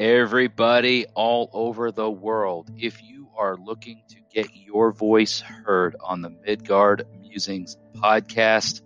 Everybody 0.00 1.04
all 1.12 1.50
over 1.52 1.92
the 1.92 2.10
world, 2.10 2.70
if 2.78 3.02
you 3.02 3.28
are 3.36 3.58
looking 3.58 4.00
to 4.08 4.16
get 4.32 4.48
your 4.56 4.92
voice 4.92 5.42
heard 5.42 5.94
on 6.02 6.22
the 6.22 6.30
Midgard 6.30 7.06
Musings 7.20 7.76
podcast, 7.96 8.80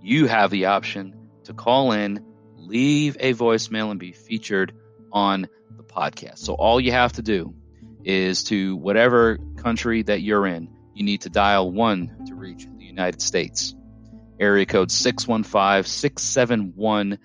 you 0.00 0.28
have 0.28 0.52
the 0.52 0.66
option 0.66 1.28
to 1.42 1.54
call 1.54 1.90
in, 1.90 2.24
leave 2.54 3.16
a 3.18 3.34
voicemail, 3.34 3.90
and 3.90 3.98
be 3.98 4.12
featured 4.12 4.72
on 5.10 5.48
the 5.76 5.82
podcast. 5.82 6.38
So 6.38 6.52
all 6.54 6.80
you 6.80 6.92
have 6.92 7.14
to 7.14 7.22
do 7.22 7.52
is 8.04 8.44
to 8.44 8.76
whatever 8.76 9.38
country 9.56 10.04
that 10.04 10.22
you're 10.22 10.46
in, 10.46 10.68
you 10.94 11.04
need 11.04 11.22
to 11.22 11.30
dial 11.30 11.68
one 11.68 12.26
to 12.28 12.36
reach 12.36 12.64
the 12.76 12.84
United 12.84 13.22
States. 13.22 13.74
Area 14.38 14.66
code 14.66 14.92
615 14.92 15.82
671 15.82 17.18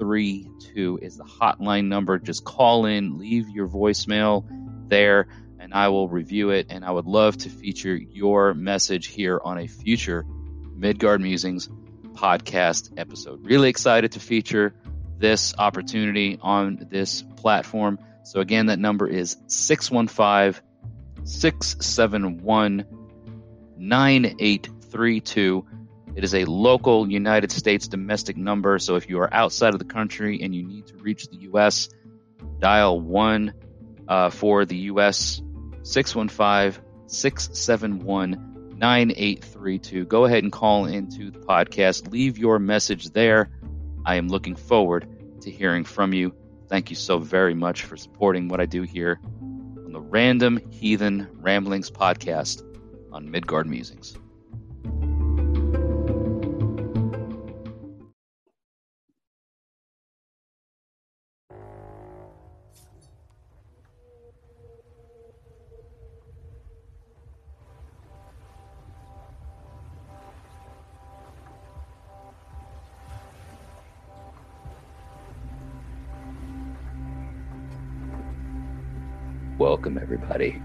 9832 0.00 0.98
is 1.02 1.16
the 1.16 1.24
hotline 1.24 1.86
number. 1.86 2.18
Just 2.18 2.44
call 2.44 2.86
in, 2.86 3.18
leave 3.18 3.48
your 3.48 3.68
voicemail 3.68 4.44
there, 4.88 5.28
and 5.58 5.72
I 5.74 5.88
will 5.88 6.08
review 6.08 6.50
it. 6.50 6.66
And 6.70 6.84
I 6.84 6.90
would 6.90 7.06
love 7.06 7.36
to 7.38 7.48
feature 7.48 7.96
your 7.96 8.54
message 8.54 9.06
here 9.06 9.40
on 9.42 9.58
a 9.58 9.66
future 9.66 10.24
Midgard 10.74 11.20
Musings 11.20 11.68
podcast 12.12 12.92
episode. 12.96 13.44
Really 13.44 13.68
excited 13.68 14.12
to 14.12 14.20
feature 14.20 14.74
this 15.18 15.54
opportunity 15.58 16.38
on 16.40 16.86
this 16.90 17.22
platform. 17.36 17.98
So, 18.24 18.40
again, 18.40 18.66
that 18.66 18.78
number 18.78 19.06
is 19.06 19.36
615 19.46 20.62
671 21.24 22.84
9832. 23.78 25.66
It 26.16 26.24
is 26.24 26.34
a 26.34 26.46
local 26.46 27.08
United 27.10 27.52
States 27.52 27.88
domestic 27.88 28.38
number. 28.38 28.78
So, 28.78 28.96
if 28.96 29.08
you 29.08 29.20
are 29.20 29.32
outside 29.32 29.74
of 29.74 29.78
the 29.78 29.84
country 29.84 30.40
and 30.42 30.54
you 30.54 30.62
need 30.62 30.86
to 30.86 30.96
reach 30.96 31.28
the 31.28 31.36
U.S., 31.50 31.90
dial 32.58 32.98
1 32.98 33.52
uh, 34.08 34.30
for 34.30 34.64
the 34.64 34.76
U.S. 34.90 35.42
615 35.82 36.82
671 37.06 38.74
9832. 38.78 40.06
Go 40.06 40.24
ahead 40.24 40.42
and 40.42 40.50
call 40.50 40.86
into 40.86 41.30
the 41.30 41.38
podcast. 41.38 42.10
Leave 42.10 42.38
your 42.38 42.58
message 42.58 43.10
there. 43.10 43.50
I 44.04 44.16
am 44.16 44.28
looking 44.28 44.56
forward 44.56 45.06
to 45.42 45.50
hearing 45.50 45.84
from 45.84 46.14
you. 46.14 46.34
Thank 46.68 46.88
you 46.90 46.96
so 46.96 47.18
very 47.18 47.54
much 47.54 47.82
for 47.82 47.96
supporting 47.96 48.48
what 48.48 48.60
I 48.60 48.66
do 48.66 48.82
here 48.82 49.20
on 49.84 49.92
the 49.92 50.00
Random 50.00 50.60
Heathen 50.70 51.28
Ramblings 51.34 51.90
podcast 51.90 52.62
on 53.12 53.30
Midgard 53.30 53.66
Musings. 53.66 54.16
Everybody. 80.06 80.62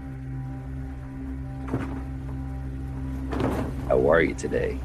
How 3.88 4.08
are 4.08 4.22
you 4.22 4.34
today? 4.34 4.78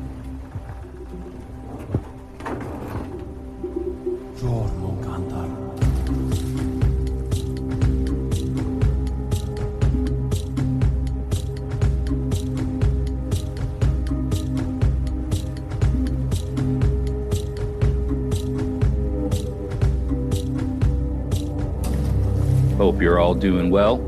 Hope 22.77 23.01
you're 23.01 23.19
all 23.19 23.35
doing 23.35 23.69
well. 23.69 24.06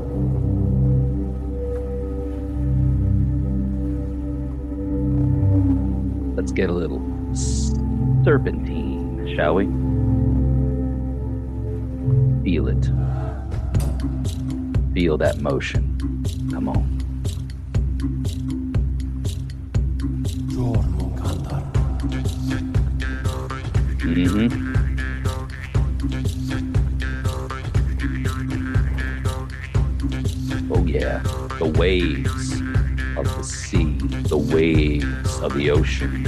Serpentine, 8.24 9.34
shall 9.36 9.54
we? 9.54 9.64
Feel 12.44 12.68
it. 12.68 12.90
Feel 14.94 15.16
that 15.18 15.40
motion. 15.40 15.96
Come 16.50 16.68
on. 16.68 17.00
Mm-hmm. 24.00 24.70
Oh 30.72 30.84
yeah, 30.84 31.22
the 31.58 31.72
waves 31.78 32.60
of 33.16 33.24
the 33.36 33.42
sea, 33.42 33.98
the 34.28 34.36
waves 34.36 35.38
of 35.40 35.54
the 35.54 35.70
ocean, 35.70 36.26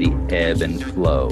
the 0.00 0.34
ebb 0.34 0.62
and 0.62 0.82
flow. 0.82 1.28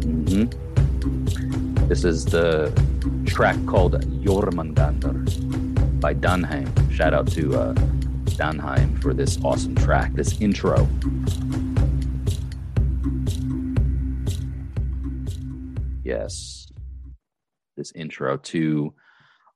Mhm. 0.00 0.48
This 1.86 2.04
is 2.04 2.24
the 2.24 2.72
track 3.26 3.58
called 3.66 4.00
Jormungandr 4.24 6.00
by 6.00 6.14
Danheim. 6.14 6.68
Shout 6.90 7.12
out 7.12 7.26
to 7.32 7.54
uh, 7.54 7.74
Danheim 8.40 8.98
for 9.02 9.12
this 9.12 9.38
awesome 9.44 9.74
track, 9.74 10.14
this 10.14 10.40
intro. 10.40 10.88
Intro 17.94 18.36
to 18.36 18.94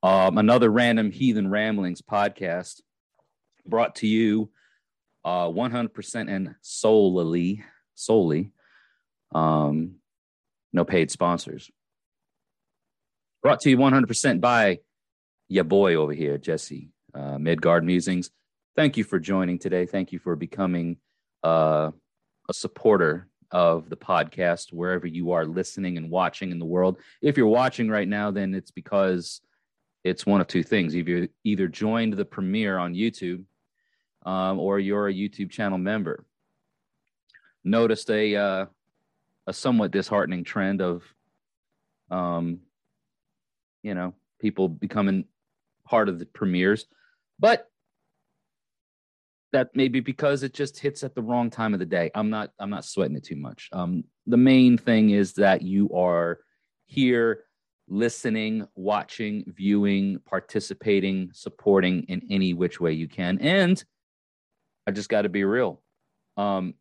um, 0.02 0.38
another 0.38 0.70
random 0.70 1.10
heathen 1.10 1.48
ramblings 1.50 2.02
podcast 2.02 2.80
brought 3.66 3.96
to 3.96 4.06
you 4.06 4.50
uh, 5.24 5.48
100% 5.48 6.30
and 6.30 6.54
solely, 6.60 7.64
solely, 7.94 8.52
um, 9.34 9.96
no 10.72 10.84
paid 10.84 11.10
sponsors. 11.10 11.70
Brought 13.42 13.60
to 13.60 13.70
you 13.70 13.76
100% 13.76 14.40
by 14.40 14.78
your 15.48 15.64
boy 15.64 15.96
over 15.96 16.12
here, 16.12 16.38
Jesse, 16.38 16.90
uh, 17.14 17.38
Midgard 17.38 17.84
Musings. 17.84 18.30
Thank 18.76 18.96
you 18.96 19.04
for 19.04 19.18
joining 19.18 19.58
today. 19.58 19.86
Thank 19.86 20.12
you 20.12 20.18
for 20.18 20.36
becoming 20.36 20.98
uh, 21.42 21.90
a 22.48 22.54
supporter 22.54 23.28
of 23.50 23.88
the 23.88 23.96
podcast 23.96 24.72
wherever 24.72 25.06
you 25.06 25.32
are 25.32 25.44
listening 25.44 25.96
and 25.96 26.10
watching 26.10 26.50
in 26.50 26.58
the 26.58 26.64
world. 26.64 26.98
If 27.22 27.36
you're 27.36 27.46
watching 27.46 27.88
right 27.88 28.08
now, 28.08 28.30
then 28.30 28.54
it's 28.54 28.70
because 28.70 29.40
it's 30.04 30.26
one 30.26 30.40
of 30.40 30.46
two 30.46 30.62
things. 30.62 30.94
You've 30.94 31.28
either 31.44 31.68
joined 31.68 32.14
the 32.14 32.24
premiere 32.24 32.78
on 32.78 32.94
YouTube 32.94 33.44
um, 34.24 34.58
or 34.58 34.78
you're 34.78 35.08
a 35.08 35.14
YouTube 35.14 35.50
channel 35.50 35.78
member. 35.78 36.24
Noticed 37.64 38.10
a 38.10 38.36
uh, 38.36 38.66
a 39.46 39.52
somewhat 39.52 39.90
disheartening 39.90 40.44
trend 40.44 40.80
of, 40.80 41.02
um, 42.10 42.60
you 43.82 43.94
know, 43.94 44.14
people 44.40 44.68
becoming 44.68 45.24
part 45.84 46.08
of 46.08 46.18
the 46.18 46.26
premieres, 46.26 46.86
but 47.38 47.68
that 49.56 49.74
may 49.74 49.88
be 49.88 50.00
because 50.00 50.42
it 50.42 50.52
just 50.52 50.78
hits 50.78 51.02
at 51.02 51.14
the 51.14 51.22
wrong 51.22 51.48
time 51.48 51.72
of 51.72 51.80
the 51.80 51.86
day. 51.86 52.10
I'm 52.14 52.28
not 52.28 52.50
I'm 52.58 52.68
not 52.68 52.84
sweating 52.84 53.16
it 53.16 53.24
too 53.24 53.36
much. 53.36 53.70
Um, 53.72 54.04
the 54.26 54.36
main 54.36 54.76
thing 54.76 55.10
is 55.10 55.32
that 55.34 55.62
you 55.62 55.88
are 55.94 56.40
here 56.84 57.44
listening, 57.88 58.68
watching, 58.74 59.44
viewing, 59.46 60.18
participating, 60.26 61.30
supporting 61.32 62.02
in 62.02 62.20
any 62.28 62.52
which 62.52 62.80
way 62.80 62.92
you 62.92 63.08
can. 63.08 63.38
And 63.38 63.82
I 64.86 64.90
just 64.90 65.08
got 65.08 65.22
to 65.22 65.30
be 65.30 65.44
real. 65.44 65.80
Um, 66.36 66.74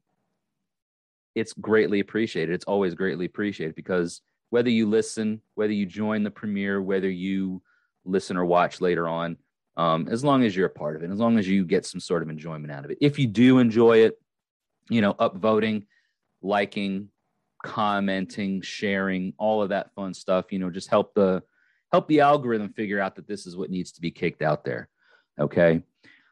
it's 1.33 1.53
greatly 1.53 2.01
appreciated. 2.01 2.53
It's 2.53 2.65
always 2.65 2.93
greatly 2.93 3.25
appreciated 3.25 3.75
because 3.75 4.19
whether 4.49 4.69
you 4.69 4.89
listen, 4.89 5.39
whether 5.53 5.71
you 5.71 5.85
join 5.85 6.23
the 6.23 6.31
premiere, 6.31 6.81
whether 6.81 7.09
you 7.09 7.61
listen 8.03 8.35
or 8.35 8.43
watch 8.43 8.81
later 8.81 9.07
on, 9.07 9.37
um, 9.77 10.07
as 10.09 10.23
long 10.23 10.43
as 10.43 10.55
you're 10.55 10.67
a 10.67 10.69
part 10.69 10.95
of 10.95 11.03
it, 11.03 11.11
as 11.11 11.19
long 11.19 11.37
as 11.37 11.47
you 11.47 11.65
get 11.65 11.85
some 11.85 11.99
sort 11.99 12.23
of 12.23 12.29
enjoyment 12.29 12.71
out 12.71 12.85
of 12.85 12.91
it. 12.91 12.97
If 13.01 13.19
you 13.19 13.27
do 13.27 13.59
enjoy 13.59 13.99
it, 13.99 14.19
you 14.89 15.01
know, 15.01 15.13
upvoting, 15.15 15.85
liking, 16.41 17.09
commenting, 17.63 18.61
sharing, 18.61 19.33
all 19.37 19.61
of 19.61 19.69
that 19.69 19.93
fun 19.93 20.13
stuff, 20.13 20.51
you 20.51 20.59
know, 20.59 20.69
just 20.69 20.89
help 20.89 21.13
the 21.13 21.43
help 21.91 22.07
the 22.07 22.21
algorithm 22.21 22.69
figure 22.73 22.99
out 22.99 23.15
that 23.15 23.27
this 23.27 23.45
is 23.45 23.55
what 23.55 23.69
needs 23.69 23.91
to 23.93 24.01
be 24.01 24.11
kicked 24.11 24.41
out 24.41 24.63
there. 24.63 24.89
Okay. 25.39 25.81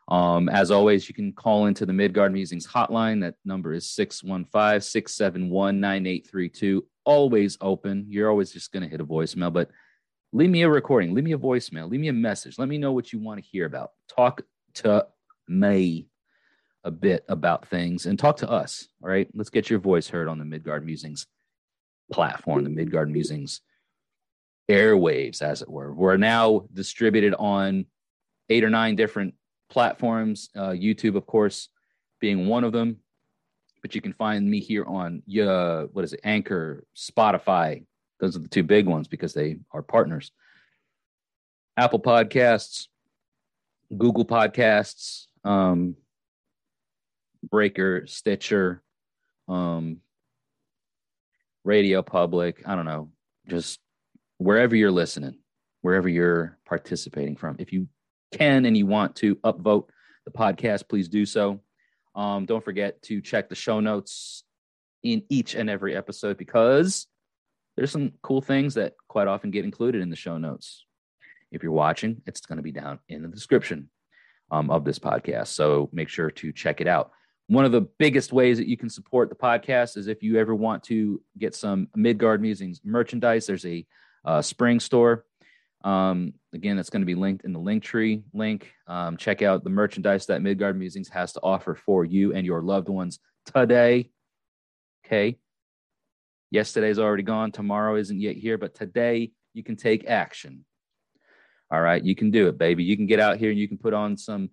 Um, 0.10 0.50
as 0.50 0.72
always, 0.72 1.08
you 1.08 1.16
can 1.16 1.32
call 1.32 1.68
into 1.68 1.86
the 1.86 1.94
Midgard 1.94 2.34
Musings 2.34 2.68
hotline. 2.68 3.22
That 3.22 3.36
number 3.46 3.74
is 3.74 3.90
615 3.92 4.82
671 4.82 5.80
9832. 5.80 6.86
Always 7.06 7.58
open. 7.62 8.06
You're 8.10 8.30
always 8.30 8.52
just 8.52 8.72
going 8.72 8.84
to 8.84 8.90
hit 8.90 9.02
a 9.02 9.06
voicemail, 9.06 9.52
but 9.52 9.70
leave 10.34 10.50
me 10.50 10.64
a 10.64 10.70
recording, 10.70 11.14
leave 11.14 11.24
me 11.24 11.34
a 11.34 11.38
voicemail, 11.38 11.90
leave 11.90 12.02
me 12.02 12.08
a 12.10 12.14
message. 12.14 12.58
Let 12.58 12.68
me 12.68 12.80
know 12.80 12.92
what 12.92 13.14
you 13.14 13.20
want 13.20 13.42
to 13.42 13.50
hear 13.50 13.66
about. 13.66 13.92
Talk 14.14 14.42
to 14.76 15.06
me 15.48 16.08
a 16.84 16.92
bit 16.92 17.24
about 17.30 17.68
things 17.68 18.08
and 18.08 18.18
talk 18.18 18.38
to 18.38 18.50
us. 18.50 18.88
All 19.02 19.10
right. 19.10 19.28
Let's 19.34 19.52
get 19.52 19.70
your 19.70 19.80
voice 19.80 20.08
heard 20.08 20.28
on 20.28 20.40
the 20.40 20.46
Midgard 20.46 20.86
Musings 20.86 21.28
platform, 22.12 22.64
the 22.64 22.70
Midgard 22.70 23.10
Musings 23.10 23.62
airwaves, 24.70 25.42
as 25.42 25.62
it 25.62 25.70
were. 25.70 25.94
We're 25.94 26.18
now 26.18 26.66
distributed 26.74 27.36
on 27.36 27.86
eight 28.50 28.64
or 28.64 28.70
nine 28.70 28.96
different 28.96 29.36
platforms, 29.70 30.50
uh, 30.56 30.70
YouTube, 30.72 31.16
of 31.16 31.26
course, 31.26 31.70
being 32.20 32.48
one 32.48 32.64
of 32.64 32.74
them. 32.74 32.98
But 33.82 33.96
you 33.96 34.02
can 34.02 34.14
find 34.14 34.50
me 34.50 34.60
here 34.60 34.86
on 34.86 35.22
uh, 35.40 35.84
what 35.92 36.06
is 36.06 36.14
it, 36.14 36.22
Anchor, 36.24 36.86
Spotify. 36.96 37.86
Those 38.20 38.36
are 38.36 38.40
the 38.40 38.48
two 38.48 38.64
big 38.64 38.88
ones 38.88 39.08
because 39.08 39.34
they 39.34 39.58
are 39.72 39.82
partners. 39.82 40.32
Apple 41.76 42.00
Podcasts, 42.00 42.88
Google 43.96 44.26
Podcasts, 44.26 45.26
um, 45.44 45.96
Breaker, 47.50 48.06
Stitcher, 48.08 48.82
um, 49.48 49.98
Radio 51.64 52.02
Public. 52.02 52.64
I 52.66 52.76
don't 52.76 52.86
know, 52.86 53.10
just 53.48 53.80
wherever 54.38 54.76
you're 54.76 54.92
listening, 54.92 55.40
wherever 55.82 56.08
you're 56.08 56.58
participating 56.66 57.36
from. 57.36 57.56
If 57.60 57.74
you 57.74 57.88
can 58.32 58.66
and 58.66 58.76
you 58.76 58.86
want 58.86 59.16
to 59.18 59.36
upvote 59.38 59.90
the 60.26 60.32
podcast, 60.32 60.88
please 60.88 61.08
do 61.08 61.26
so. 61.26 61.62
Um, 62.16 62.46
don't 62.46 62.64
forget 62.64 63.02
to 63.04 63.22
check 63.22 63.50
the 63.50 63.56
show 63.56 63.80
notes 63.80 64.44
in 65.02 65.24
each 65.30 65.56
and 65.56 65.70
every 65.70 65.96
episode 65.96 66.38
because 66.38 67.08
there's 67.76 67.92
some 67.92 68.14
cool 68.22 68.42
things 68.42 68.76
that 68.76 68.94
quite 69.08 69.28
often 69.28 69.52
get 69.52 69.66
included 69.66 70.02
in 70.02 70.10
the 70.10 70.16
show 70.16 70.38
notes. 70.38 70.86
If 71.52 71.64
you're 71.64 71.72
watching, 71.72 72.22
it's 72.26 72.42
going 72.42 72.58
to 72.58 72.64
be 72.64 72.72
down 72.72 73.00
in 73.10 73.22
the 73.22 73.28
description 73.28 73.90
um, 74.52 74.70
of 74.70 74.86
this 74.86 75.00
podcast. 75.00 75.48
So 75.48 75.90
make 75.92 76.10
sure 76.10 76.32
to 76.32 76.52
check 76.52 76.82
it 76.82 76.88
out. 76.88 77.12
One 77.48 77.66
of 77.66 77.72
the 77.72 77.88
biggest 78.00 78.32
ways 78.32 78.58
that 78.58 78.68
you 78.68 78.78
can 78.78 78.90
support 78.90 79.30
the 79.30 79.36
podcast 79.36 79.98
is 79.98 80.08
if 80.08 80.24
you 80.24 80.38
ever 80.38 80.56
want 80.56 80.84
to 80.84 81.22
get 81.38 81.56
some 81.56 81.90
Midgard 81.96 82.42
Musings 82.42 82.82
merchandise. 82.84 83.46
There's 83.46 83.66
a 83.66 83.86
uh, 84.26 84.42
spring 84.42 84.80
store 84.80 85.26
um, 85.84 86.34
again, 86.54 86.78
that's 86.78 86.90
going 86.90 87.02
to 87.02 87.06
be 87.06 87.16
linked 87.16 87.46
in 87.46 87.54
the 87.54 87.60
Linktree 87.60 88.24
link. 88.34 88.72
Um, 88.88 89.18
check 89.18 89.42
out 89.42 89.64
the 89.64 89.70
merchandise 89.70 90.28
that 90.28 90.42
Midgard 90.42 90.78
Musings 90.78 91.10
has 91.10 91.34
to 91.34 91.42
offer 91.42 91.76
for 91.76 92.06
you 92.06 92.34
and 92.34 92.46
your 92.46 92.62
loved 92.62 92.90
ones 92.90 93.20
today. 93.54 94.10
Okay. 95.06 95.38
Yesterday's 96.54 97.00
already 97.00 97.24
gone. 97.24 97.52
Tomorrow 97.52 97.96
isn't 97.96 98.22
yet 98.22 98.36
here, 98.36 98.60
but 98.60 98.76
today 98.76 99.32
you 99.56 99.64
can 99.64 99.76
take 99.76 100.06
action. 100.08 100.64
All 101.72 101.82
right, 101.82 102.04
you 102.04 102.14
can 102.14 102.30
do 102.30 102.48
it, 102.48 102.60
baby. 102.60 102.84
You 102.84 102.96
can 102.96 103.08
get 103.08 103.20
out 103.20 103.38
here 103.38 103.50
and 103.50 103.58
you 103.58 103.68
can 103.68 103.80
put 103.80 103.96
on 103.96 104.16
some 104.18 104.52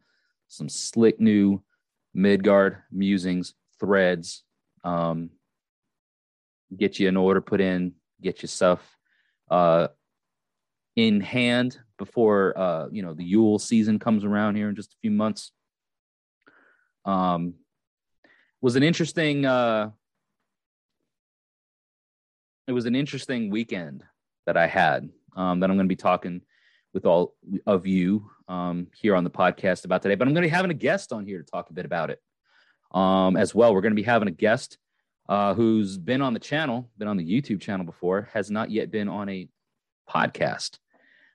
some 0.48 0.70
slick 0.70 1.20
new 1.20 1.62
Midgard 2.14 2.78
musings 2.90 3.52
threads. 3.78 4.44
Um, 4.82 5.28
get 6.74 6.98
you 6.98 7.06
an 7.06 7.18
order 7.18 7.42
put 7.42 7.60
in. 7.60 7.92
Get 8.22 8.40
yourself 8.40 8.80
uh, 9.50 9.88
in 10.96 11.20
hand 11.20 11.78
before 11.98 12.56
uh, 12.56 12.86
you 12.90 13.02
know 13.02 13.12
the 13.12 13.24
Yule 13.24 13.58
season 13.58 13.98
comes 13.98 14.24
around 14.24 14.56
here 14.56 14.70
in 14.70 14.74
just 14.74 14.94
a 14.94 15.00
few 15.02 15.10
months. 15.10 15.52
Um, 17.04 17.56
was 18.62 18.76
an 18.76 18.82
interesting. 18.82 19.44
Uh, 19.44 19.90
it 22.70 22.72
was 22.72 22.86
an 22.86 22.94
interesting 22.94 23.50
weekend 23.50 24.04
that 24.46 24.56
I 24.56 24.68
had 24.68 25.10
um, 25.34 25.58
that 25.58 25.68
I'm 25.68 25.76
going 25.76 25.88
to 25.88 25.92
be 25.92 25.96
talking 25.96 26.40
with 26.94 27.04
all 27.04 27.34
of 27.66 27.84
you 27.84 28.30
um, 28.46 28.86
here 28.94 29.16
on 29.16 29.24
the 29.24 29.30
podcast 29.30 29.84
about 29.84 30.02
today. 30.02 30.14
But 30.14 30.28
I'm 30.28 30.34
going 30.34 30.44
to 30.44 30.48
be 30.48 30.54
having 30.54 30.70
a 30.70 30.74
guest 30.74 31.12
on 31.12 31.26
here 31.26 31.38
to 31.38 31.44
talk 31.44 31.68
a 31.68 31.72
bit 31.72 31.84
about 31.84 32.10
it 32.10 32.22
um, 32.94 33.36
as 33.36 33.56
well. 33.56 33.74
We're 33.74 33.80
going 33.80 33.90
to 33.90 34.00
be 34.00 34.04
having 34.04 34.28
a 34.28 34.30
guest 34.30 34.78
uh, 35.28 35.52
who's 35.52 35.98
been 35.98 36.22
on 36.22 36.32
the 36.32 36.38
channel, 36.38 36.88
been 36.96 37.08
on 37.08 37.16
the 37.16 37.28
YouTube 37.28 37.60
channel 37.60 37.84
before, 37.84 38.28
has 38.34 38.52
not 38.52 38.70
yet 38.70 38.92
been 38.92 39.08
on 39.08 39.28
a 39.28 39.48
podcast. 40.08 40.78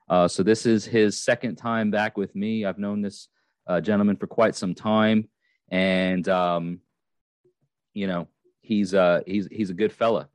Uh, 0.07 0.29
so 0.29 0.41
this 0.41 0.65
is 0.65 0.85
his 0.85 1.21
second 1.21 1.57
time 1.57 1.91
back 1.91 2.15
with 2.15 2.33
me. 2.33 2.63
I've 2.63 2.79
known 2.79 3.01
this 3.01 3.27
uh, 3.67 3.81
gentleman 3.81 4.15
for 4.15 4.27
quite 4.27 4.55
some 4.55 4.73
time, 4.73 5.27
and 5.67 6.29
um, 6.29 6.79
you 7.93 8.07
know 8.07 8.29
he's 8.61 8.93
uh, 8.93 9.19
he's 9.27 9.49
he's 9.51 9.69
a 9.69 9.73
good 9.73 9.91
fella. 9.91 10.29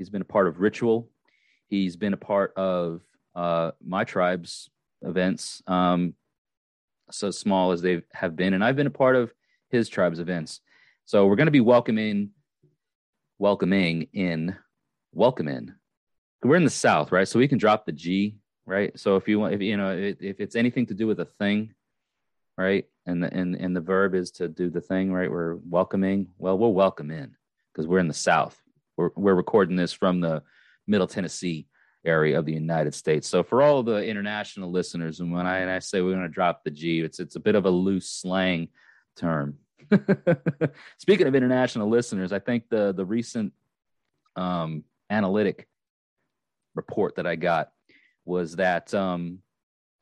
He's 0.00 0.08
been 0.08 0.22
a 0.22 0.24
part 0.24 0.48
of 0.48 0.60
ritual. 0.60 1.10
He's 1.68 1.96
been 1.96 2.14
a 2.14 2.16
part 2.16 2.54
of 2.56 3.02
uh, 3.34 3.72
my 3.84 4.04
tribe's 4.04 4.70
events, 5.02 5.62
um, 5.66 6.14
so 7.10 7.30
small 7.30 7.72
as 7.72 7.82
they 7.82 8.02
have 8.12 8.34
been, 8.34 8.54
and 8.54 8.64
I've 8.64 8.76
been 8.76 8.86
a 8.86 8.90
part 8.90 9.14
of 9.14 9.32
his 9.68 9.90
tribe's 9.90 10.18
events. 10.18 10.60
So 11.04 11.26
we're 11.26 11.36
going 11.36 11.46
to 11.46 11.52
be 11.52 11.60
welcoming, 11.60 12.30
welcoming 13.38 14.08
in, 14.12 14.56
welcome 15.12 15.48
in 15.48 15.74
we're 16.48 16.56
in 16.56 16.64
the 16.64 16.70
South, 16.70 17.12
right? 17.12 17.28
So 17.28 17.38
we 17.38 17.48
can 17.48 17.58
drop 17.58 17.84
the 17.84 17.92
G, 17.92 18.36
right? 18.66 18.98
So 18.98 19.16
if 19.16 19.28
you 19.28 19.38
want, 19.38 19.54
if 19.54 19.60
you 19.60 19.76
know, 19.76 19.96
if, 19.96 20.22
if 20.22 20.40
it's 20.40 20.56
anything 20.56 20.86
to 20.86 20.94
do 20.94 21.06
with 21.06 21.20
a 21.20 21.24
thing, 21.24 21.74
right, 22.56 22.86
and 23.06 23.22
the 23.22 23.32
and 23.34 23.54
and 23.56 23.76
the 23.76 23.80
verb 23.80 24.14
is 24.14 24.30
to 24.32 24.48
do 24.48 24.70
the 24.70 24.80
thing, 24.80 25.12
right? 25.12 25.30
We're 25.30 25.56
welcoming. 25.56 26.28
Well, 26.38 26.58
we'll 26.58 26.72
welcome 26.72 27.10
in 27.10 27.36
because 27.72 27.86
we're 27.86 27.98
in 27.98 28.08
the 28.08 28.14
South. 28.14 28.59
We're 29.00 29.10
we're 29.16 29.34
recording 29.34 29.76
this 29.76 29.94
from 29.94 30.20
the 30.20 30.42
Middle 30.86 31.06
Tennessee 31.06 31.66
area 32.04 32.38
of 32.38 32.44
the 32.44 32.52
United 32.52 32.94
States. 32.94 33.26
So 33.26 33.42
for 33.42 33.62
all 33.62 33.82
the 33.82 34.04
international 34.04 34.70
listeners, 34.70 35.20
and 35.20 35.32
when 35.32 35.46
I, 35.46 35.58
and 35.60 35.70
I 35.70 35.78
say 35.78 36.02
we're 36.02 36.12
going 36.12 36.22
to 36.22 36.28
drop 36.28 36.64
the 36.64 36.70
G, 36.70 37.00
it's 37.00 37.18
it's 37.18 37.36
a 37.36 37.40
bit 37.40 37.54
of 37.54 37.64
a 37.64 37.70
loose 37.70 38.10
slang 38.10 38.68
term. 39.16 39.56
Speaking 40.98 41.26
of 41.26 41.34
international 41.34 41.88
listeners, 41.88 42.30
I 42.30 42.40
think 42.40 42.64
the 42.68 42.92
the 42.92 43.06
recent 43.06 43.54
um, 44.36 44.84
analytic 45.08 45.66
report 46.74 47.16
that 47.16 47.26
I 47.26 47.36
got 47.36 47.70
was 48.26 48.56
that 48.56 48.92
um, 48.92 49.38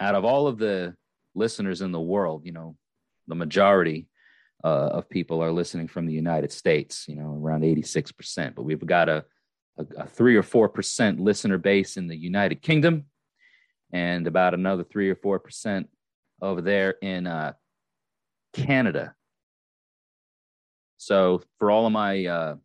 out 0.01 0.17
of 0.17 0.25
all 0.25 0.49
of 0.49 0.59
the 0.59 0.97
listeners 1.37 1.83
in 1.83 1.93
the 1.93 2.01
world, 2.01 2.45
you 2.45 2.53
know, 2.53 2.77
the 3.29 3.37
majority 3.37 4.09
uh, 4.65 4.89
of 4.89 5.09
people 5.09 5.43
are 5.43 5.53
listening 5.53 5.89
from 5.89 6.07
the 6.07 6.13
United 6.13 6.53
States, 6.53 7.07
you 7.09 7.17
know, 7.17 7.39
around 7.41 7.63
86%. 7.63 8.55
But 8.55 8.63
we've 8.63 8.85
got 8.85 9.09
a, 9.09 9.25
a, 9.79 9.87
a 9.99 10.07
three 10.07 10.37
or 10.37 10.43
4% 10.43 11.21
listener 11.21 11.59
base 11.59 11.97
in 11.97 12.09
the 12.09 12.17
United 12.17 12.63
Kingdom 12.63 13.05
and 13.93 14.27
about 14.27 14.55
another 14.55 14.85
three 14.85 15.11
or 15.11 15.17
4% 15.17 15.87
over 16.43 16.61
there 16.61 16.91
in 17.03 17.27
uh, 17.27 17.53
Canada. 18.53 19.15
So 20.97 21.43
for 21.59 21.71
all 21.71 21.87
of 21.87 21.93
my 21.93 22.27
uh, 22.27 22.57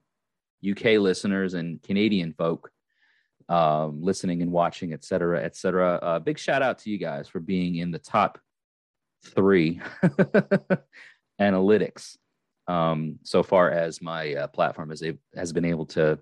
UK 0.68 1.00
listeners 1.00 1.54
and 1.54 1.82
Canadian 1.84 2.34
folk, 2.34 2.72
um, 3.50 4.02
listening 4.02 4.42
and 4.42 4.52
watching, 4.52 4.94
et 4.94 5.04
cetera, 5.04 5.44
et 5.44 5.56
cetera. 5.56 6.00
Uh, 6.02 6.20
big 6.20 6.40
shout 6.40 6.62
out 6.62 6.80
to 6.80 6.90
you 6.90 6.98
guys 6.98 7.28
for 7.28 7.40
being 7.40 7.76
in 7.76 7.92
the 7.92 8.00
top 8.00 8.40
three 9.26 9.82
analytics 11.40 12.18
um, 12.68 13.20
so 13.24 13.44
far 13.44 13.72
as 13.72 14.02
my 14.02 14.34
uh, 14.36 14.48
platform 14.48 14.90
has, 14.90 15.04
has 15.36 15.52
been 15.52 15.66
able 15.66 15.86
to 15.88 16.20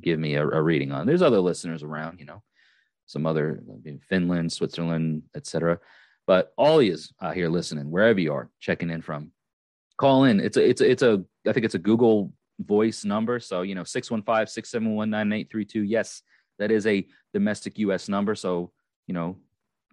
give 0.00 0.18
me 0.18 0.34
a, 0.34 0.42
a, 0.42 0.62
reading 0.62 0.92
on. 0.92 1.06
There's 1.06 1.22
other 1.22 1.40
listeners 1.40 1.82
around, 1.82 2.18
you 2.18 2.26
know, 2.26 2.42
some 3.06 3.26
other 3.26 3.62
Finland, 4.08 4.52
Switzerland, 4.52 5.22
etc. 5.34 5.78
But 6.26 6.52
all 6.56 6.82
you 6.82 6.96
out 7.22 7.34
here 7.34 7.48
listening, 7.48 7.90
wherever 7.90 8.20
you 8.20 8.32
are, 8.32 8.50
checking 8.58 8.90
in 8.90 9.02
from, 9.02 9.32
call 9.98 10.24
in. 10.24 10.40
It's 10.40 10.56
a, 10.56 10.68
it's 10.68 10.80
a, 10.80 10.90
it's 10.90 11.02
a, 11.02 11.24
I 11.46 11.52
think 11.52 11.64
it's 11.66 11.74
a 11.74 11.80
Google 11.80 12.32
voice 12.58 13.04
number. 13.04 13.38
So, 13.38 13.62
you 13.62 13.74
know, 13.74 13.84
615 13.84 14.46
671 14.46 15.10
9832. 15.10 15.82
Yes, 15.82 16.22
that 16.58 16.70
is 16.70 16.86
a 16.86 17.06
domestic 17.32 17.78
US 17.78 18.08
number. 18.08 18.34
So, 18.34 18.72
you 19.06 19.14
know, 19.14 19.36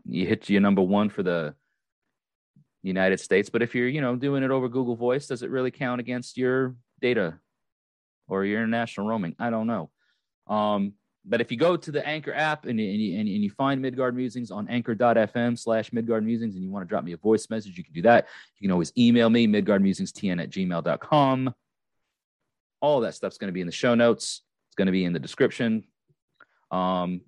you 0.05 0.25
hit 0.25 0.49
your 0.49 0.61
number 0.61 0.81
one 0.81 1.09
for 1.09 1.23
the 1.23 1.55
United 2.83 3.19
States. 3.19 3.49
But 3.49 3.61
if 3.61 3.73
you're, 3.73 3.87
you 3.87 4.01
know, 4.01 4.15
doing 4.15 4.43
it 4.43 4.51
over 4.51 4.69
Google 4.69 4.95
Voice, 4.95 5.27
does 5.27 5.41
it 5.41 5.49
really 5.49 5.71
count 5.71 5.99
against 5.99 6.37
your 6.37 6.75
data 7.01 7.39
or 8.27 8.45
your 8.45 8.59
international 8.59 9.07
roaming? 9.07 9.35
I 9.39 9.49
don't 9.49 9.67
know. 9.67 9.89
Um, 10.47 10.93
but 11.25 11.39
if 11.39 11.51
you 11.51 11.57
go 11.57 11.77
to 11.77 11.91
the 11.91 12.05
Anchor 12.05 12.33
app 12.33 12.65
and, 12.65 12.77
and, 12.79 13.01
you, 13.01 13.17
and, 13.17 13.29
you 13.29 13.49
find 13.49 13.81
Midgard 13.81 14.13
Musings 14.13 14.51
on 14.51 14.67
anchor.fm 14.67 15.57
slash 15.57 15.93
Midgard 15.93 16.25
Musings 16.25 16.55
and 16.55 16.63
you 16.63 16.69
want 16.69 16.85
to 16.85 16.89
drop 16.89 17.05
me 17.05 17.13
a 17.13 17.17
voice 17.17 17.49
message, 17.49 17.77
you 17.77 17.83
can 17.83 17.93
do 17.93 18.01
that. 18.01 18.27
You 18.59 18.67
can 18.67 18.73
always 18.73 18.91
email 18.97 19.29
me, 19.29 19.47
midgardmusingstn 19.47 20.43
at 20.43 20.49
gmail.com. 20.49 21.55
All 22.81 22.99
that 22.99 23.15
stuff's 23.15 23.37
going 23.37 23.47
to 23.47 23.53
be 23.53 23.61
in 23.61 23.67
the 23.67 23.71
show 23.71 23.95
notes. 23.95 24.41
It's 24.67 24.75
going 24.75 24.87
to 24.87 24.91
be 24.91 25.05
in 25.05 25.13
the 25.13 25.19
description. 25.19 25.85
Um, 26.71 27.21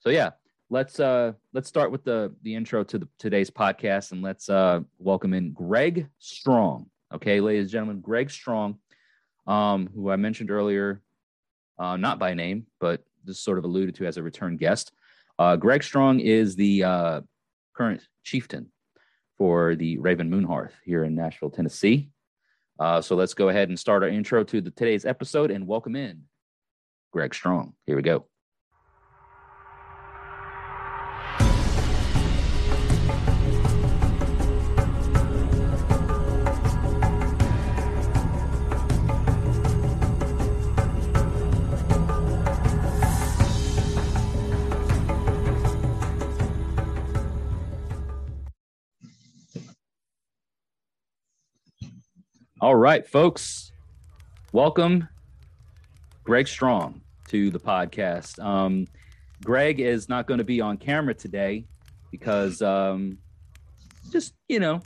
so 0.00 0.08
yeah, 0.08 0.30
let's 0.70 0.98
uh 0.98 1.32
let's 1.52 1.68
start 1.68 1.92
with 1.92 2.04
the 2.04 2.34
the 2.42 2.54
intro 2.54 2.82
to 2.82 2.98
the 2.98 3.08
today's 3.18 3.50
podcast 3.50 4.12
and 4.12 4.22
let's 4.22 4.48
uh 4.48 4.80
welcome 4.98 5.32
in 5.32 5.52
Greg 5.52 6.08
Strong. 6.18 6.86
Okay, 7.14 7.40
ladies 7.40 7.64
and 7.64 7.70
gentlemen, 7.70 8.00
Greg 8.00 8.30
Strong, 8.30 8.78
um, 9.46 9.88
who 9.94 10.10
I 10.10 10.16
mentioned 10.16 10.50
earlier, 10.50 11.02
uh, 11.78 11.96
not 11.96 12.18
by 12.18 12.34
name, 12.34 12.66
but 12.80 13.04
just 13.24 13.44
sort 13.44 13.58
of 13.58 13.64
alluded 13.64 13.94
to 13.96 14.06
as 14.06 14.16
a 14.16 14.22
return 14.22 14.56
guest. 14.56 14.92
Uh, 15.38 15.54
Greg 15.54 15.84
Strong 15.84 16.20
is 16.20 16.56
the 16.56 16.82
uh, 16.82 17.20
current 17.76 18.02
chieftain 18.24 18.72
for 19.38 19.76
the 19.76 19.98
Raven 19.98 20.30
Moonhearth 20.30 20.72
here 20.84 21.04
in 21.04 21.14
Nashville, 21.14 21.50
Tennessee. 21.50 22.10
Uh, 22.80 23.00
so 23.00 23.14
let's 23.14 23.34
go 23.34 23.48
ahead 23.48 23.68
and 23.68 23.78
start 23.78 24.02
our 24.02 24.08
intro 24.08 24.42
to 24.44 24.60
the, 24.60 24.70
today's 24.70 25.04
episode 25.04 25.50
and 25.50 25.66
welcome 25.66 25.94
in 25.94 26.22
Greg 27.12 27.34
Strong. 27.34 27.74
Here 27.86 27.96
we 27.96 28.02
go. 28.02 28.26
All 52.66 52.74
right, 52.74 53.06
folks, 53.06 53.70
welcome 54.50 55.08
Greg 56.24 56.48
Strong 56.48 57.00
to 57.28 57.48
the 57.48 57.60
podcast. 57.60 58.44
Um, 58.44 58.88
Greg 59.44 59.78
is 59.78 60.08
not 60.08 60.26
going 60.26 60.38
to 60.38 60.44
be 60.44 60.60
on 60.60 60.76
camera 60.76 61.14
today 61.14 61.64
because 62.10 62.60
um, 62.62 63.18
just 64.10 64.34
you 64.48 64.58
know 64.58 64.82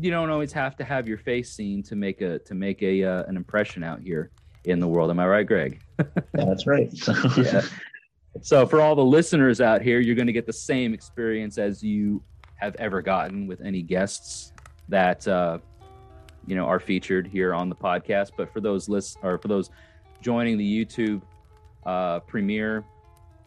you 0.00 0.10
don't 0.10 0.30
always 0.30 0.54
have 0.54 0.74
to 0.76 0.84
have 0.84 1.06
your 1.06 1.18
face 1.18 1.52
seen 1.52 1.82
to 1.82 1.96
make 1.96 2.22
a 2.22 2.38
to 2.38 2.54
make 2.54 2.82
a 2.82 3.04
uh, 3.04 3.24
an 3.24 3.36
impression 3.36 3.84
out 3.84 4.00
here 4.00 4.30
in 4.64 4.80
the 4.80 4.88
world. 4.88 5.10
Am 5.10 5.20
I 5.20 5.26
right, 5.26 5.46
Greg? 5.46 5.82
That's 6.32 6.66
right. 6.66 6.88
yeah. 7.36 7.60
So 8.40 8.64
for 8.64 8.80
all 8.80 8.94
the 8.94 9.04
listeners 9.04 9.60
out 9.60 9.82
here, 9.82 10.00
you're 10.00 10.16
going 10.16 10.28
to 10.28 10.32
get 10.32 10.46
the 10.46 10.52
same 10.54 10.94
experience 10.94 11.58
as 11.58 11.82
you 11.82 12.22
have 12.54 12.74
ever 12.76 13.02
gotten 13.02 13.46
with 13.46 13.60
any 13.60 13.82
guests 13.82 14.54
that 14.88 15.28
uh, 15.28 15.58
you 16.46 16.54
know 16.56 16.66
are 16.66 16.80
featured 16.80 17.26
here 17.26 17.54
on 17.54 17.68
the 17.68 17.76
podcast. 17.76 18.32
But 18.36 18.52
for 18.52 18.60
those 18.60 18.88
lists 18.88 19.16
or 19.22 19.38
for 19.38 19.48
those 19.48 19.70
joining 20.20 20.58
the 20.58 20.84
YouTube 20.84 21.22
uh, 21.86 22.20
premiere 22.20 22.84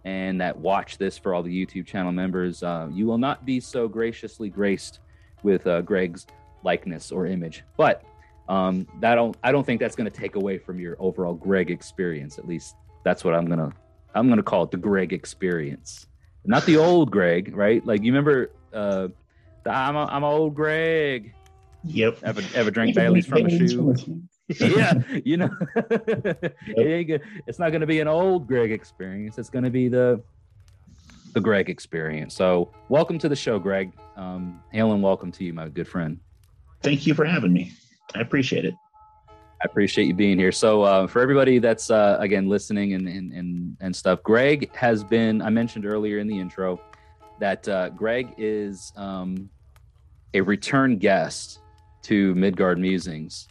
and 0.03 0.41
that 0.41 0.57
watch 0.57 0.98
this 0.98 1.17
for 1.17 1.33
all 1.33 1.43
the 1.43 1.65
YouTube 1.65 1.86
channel 1.86 2.12
members, 2.12 2.63
uh, 2.63 2.88
you 2.91 3.05
will 3.05 3.17
not 3.17 3.45
be 3.45 3.60
so 3.60 3.88
graciously 3.88 4.50
graced 4.50 5.00
with 5.43 5.65
uh, 5.67 5.81
Greg's 5.81 6.25
likeness 6.63 7.12
or 7.12 7.25
image. 7.25 7.63
But 7.77 8.03
um, 8.50 8.88
that 9.00 9.15
don't 9.15 9.38
I 9.43 9.51
don't 9.51 9.65
think 9.65 9.79
that's 9.79 9.95
going 9.95 10.10
to 10.10 10.15
take 10.15 10.36
away 10.36 10.57
from 10.57 10.79
your 10.79 10.95
overall 11.00 11.33
Greg 11.33 11.71
experience. 11.71 12.38
At 12.38 12.48
least 12.48 12.75
that's 13.03 13.24
what 13.24 13.33
I'm 13.33 13.45
gonna 13.45 13.71
I'm 14.13 14.29
gonna 14.29 14.43
call 14.43 14.63
it 14.63 14.71
the 14.71 14.77
Greg 14.77 15.13
experience, 15.13 16.07
not 16.45 16.65
the 16.65 16.77
old 16.77 17.12
Greg, 17.12 17.55
right? 17.55 17.86
Like 17.86 18.03
you 18.03 18.12
remember 18.12 18.51
uh, 18.74 19.07
the 19.63 19.69
I'm 19.69 19.95
a, 19.95 20.05
I'm 20.05 20.24
old 20.24 20.55
Greg. 20.55 21.33
Yep. 21.83 22.19
Ever 22.23 22.41
ever 22.53 22.71
drink 22.71 22.95
Bailey's 22.95 23.25
from 23.25 23.45
a 23.45 23.50
shoe? 23.50 23.95
yeah, 24.59 24.93
you 25.23 25.38
know, 25.38 25.50
it 25.75 26.55
ain't 26.77 27.07
good. 27.07 27.21
It's 27.47 27.57
not 27.57 27.69
going 27.69 27.81
to 27.81 27.88
be 27.88 28.00
an 28.01 28.07
old 28.07 28.47
Greg 28.47 28.71
experience. 28.71 29.38
It's 29.38 29.50
going 29.50 29.63
to 29.63 29.69
be 29.69 29.88
the 29.88 30.21
the 31.33 31.39
Greg 31.39 31.69
experience. 31.69 32.35
So, 32.35 32.71
welcome 32.89 33.17
to 33.19 33.29
the 33.29 33.35
show, 33.35 33.57
Greg. 33.57 33.93
Um, 34.15 34.61
hail 34.71 34.91
and 34.91 35.01
welcome 35.01 35.31
to 35.31 35.43
you, 35.43 35.53
my 35.53 35.69
good 35.69 35.88
friend. 35.88 36.19
Thank 36.81 37.07
you 37.07 37.13
for 37.13 37.25
having 37.25 37.53
me. 37.53 37.71
I 38.13 38.19
appreciate 38.19 38.65
it. 38.65 38.75
I 39.29 39.65
appreciate 39.65 40.07
you 40.07 40.13
being 40.13 40.38
here. 40.38 40.51
So, 40.51 40.81
uh, 40.81 41.07
for 41.07 41.21
everybody 41.21 41.59
that's 41.59 41.89
uh, 41.89 42.17
again 42.19 42.50
listening 42.50 42.93
and, 42.93 43.07
and 43.07 43.31
and 43.31 43.77
and 43.79 43.95
stuff, 43.95 44.21
Greg 44.21 44.75
has 44.75 45.03
been. 45.03 45.41
I 45.41 45.50
mentioned 45.50 45.85
earlier 45.85 46.19
in 46.19 46.27
the 46.27 46.39
intro 46.39 46.79
that 47.39 47.67
uh, 47.67 47.89
Greg 47.89 48.35
is 48.38 48.93
um, 48.97 49.50
a 50.33 50.41
return 50.41 50.97
guest 50.97 51.60
to 52.03 52.36
Midgard 52.36 52.79
Musings 52.79 53.48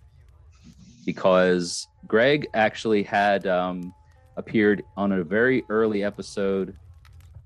because 1.07 1.89
Greg 2.07 2.49
actually 2.55 3.03
had 3.03 3.47
um, 3.47 3.95
appeared 4.37 4.83
on 4.97 5.13
a 5.13 5.25
very 5.25 5.65
early 5.69 6.05
episode 6.05 6.77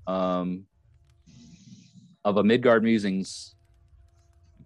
um, 0.07 0.65
of 2.23 2.37
a 2.37 2.43
Midgard 2.43 2.83
Musings 2.83 3.55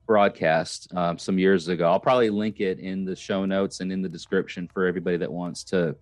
broadcast 0.07 0.93
um, 0.95 1.17
some 1.17 1.37
years 1.37 1.67
ago. 1.67 1.89
I'll 1.89 1.99
probably 1.99 2.29
link 2.29 2.59
it 2.59 2.79
in 2.79 3.05
the 3.05 3.15
show 3.15 3.45
notes 3.45 3.79
and 3.79 3.91
in 3.91 4.01
the 4.01 4.09
description 4.09 4.67
for 4.67 4.87
everybody 4.87 5.17
that 5.17 5.31
wants 5.31 5.63
to 5.65 5.95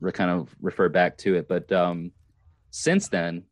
re- 0.00 0.12
kind 0.12 0.30
of 0.30 0.54
refer 0.60 0.88
back 0.88 1.16
to 1.18 1.36
it. 1.36 1.48
But 1.48 1.72
um, 1.72 2.12
since 2.70 3.08
then, 3.08 3.44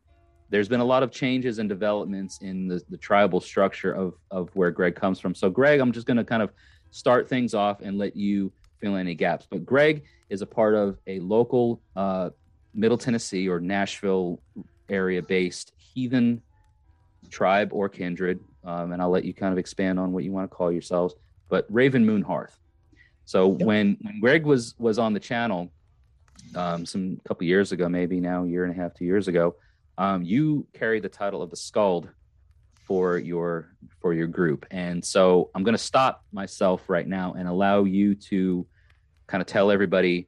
there's 0.51 0.69
been 0.69 0.81
a 0.81 0.85
lot 0.85 1.03
of 1.03 1.11
changes 1.11 1.59
and 1.59 1.69
developments 1.69 2.39
in 2.43 2.69
the, 2.69 2.83
the 2.91 2.97
tribal 2.97 3.41
structure 3.41 3.93
of, 3.93 4.15
of 4.31 4.51
where 4.55 4.71
Greg 4.71 4.97
comes 4.97 5.21
from. 5.21 5.35
So, 5.35 5.49
Greg, 5.49 5.81
I'm 5.81 5.93
just 5.93 6.07
going 6.07 6.17
to 6.17 6.25
kind 6.25 6.43
of 6.43 6.51
start 6.91 7.29
things 7.29 7.55
off 7.55 7.81
and 7.81 7.97
let 7.97 8.17
you 8.17 8.53
fill 8.81 8.97
any 8.97 9.15
gaps. 9.15 9.47
But 9.49 9.65
Greg 9.65 10.03
is 10.29 10.43
a 10.43 10.47
part 10.47 10.75
of 10.75 10.99
a 11.07 11.21
local 11.21 11.81
uh, 11.95 12.31
Middle 12.75 12.99
Tennessee 12.99 13.49
or 13.49 13.61
Nashville 13.61 14.41
area 14.89 15.23
based 15.23 15.73
heathen 15.77 16.43
tribe 17.31 17.71
or 17.73 17.89
kindred. 17.89 18.41
Um, 18.65 18.93
and 18.93 19.01
I'll 19.01 19.11
let 19.11 19.25
you 19.25 19.33
kind 19.33 19.53
of 19.53 19.59
expand 19.59 19.99
on 20.01 20.13
what 20.13 20.25
you 20.25 20.33
want 20.33 20.51
to 20.51 20.55
call 20.55 20.73
yourselves. 20.73 21.15
But 21.49 21.67
Raven 21.69 22.05
Moon 22.05 22.23
Hearth. 22.23 22.59
So 23.25 23.53
yep. 23.53 23.67
when, 23.67 23.97
when 24.03 24.21
Greg 24.21 24.45
was 24.45 24.75
was 24.79 24.99
on 24.99 25.13
the 25.13 25.21
channel 25.21 25.71
um, 26.57 26.85
some 26.85 27.21
couple 27.27 27.47
years 27.47 27.71
ago, 27.71 27.89
maybe 27.89 28.19
now 28.19 28.45
a 28.45 28.49
year 28.49 28.65
and 28.65 28.77
a 28.77 28.77
half, 28.77 28.95
two 28.95 29.05
years 29.05 29.29
ago, 29.29 29.55
um, 30.01 30.23
you 30.23 30.67
carry 30.73 30.99
the 30.99 31.11
title 31.11 31.43
of 31.43 31.51
the 31.51 31.57
Skald 31.57 32.09
for 32.87 33.19
your 33.19 33.77
for 34.01 34.15
your 34.15 34.27
group. 34.27 34.65
And 34.71 35.05
so 35.05 35.51
I'm 35.55 35.63
going 35.63 35.77
to 35.77 35.79
stop 35.79 36.25
myself 36.33 36.89
right 36.89 37.07
now 37.07 37.35
and 37.35 37.47
allow 37.47 37.85
you 37.85 38.15
to 38.15 38.67
kind 39.27 39.43
of 39.43 39.47
tell 39.47 39.71
everybody 39.71 40.27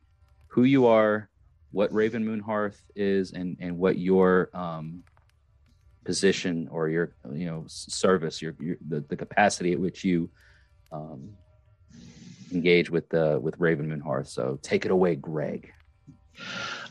who 0.49 0.65
you 0.65 0.87
are, 0.89 1.31
what 1.71 1.91
Raven 1.91 2.23
Moon 2.23 2.39
Hearth 2.39 2.85
is, 2.95 3.33
and 3.33 3.57
and 3.61 3.79
what 3.79 3.97
your 3.97 4.51
um, 4.53 5.05
position 6.05 6.69
or 6.71 6.91
your 6.91 7.15
you 7.33 7.47
know 7.47 7.65
service, 7.67 8.43
your, 8.43 8.55
your 8.61 8.77
the, 8.87 9.01
the 9.01 9.17
capacity 9.17 9.73
at 9.73 9.81
which 9.81 10.05
you 10.05 10.29
um, 10.93 11.31
engage 12.53 12.91
with 12.91 13.09
the 13.09 13.41
with 13.41 13.59
Raven 13.59 13.89
Moon 13.89 14.01
Hearth. 14.01 14.29
So 14.29 14.59
take 14.61 14.85
it 14.85 14.91
away, 14.91 15.17
Greg. 15.17 15.73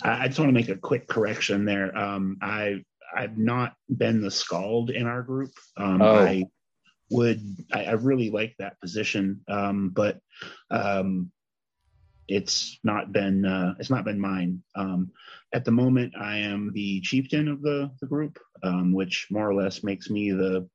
I 0.03 0.27
just 0.27 0.39
want 0.39 0.49
to 0.49 0.53
make 0.53 0.69
a 0.69 0.75
quick 0.75 1.07
correction 1.07 1.65
there. 1.65 1.95
Um, 1.97 2.37
I 2.41 2.83
I've 3.15 3.37
not 3.37 3.73
been 3.95 4.21
the 4.21 4.31
skald 4.31 4.89
in 4.89 5.05
our 5.05 5.21
group. 5.21 5.51
Um, 5.77 6.01
oh. 6.01 6.19
I 6.19 6.45
would 7.09 7.41
I, 7.73 7.85
I, 7.85 7.91
really 7.93 8.29
like 8.29 8.55
that 8.57 8.79
position, 8.79 9.41
um, 9.49 9.89
but 9.89 10.19
um, 10.69 11.31
it's 12.27 12.79
not 12.83 13.11
been 13.11 13.45
uh, 13.45 13.75
it's 13.79 13.89
not 13.89 14.05
been 14.05 14.19
mine. 14.19 14.63
Um, 14.75 15.11
at 15.53 15.65
the 15.65 15.71
moment, 15.71 16.13
I 16.19 16.37
am 16.37 16.71
the 16.73 17.01
chieftain 17.01 17.47
of 17.49 17.61
the 17.61 17.91
the 17.99 18.07
group, 18.07 18.39
um, 18.63 18.93
which 18.93 19.27
more 19.29 19.49
or 19.49 19.53
less 19.53 19.83
makes 19.83 20.09
me 20.09 20.31
the 20.31 20.67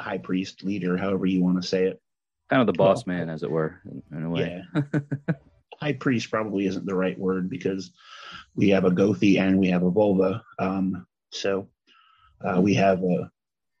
high 0.00 0.18
priest 0.18 0.64
leader, 0.64 0.96
however 0.96 1.26
you 1.26 1.42
want 1.42 1.62
to 1.62 1.66
say 1.66 1.84
it. 1.84 2.00
Kind 2.50 2.60
of 2.60 2.66
the 2.66 2.72
boss 2.72 3.06
well, 3.06 3.16
man, 3.16 3.30
as 3.30 3.42
it 3.44 3.50
were, 3.50 3.80
in, 3.86 4.02
in 4.18 4.24
a 4.24 4.30
way. 4.30 4.62
Yeah. 4.74 5.00
high 5.82 5.92
priest 5.92 6.30
probably 6.30 6.66
isn't 6.66 6.86
the 6.86 6.94
right 6.94 7.18
word 7.18 7.50
because 7.50 7.90
we 8.54 8.68
have 8.68 8.84
a 8.84 8.90
Gothi 8.90 9.40
and 9.40 9.58
we 9.58 9.68
have 9.68 9.82
a 9.82 9.90
Völva. 9.90 10.40
Um, 10.60 11.06
so 11.30 11.68
uh, 12.44 12.60
we 12.60 12.74
have 12.74 13.02
a, 13.02 13.28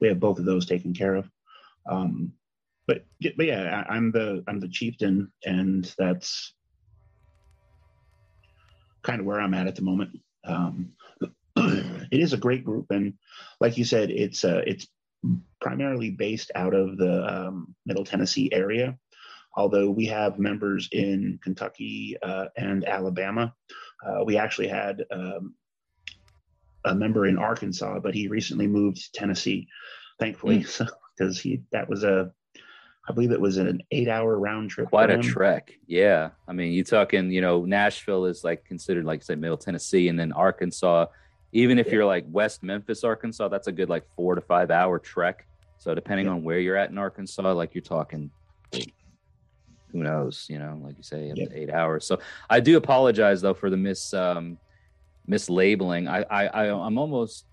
we 0.00 0.08
have 0.08 0.18
both 0.18 0.40
of 0.40 0.44
those 0.44 0.66
taken 0.66 0.92
care 0.92 1.14
of. 1.14 1.30
Um, 1.86 2.32
but 2.88 3.04
but 3.36 3.46
yeah, 3.46 3.84
I, 3.88 3.96
am 3.96 4.10
the 4.10 4.42
I'm 4.48 4.58
the 4.58 4.68
chieftain, 4.68 5.30
and 5.44 5.94
that's 5.96 6.52
kind 9.02 9.20
of 9.20 9.26
where 9.26 9.40
I'm 9.40 9.54
at 9.54 9.68
at 9.68 9.76
the 9.76 9.82
moment. 9.82 10.18
Um, 10.44 10.92
it 11.56 12.20
is 12.20 12.32
a 12.32 12.38
great 12.38 12.64
group, 12.64 12.86
and 12.90 13.14
like 13.60 13.78
you 13.78 13.84
said, 13.84 14.10
it's 14.10 14.44
uh, 14.44 14.62
it's 14.66 14.88
primarily 15.60 16.10
based 16.10 16.50
out 16.56 16.74
of 16.74 16.98
the 16.98 17.24
um, 17.32 17.76
Middle 17.86 18.04
Tennessee 18.04 18.52
area 18.52 18.98
although 19.56 19.90
we 19.90 20.06
have 20.06 20.38
members 20.38 20.88
in 20.92 21.38
Kentucky 21.42 22.16
uh, 22.22 22.46
and 22.56 22.84
Alabama. 22.86 23.54
Uh, 24.04 24.24
we 24.24 24.36
actually 24.36 24.68
had 24.68 25.04
um, 25.10 25.54
a 26.84 26.94
member 26.94 27.26
in 27.26 27.38
Arkansas, 27.38 28.00
but 28.00 28.14
he 28.14 28.28
recently 28.28 28.66
moved 28.66 28.96
to 28.98 29.12
Tennessee, 29.12 29.68
thankfully, 30.18 30.58
because 30.58 31.38
mm. 31.38 31.40
he 31.40 31.62
that 31.72 31.88
was 31.88 32.04
a 32.04 32.32
I 33.08 33.12
believe 33.12 33.32
it 33.32 33.40
was 33.40 33.56
an 33.56 33.82
eight 33.90 34.08
hour 34.08 34.38
round 34.38 34.70
trip. 34.70 34.88
Quite 34.88 35.10
a 35.10 35.18
trek. 35.18 35.72
Yeah. 35.88 36.30
I 36.46 36.52
mean, 36.52 36.72
you're 36.72 36.84
talking, 36.84 37.32
you 37.32 37.40
know, 37.40 37.64
Nashville 37.64 38.26
is 38.26 38.44
like 38.44 38.64
considered, 38.64 39.04
like 39.04 39.24
say, 39.24 39.34
middle 39.34 39.56
Tennessee, 39.56 40.08
and 40.08 40.18
then 40.18 40.32
Arkansas 40.32 41.06
Even 41.54 41.78
if 41.78 41.88
Yeah. 41.88 41.94
you're 41.94 42.06
like 42.06 42.24
West 42.28 42.62
Memphis, 42.62 43.04
Arkansas, 43.04 43.48
that's 43.48 43.66
a 43.66 43.72
good 43.72 43.90
like 43.90 44.04
four 44.16 44.34
to 44.34 44.40
five 44.40 44.70
hour 44.70 44.98
trek. 44.98 45.46
So 45.78 45.94
depending 45.94 46.26
Yeah. 46.26 46.32
on 46.32 46.44
where 46.44 46.60
you're 46.60 46.76
at 46.76 46.90
in 46.90 46.96
Arkansas, 46.96 47.52
like 47.52 47.74
you're 47.74 47.82
talking, 47.82 48.30
who 49.92 50.02
knows, 50.02 50.46
you 50.48 50.58
know, 50.58 50.80
like 50.82 50.96
you 50.96 51.02
say, 51.02 51.30
up 51.30 51.36
to 51.36 51.50
eight 51.54 51.70
hours. 51.70 52.06
So 52.06 52.18
I 52.48 52.60
do 52.60 52.76
apologize 52.76 53.40
though 53.40 53.54
for 53.54 53.70
the 53.70 53.76
mis 53.76 54.14
um, 54.14 54.58
mislabeling. 55.28 56.08
I, 56.08 56.24
I, 56.30 56.46
I 56.46 56.86
I'm 56.86 56.98
almost 56.98 57.44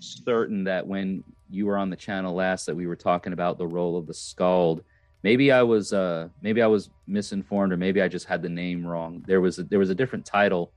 certain 0.00 0.64
that 0.64 0.86
when 0.86 1.24
you 1.50 1.66
were 1.66 1.78
on 1.78 1.90
the 1.90 1.96
channel 1.96 2.34
last 2.34 2.66
that 2.66 2.76
we 2.76 2.86
were 2.86 2.96
talking 2.96 3.32
about 3.32 3.58
the 3.58 3.66
role 3.66 3.96
of 3.96 4.06
the 4.06 4.14
skald. 4.14 4.84
Maybe 5.24 5.50
i 5.50 5.62
was 5.62 5.92
uh 5.92 6.28
maybe 6.42 6.62
i 6.62 6.66
was 6.68 6.90
misinformed 7.08 7.72
or 7.72 7.76
maybe 7.76 8.00
i 8.00 8.06
just 8.06 8.26
had 8.26 8.42
the 8.42 8.48
name 8.48 8.86
wrong. 8.86 9.24
There 9.26 9.40
was 9.40 9.58
a, 9.58 9.64
there 9.64 9.78
was 9.78 9.90
a 9.90 9.94
different 9.94 10.24
title 10.24 10.72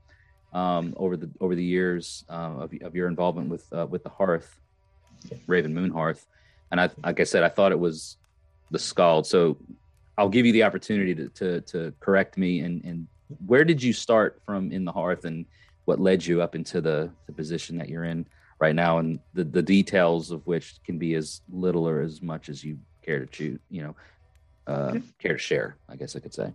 um 0.52 0.94
over 0.96 1.16
the 1.16 1.30
over 1.40 1.54
the 1.54 1.64
years 1.64 2.24
uh, 2.28 2.54
of, 2.58 2.72
of 2.82 2.96
your 2.96 3.08
involvement 3.08 3.48
with 3.48 3.72
uh, 3.72 3.86
with 3.88 4.02
the 4.02 4.08
hearth 4.08 4.58
raven 5.46 5.72
moon 5.72 5.90
hearth 5.90 6.26
and 6.70 6.80
i 6.80 6.90
like 7.04 7.20
i 7.20 7.24
said 7.24 7.42
i 7.44 7.48
thought 7.48 7.72
it 7.72 7.78
was 7.78 8.18
the 8.72 8.78
skald. 8.78 9.26
So 9.26 9.58
i'll 10.18 10.28
give 10.28 10.46
you 10.46 10.52
the 10.52 10.62
opportunity 10.62 11.14
to 11.14 11.28
to, 11.30 11.60
to 11.62 11.92
correct 12.00 12.36
me. 12.36 12.60
And 12.60 12.84
and 12.84 13.06
where 13.46 13.64
did 13.64 13.82
you 13.82 13.92
start 13.92 14.40
from 14.44 14.72
in 14.72 14.84
the 14.84 14.92
hearth 14.92 15.24
and 15.24 15.46
what 15.84 15.98
led 15.98 16.24
you 16.24 16.42
up 16.42 16.54
into 16.54 16.80
the 16.80 17.10
the 17.26 17.32
position 17.32 17.76
that 17.78 17.88
you're 17.88 18.04
in 18.04 18.26
right 18.60 18.74
now? 18.74 18.98
And 18.98 19.18
the, 19.34 19.44
the 19.44 19.62
details 19.62 20.30
of 20.30 20.46
which 20.46 20.82
can 20.84 20.98
be 20.98 21.14
as 21.14 21.40
little 21.50 21.88
or 21.88 22.00
as 22.00 22.22
much 22.22 22.48
as 22.48 22.62
you 22.62 22.78
care 23.02 23.20
to 23.20 23.26
choose 23.26 23.58
you 23.68 23.82
know 23.82 23.96
uh, 24.68 24.94
care 25.18 25.32
to 25.32 25.38
share 25.38 25.76
i 25.88 25.96
guess 25.96 26.14
i 26.14 26.20
could 26.20 26.34
say. 26.34 26.52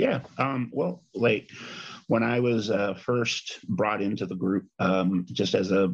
Yeah. 0.00 0.20
Um, 0.38 0.70
well, 0.72 1.02
like 1.14 1.50
when 2.06 2.22
I 2.22 2.40
was 2.40 2.70
uh, 2.70 2.94
first 2.94 3.58
brought 3.68 4.00
into 4.00 4.24
the 4.24 4.34
group, 4.34 4.64
um, 4.78 5.26
just 5.30 5.54
as 5.54 5.72
a 5.72 5.92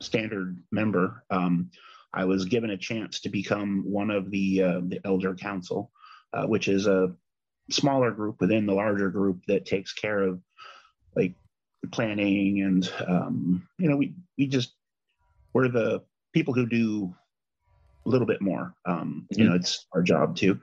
standard 0.00 0.62
member, 0.72 1.22
um, 1.28 1.70
I 2.14 2.24
was 2.24 2.46
given 2.46 2.70
a 2.70 2.78
chance 2.78 3.20
to 3.20 3.28
become 3.28 3.82
one 3.84 4.10
of 4.10 4.30
the 4.30 4.62
uh, 4.62 4.80
the 4.84 5.00
elder 5.04 5.34
council, 5.34 5.90
uh, 6.36 6.46
which 6.46 6.68
is 6.68 6.86
a 6.86 7.14
smaller 7.70 8.10
group 8.10 8.40
within 8.40 8.66
the 8.66 8.74
larger 8.74 9.10
group 9.10 9.40
that 9.48 9.66
takes 9.66 9.92
care 9.92 10.22
of 10.22 10.40
like 11.16 11.34
planning 11.92 12.62
and 12.62 12.92
um, 13.06 13.66
you 13.78 13.88
know 13.88 13.96
we 13.96 14.14
we 14.38 14.46
just 14.46 14.74
we're 15.54 15.68
the 15.68 16.02
people 16.34 16.52
who 16.54 16.66
do 16.66 17.14
a 18.04 18.08
little 18.10 18.26
bit 18.26 18.40
more. 18.42 18.74
Um, 18.84 19.26
You 19.30 19.48
know, 19.48 19.54
it's 19.54 19.86
our 19.94 20.02
job 20.02 20.36
too. 20.36 20.60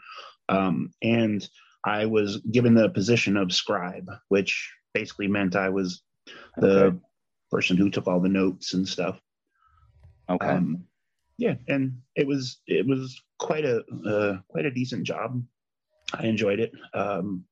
Um, 0.50 0.94
and 1.02 1.48
I 1.86 2.06
was 2.06 2.38
given 2.52 2.74
the 2.76 2.90
position 2.90 3.36
of 3.38 3.52
scribe, 3.52 4.10
which 4.30 4.72
basically 4.94 5.28
meant 5.28 5.56
I 5.56 5.70
was 5.70 6.04
the 6.58 6.88
Okay. 6.88 6.98
person 7.52 7.78
who 7.78 7.90
took 7.90 8.08
all 8.08 8.22
the 8.22 8.30
notes 8.30 8.74
and 8.74 8.88
stuff. 8.88 9.20
okay 10.30 10.48
Um, 10.48 10.88
yeah, 11.38 11.56
and 11.68 12.02
it 12.16 12.28
was 12.28 12.62
it 12.68 12.86
was 12.88 13.20
quite 13.40 13.66
a 13.66 13.84
uh, 14.06 14.38
quite 14.48 14.66
a 14.66 14.72
decent 14.72 15.04
job. 15.04 15.44
I 16.14 16.26
enjoyed 16.26 16.60
it. 16.60 16.72
Um, 16.94 17.46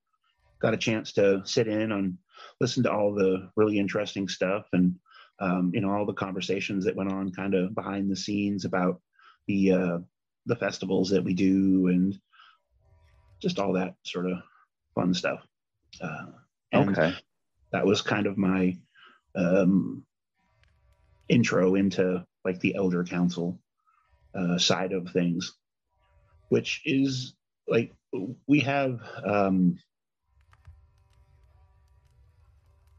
got 0.60 0.74
a 0.74 0.78
chance 0.78 1.14
to 1.14 1.42
sit 1.46 1.68
in 1.68 1.92
and 1.92 2.18
listen 2.60 2.84
to 2.84 2.92
all 2.92 3.14
the 3.14 3.50
really 3.56 3.80
interesting 3.80 4.28
stuff, 4.28 4.68
and 4.74 4.96
um, 5.40 5.72
you 5.74 5.82
know 5.82 5.92
all 5.92 6.06
the 6.06 6.14
conversations 6.14 6.86
that 6.86 6.96
went 6.96 7.12
on 7.12 7.32
kind 7.32 7.54
of 7.54 7.74
behind 7.76 8.10
the 8.10 8.16
scenes 8.16 8.66
about 8.66 9.02
the 9.48 9.72
uh, 9.72 9.98
the 10.46 10.56
festivals 10.56 11.10
that 11.10 11.24
we 11.24 11.34
do, 11.34 11.88
and 11.88 12.20
just 13.42 13.60
all 13.60 13.74
that 13.74 13.96
sort 14.04 14.28
of 14.28 14.38
fun 14.96 15.14
stuff. 15.14 15.40
Uh, 16.02 16.26
and 16.72 16.98
okay 16.98 17.16
that 17.72 17.86
was 17.86 18.02
kind 18.02 18.28
of 18.28 18.38
my 18.38 18.78
um, 19.36 20.04
intro 21.30 21.76
into 21.76 22.26
like 22.46 22.60
the 22.60 22.76
elder 22.76 23.04
council 23.04 23.60
uh, 24.36 24.58
side 24.58 24.94
of 24.94 25.10
things, 25.12 25.54
which 26.50 26.82
is 26.86 27.34
like 27.72 27.94
we 28.46 28.60
have 28.60 29.00
um, 29.26 29.80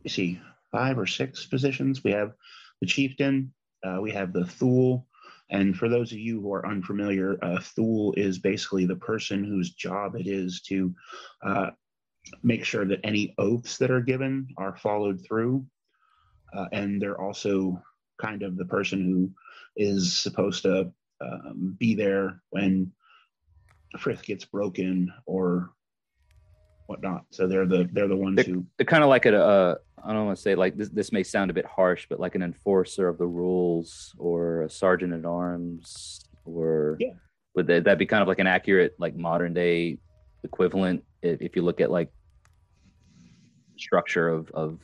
you 0.02 0.10
see 0.10 0.40
five 0.72 0.98
or 0.98 1.06
six 1.06 1.46
positions. 1.46 2.02
We 2.02 2.12
have 2.12 2.32
the 2.80 2.86
chieftain, 2.86 3.52
uh, 3.84 3.98
we 4.00 4.10
have 4.12 4.32
the 4.32 4.46
thyle, 4.46 5.06
and 5.50 5.76
for 5.76 5.88
those 5.88 6.10
of 6.10 6.18
you 6.18 6.40
who 6.40 6.52
are 6.54 6.66
unfamiliar, 6.66 7.38
uh, 7.42 7.60
thyle 7.60 8.14
is 8.16 8.38
basically 8.38 8.86
the 8.86 8.96
person 8.96 9.44
whose 9.44 9.74
job 9.74 10.16
it 10.16 10.26
is 10.26 10.62
to 10.62 10.94
uh, 11.44 11.70
make 12.42 12.64
sure 12.64 12.86
that 12.86 13.00
any 13.04 13.34
oaths 13.36 13.76
that 13.76 13.90
are 13.90 14.00
given 14.00 14.48
are 14.56 14.76
followed 14.76 15.20
through. 15.26 15.66
Uh, 16.56 16.66
and 16.72 17.00
they're 17.00 17.20
also 17.20 17.80
kind 18.20 18.42
of 18.42 18.56
the 18.56 18.64
person 18.64 19.04
who 19.04 19.30
is 19.76 20.16
supposed 20.16 20.62
to 20.62 20.90
um, 21.20 21.76
be 21.78 21.94
there 21.94 22.42
when 22.50 22.92
Frith 23.98 24.22
gets 24.22 24.44
broken 24.44 25.12
or 25.26 25.72
whatnot. 26.86 27.24
So 27.30 27.46
they're 27.46 27.66
the 27.66 27.88
they're 27.92 28.08
the 28.08 28.16
ones 28.16 28.44
who 28.44 28.66
they're 28.76 28.84
kind 28.86 29.02
of 29.02 29.08
like 29.08 29.26
a 29.26 29.42
uh, 29.42 29.74
i 30.04 30.12
don't 30.12 30.26
want 30.26 30.36
to 30.36 30.42
say 30.42 30.54
like 30.54 30.76
this 30.76 30.88
this 30.88 31.12
may 31.12 31.22
sound 31.22 31.50
a 31.50 31.54
bit 31.54 31.64
harsh 31.64 32.06
but 32.08 32.20
like 32.20 32.34
an 32.34 32.42
enforcer 32.42 33.08
of 33.08 33.18
the 33.18 33.26
rules 33.26 34.14
or 34.18 34.62
a 34.62 34.70
sergeant 34.70 35.12
at 35.12 35.24
arms 35.24 36.20
or 36.44 36.96
Yeah. 37.00 37.14
would 37.54 37.66
that, 37.68 37.84
that 37.84 37.98
be 37.98 38.06
kind 38.06 38.22
of 38.22 38.28
like 38.28 38.40
an 38.40 38.46
accurate 38.46 38.94
like 38.98 39.14
modern 39.14 39.54
day 39.54 39.98
equivalent 40.44 41.04
if, 41.22 41.40
if 41.40 41.56
you 41.56 41.62
look 41.62 41.80
at 41.80 41.90
like 41.90 42.10
structure 43.78 44.28
of 44.28 44.50
of 44.50 44.80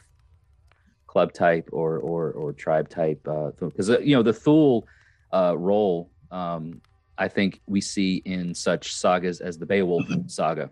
club 1.06 1.32
type 1.32 1.68
or 1.72 1.98
or 1.98 2.32
or 2.32 2.52
tribe 2.52 2.88
type 2.88 3.26
uh 3.26 3.50
because 3.60 3.90
uh, 3.90 3.98
you 3.98 4.14
know 4.14 4.22
the 4.22 4.32
thyle 4.32 4.86
uh 5.32 5.54
role 5.56 6.10
um 6.30 6.80
i 7.18 7.28
think 7.28 7.60
we 7.66 7.80
see 7.80 8.22
in 8.24 8.54
such 8.54 8.94
sagas 8.94 9.40
as 9.40 9.58
the 9.58 9.66
beowulf 9.66 10.04
saga 10.26 10.70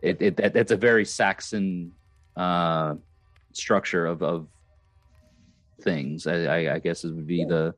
it, 0.00 0.20
it 0.20 0.36
that, 0.36 0.52
that's 0.52 0.72
a 0.72 0.76
very 0.76 1.04
saxon 1.04 1.92
uh 2.36 2.94
structure 3.52 4.06
of 4.06 4.22
of 4.22 4.48
things 5.82 6.26
i 6.26 6.44
i, 6.44 6.74
I 6.74 6.78
guess 6.78 7.04
it 7.04 7.12
would 7.14 7.26
be 7.26 7.44
the 7.44 7.74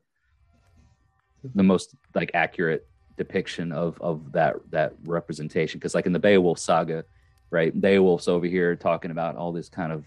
the 1.53 1.63
most 1.63 1.95
like 2.13 2.31
accurate 2.33 2.87
depiction 3.17 3.71
of 3.71 3.99
of 4.01 4.31
that 4.31 4.55
that 4.71 4.93
representation 5.05 5.79
because 5.79 5.95
like 5.95 6.05
in 6.05 6.13
the 6.13 6.19
beowulf 6.19 6.59
saga 6.59 7.03
right 7.51 7.79
beowulf's 7.79 8.27
over 8.27 8.45
here 8.45 8.75
talking 8.75 9.11
about 9.11 9.35
all 9.35 9.51
this 9.51 9.69
kind 9.69 9.91
of 9.91 10.05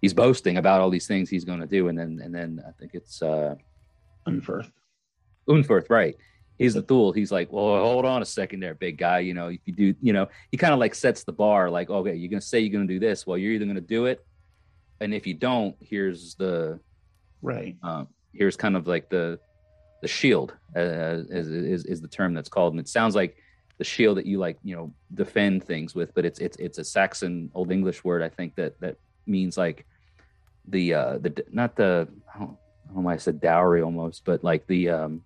he's 0.00 0.14
boasting 0.14 0.56
about 0.56 0.80
all 0.80 0.88
these 0.88 1.06
things 1.06 1.28
he's 1.28 1.44
going 1.44 1.60
to 1.60 1.66
do 1.66 1.88
and 1.88 1.98
then 1.98 2.20
and 2.22 2.34
then 2.34 2.62
i 2.66 2.70
think 2.78 2.94
it's 2.94 3.20
uh 3.22 3.54
unfirth. 4.26 4.70
Unferth, 5.48 5.90
right. 5.90 6.16
He's 6.60 6.74
the 6.74 6.82
tool. 6.82 7.12
He's 7.12 7.32
like, 7.32 7.50
well, 7.50 7.78
hold 7.78 8.04
on 8.04 8.20
a 8.20 8.26
second 8.26 8.60
there, 8.60 8.74
big 8.74 8.98
guy. 8.98 9.20
You 9.20 9.32
know, 9.32 9.48
if 9.48 9.60
you 9.64 9.72
do, 9.72 9.94
you 10.02 10.12
know, 10.12 10.28
he 10.50 10.58
kind 10.58 10.74
of 10.74 10.78
like 10.78 10.94
sets 10.94 11.24
the 11.24 11.32
bar 11.32 11.70
like, 11.70 11.88
okay, 11.88 12.14
you're 12.14 12.28
going 12.28 12.38
to 12.38 12.46
say 12.46 12.60
you're 12.60 12.70
going 12.70 12.86
to 12.86 12.92
do 12.92 13.00
this. 13.00 13.26
Well, 13.26 13.38
you're 13.38 13.52
either 13.52 13.64
going 13.64 13.76
to 13.76 13.80
do 13.80 14.04
it. 14.04 14.22
And 15.00 15.14
if 15.14 15.26
you 15.26 15.32
don't, 15.32 15.74
here's 15.80 16.34
the, 16.34 16.78
Right. 17.40 17.78
um, 17.82 18.08
here's 18.34 18.58
kind 18.58 18.76
of 18.76 18.86
like 18.86 19.08
the, 19.08 19.40
the 20.02 20.08
shield 20.08 20.54
uh, 20.76 21.24
is, 21.30 21.48
is, 21.48 21.86
is 21.86 22.02
the 22.02 22.08
term 22.08 22.34
that's 22.34 22.50
called. 22.50 22.74
And 22.74 22.80
it 22.80 22.88
sounds 22.90 23.14
like 23.14 23.38
the 23.78 23.84
shield 23.84 24.18
that 24.18 24.26
you 24.26 24.38
like, 24.38 24.58
you 24.62 24.76
know, 24.76 24.92
defend 25.14 25.64
things 25.64 25.94
with, 25.94 26.14
but 26.14 26.26
it's, 26.26 26.40
it's, 26.40 26.58
it's 26.58 26.76
a 26.76 26.84
Saxon 26.84 27.50
old 27.54 27.72
English 27.72 28.04
word. 28.04 28.22
I 28.22 28.28
think 28.28 28.54
that, 28.56 28.78
that 28.80 28.98
means 29.24 29.56
like 29.56 29.86
the, 30.68 30.92
uh, 30.92 31.18
the, 31.18 31.42
not 31.50 31.74
the, 31.74 32.06
I 32.34 32.38
don't, 32.38 32.50
I 32.84 32.88
don't 32.88 32.96
know 32.96 33.02
why 33.06 33.14
I 33.14 33.16
said 33.16 33.40
dowry 33.40 33.80
almost, 33.80 34.26
but 34.26 34.44
like 34.44 34.66
the, 34.66 34.90
um, 34.90 35.22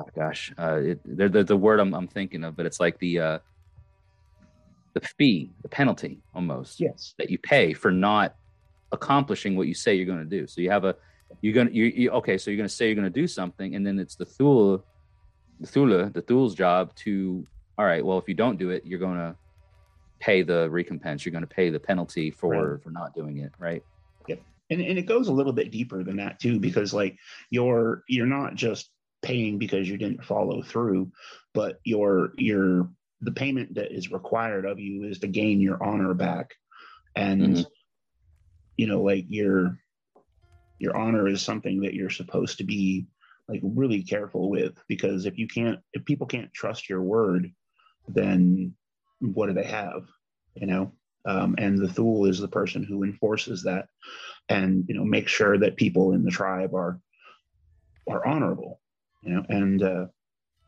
oh 0.00 0.08
gosh, 0.16 0.52
uh, 0.58 0.80
it, 0.82 1.00
they're, 1.04 1.28
they're 1.28 1.44
the 1.44 1.56
word 1.56 1.80
I'm, 1.80 1.94
I'm 1.94 2.08
thinking 2.08 2.44
of, 2.44 2.56
but 2.56 2.66
it's 2.66 2.80
like 2.80 2.98
the 2.98 3.18
uh, 3.20 3.38
the 4.94 5.00
fee, 5.18 5.52
the 5.62 5.68
penalty 5.68 6.20
almost 6.34 6.80
Yes. 6.80 7.14
that 7.18 7.30
you 7.30 7.38
pay 7.38 7.72
for 7.72 7.90
not 7.90 8.34
accomplishing 8.92 9.56
what 9.56 9.68
you 9.68 9.74
say 9.74 9.94
you're 9.94 10.06
going 10.06 10.18
to 10.18 10.24
do. 10.24 10.46
So 10.46 10.60
you 10.60 10.70
have 10.70 10.84
a 10.84 10.96
you're 11.42 11.54
gonna 11.54 11.70
you, 11.70 11.84
you 11.84 12.10
okay, 12.10 12.38
so 12.38 12.50
you're 12.50 12.56
going 12.58 12.68
to 12.68 12.74
say 12.74 12.86
you're 12.86 12.96
going 12.96 13.04
to 13.12 13.20
do 13.20 13.28
something, 13.28 13.74
and 13.76 13.86
then 13.86 13.98
it's 13.98 14.16
the 14.16 14.24
thyle, 14.24 14.84
the 15.60 15.66
thyle, 15.66 16.10
the 16.10 16.22
thyle's 16.22 16.54
job 16.54 16.94
to 16.96 17.44
all 17.78 17.84
right. 17.86 18.04
Well, 18.04 18.18
if 18.18 18.28
you 18.28 18.34
don't 18.34 18.58
do 18.58 18.70
it, 18.70 18.84
you're 18.84 18.98
going 18.98 19.16
to 19.16 19.36
pay 20.20 20.42
the 20.42 20.68
recompense. 20.68 21.24
You're 21.24 21.32
going 21.32 21.46
to 21.48 21.54
pay 21.54 21.70
the 21.70 21.80
penalty 21.80 22.30
for 22.30 22.50
Right. 22.74 22.82
for 22.82 22.90
not 22.90 23.14
doing 23.14 23.38
it. 23.38 23.52
Right. 23.58 23.82
and, 24.28 24.80
and 24.80 24.98
it 24.98 25.06
goes 25.06 25.28
a 25.28 25.32
little 25.32 25.52
bit 25.52 25.70
deeper 25.72 26.04
than 26.04 26.16
that 26.16 26.38
too 26.40 26.60
because 26.60 26.92
like 26.94 27.16
you're 27.50 28.02
you're 28.08 28.26
not 28.26 28.54
just 28.54 28.90
paying 29.22 29.58
because 29.58 29.88
you 29.88 29.96
didn't 29.96 30.24
follow 30.24 30.62
through 30.62 31.10
but 31.52 31.78
your 31.84 32.32
your 32.36 32.90
the 33.20 33.32
payment 33.32 33.74
that 33.74 33.94
is 33.94 34.10
required 34.10 34.64
of 34.64 34.80
you 34.80 35.04
is 35.04 35.18
to 35.18 35.26
gain 35.26 35.60
your 35.60 35.82
honor 35.82 36.14
back. 36.14 36.54
And 37.14 37.56
Mhm. 37.56 37.66
you 38.76 38.86
know 38.86 39.02
like 39.02 39.26
your 39.28 39.78
your 40.78 40.96
honor 40.96 41.28
is 41.28 41.42
something 41.42 41.82
that 41.82 41.94
you're 41.94 42.10
supposed 42.10 42.58
to 42.58 42.64
be 42.64 43.06
like 43.48 43.60
really 43.62 44.02
careful 44.02 44.48
with 44.48 44.82
because 44.88 45.26
if 45.26 45.36
you 45.36 45.46
can't 45.48 45.80
if 45.92 46.04
people 46.04 46.26
can't 46.26 46.52
trust 46.54 46.88
your 46.88 47.02
word 47.02 47.52
then 48.08 48.74
what 49.18 49.48
do 49.48 49.52
they 49.52 49.64
have 49.64 50.06
you 50.54 50.66
know? 50.66 50.92
Um, 51.26 51.54
and 51.58 51.78
the 51.78 51.88
Thyle 51.88 52.24
is 52.24 52.38
the 52.38 52.48
person 52.48 52.82
who 52.82 53.04
enforces 53.04 53.64
that, 53.64 53.88
and 54.48 54.84
you 54.88 54.94
know 54.94 55.04
make 55.04 55.28
sure 55.28 55.58
that 55.58 55.76
people 55.76 56.12
in 56.12 56.24
the 56.24 56.30
tribe 56.30 56.74
are 56.74 56.98
are 58.08 58.26
honorable, 58.26 58.79
you 59.22 59.34
know, 59.34 59.44
and 59.48 59.82
uh, 59.82 60.06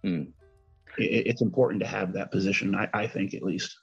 Hmm. 0.05 0.23
it, 0.99 1.27
it's 1.27 1.43
important 1.43 1.81
to 1.83 1.87
have 1.87 2.13
that 2.13 2.31
position. 2.31 2.75
I, 2.75 2.89
I 2.93 3.07
think 3.07 3.35
at 3.35 3.43
least. 3.43 3.77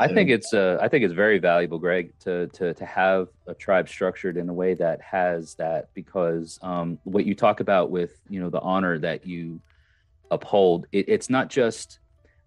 I 0.00 0.08
think 0.08 0.30
it's 0.30 0.52
uh, 0.52 0.78
I 0.80 0.88
think 0.88 1.04
it's 1.04 1.14
very 1.14 1.38
valuable, 1.38 1.78
Greg, 1.78 2.12
to 2.20 2.48
to 2.48 2.74
to 2.74 2.84
have 2.84 3.28
a 3.46 3.54
tribe 3.54 3.88
structured 3.88 4.36
in 4.36 4.48
a 4.48 4.52
way 4.52 4.74
that 4.74 5.00
has 5.00 5.54
that 5.56 5.90
because 5.94 6.58
um, 6.60 6.98
what 7.04 7.24
you 7.24 7.36
talk 7.36 7.60
about 7.60 7.90
with 7.90 8.10
you 8.28 8.40
know 8.40 8.50
the 8.50 8.60
honor 8.60 8.98
that 8.98 9.26
you 9.26 9.60
uphold, 10.32 10.86
it, 10.90 11.08
it's 11.08 11.30
not 11.30 11.48
just 11.50 12.00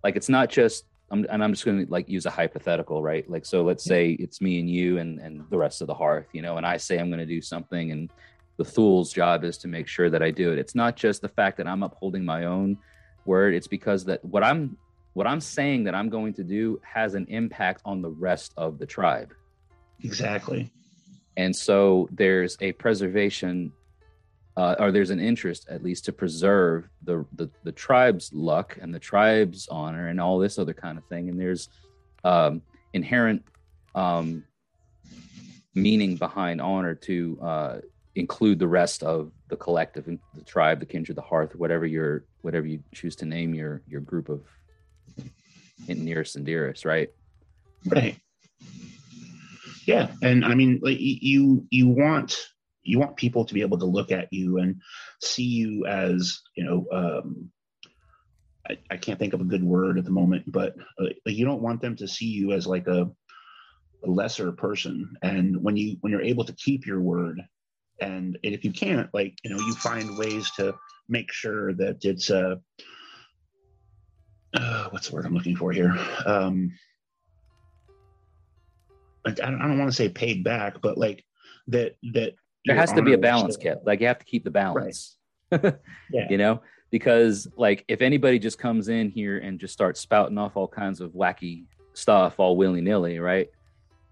like 0.03 0.15
it's 0.17 0.29
not 0.29 0.49
just. 0.49 0.85
I'm, 1.11 1.25
and 1.27 1.43
I'm 1.43 1.53
just 1.53 1.65
going 1.65 1.83
to 1.83 1.91
like 1.91 2.07
use 2.07 2.27
a 2.27 2.29
hypothetical, 2.29 3.01
right? 3.01 3.27
Like, 3.27 3.43
so 3.43 3.63
let's 3.63 3.83
say 3.83 4.11
it's 4.11 4.41
me 4.41 4.59
and 4.59 4.69
you 4.69 4.99
and 4.99 5.17
and 5.19 5.43
the 5.49 5.57
rest 5.57 5.81
of 5.81 5.87
the 5.87 5.93
hearth, 5.95 6.27
you 6.33 6.43
know, 6.43 6.57
and 6.57 6.65
I 6.65 6.77
say 6.77 6.99
I'm 6.99 7.09
going 7.09 7.17
to 7.17 7.25
do 7.25 7.41
something, 7.41 7.91
and 7.91 8.11
the 8.59 8.65
Thyle's 8.65 9.13
job 9.13 9.45
is 9.45 9.57
to 9.59 9.69
make 9.69 9.87
sure 9.87 10.09
that 10.09 10.21
I 10.21 10.31
do 10.31 10.51
it. 10.51 10.59
It's 10.59 10.75
not 10.75 10.97
just 10.97 11.21
the 11.21 11.29
fact 11.29 11.55
that 11.57 11.67
I'm 11.67 11.81
upholding 11.81 12.25
my 12.25 12.43
own 12.43 12.77
word; 13.25 13.53
it's 13.53 13.67
because 13.67 14.03
that 14.05 14.23
what 14.25 14.43
I'm 14.43 14.77
what 15.13 15.25
I'm 15.25 15.39
saying 15.39 15.85
that 15.85 15.95
I'm 15.95 16.09
going 16.09 16.33
to 16.33 16.43
do 16.43 16.79
has 16.83 17.15
an 17.15 17.25
impact 17.29 17.81
on 17.85 18.01
the 18.01 18.09
rest 18.09 18.53
of 18.57 18.77
the 18.77 18.85
tribe. 18.85 19.33
Exactly. 20.03 20.71
And 21.37 21.55
so 21.55 22.09
there's 22.11 22.57
a 22.59 22.73
preservation, 22.73 23.71
uh, 24.57 24.75
or 24.77 24.91
there's 24.91 25.09
an 25.09 25.21
interest 25.21 25.67
at 25.69 25.81
least 25.81 26.03
to 26.05 26.11
preserve 26.11 26.89
the, 27.03 27.25
the, 27.33 27.49
the 27.63 27.71
tribe's 27.71 28.33
luck 28.33 28.77
and 28.81 28.93
the 28.93 28.99
tribe's 28.99 29.69
honor 29.69 30.09
and 30.09 30.19
all 30.19 30.37
this 30.37 30.59
other 30.59 30.73
kind 30.73 30.97
of 30.97 31.05
thing. 31.05 31.29
And 31.29 31.39
there's 31.39 31.69
um, 32.25 32.61
inherent 32.93 33.43
um, 33.95 34.43
meaning 35.73 36.17
behind 36.17 36.59
honor 36.59 36.95
to 36.95 37.39
uh, 37.41 37.77
include 38.19 38.59
the 38.59 38.67
rest 38.67 39.03
of 39.03 39.31
the 39.47 39.55
collective, 39.55 40.05
the 40.05 40.43
tribe, 40.43 40.79
the 40.79 40.85
kindred, 40.85 41.17
the 41.17 41.21
hearth, 41.21 41.55
whatever 41.55 41.85
your 41.85 42.25
whatever 42.41 42.67
you 42.67 42.83
choose 42.93 43.15
to 43.17 43.25
name 43.25 43.53
your 43.53 43.81
your 43.87 44.01
group 44.01 44.29
of 44.29 44.41
nearest 45.87 46.35
and 46.35 46.45
dearest, 46.45 46.85
right? 46.85 47.09
Right. 47.85 48.17
Yeah, 49.85 50.11
and 50.21 50.45
I 50.45 50.53
mean, 50.53 50.79
like 50.83 50.97
you 50.99 51.65
you 51.71 51.87
want 51.87 52.37
you 52.83 52.99
want 52.99 53.15
people 53.15 53.45
to 53.45 53.53
be 53.53 53.61
able 53.61 53.79
to 53.79 53.85
look 53.85 54.11
at 54.11 54.31
you 54.31 54.57
and 54.57 54.81
see 55.21 55.43
you 55.43 55.85
as 55.85 56.41
you 56.55 56.63
know. 56.63 56.85
Um, 56.91 57.51
I, 58.69 58.77
I 58.91 58.97
can't 58.97 59.17
think 59.17 59.33
of 59.33 59.41
a 59.41 59.45
good 59.45 59.63
word 59.63 59.97
at 59.97 60.05
the 60.05 60.11
moment, 60.11 60.51
but 60.51 60.75
uh, 60.99 61.07
you 61.25 61.45
don't 61.45 61.61
want 61.61 61.81
them 61.81 61.95
to 61.95 62.07
see 62.07 62.27
you 62.27 62.51
as 62.51 62.67
like 62.67 62.87
a, 62.87 63.09
a 64.05 64.09
lesser 64.09 64.51
person. 64.51 65.15
And 65.23 65.63
when 65.63 65.75
you 65.75 65.97
when 66.01 66.11
you're 66.11 66.21
able 66.21 66.45
to 66.45 66.53
keep 66.53 66.85
your 66.85 67.01
word, 67.01 67.41
and, 68.01 68.37
if 68.43 68.63
you 68.63 68.71
can't, 68.71 69.09
like 69.13 69.37
you 69.43 69.49
know, 69.49 69.57
you 69.57 69.73
find 69.75 70.17
ways 70.17 70.49
to 70.51 70.75
make 71.07 71.31
sure 71.31 71.73
that 71.73 72.03
it's 72.03 72.29
uh, 72.29 72.55
uh, 74.53 74.89
what's 74.89 75.09
the 75.09 75.15
word 75.15 75.25
I'm 75.25 75.33
looking 75.33 75.55
for 75.55 75.71
here? 75.71 75.95
Um, 76.25 76.71
I 79.25 79.31
don't, 79.31 79.61
I 79.61 79.67
don't 79.67 79.77
want 79.77 79.89
to 79.89 79.95
say 79.95 80.09
paid 80.09 80.43
back, 80.43 80.81
but 80.81 80.97
like 80.97 81.23
that 81.67 81.95
that 82.13 82.33
there 82.65 82.75
has 82.75 82.93
to 82.93 83.01
be 83.01 83.13
a 83.13 83.17
balance 83.17 83.57
kept. 83.57 83.85
Like 83.85 84.01
you 84.01 84.07
have 84.07 84.19
to 84.19 84.25
keep 84.25 84.43
the 84.43 84.51
balance. 84.51 85.15
Right. 85.51 85.73
yeah. 86.13 86.27
You 86.29 86.37
know, 86.37 86.61
because 86.91 87.47
like 87.57 87.83
if 87.87 88.03
anybody 88.03 88.37
just 88.37 88.59
comes 88.59 88.87
in 88.87 89.09
here 89.09 89.39
and 89.39 89.59
just 89.59 89.73
starts 89.73 89.99
spouting 89.99 90.37
off 90.37 90.55
all 90.55 90.67
kinds 90.67 91.01
of 91.01 91.13
wacky 91.13 91.65
stuff 91.93 92.39
all 92.39 92.55
willy 92.55 92.81
nilly, 92.81 93.17
right? 93.17 93.49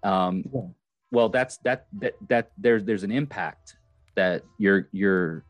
Um, 0.02 0.42
yeah. 0.52 0.62
Well, 1.12 1.28
that's 1.28 1.58
that 1.58 1.86
that 2.00 2.14
that 2.28 2.50
there's 2.58 2.84
there's 2.84 3.04
an 3.04 3.12
impact 3.12 3.76
that 4.18 4.42
you're 4.58 4.88
you're 4.90 5.44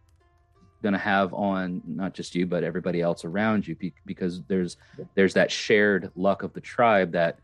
going 0.83 0.93
to 0.93 0.99
have 0.99 1.33
on 1.33 1.81
not 1.87 2.13
just 2.13 2.35
you 2.35 2.45
but 2.45 2.63
everybody 2.63 3.01
else 3.01 3.25
around 3.25 3.67
you 3.67 3.75
because 4.05 4.43
there's 4.43 4.77
there's 5.15 5.33
that 5.33 5.51
shared 5.51 6.11
luck 6.15 6.43
of 6.43 6.53
the 6.53 6.61
tribe 6.61 7.11
that 7.11 7.39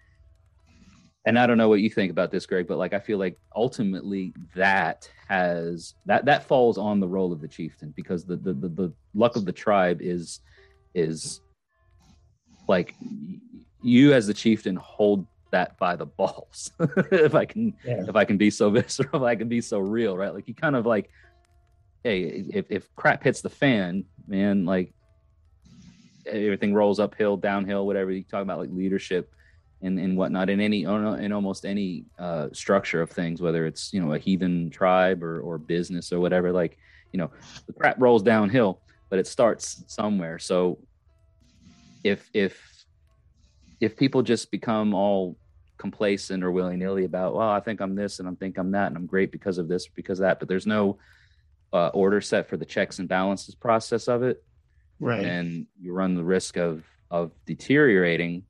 and 1.25 1.39
I 1.39 1.47
don't 1.47 1.57
know 1.57 1.71
what 1.71 1.81
you 1.81 1.89
think 1.89 2.11
about 2.11 2.31
this 2.31 2.45
Greg 2.45 2.69
but 2.69 2.77
like 2.77 2.93
I 2.93 2.99
feel 2.99 3.17
like 3.17 3.39
ultimately 3.57 4.35
that 4.55 5.11
has 5.27 5.95
that 6.05 6.27
that 6.27 6.45
falls 6.45 6.77
on 6.77 7.01
the 7.01 7.09
role 7.09 7.33
of 7.33 7.41
the 7.41 7.49
chieftain 7.49 7.95
because 7.97 8.27
the 8.27 8.37
the 8.37 8.53
the, 8.53 8.69
the 8.69 8.93
luck 9.15 9.35
of 9.35 9.47
the 9.47 9.53
tribe 9.53 10.03
is 10.03 10.41
is 10.95 11.41
like 12.69 12.95
you 13.81 14.13
as 14.13 14.27
the 14.27 14.35
chieftain 14.35 14.77
hold 14.77 15.27
that 15.55 15.79
by 15.79 15.97
the 15.97 16.07
balls 16.07 16.73
if 17.11 17.35
I 17.35 17.45
can 17.45 17.75
yeah. 17.85 18.05
if 18.09 18.17
I 18.17 18.25
can 18.25 18.37
be 18.37 18.51
so 18.51 18.71
visceral 18.77 19.23
if 19.23 19.23
I 19.23 19.35
can 19.37 19.49
be 19.49 19.61
so 19.61 19.79
real 19.79 20.17
right 20.17 20.35
like 20.35 20.49
you 20.49 20.55
kind 20.55 20.77
of 20.77 20.85
like 20.87 21.11
hey, 22.05 22.45
if, 22.51 22.67
if 22.69 22.95
crap 22.95 23.25
hits 23.25 23.41
the 23.41 23.49
fan, 23.49 24.05
man, 24.29 24.67
like 24.67 24.93
everything 26.27 26.75
rolls 26.75 27.01
uphill, 27.01 27.37
downhill, 27.37 27.87
whatever 27.87 28.13
you 28.13 28.23
talk 28.23 28.43
about, 28.43 28.59
like 28.59 28.71
leadership 28.71 29.33
and, 29.83 29.99
and 29.99 30.17
whatnot 30.17 30.51
in 30.51 30.61
any 30.61 30.85
in 30.85 31.33
almost 31.33 31.65
any 31.65 32.05
uh, 32.19 32.49
structure 32.53 33.01
of 33.01 33.11
things, 33.11 33.41
whether 33.41 33.67
it's 33.67 33.93
you 33.93 34.01
know 34.01 34.13
a 34.13 34.19
heathen 34.19 34.71
tribe 34.71 35.23
or 35.23 35.41
or 35.41 35.59
business 35.59 36.13
or 36.13 36.21
whatever. 36.21 36.53
Like 36.53 36.79
you 37.13 37.19
know, 37.19 37.31
the 37.67 37.73
crap 37.73 37.97
rolls 37.99 38.23
downhill, 38.23 38.81
but 39.09 39.19
it 39.19 39.27
starts 39.27 39.83
somewhere. 39.87 40.39
So 40.39 40.79
if 42.05 42.29
if 42.35 42.85
if 43.81 43.97
people 43.97 44.23
just 44.23 44.51
become 44.51 44.95
all 44.95 45.37
complacent 45.79 46.45
or 46.45 46.53
willy 46.53 46.77
nilly 46.77 47.05
about, 47.05 47.35
well, 47.35 47.49
I 47.49 47.61
think 47.61 47.81
I'm 47.81 47.95
this 47.95 48.21
and 48.21 48.29
I 48.29 48.33
think 48.33 48.59
I'm 48.59 48.73
that 48.73 48.89
and 48.89 48.97
I'm 48.97 49.07
great 49.07 49.33
because 49.33 49.59
of 49.59 49.69
this, 49.69 49.89
because 49.89 50.21
of 50.21 50.25
that, 50.25 50.39
but 50.39 50.49
there's 50.49 50.67
no 50.67 50.99
uh, 51.73 51.89
order 51.89 52.21
set 52.21 52.49
for 52.49 52.57
the 52.57 52.65
checks 52.65 53.01
and 53.01 53.09
balances 53.09 53.55
process 53.55 54.07
of 54.07 54.23
it, 54.23 54.45
right? 55.01 55.25
And 55.25 55.67
you 55.81 55.93
run 55.93 56.15
the 56.15 56.25
risk 56.25 56.57
of 56.57 56.85
of 57.11 57.33
deteriorating, 57.47 58.45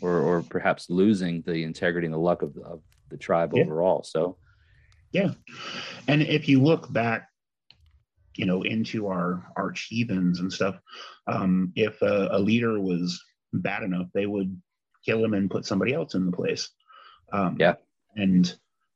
or 0.00 0.20
or 0.20 0.42
perhaps 0.42 0.88
losing 0.88 1.42
the 1.42 1.64
integrity 1.64 2.06
and 2.06 2.14
the 2.14 2.18
luck 2.18 2.42
of 2.42 2.54
the, 2.54 2.62
of 2.62 2.82
the 3.08 3.16
tribe 3.16 3.52
yeah. 3.54 3.64
overall. 3.64 4.04
So, 4.04 4.36
yeah, 5.10 5.32
and 6.06 6.22
if 6.22 6.48
you 6.48 6.62
look 6.62 6.92
back, 6.92 7.28
you 8.36 8.46
know, 8.46 8.62
into 8.62 9.08
our 9.08 9.52
arch 9.56 9.88
heathens 9.90 10.38
and 10.38 10.52
stuff, 10.52 10.78
um, 11.26 11.72
if 11.74 12.00
a, 12.00 12.28
a 12.30 12.38
leader 12.38 12.80
was 12.80 13.20
bad 13.52 13.82
enough, 13.82 14.06
they 14.14 14.26
would 14.26 14.56
kill 15.04 15.24
him 15.24 15.34
and 15.34 15.50
put 15.50 15.66
somebody 15.66 15.94
else 15.94 16.14
in 16.14 16.26
the 16.26 16.32
place. 16.32 16.70
Um, 17.32 17.56
yeah, 17.58 17.74
and 18.16 18.52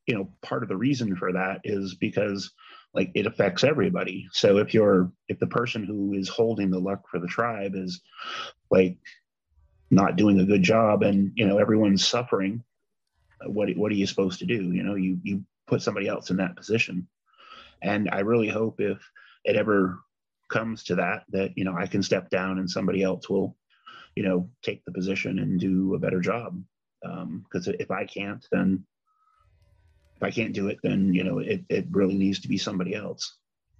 you 0.06 0.14
know, 0.14 0.28
part 0.42 0.62
of 0.62 0.68
the 0.68 0.76
reason 0.76 1.16
for 1.16 1.32
that 1.32 1.60
is 1.64 1.94
because 1.94 2.52
like 2.92 3.10
it 3.14 3.26
affects 3.26 3.64
everybody. 3.64 4.28
So 4.32 4.58
if 4.58 4.74
you're 4.74 5.10
if 5.28 5.38
the 5.38 5.46
person 5.46 5.84
who 5.84 6.14
is 6.14 6.28
holding 6.28 6.70
the 6.70 6.78
luck 6.78 7.08
for 7.10 7.18
the 7.18 7.26
tribe 7.26 7.74
is 7.74 8.00
like 8.70 8.96
not 9.90 10.16
doing 10.16 10.40
a 10.40 10.44
good 10.44 10.62
job 10.62 11.02
and 11.02 11.32
you 11.34 11.46
know 11.46 11.58
everyone's 11.58 12.06
suffering 12.06 12.62
what 13.46 13.68
what 13.76 13.92
are 13.92 13.96
you 13.96 14.06
supposed 14.06 14.38
to 14.40 14.46
do? 14.46 14.72
You 14.72 14.82
know 14.82 14.94
you 14.94 15.18
you 15.22 15.44
put 15.66 15.82
somebody 15.82 16.08
else 16.08 16.30
in 16.30 16.36
that 16.38 16.56
position. 16.56 17.08
And 17.82 18.08
i 18.10 18.20
really 18.20 18.48
hope 18.48 18.80
if 18.80 18.98
it 19.44 19.56
ever 19.56 19.98
comes 20.48 20.84
to 20.84 20.94
that 20.94 21.24
that 21.30 21.56
you 21.56 21.64
know 21.64 21.74
i 21.76 21.86
can 21.86 22.02
step 22.02 22.30
down 22.30 22.58
and 22.58 22.70
somebody 22.70 23.02
else 23.02 23.28
will 23.28 23.56
you 24.16 24.22
know 24.22 24.48
take 24.62 24.84
the 24.84 24.92
position 24.92 25.38
and 25.38 25.60
do 25.60 25.94
a 25.94 25.98
better 25.98 26.20
job 26.20 26.62
because 27.02 27.68
um, 27.68 27.74
if 27.78 27.90
i 27.90 28.04
can't 28.04 28.46
then 28.50 28.84
if 30.16 30.22
I 30.22 30.30
can't 30.30 30.52
do 30.52 30.68
it, 30.68 30.78
then 30.82 31.12
you 31.12 31.24
know 31.24 31.38
it 31.38 31.64
it 31.68 31.86
really 31.90 32.14
needs 32.14 32.40
to 32.40 32.48
be 32.48 32.58
somebody 32.58 32.94
else. 32.94 33.36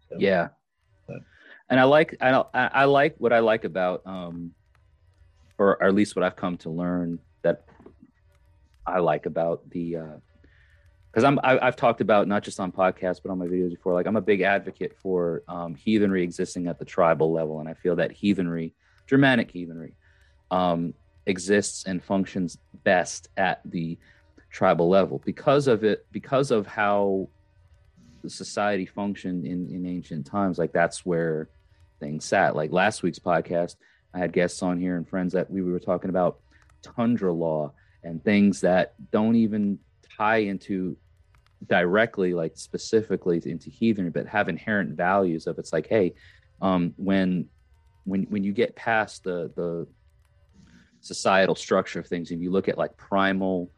So, 0.08 0.16
yeah, 0.18 0.48
but. 1.06 1.18
and 1.70 1.80
I 1.80 1.84
like 1.84 2.16
I 2.20 2.44
I 2.52 2.84
like 2.84 3.14
what 3.18 3.32
I 3.32 3.38
like 3.38 3.64
about 3.64 4.02
um, 4.06 4.52
or, 5.58 5.82
at 5.82 5.94
least 5.94 6.16
what 6.16 6.24
I've 6.24 6.36
come 6.36 6.56
to 6.58 6.70
learn 6.70 7.18
that 7.42 7.64
I 8.86 8.98
like 8.98 9.26
about 9.26 9.68
the 9.70 9.96
uh, 9.96 10.16
because 11.10 11.24
I'm 11.24 11.38
I, 11.44 11.64
have 11.64 11.76
talked 11.76 12.00
about 12.00 12.26
not 12.26 12.42
just 12.42 12.58
on 12.58 12.72
podcasts 12.72 13.20
but 13.22 13.30
on 13.30 13.38
my 13.38 13.46
videos 13.46 13.70
before. 13.70 13.94
Like 13.94 14.06
I'm 14.06 14.16
a 14.16 14.22
big 14.22 14.40
advocate 14.40 14.96
for 15.00 15.42
um, 15.46 15.74
heathenry 15.74 16.24
existing 16.24 16.66
at 16.66 16.78
the 16.78 16.84
tribal 16.84 17.32
level, 17.32 17.60
and 17.60 17.68
I 17.68 17.74
feel 17.74 17.96
that 17.96 18.10
heathenry, 18.10 18.74
Germanic 19.06 19.50
heathenry, 19.52 19.94
um, 20.54 20.94
exists 21.26 21.84
and 21.84 22.02
functions 22.02 22.58
best 22.84 23.28
at 23.36 23.60
the 23.64 23.98
tribal 24.50 24.88
level. 24.88 25.20
Because 25.24 25.66
of 25.66 25.84
it 25.84 26.06
because 26.12 26.50
of 26.50 26.66
how 26.66 27.28
society 28.26 28.86
functioned 28.86 29.44
in 29.44 29.68
in 29.68 29.84
ancient 29.86 30.24
times 30.24 30.58
like 30.58 30.72
that's 30.72 31.04
where 31.04 31.48
things 32.00 32.24
sat. 32.24 32.56
Like 32.56 32.72
last 32.72 33.02
week's 33.02 33.18
podcast 33.18 33.76
i 34.14 34.18
had 34.18 34.32
guests 34.32 34.62
on 34.62 34.78
here 34.78 34.96
and 34.96 35.08
friends 35.08 35.32
that 35.32 35.50
we 35.50 35.60
were 35.60 35.80
talking 35.80 36.08
about 36.08 36.38
tundra 36.82 37.32
law 37.32 37.72
and 38.04 38.22
things 38.24 38.60
that 38.60 38.94
don't 39.10 39.36
even 39.36 39.78
tie 40.16 40.38
into 40.38 40.96
directly 41.66 42.34
like 42.34 42.52
specifically 42.54 43.40
into 43.44 43.70
heathen 43.70 44.10
but 44.10 44.26
have 44.26 44.48
inherent 44.48 44.90
values 44.90 45.46
of 45.46 45.58
it's 45.58 45.72
like 45.72 45.86
hey 45.86 46.14
um 46.62 46.94
when 46.96 47.46
when 48.04 48.24
when 48.24 48.44
you 48.44 48.52
get 48.52 48.76
past 48.76 49.24
the 49.24 49.50
the 49.56 49.86
societal 51.04 51.54
structure 51.54 52.00
of 52.00 52.06
things 52.06 52.30
and 52.30 52.40
you 52.40 52.50
look 52.50 52.68
at 52.68 52.78
like 52.78 52.96
primal 52.96 53.70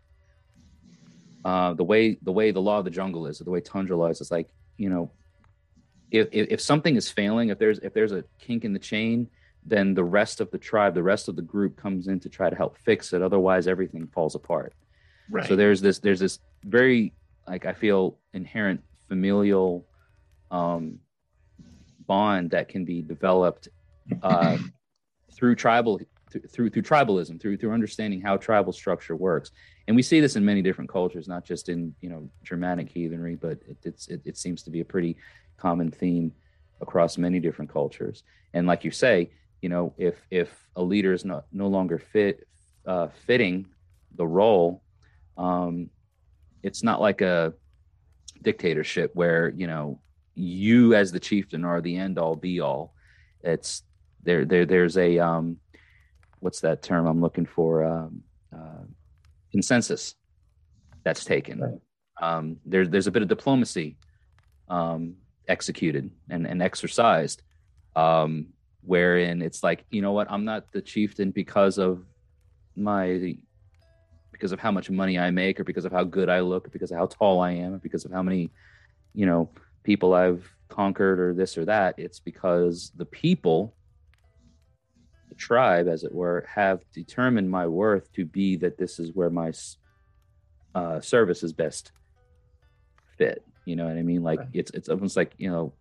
uh, 1.47 1.75
the 1.75 1.85
way 1.85 2.19
the 2.23 2.33
way 2.33 2.51
the 2.51 2.61
law 2.61 2.81
of 2.81 2.85
the 2.85 2.91
jungle 2.91 3.25
is, 3.29 3.41
or 3.41 3.45
the 3.45 3.51
way 3.53 3.61
tundra 3.61 3.97
law 3.97 4.09
is, 4.09 4.21
it's 4.21 4.33
like 4.33 4.49
you 4.79 4.91
know, 4.91 5.13
if, 6.11 6.27
if 6.33 6.49
if 6.51 6.61
something 6.61 6.97
is 6.97 7.09
failing, 7.09 7.51
if 7.51 7.59
there's 7.61 7.79
if 7.79 7.95
there's 7.95 8.11
a 8.11 8.25
kink 8.41 8.65
in 8.65 8.73
the 8.73 8.81
chain, 8.81 9.29
then 9.65 9.95
the 9.95 10.03
rest 10.03 10.41
of 10.41 10.51
the 10.51 10.59
tribe, 10.59 10.93
the 10.93 11.05
rest 11.05 11.29
of 11.29 11.37
the 11.37 11.43
group 11.43 11.77
comes 11.77 12.09
in 12.09 12.19
to 12.19 12.29
try 12.29 12.51
to 12.51 12.57
help 12.57 12.77
fix 12.79 13.13
it. 13.13 13.23
Otherwise, 13.23 13.69
everything 13.69 14.09
falls 14.09 14.35
apart. 14.35 14.75
Right. 15.31 15.47
So 15.47 15.55
there's 15.55 15.81
this 15.81 16.01
there's 16.01 16.19
this 16.19 16.41
very 16.65 17.13
like 17.47 17.65
I 17.65 17.75
feel 17.75 18.19
inherent 18.35 18.83
familial 19.07 19.87
um, 20.51 20.99
bond 22.09 22.51
that 22.51 22.69
can 22.69 22.85
be 22.85 23.03
developed 23.03 23.69
uh, 24.21 24.59
through 25.33 25.55
tribal 25.55 26.01
through 26.31 26.71
through 26.71 26.83
tribalism 26.83 27.41
through 27.41 27.57
through 27.57 27.73
understanding 27.73 28.21
how 28.21 28.37
tribal 28.37 28.73
structure 28.73 29.17
works. 29.17 29.53
And 29.87 29.95
we 29.95 30.03
see 30.03 30.21
this 30.21 30.37
in 30.37 30.45
many 30.45 30.63
different 30.63 30.91
cultures 30.91 31.29
not 31.29 31.45
just 31.45 31.69
in 31.69 31.95
you 32.01 32.09
know 32.09 32.29
germanic 32.43 32.89
heathenry 32.89 33.37
but 33.37 33.59
it, 33.69 33.77
it's 33.85 34.09
it, 34.09 34.23
it 34.25 34.37
seems 34.37 34.63
to 34.65 34.71
be 34.71 34.81
a 34.81 34.85
pretty 34.85 35.17
common 35.57 35.91
theme 35.91 36.33
across 36.81 37.17
many 37.17 37.41
different 37.41 37.71
cultures. 37.71 38.23
And 38.55 38.67
like 38.67 38.85
you 38.85 38.91
say 38.91 39.31
you 39.63 39.69
know 39.69 39.95
if 39.99 40.17
if 40.31 40.51
a 40.77 40.83
leader 40.83 41.13
is 41.13 41.25
not 41.25 41.47
no 41.53 41.69
longer 41.69 41.99
fit 41.99 42.47
uh, 42.87 43.09
fitting 43.27 43.67
the 44.15 44.27
role 44.27 44.83
um, 45.37 45.91
it's 46.63 46.83
not 46.83 47.01
like 47.01 47.21
a 47.21 47.53
dictatorship 48.43 49.11
where 49.15 49.53
you 49.57 49.67
know 49.67 50.01
you 50.35 50.95
as 50.95 51.13
the 51.13 51.21
chieftain 51.21 51.65
are 51.65 51.81
the 51.81 51.97
end 51.97 52.19
all 52.19 52.37
be 52.37 52.61
all. 52.61 52.95
It's 53.43 53.83
there 54.23 54.45
there 54.45 54.67
there's 54.67 54.97
a 54.97 55.19
um 55.19 55.59
what's 56.47 56.61
that 56.61 56.83
term 56.83 57.07
i'm 57.07 57.21
looking 57.21 57.49
for? 57.57 57.85
Um 57.85 58.23
uh, 58.57 58.85
consensus 59.51 60.15
that's 61.05 61.25
taken. 61.25 61.57
Right. 61.61 61.81
um 62.27 62.45
there's 62.65 62.89
there's 62.93 63.09
a 63.09 63.15
bit 63.17 63.23
of 63.23 63.29
diplomacy 63.29 63.89
um 64.77 65.17
executed 65.49 66.05
and 66.31 66.47
and 66.47 66.63
exercised 66.63 67.43
um 68.05 68.31
wherein 68.93 69.43
it's 69.43 69.63
like 69.69 69.85
you 69.91 70.03
know 70.05 70.13
what? 70.13 70.31
I'm 70.31 70.45
not 70.45 70.73
the 70.73 70.83
chieftain 70.93 71.31
because 71.43 71.79
of 71.79 71.93
my 72.77 73.37
because 74.31 74.53
of 74.53 74.61
how 74.61 74.71
much 74.71 74.91
money 74.91 75.19
i 75.19 75.31
make 75.31 75.59
or 75.59 75.65
because 75.65 75.87
of 75.87 75.93
how 75.93 76.05
good 76.05 76.29
i 76.29 76.41
look 76.41 76.67
or 76.67 76.71
because 76.71 76.91
of 76.93 76.99
how 76.99 77.07
tall 77.07 77.41
i 77.41 77.53
am 77.53 77.71
or 77.75 77.79
because 77.79 78.05
of 78.05 78.13
how 78.13 78.23
many 78.23 78.43
you 79.15 79.27
know 79.31 79.49
people 79.83 80.13
i've 80.13 80.45
conquered 80.69 81.21
or 81.21 81.35
this 81.35 81.57
or 81.59 81.65
that. 81.65 81.95
It's 81.99 82.21
because 82.21 82.93
the 82.97 83.05
people 83.07 83.76
tribe 85.37 85.89
as 85.89 86.05
it 86.05 86.15
were 86.15 86.47
have 86.53 86.81
determined 86.93 87.51
my 87.51 87.67
worth 87.67 88.11
to 88.13 88.25
be 88.25 88.57
that 88.57 88.79
this 88.79 88.99
is 88.99 89.13
where 89.15 89.31
my 89.31 89.53
uh, 90.75 91.01
service 91.01 91.43
is 91.43 91.53
best 91.53 91.93
fit 93.17 93.45
you 93.65 93.77
know 93.77 93.87
what 93.87 93.97
i 93.97 94.03
mean 94.03 94.23
like 94.23 94.39
right. 94.39 94.49
it's 94.53 94.71
it's 94.73 94.89
almost 94.89 95.17
like 95.17 95.33
you 95.39 95.51
know 95.51 95.73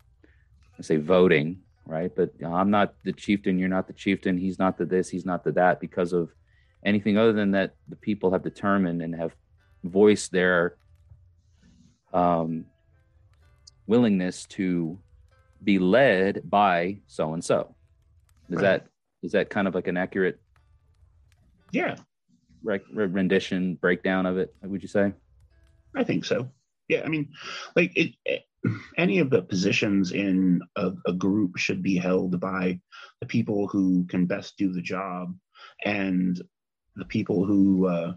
i 0.80 0.82
say 0.82 0.96
voting 0.96 1.60
right? 1.86 2.12
But 2.16 2.32
I'm 2.44 2.72
not 2.72 2.96
the 3.04 3.14
chieftain. 3.14 3.60
You're 3.60 3.70
not 3.70 3.88
the 3.88 3.94
chieftain. 3.94 4.38
He's 4.38 4.60
not 4.60 4.78
the 4.78 4.86
this. 4.86 5.10
He's 5.10 5.26
not 5.26 5.44
the 5.44 5.52
that 5.54 5.80
because 5.80 6.14
of 6.14 6.32
anything 6.84 7.18
other 7.18 7.34
than 7.34 7.52
that 7.52 7.76
the 7.88 7.96
people 7.96 8.32
have 8.32 8.44
determined 8.44 9.02
and 9.02 9.16
have 9.16 9.36
voiced 9.84 10.32
their 10.32 10.78
um, 12.14 12.66
willingness 13.88 14.46
to 14.46 15.00
be 15.64 15.80
led 15.80 16.42
by 16.50 17.00
so 17.08 17.34
and 17.34 17.44
so. 17.44 17.76
Is 18.50 18.58
right. 18.58 18.62
that 18.62 18.88
is 19.26 19.32
that 19.34 19.50
kind 19.50 19.68
of 19.68 19.76
like 19.76 19.88
an 19.88 19.98
accurate? 19.98 20.40
Yeah. 21.72 21.96
rendition 22.64 23.76
breakdown 23.76 24.26
of 24.26 24.38
it. 24.38 24.56
Would 24.64 24.82
you 24.82 24.88
say? 24.88 25.14
I 25.96 26.04
think 26.04 26.26
so. 26.26 26.50
Yeah, 26.88 27.02
I 27.04 27.10
mean, 27.10 27.30
like 27.76 27.92
it, 27.96 28.14
any 28.98 29.20
of 29.20 29.30
the 29.30 29.42
positions 29.42 30.12
in 30.12 30.62
a, 30.76 30.92
a, 31.08 31.14
group 31.14 31.58
should 31.58 31.82
be 31.84 31.98
held 31.98 32.40
by 32.40 32.80
the 33.22 33.28
people 33.28 33.68
who 33.68 34.06
can 34.06 34.26
best 34.26 34.58
do 34.58 34.72
the 34.72 34.82
job 34.82 35.36
and 35.84 36.42
the 36.96 37.06
people 37.06 37.46
who 37.46 37.88
uh, 37.88 38.14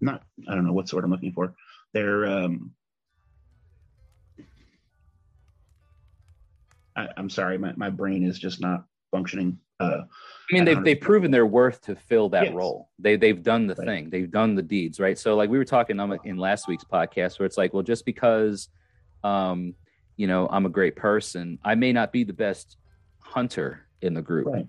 not 0.00 0.24
i 0.48 0.54
don't 0.54 0.66
know 0.66 0.72
what 0.72 0.88
sort 0.88 1.04
i'm 1.04 1.10
looking 1.10 1.32
for 1.32 1.54
they're 1.94 2.26
um, 2.26 2.72
I, 6.96 7.08
am 7.16 7.30
sorry 7.30 7.58
my, 7.58 7.72
my 7.76 7.90
brain 7.90 8.24
is 8.24 8.38
just 8.38 8.60
not 8.60 8.84
functioning 9.10 9.58
uh, 9.82 10.02
I 10.50 10.54
mean, 10.54 10.64
they've 10.64 10.84
they've 10.84 11.00
proven 11.00 11.30
their 11.30 11.46
worth 11.46 11.80
to 11.82 11.96
fill 11.96 12.28
that 12.30 12.46
yes. 12.46 12.54
role. 12.54 12.90
They 12.98 13.16
they've 13.16 13.42
done 13.42 13.66
the 13.66 13.74
right. 13.74 13.86
thing. 13.86 14.10
They've 14.10 14.30
done 14.30 14.54
the 14.54 14.62
deeds, 14.62 15.00
right? 15.00 15.18
So, 15.18 15.34
like 15.34 15.50
we 15.50 15.58
were 15.58 15.64
talking 15.64 15.98
in 16.24 16.36
last 16.36 16.68
week's 16.68 16.84
podcast, 16.84 17.38
where 17.38 17.46
it's 17.46 17.56
like, 17.56 17.72
well, 17.72 17.82
just 17.82 18.04
because, 18.04 18.68
um, 19.24 19.74
you 20.16 20.26
know, 20.26 20.48
I'm 20.50 20.66
a 20.66 20.70
great 20.70 20.94
person, 20.94 21.58
I 21.64 21.74
may 21.74 21.92
not 21.92 22.12
be 22.12 22.24
the 22.24 22.32
best 22.32 22.76
hunter 23.18 23.86
in 24.02 24.14
the 24.14 24.22
group. 24.22 24.46
Right. 24.46 24.66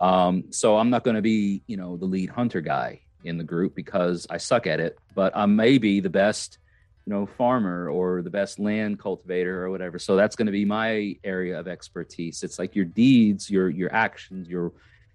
Um, 0.00 0.46
so 0.50 0.76
I'm 0.76 0.90
not 0.90 1.04
going 1.04 1.16
to 1.16 1.22
be, 1.22 1.62
you 1.66 1.76
know, 1.76 1.96
the 1.96 2.06
lead 2.06 2.30
hunter 2.30 2.60
guy 2.60 3.02
in 3.24 3.38
the 3.38 3.44
group 3.44 3.76
because 3.76 4.26
I 4.28 4.38
suck 4.38 4.66
at 4.66 4.80
it. 4.80 4.98
But 5.14 5.36
I 5.36 5.46
may 5.46 5.78
be 5.78 6.00
the 6.00 6.10
best, 6.10 6.58
you 7.06 7.12
know, 7.12 7.26
farmer 7.26 7.88
or 7.88 8.22
the 8.22 8.30
best 8.30 8.58
land 8.58 8.98
cultivator 8.98 9.64
or 9.64 9.70
whatever. 9.70 9.98
So 9.98 10.16
that's 10.16 10.36
going 10.36 10.46
to 10.46 10.52
be 10.52 10.64
my 10.64 11.16
area 11.24 11.58
of 11.58 11.66
expertise. 11.66 12.42
It's 12.42 12.58
like 12.58 12.76
your 12.76 12.84
deeds, 12.84 13.50
your 13.50 13.68
your 13.68 13.92
actions, 13.92 14.48
your 14.48 14.72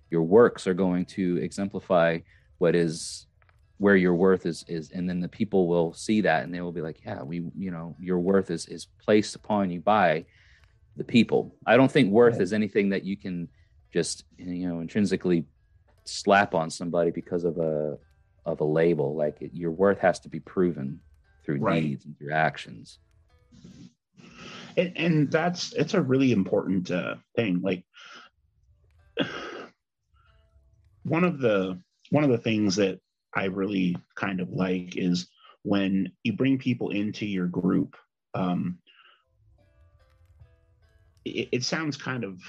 your 0.10 0.24
works 0.24 0.68
are 0.68 0.74
going 0.74 1.06
to 1.06 1.38
exemplify 1.38 2.20
what 2.58 2.76
is 2.76 3.28
where 3.78 3.96
your 3.96 4.16
worth 4.16 4.46
is 4.46 4.66
is 4.68 4.92
and 4.92 5.08
then 5.08 5.20
the 5.20 5.28
people 5.28 5.68
will 5.68 5.94
see 5.94 6.22
that 6.22 6.44
and 6.44 6.54
they 6.54 6.62
will 6.62 6.72
be 6.72 6.82
like 6.82 7.00
yeah 7.06 7.22
we 7.22 7.44
you 7.56 7.72
know 7.72 7.96
your 8.00 8.20
worth 8.20 8.50
is 8.50 8.66
is 8.68 8.88
placed 9.04 9.36
upon 9.36 9.70
you 9.70 9.80
by 9.80 10.26
the 10.96 11.04
people 11.04 11.56
i 11.66 11.78
don't 11.78 11.92
think 11.92 12.12
worth 12.12 12.42
is 12.42 12.54
anything 12.54 12.90
that 12.90 13.04
you 13.04 13.16
can 13.16 13.48
just 13.94 14.24
you 14.38 14.68
know 14.68 14.80
intrinsically 14.80 15.46
slap 16.06 16.56
on 16.56 16.70
somebody 16.70 17.12
because 17.12 17.44
of 17.44 17.58
a 17.60 17.98
of 18.46 18.62
a 18.62 18.64
label 18.64 19.16
like 19.16 19.38
it, 19.42 19.52
your 19.54 19.72
worth 19.72 20.00
has 20.00 20.20
to 20.20 20.30
be 20.30 20.40
proven 20.40 21.00
through 21.48 21.58
right. 21.58 21.82
deeds 21.82 22.06
and 22.06 22.16
through 22.20 22.32
actions 22.32 23.00
and, 24.78 24.94
and 24.96 25.32
that's 25.32 25.74
it's 25.74 25.96
a 25.96 26.02
really 26.02 26.32
important 26.32 26.92
uh, 26.92 27.16
thing 27.36 27.60
like 27.64 27.84
one 31.08 31.24
of 31.24 31.40
the 31.40 31.82
one 32.12 32.24
of 32.24 32.30
the 32.30 32.38
things 32.38 32.76
that 32.76 33.00
I 33.36 33.46
really 33.46 33.98
kind 34.16 34.40
of 34.40 34.50
like 34.52 34.98
is 34.98 35.28
when 35.64 36.12
you 36.24 36.34
bring 36.34 36.58
people 36.58 36.90
into 36.90 37.26
your 37.26 37.48
group. 37.48 37.96
Um, 38.34 38.80
it, 41.26 41.50
it 41.52 41.64
sounds 41.64 41.98
kind 41.98 42.24
of 42.24 42.40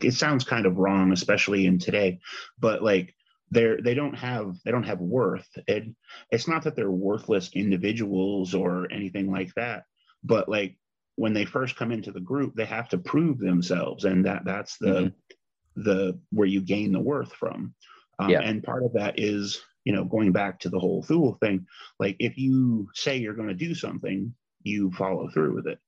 it 0.00 0.12
sounds 0.12 0.44
kind 0.44 0.66
of 0.66 0.78
wrong, 0.78 1.12
especially 1.12 1.66
in 1.66 1.78
today, 1.78 2.20
but 2.58 2.82
like 2.82 3.14
they're 3.50 3.80
they 3.80 3.94
don't 3.94 4.14
have 4.14 4.56
they 4.64 4.70
don't 4.70 4.86
have 4.86 5.00
worth. 5.00 5.48
And 5.68 5.94
it's 6.30 6.48
not 6.48 6.64
that 6.64 6.76
they're 6.76 6.90
worthless 6.90 7.50
individuals 7.54 8.54
or 8.54 8.90
anything 8.92 9.30
like 9.30 9.54
that, 9.54 9.84
but 10.24 10.48
like 10.48 10.76
when 11.14 11.32
they 11.32 11.44
first 11.44 11.76
come 11.76 11.92
into 11.92 12.12
the 12.12 12.20
group, 12.20 12.54
they 12.54 12.66
have 12.66 12.90
to 12.90 12.98
prove 12.98 13.38
themselves, 13.38 14.04
and 14.04 14.26
that 14.26 14.44
that's 14.44 14.76
the 14.78 14.86
mm-hmm 14.86 15.06
the 15.76 16.18
where 16.30 16.48
you 16.48 16.60
gain 16.60 16.92
the 16.92 17.00
worth 17.00 17.32
from. 17.32 17.74
Um, 18.18 18.30
yeah. 18.30 18.40
And 18.40 18.62
part 18.62 18.82
of 18.82 18.94
that 18.94 19.18
is, 19.18 19.62
you 19.84 19.92
know, 19.92 20.04
going 20.04 20.32
back 20.32 20.60
to 20.60 20.70
the 20.70 20.78
whole 20.78 21.02
Thyle 21.02 21.36
thing. 21.40 21.66
Like 22.00 22.16
if 22.18 22.38
you 22.38 22.88
say 22.94 23.18
you're 23.18 23.34
going 23.34 23.48
to 23.48 23.54
do 23.54 23.74
something, 23.74 24.34
you 24.62 24.90
follow 24.92 25.28
through 25.28 25.54
with 25.54 25.66
it. 25.66 25.78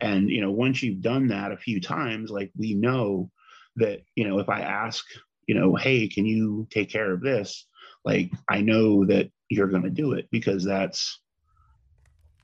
And 0.00 0.28
you 0.28 0.40
know, 0.40 0.50
once 0.50 0.82
you've 0.82 1.00
done 1.00 1.28
that 1.28 1.52
a 1.52 1.56
few 1.56 1.80
times, 1.80 2.30
like 2.30 2.50
we 2.56 2.74
know 2.74 3.30
that 3.76 4.02
you 4.14 4.28
know, 4.28 4.38
if 4.40 4.48
I 4.48 4.60
ask, 4.60 5.04
you 5.48 5.56
know, 5.56 5.74
hey, 5.74 6.06
can 6.06 6.24
you 6.24 6.68
take 6.70 6.90
care 6.90 7.12
of 7.12 7.20
this? 7.20 7.66
Like 8.04 8.30
I 8.48 8.60
know 8.60 9.04
that 9.06 9.30
you're 9.48 9.66
going 9.66 9.82
to 9.82 9.90
do 9.90 10.12
it 10.12 10.28
because 10.30 10.64
that's 10.64 11.20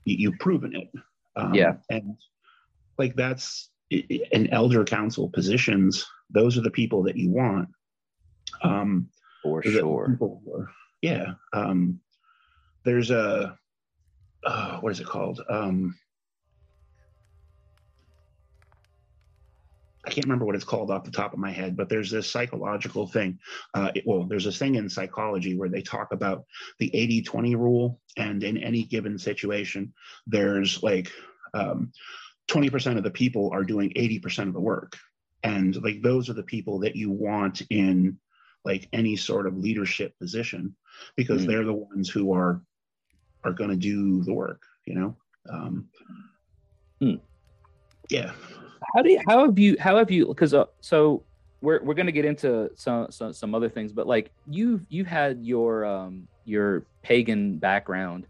you, 0.03 0.31
have 0.31 0.39
proven 0.39 0.75
it. 0.75 0.89
Um, 1.37 1.53
yeah. 1.53 1.75
And 1.89 2.17
like 2.97 3.15
that's 3.15 3.69
in 3.89 4.51
elder 4.51 4.83
council 4.83 5.29
positions 5.29 6.05
those 6.29 6.57
are 6.57 6.61
the 6.61 6.71
people 6.71 7.03
that 7.03 7.17
you 7.17 7.31
want. 7.31 7.69
Um, 8.63 9.09
For 9.43 9.63
sure. 9.63 10.17
Are, 10.21 10.67
yeah. 11.01 11.33
Um, 11.53 11.99
there's 12.83 13.11
a, 13.11 13.57
uh, 14.43 14.79
what 14.79 14.91
is 14.91 14.99
it 14.99 15.07
called? 15.07 15.41
Um, 15.49 15.95
I 20.05 20.09
can't 20.09 20.25
remember 20.25 20.45
what 20.45 20.55
it's 20.55 20.63
called 20.63 20.91
off 20.91 21.03
the 21.03 21.11
top 21.11 21.33
of 21.33 21.39
my 21.39 21.51
head, 21.51 21.75
but 21.75 21.89
there's 21.89 22.11
this 22.11 22.29
psychological 22.29 23.07
thing. 23.07 23.39
Uh, 23.73 23.91
it, 23.95 24.03
well, 24.05 24.25
there's 24.25 24.45
this 24.45 24.57
thing 24.57 24.75
in 24.75 24.89
psychology 24.89 25.57
where 25.57 25.69
they 25.69 25.81
talk 25.81 26.13
about 26.13 26.45
the 26.79 26.95
80 26.95 27.23
20 27.23 27.55
rule. 27.55 27.99
And 28.17 28.43
in 28.43 28.57
any 28.57 28.83
given 28.83 29.17
situation, 29.17 29.93
there's 30.27 30.81
like 30.83 31.11
um, 31.53 31.91
20% 32.49 32.97
of 32.97 33.03
the 33.03 33.11
people 33.11 33.49
are 33.51 33.63
doing 33.63 33.91
80% 33.91 34.47
of 34.47 34.53
the 34.53 34.61
work 34.61 34.95
and 35.45 35.81
like 35.83 36.01
those 36.01 36.27
are 36.29 36.33
the 36.33 36.43
people 36.43 36.79
that 36.79 36.95
you 36.95 37.11
want 37.11 37.61
in 37.69 38.17
like 38.65 38.89
any 38.91 39.15
sort 39.15 39.45
of 39.45 39.55
leadership 39.55 40.17
position 40.19 40.75
because 41.15 41.43
mm. 41.43 41.47
they're 41.47 41.63
the 41.63 41.73
ones 41.73 42.09
who 42.09 42.33
are 42.33 42.61
are 43.43 43.53
going 43.53 43.69
to 43.69 43.75
do 43.75 44.23
the 44.23 44.33
work 44.33 44.63
you 44.85 44.95
know 44.95 45.15
um 45.49 45.87
mm. 46.99 47.19
yeah 48.09 48.31
how 48.93 49.01
do 49.01 49.11
you 49.11 49.21
how 49.27 49.45
have 49.45 49.57
you 49.59 49.75
how 49.79 49.97
have 49.97 50.11
you 50.11 50.27
because 50.27 50.53
uh, 50.53 50.65
so 50.81 51.23
we're 51.61 51.81
we're 51.83 51.93
to 51.93 52.11
get 52.11 52.25
into 52.25 52.69
some, 52.75 53.09
some 53.11 53.33
some 53.33 53.55
other 53.55 53.69
things 53.69 53.91
but 53.91 54.07
like 54.07 54.31
you've 54.49 54.85
you've 54.89 55.07
had 55.07 55.43
your 55.43 55.85
um 55.85 56.27
your 56.45 56.85
pagan 57.01 57.57
background 57.57 58.27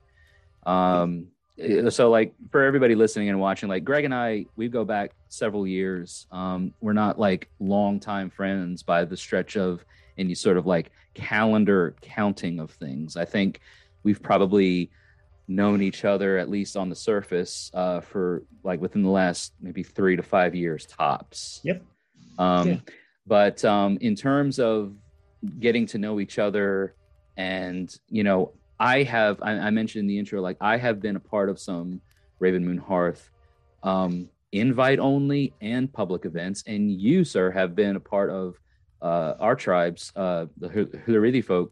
um 0.65 1.27
uh, 1.62 1.89
so 1.89 2.10
like 2.10 2.34
for 2.51 2.63
everybody 2.63 2.95
listening 2.95 3.29
and 3.29 3.39
watching 3.39 3.69
like 3.69 3.84
greg 3.84 4.05
and 4.05 4.13
i 4.13 4.45
we 4.55 4.67
go 4.67 4.86
back 4.86 5.12
several 5.29 5.67
years 5.67 6.27
um 6.31 6.73
we're 6.81 6.93
not 6.93 7.19
like 7.19 7.49
long 7.60 7.99
time 7.99 8.29
friends 8.29 8.84
by 8.84 9.03
the 9.05 9.17
stretch 9.17 9.58
of 9.58 9.84
any 10.17 10.34
sort 10.34 10.58
of 10.58 10.65
like 10.65 10.91
calendar 11.13 11.95
counting 12.01 12.60
of 12.60 12.71
things. 12.71 13.17
I 13.17 13.25
think 13.25 13.62
we've 14.03 14.21
probably 14.21 14.91
known 15.47 15.81
each 15.81 16.05
other 16.05 16.38
at 16.38 16.49
least 16.49 16.75
on 16.75 16.89
the 16.89 16.95
surface 16.95 17.69
uh 17.75 17.99
for 17.99 18.43
like 18.63 18.81
within 18.81 19.03
the 19.03 19.10
last 19.10 19.53
maybe 19.62 19.84
three 19.84 20.15
to 20.15 20.23
five 20.23 20.55
years 20.55 20.86
tops. 20.86 21.62
Yep. 21.63 21.84
Um 22.39 22.67
yeah. 22.67 22.77
but 23.27 23.63
um 23.63 23.97
in 24.01 24.15
terms 24.15 24.60
of 24.60 24.93
getting 25.60 25.86
to 25.86 25.97
know 25.97 26.19
each 26.19 26.39
other 26.39 26.95
and 27.38 27.95
you 28.10 28.23
know 28.23 28.53
I 28.79 29.03
have 29.03 29.41
I, 29.41 29.51
I, 29.51 29.69
mentioned 29.69 30.01
in 30.01 30.08
the 30.08 30.17
intro 30.17 30.41
like 30.41 30.58
I 30.60 30.77
have 30.77 30.99
been 30.99 31.15
a 31.15 31.19
part 31.19 31.49
of 31.49 31.60
some 31.60 32.01
Raven 32.39 32.65
Moon 32.65 32.77
Hearth 32.77 33.29
um, 33.86 34.29
invite 34.51 34.99
only 34.99 35.53
and 35.62 35.91
public 35.91 36.25
events, 36.25 36.63
and 36.67 36.91
you, 36.91 37.23
sir, 37.23 37.51
have 37.51 37.75
been 37.75 37.95
a 37.95 37.99
part 37.99 38.29
of 38.31 38.60
uh, 39.01 39.36
our 39.39 39.55
tribes, 39.55 40.12
uh, 40.15 40.47
the 40.58 40.69
Huridi 40.69 41.43
folk, 41.43 41.71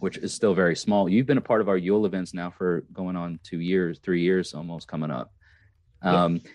which 0.00 0.18
is 0.18 0.34
still 0.34 0.54
very 0.54 0.74
small. 0.74 1.08
You've 1.08 1.26
been 1.26 1.38
a 1.38 1.42
part 1.42 1.60
of 1.60 1.68
our 1.68 1.76
Yule 1.76 2.06
events 2.06 2.34
now 2.34 2.50
for 2.50 2.84
going 2.92 3.16
on 3.16 3.38
two 3.42 3.60
years, 3.60 4.00
three 4.02 4.22
years 4.22 4.52
almost 4.52 4.88
coming 4.88 5.10
up. 5.10 5.32
Um, 6.02 6.36
yeah. 6.36 6.50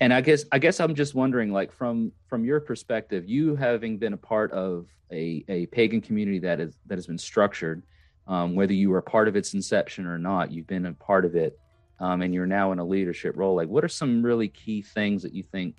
And 0.00 0.12
I 0.12 0.20
guess 0.20 0.44
I 0.50 0.58
guess 0.58 0.80
I'm 0.80 0.96
just 0.96 1.14
wondering, 1.14 1.52
like 1.52 1.72
from 1.72 2.12
from 2.26 2.44
your 2.44 2.58
perspective, 2.60 3.28
you 3.28 3.54
having 3.54 3.98
been 3.98 4.14
a 4.14 4.16
part 4.16 4.50
of 4.50 4.88
a, 5.12 5.44
a 5.48 5.66
pagan 5.66 6.00
community 6.00 6.40
that 6.40 6.58
is 6.58 6.76
that 6.86 6.98
has 6.98 7.06
been 7.06 7.18
structured 7.18 7.84
um, 8.26 8.54
whether 8.54 8.72
you 8.72 8.90
were 8.90 8.98
a 8.98 9.02
part 9.02 9.28
of 9.28 9.36
its 9.36 9.54
inception 9.54 10.06
or 10.06 10.18
not, 10.18 10.52
you've 10.52 10.66
been 10.66 10.86
a 10.86 10.92
part 10.92 11.24
of 11.24 11.34
it, 11.34 11.58
um, 11.98 12.22
and 12.22 12.32
you're 12.32 12.46
now 12.46 12.72
in 12.72 12.78
a 12.78 12.84
leadership 12.84 13.36
role. 13.36 13.56
Like, 13.56 13.68
what 13.68 13.84
are 13.84 13.88
some 13.88 14.22
really 14.22 14.48
key 14.48 14.82
things 14.82 15.22
that 15.22 15.34
you 15.34 15.42
think 15.42 15.76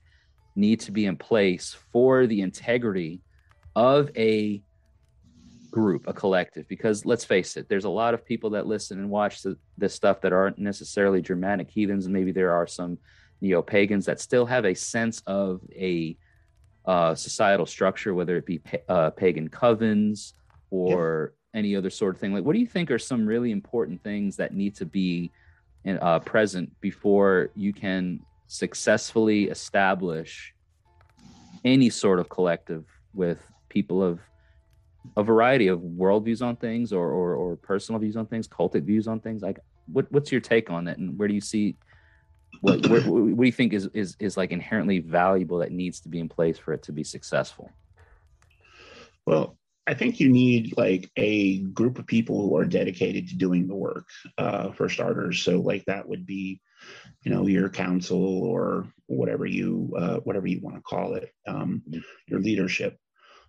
need 0.55 0.81
to 0.81 0.91
be 0.91 1.05
in 1.05 1.17
place 1.17 1.75
for 1.91 2.27
the 2.27 2.41
integrity 2.41 3.21
of 3.75 4.11
a 4.15 4.61
group, 5.73 6.07
a 6.07 6.13
collective? 6.13 6.67
Because 6.67 7.05
let's 7.05 7.25
face 7.25 7.57
it, 7.57 7.67
there's 7.67 7.85
a 7.85 7.89
lot 7.89 8.13
of 8.13 8.25
people 8.25 8.51
that 8.51 8.67
listen 8.67 8.99
and 8.99 9.09
watch 9.09 9.41
the, 9.41 9.57
this 9.77 9.93
stuff 9.93 10.21
that 10.21 10.31
aren't 10.31 10.59
necessarily 10.59 11.21
Germanic 11.21 11.69
heathens, 11.69 12.05
and 12.05 12.13
maybe 12.13 12.31
there 12.31 12.53
are 12.53 12.67
some 12.67 12.97
neo 13.41 13.61
pagans 13.61 14.05
that 14.05 14.21
still 14.21 14.45
have 14.45 14.65
a 14.65 14.73
sense 14.73 15.21
of 15.27 15.61
a 15.75 16.15
uh, 16.85 17.15
societal 17.15 17.65
structure, 17.65 18.13
whether 18.13 18.37
it 18.37 18.45
be 18.45 18.59
pa- 18.59 18.77
uh, 18.87 19.09
pagan 19.09 19.49
covens 19.49 20.33
or 20.69 21.33
any 21.53 21.75
other 21.75 21.89
sort 21.89 22.15
of 22.15 22.19
thing 22.19 22.33
like 22.33 22.43
what 22.43 22.53
do 22.53 22.59
you 22.59 22.65
think 22.65 22.89
are 22.89 22.97
some 22.97 23.25
really 23.25 23.51
important 23.51 24.01
things 24.03 24.35
that 24.35 24.53
need 24.53 24.75
to 24.75 24.85
be 24.85 25.31
uh, 26.01 26.19
present 26.19 26.71
before 26.81 27.49
you 27.55 27.71
can 27.71 28.19
successfully 28.47 29.45
establish 29.45 30.53
any 31.63 31.89
sort 31.89 32.19
of 32.19 32.29
collective 32.29 32.85
with 33.13 33.39
people 33.69 34.01
of 34.01 34.19
a 35.17 35.23
variety 35.23 35.67
of 35.67 35.79
worldviews 35.79 36.41
on 36.41 36.55
things 36.55 36.93
or, 36.93 37.07
or, 37.09 37.35
or 37.35 37.55
personal 37.57 37.99
views 37.99 38.15
on 38.15 38.25
things 38.25 38.47
cultic 38.47 38.83
views 38.83 39.07
on 39.07 39.19
things 39.19 39.41
like 39.41 39.59
what, 39.87 40.11
what's 40.11 40.31
your 40.31 40.41
take 40.41 40.69
on 40.69 40.85
that 40.85 40.97
and 40.97 41.17
where 41.17 41.27
do 41.27 41.33
you 41.33 41.41
see 41.41 41.75
what, 42.61 42.87
what, 42.87 43.05
what 43.05 43.37
do 43.37 43.45
you 43.45 43.51
think 43.51 43.73
is, 43.73 43.89
is 43.93 44.15
is 44.19 44.37
like 44.37 44.51
inherently 44.51 44.99
valuable 44.99 45.57
that 45.59 45.71
needs 45.71 45.99
to 46.01 46.09
be 46.09 46.19
in 46.19 46.29
place 46.29 46.57
for 46.57 46.73
it 46.73 46.83
to 46.83 46.91
be 46.91 47.03
successful 47.03 47.69
well 49.25 49.57
I 49.85 49.93
think 49.93 50.19
you 50.19 50.29
need 50.29 50.77
like 50.77 51.11
a 51.17 51.59
group 51.59 51.99
of 51.99 52.07
people 52.07 52.41
who 52.41 52.55
are 52.55 52.65
dedicated 52.65 53.27
to 53.29 53.35
doing 53.35 53.67
the 53.67 53.75
work, 53.75 54.07
uh, 54.37 54.71
for 54.71 54.87
starters. 54.87 55.41
So 55.41 55.59
like 55.59 55.83
that 55.85 56.07
would 56.07 56.25
be, 56.25 56.61
you 57.23 57.31
know, 57.31 57.47
your 57.47 57.69
council 57.69 58.43
or 58.43 58.87
whatever 59.07 59.45
you 59.45 59.93
uh, 59.97 60.17
whatever 60.19 60.47
you 60.47 60.61
want 60.61 60.77
to 60.77 60.81
call 60.81 61.15
it, 61.15 61.33
um, 61.47 61.83
your 62.27 62.39
leadership. 62.39 62.97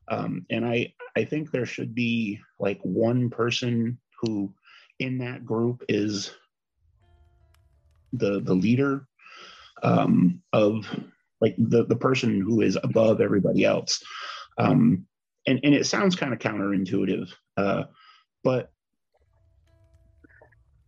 Um, 0.08 0.46
and 0.50 0.64
I 0.64 0.92
I 1.16 1.24
think 1.24 1.50
there 1.50 1.66
should 1.66 1.94
be 1.94 2.40
like 2.58 2.80
one 2.82 3.30
person 3.30 3.98
who 4.20 4.52
in 4.98 5.18
that 5.18 5.44
group 5.44 5.84
is 5.88 6.32
the 8.12 8.40
the 8.40 8.54
leader 8.54 9.06
um, 9.82 10.42
of 10.52 10.86
like 11.40 11.54
the 11.58 11.84
the 11.84 11.96
person 11.96 12.40
who 12.40 12.60
is 12.60 12.78
above 12.82 13.20
everybody 13.20 13.64
else. 13.64 14.02
Um, 14.58 15.06
and 15.46 15.60
and 15.62 15.74
it 15.74 15.86
sounds 15.86 16.16
kind 16.16 16.32
of 16.32 16.38
counterintuitive, 16.38 17.30
uh, 17.56 17.84
but 18.42 18.72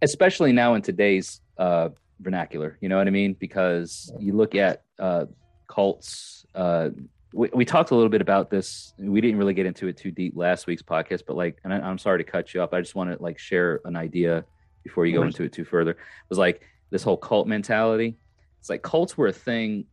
especially 0.02 0.52
now 0.52 0.74
in 0.74 0.82
today's 0.82 1.40
uh, 1.58 1.88
vernacular, 2.20 2.78
you 2.80 2.88
know 2.88 2.96
what 2.96 3.06
I 3.06 3.10
mean? 3.10 3.34
Because 3.38 4.12
you 4.18 4.34
look 4.34 4.54
at 4.54 4.84
uh, 4.98 5.26
cults. 5.68 6.46
Uh, 6.54 6.90
we, 7.36 7.50
we 7.52 7.64
talked 7.66 7.90
a 7.90 7.94
little 7.94 8.08
bit 8.08 8.22
about 8.22 8.50
this. 8.50 8.94
We 8.98 9.20
didn't 9.20 9.36
really 9.36 9.52
get 9.52 9.66
into 9.66 9.86
it 9.88 9.96
too 9.98 10.10
deep 10.10 10.32
last 10.36 10.66
week's 10.66 10.82
podcast, 10.82 11.24
but 11.26 11.36
like, 11.36 11.58
and 11.64 11.72
I, 11.72 11.90
am 11.90 11.98
sorry 11.98 12.18
to 12.18 12.24
cut 12.24 12.54
you 12.54 12.62
up. 12.62 12.72
I 12.72 12.80
just 12.80 12.94
want 12.94 13.12
to 13.12 13.22
like 13.22 13.38
share 13.38 13.80
an 13.84 13.94
idea 13.94 14.44
before 14.82 15.04
you 15.04 15.14
go 15.14 15.22
into 15.22 15.42
it 15.42 15.52
too 15.52 15.64
further. 15.64 15.90
It 15.90 15.98
was 16.30 16.38
like 16.38 16.62
this 16.90 17.02
whole 17.02 17.18
cult 17.18 17.46
mentality. 17.46 18.16
It's 18.58 18.70
like 18.70 18.82
cults 18.82 19.18
were 19.18 19.26
a 19.26 19.32
thing 19.32 19.84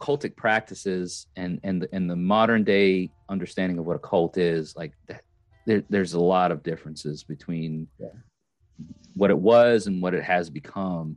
cultic 0.00 0.36
practices 0.36 1.28
and 1.36 1.60
and 1.62 1.80
the, 1.80 1.88
and 1.92 2.10
the 2.10 2.16
modern 2.16 2.64
day 2.64 3.08
understanding 3.30 3.78
of 3.78 3.86
what 3.86 3.96
a 3.96 4.00
cult 4.00 4.36
is 4.36 4.76
like 4.76 4.92
there, 5.66 5.82
there's 5.88 6.12
a 6.12 6.20
lot 6.20 6.50
of 6.50 6.62
differences 6.62 7.22
between 7.22 7.86
yeah. 7.98 8.08
what 9.14 9.30
it 9.30 9.38
was 9.38 9.86
and 9.86 10.02
what 10.02 10.12
it 10.12 10.22
has 10.22 10.50
become 10.50 11.16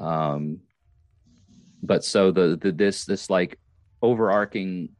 um 0.00 0.58
but 1.82 2.02
so 2.02 2.32
the, 2.32 2.58
the 2.60 2.72
this 2.72 3.04
this 3.04 3.30
like 3.30 3.58
overarching 4.02 4.90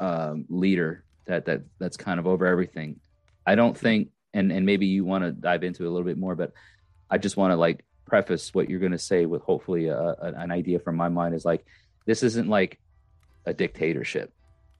um 0.00 0.44
leader 0.48 1.04
that 1.26 1.46
that 1.46 1.62
that's 1.78 1.96
kind 1.96 2.18
of 2.18 2.26
over 2.26 2.46
everything 2.46 3.00
i 3.46 3.54
don't 3.54 3.76
think 3.76 4.08
and 4.34 4.50
and 4.52 4.64
maybe 4.66 4.86
you 4.86 5.04
want 5.04 5.24
to 5.24 5.32
dive 5.32 5.62
into 5.62 5.84
it 5.84 5.88
a 5.88 5.90
little 5.90 6.06
bit 6.06 6.18
more 6.18 6.34
but 6.34 6.52
i 7.10 7.18
just 7.18 7.36
want 7.36 7.52
to 7.52 7.56
like 7.56 7.84
preface 8.06 8.52
what 8.52 8.68
you're 8.68 8.80
going 8.80 8.92
to 8.92 8.98
say 8.98 9.24
with 9.24 9.40
hopefully 9.42 9.86
a, 9.86 9.96
a, 9.96 10.32
an 10.36 10.50
idea 10.50 10.78
from 10.78 10.96
my 10.96 11.08
mind 11.08 11.34
is 11.34 11.44
like 11.44 11.64
this 12.06 12.22
isn't 12.22 12.48
like 12.48 12.78
a 13.46 13.54
dictatorship. 13.54 14.32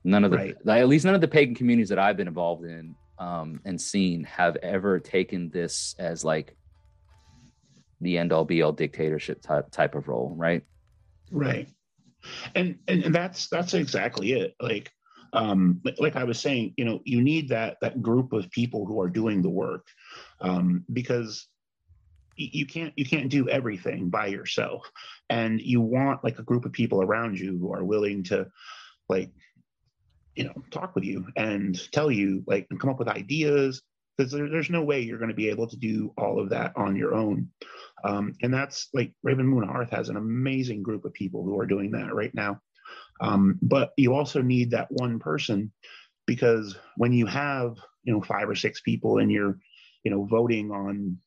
None 0.03 0.25
of 0.25 0.31
the, 0.31 0.37
right. 0.65 0.79
at 0.79 0.89
least 0.89 1.05
none 1.05 1.15
of 1.15 1.21
the 1.21 1.29
pagan 1.29 1.55
communities 1.55 1.91
that 1.91 1.99
I've 1.99 2.17
been 2.17 2.29
involved 2.29 2.65
in 2.65 2.95
um, 3.19 3.61
and 3.65 3.81
seen 3.81 4.25
have 4.25 4.57
ever 4.57 4.99
taken 4.99 5.51
this 5.51 5.95
as 5.99 6.25
like 6.25 6.57
the 8.01 8.17
end 8.17 8.33
all 8.33 8.45
be 8.45 8.63
all 8.63 8.73
dictatorship 8.73 9.43
type 9.43 9.71
type 9.71 9.95
of 9.95 10.09
role, 10.09 10.35
right? 10.37 10.65
Right. 11.31 11.69
And, 12.55 12.79
and 12.89 13.15
that's 13.15 13.49
that's 13.49 13.75
exactly 13.75 14.33
it. 14.33 14.55
Like 14.61 14.91
um 15.33 15.81
like 15.99 16.17
I 16.17 16.25
was 16.25 16.41
saying, 16.41 16.75
you 16.77 16.85
know, 16.85 17.01
you 17.05 17.23
need 17.23 17.49
that 17.51 17.77
that 17.81 18.03
group 18.03 18.33
of 18.33 18.51
people 18.51 18.87
who 18.87 19.01
are 19.01 19.09
doing 19.09 19.43
the 19.43 19.51
work. 19.51 19.87
Um 20.41 20.85
because 20.93 21.47
you 22.37 22.67
can't 22.67 22.93
you 22.97 23.05
can't 23.05 23.29
do 23.29 23.49
everything 23.49 24.09
by 24.09 24.27
yourself 24.27 24.91
and 25.29 25.61
you 25.61 25.81
want 25.81 26.25
like 26.25 26.39
a 26.39 26.43
group 26.43 26.65
of 26.65 26.73
people 26.73 27.03
around 27.03 27.39
you 27.39 27.59
who 27.59 27.73
are 27.73 27.85
willing 27.85 28.23
to 28.23 28.47
like 29.09 29.31
you 30.35 30.45
know 30.45 30.55
talk 30.71 30.95
with 30.95 31.05
you 31.05 31.27
and 31.37 31.91
tell 31.93 32.11
you 32.11 32.43
like 32.47 32.67
and 32.71 32.81
come 32.81 32.91
up 32.91 32.99
with 32.99 33.09
ideas 33.09 33.83
because 34.17 34.33
there, 34.33 34.49
there's 34.49 34.71
no 34.71 34.83
way 34.83 35.01
you're 35.01 35.19
going 35.19 35.31
to 35.31 35.35
be 35.35 35.49
able 35.49 35.67
to 35.67 35.77
do 35.77 36.13
all 36.17 36.41
of 36.41 36.49
that 36.51 36.73
on 36.77 36.97
your 36.97 37.15
own 37.15 37.49
um, 38.05 38.35
and 38.43 38.53
that's 38.53 38.89
like 38.95 39.13
raven 39.23 39.47
moon 39.47 39.67
hearth 39.67 39.91
has 39.91 40.09
an 40.09 40.17
amazing 40.17 40.83
group 40.83 41.05
of 41.05 41.13
people 41.13 41.45
who 41.45 41.59
are 41.59 41.67
doing 41.67 41.91
that 41.91 42.15
right 42.15 42.35
now 42.35 42.61
um, 43.21 43.59
but 43.63 43.93
you 43.97 44.15
also 44.15 44.43
need 44.43 44.71
that 44.71 44.89
one 44.91 45.19
person 45.19 45.73
because 46.27 46.77
when 46.97 47.13
you 47.13 47.27
have 47.27 47.77
you 48.05 48.13
know 48.13 48.21
five 48.23 48.49
or 48.49 48.55
six 48.55 48.81
people 48.81 49.19
and 49.19 49.31
you're 49.31 49.59
you 50.05 50.11
know 50.11 50.25
voting 50.25 50.71
on 50.71 51.19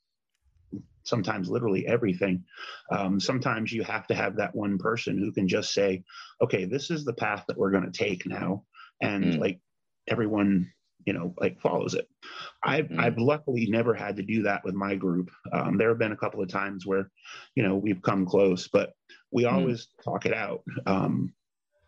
sometimes 1.04 1.50
literally 1.50 1.86
everything. 1.86 2.44
Um, 2.92 3.20
sometimes 3.20 3.72
you 3.72 3.84
have 3.84 4.08
to 4.08 4.16
have 4.16 4.38
that 4.38 4.56
one 4.56 4.78
person 4.78 5.18
who 5.18 5.32
can 5.32 5.48
just 5.48 5.74
say, 5.74 6.04
okay, 6.42 6.66
this 6.66 6.90
is 6.90 7.06
the 7.06 7.14
path 7.14 7.46
that 7.48 7.58
we're 7.58 7.72
going 7.72 7.90
to 7.90 7.98
take 7.98 8.26
now. 8.26 8.64
And 9.02 9.26
mm. 9.26 9.40
like 9.40 9.60
everyone, 10.08 10.72
you 11.06 11.14
know, 11.14 11.34
like 11.40 11.60
follows 11.60 11.94
it. 11.94 12.08
I've, 12.64 12.86
mm. 12.86 13.00
I've 13.00 13.18
luckily 13.18 13.68
never 13.70 13.94
had 13.94 14.16
to 14.18 14.24
do 14.24 14.44
that 14.44 14.64
with 14.64 14.76
my 14.76 14.96
group. 14.96 15.32
Um, 15.52 15.78
there 15.78 15.90
have 15.90 16.00
been 16.00 16.12
a 16.12 16.18
couple 16.18 16.42
of 16.42 16.50
times 16.50 16.86
where, 16.86 17.10
you 17.56 17.64
know, 17.64 17.76
we've 17.76 18.02
come 18.02 18.26
close, 18.26 18.68
but 18.68 18.94
we 19.32 19.44
mm. 19.44 19.52
always 19.52 19.88
talk 20.04 20.26
it 20.26 20.34
out. 20.34 20.62
Um, 20.86 21.34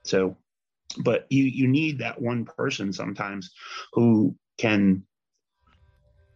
so, 0.03 0.37
but 0.99 1.25
you, 1.29 1.43
you 1.43 1.67
need 1.67 1.99
that 1.99 2.21
one 2.21 2.45
person 2.45 2.93
sometimes 2.93 3.51
who 3.93 4.35
can 4.57 5.03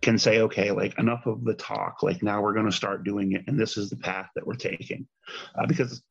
can 0.02 0.18
say, 0.18 0.40
okay, 0.40 0.72
like 0.72 0.98
enough 0.98 1.26
of 1.26 1.44
the 1.44 1.54
talk. 1.54 2.02
Like 2.04 2.24
now 2.24 2.42
we're 2.42 2.54
going 2.54 2.66
to 2.66 2.72
start 2.72 3.04
doing 3.04 3.34
it, 3.34 3.44
and 3.48 3.60
this 3.60 3.78
is 3.78 3.90
the 3.90 3.98
path 3.98 4.30
that 4.36 4.48
we're 4.48 4.56
taking. 4.56 5.08
Uh, 5.58 5.68
because 5.68 6.02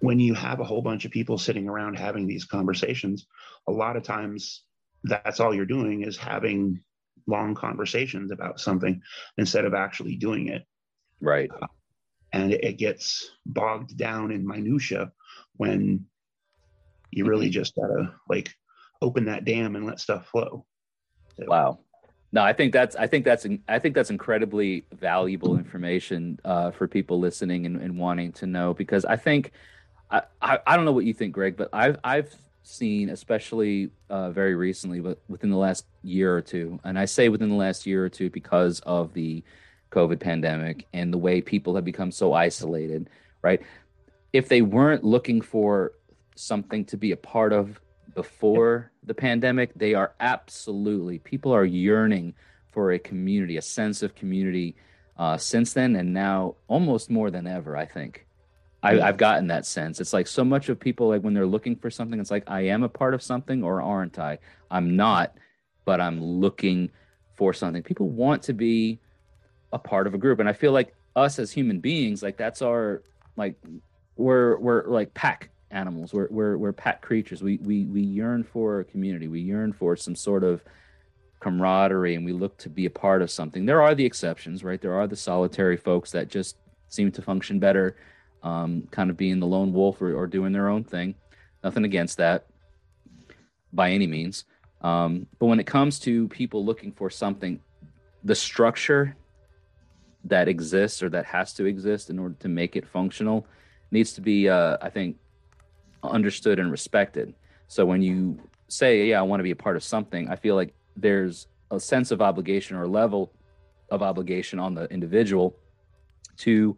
when 0.00 0.18
you 0.18 0.34
have 0.34 0.60
a 0.60 0.64
whole 0.64 0.82
bunch 0.82 1.04
of 1.04 1.10
people 1.10 1.38
sitting 1.38 1.68
around 1.68 1.96
having 1.96 2.26
these 2.26 2.44
conversations, 2.44 3.26
a 3.68 3.72
lot 3.72 3.96
of 3.96 4.02
times 4.02 4.64
that's 5.04 5.40
all 5.40 5.54
you're 5.54 5.66
doing 5.66 6.02
is 6.02 6.16
having 6.16 6.80
long 7.26 7.54
conversations 7.54 8.30
about 8.30 8.60
something 8.60 9.00
instead 9.38 9.64
of 9.64 9.74
actually 9.74 10.16
doing 10.16 10.48
it. 10.48 10.64
Right. 11.20 11.50
Uh, 11.50 11.66
and 12.32 12.52
it, 12.52 12.64
it 12.64 12.78
gets 12.78 13.30
bogged 13.46 13.96
down 13.96 14.30
in 14.30 14.46
minutia 14.46 15.12
when 15.56 16.06
you 17.10 17.26
really 17.26 17.46
mm-hmm. 17.46 17.52
just 17.52 17.74
gotta 17.76 18.14
like 18.28 18.54
open 19.00 19.26
that 19.26 19.44
dam 19.44 19.76
and 19.76 19.86
let 19.86 20.00
stuff 20.00 20.26
flow. 20.28 20.64
So. 21.36 21.44
Wow. 21.46 21.78
No, 22.34 22.42
I 22.42 22.54
think 22.54 22.72
that's 22.72 22.96
I 22.96 23.06
think 23.06 23.26
that's 23.26 23.46
I 23.68 23.78
think 23.78 23.94
that's 23.94 24.10
incredibly 24.10 24.86
valuable 24.92 25.58
information 25.58 26.40
uh, 26.44 26.70
for 26.70 26.88
people 26.88 27.18
listening 27.20 27.66
and, 27.66 27.80
and, 27.80 27.98
wanting 27.98 28.32
to 28.32 28.46
know 28.46 28.72
because 28.72 29.04
I 29.04 29.16
think 29.16 29.52
I, 30.10 30.22
I, 30.40 30.58
I 30.66 30.76
don't 30.76 30.86
know 30.86 30.92
what 30.92 31.04
you 31.04 31.12
think, 31.12 31.34
Greg, 31.34 31.58
but 31.58 31.68
I've 31.74 31.98
I've 32.02 32.34
seen 32.62 33.10
especially 33.10 33.90
uh, 34.08 34.30
very 34.30 34.54
recently, 34.54 35.00
but 35.00 35.18
within 35.28 35.50
the 35.50 35.56
last 35.56 35.86
year 36.02 36.36
or 36.36 36.40
two, 36.40 36.78
and 36.84 36.98
I 36.98 37.04
say 37.04 37.28
within 37.28 37.48
the 37.48 37.56
last 37.56 37.86
year 37.86 38.04
or 38.04 38.08
two 38.08 38.30
because 38.30 38.80
of 38.80 39.12
the 39.14 39.42
COVID 39.90 40.20
pandemic 40.20 40.86
and 40.92 41.12
the 41.12 41.18
way 41.18 41.40
people 41.40 41.74
have 41.74 41.84
become 41.84 42.10
so 42.10 42.32
isolated, 42.32 43.10
right? 43.42 43.62
If 44.32 44.48
they 44.48 44.62
weren't 44.62 45.04
looking 45.04 45.40
for 45.42 45.92
something 46.34 46.84
to 46.86 46.96
be 46.96 47.12
a 47.12 47.16
part 47.16 47.52
of 47.52 47.80
before 48.14 48.90
the 49.02 49.14
pandemic, 49.14 49.74
they 49.74 49.94
are 49.94 50.12
absolutely 50.20 51.18
people 51.18 51.52
are 51.52 51.64
yearning 51.64 52.34
for 52.70 52.92
a 52.92 52.98
community, 52.98 53.56
a 53.56 53.62
sense 53.62 54.02
of 54.02 54.14
community 54.14 54.74
uh, 55.18 55.36
since 55.36 55.74
then, 55.74 55.94
and 55.96 56.14
now 56.14 56.54
almost 56.68 57.10
more 57.10 57.30
than 57.30 57.46
ever. 57.46 57.76
I 57.76 57.84
think 57.84 58.26
I, 58.82 58.94
have 58.96 59.16
gotten 59.16 59.46
that 59.48 59.64
sense. 59.64 60.00
It's 60.00 60.12
like 60.12 60.26
so 60.26 60.44
much 60.44 60.68
of 60.68 60.80
people 60.80 61.08
like 61.08 61.22
when 61.22 61.34
they're 61.34 61.46
looking 61.46 61.76
for 61.76 61.90
something, 61.90 62.18
it's 62.18 62.30
like 62.30 62.44
I 62.48 62.62
am 62.62 62.82
a 62.82 62.88
part 62.88 63.14
of 63.14 63.22
something 63.22 63.62
or 63.62 63.80
aren't 63.80 64.18
I? 64.18 64.38
I'm 64.70 64.96
not, 64.96 65.36
but 65.84 66.00
I'm 66.00 66.22
looking 66.22 66.90
for 67.36 67.52
something. 67.52 67.82
People 67.82 68.08
want 68.08 68.42
to 68.44 68.52
be 68.52 68.98
a 69.72 69.78
part 69.78 70.06
of 70.06 70.14
a 70.14 70.18
group, 70.18 70.40
and 70.40 70.48
I 70.48 70.52
feel 70.52 70.72
like 70.72 70.94
us 71.14 71.38
as 71.38 71.52
human 71.52 71.80
beings, 71.80 72.22
like 72.22 72.36
that's 72.36 72.62
our 72.62 73.02
like 73.36 73.56
we're 74.16 74.58
we're 74.58 74.86
like 74.86 75.14
pack 75.14 75.50
animals. 75.70 76.12
We're 76.12 76.28
we're 76.30 76.56
we're 76.56 76.72
pack 76.72 77.02
creatures. 77.02 77.42
We 77.42 77.58
we 77.58 77.84
we 77.84 78.02
yearn 78.02 78.44
for 78.44 78.80
a 78.80 78.84
community. 78.84 79.28
We 79.28 79.40
yearn 79.40 79.72
for 79.72 79.96
some 79.96 80.14
sort 80.14 80.44
of 80.44 80.62
camaraderie, 81.40 82.14
and 82.14 82.24
we 82.24 82.32
look 82.32 82.56
to 82.58 82.68
be 82.68 82.86
a 82.86 82.90
part 82.90 83.22
of 83.22 83.30
something. 83.30 83.66
There 83.66 83.82
are 83.82 83.94
the 83.94 84.04
exceptions, 84.04 84.62
right? 84.62 84.80
There 84.80 84.94
are 84.94 85.06
the 85.06 85.16
solitary 85.16 85.76
folks 85.76 86.12
that 86.12 86.28
just 86.28 86.56
seem 86.88 87.10
to 87.12 87.22
function 87.22 87.58
better, 87.58 87.96
um, 88.42 88.88
kind 88.90 89.10
of 89.10 89.16
being 89.16 89.40
the 89.40 89.46
lone 89.46 89.72
wolf 89.72 90.00
or, 90.00 90.14
or 90.14 90.26
doing 90.26 90.52
their 90.52 90.68
own 90.68 90.84
thing. 90.84 91.14
Nothing 91.62 91.84
against 91.84 92.18
that 92.18 92.46
by 93.72 93.90
any 93.90 94.06
means. 94.06 94.44
Um, 94.80 95.26
but 95.38 95.46
when 95.46 95.60
it 95.60 95.66
comes 95.66 95.98
to 96.00 96.28
people 96.28 96.64
looking 96.64 96.92
for 96.92 97.08
something, 97.08 97.60
the 98.24 98.34
structure 98.34 99.16
that 100.24 100.48
exists 100.48 101.02
or 101.02 101.08
that 101.10 101.24
has 101.26 101.52
to 101.54 101.66
exist 101.66 102.10
in 102.10 102.18
order 102.18 102.34
to 102.40 102.48
make 102.48 102.76
it 102.76 102.86
functional 102.86 103.46
needs 103.90 104.12
to 104.14 104.20
be, 104.20 104.48
uh, 104.48 104.76
I 104.80 104.90
think, 104.90 105.16
understood 106.02 106.58
and 106.58 106.70
respected. 106.70 107.34
So 107.68 107.84
when 107.86 108.02
you 108.02 108.38
say, 108.68 109.08
"Yeah, 109.08 109.20
I 109.20 109.22
want 109.22 109.40
to 109.40 109.44
be 109.44 109.50
a 109.50 109.56
part 109.56 109.76
of 109.76 109.82
something," 109.82 110.28
I 110.28 110.36
feel 110.36 110.56
like 110.56 110.74
there's 110.96 111.46
a 111.70 111.80
sense 111.80 112.10
of 112.10 112.20
obligation 112.20 112.76
or 112.76 112.82
a 112.82 112.88
level 112.88 113.32
of 113.90 114.02
obligation 114.02 114.58
on 114.58 114.74
the 114.74 114.84
individual 114.90 115.56
to 116.38 116.76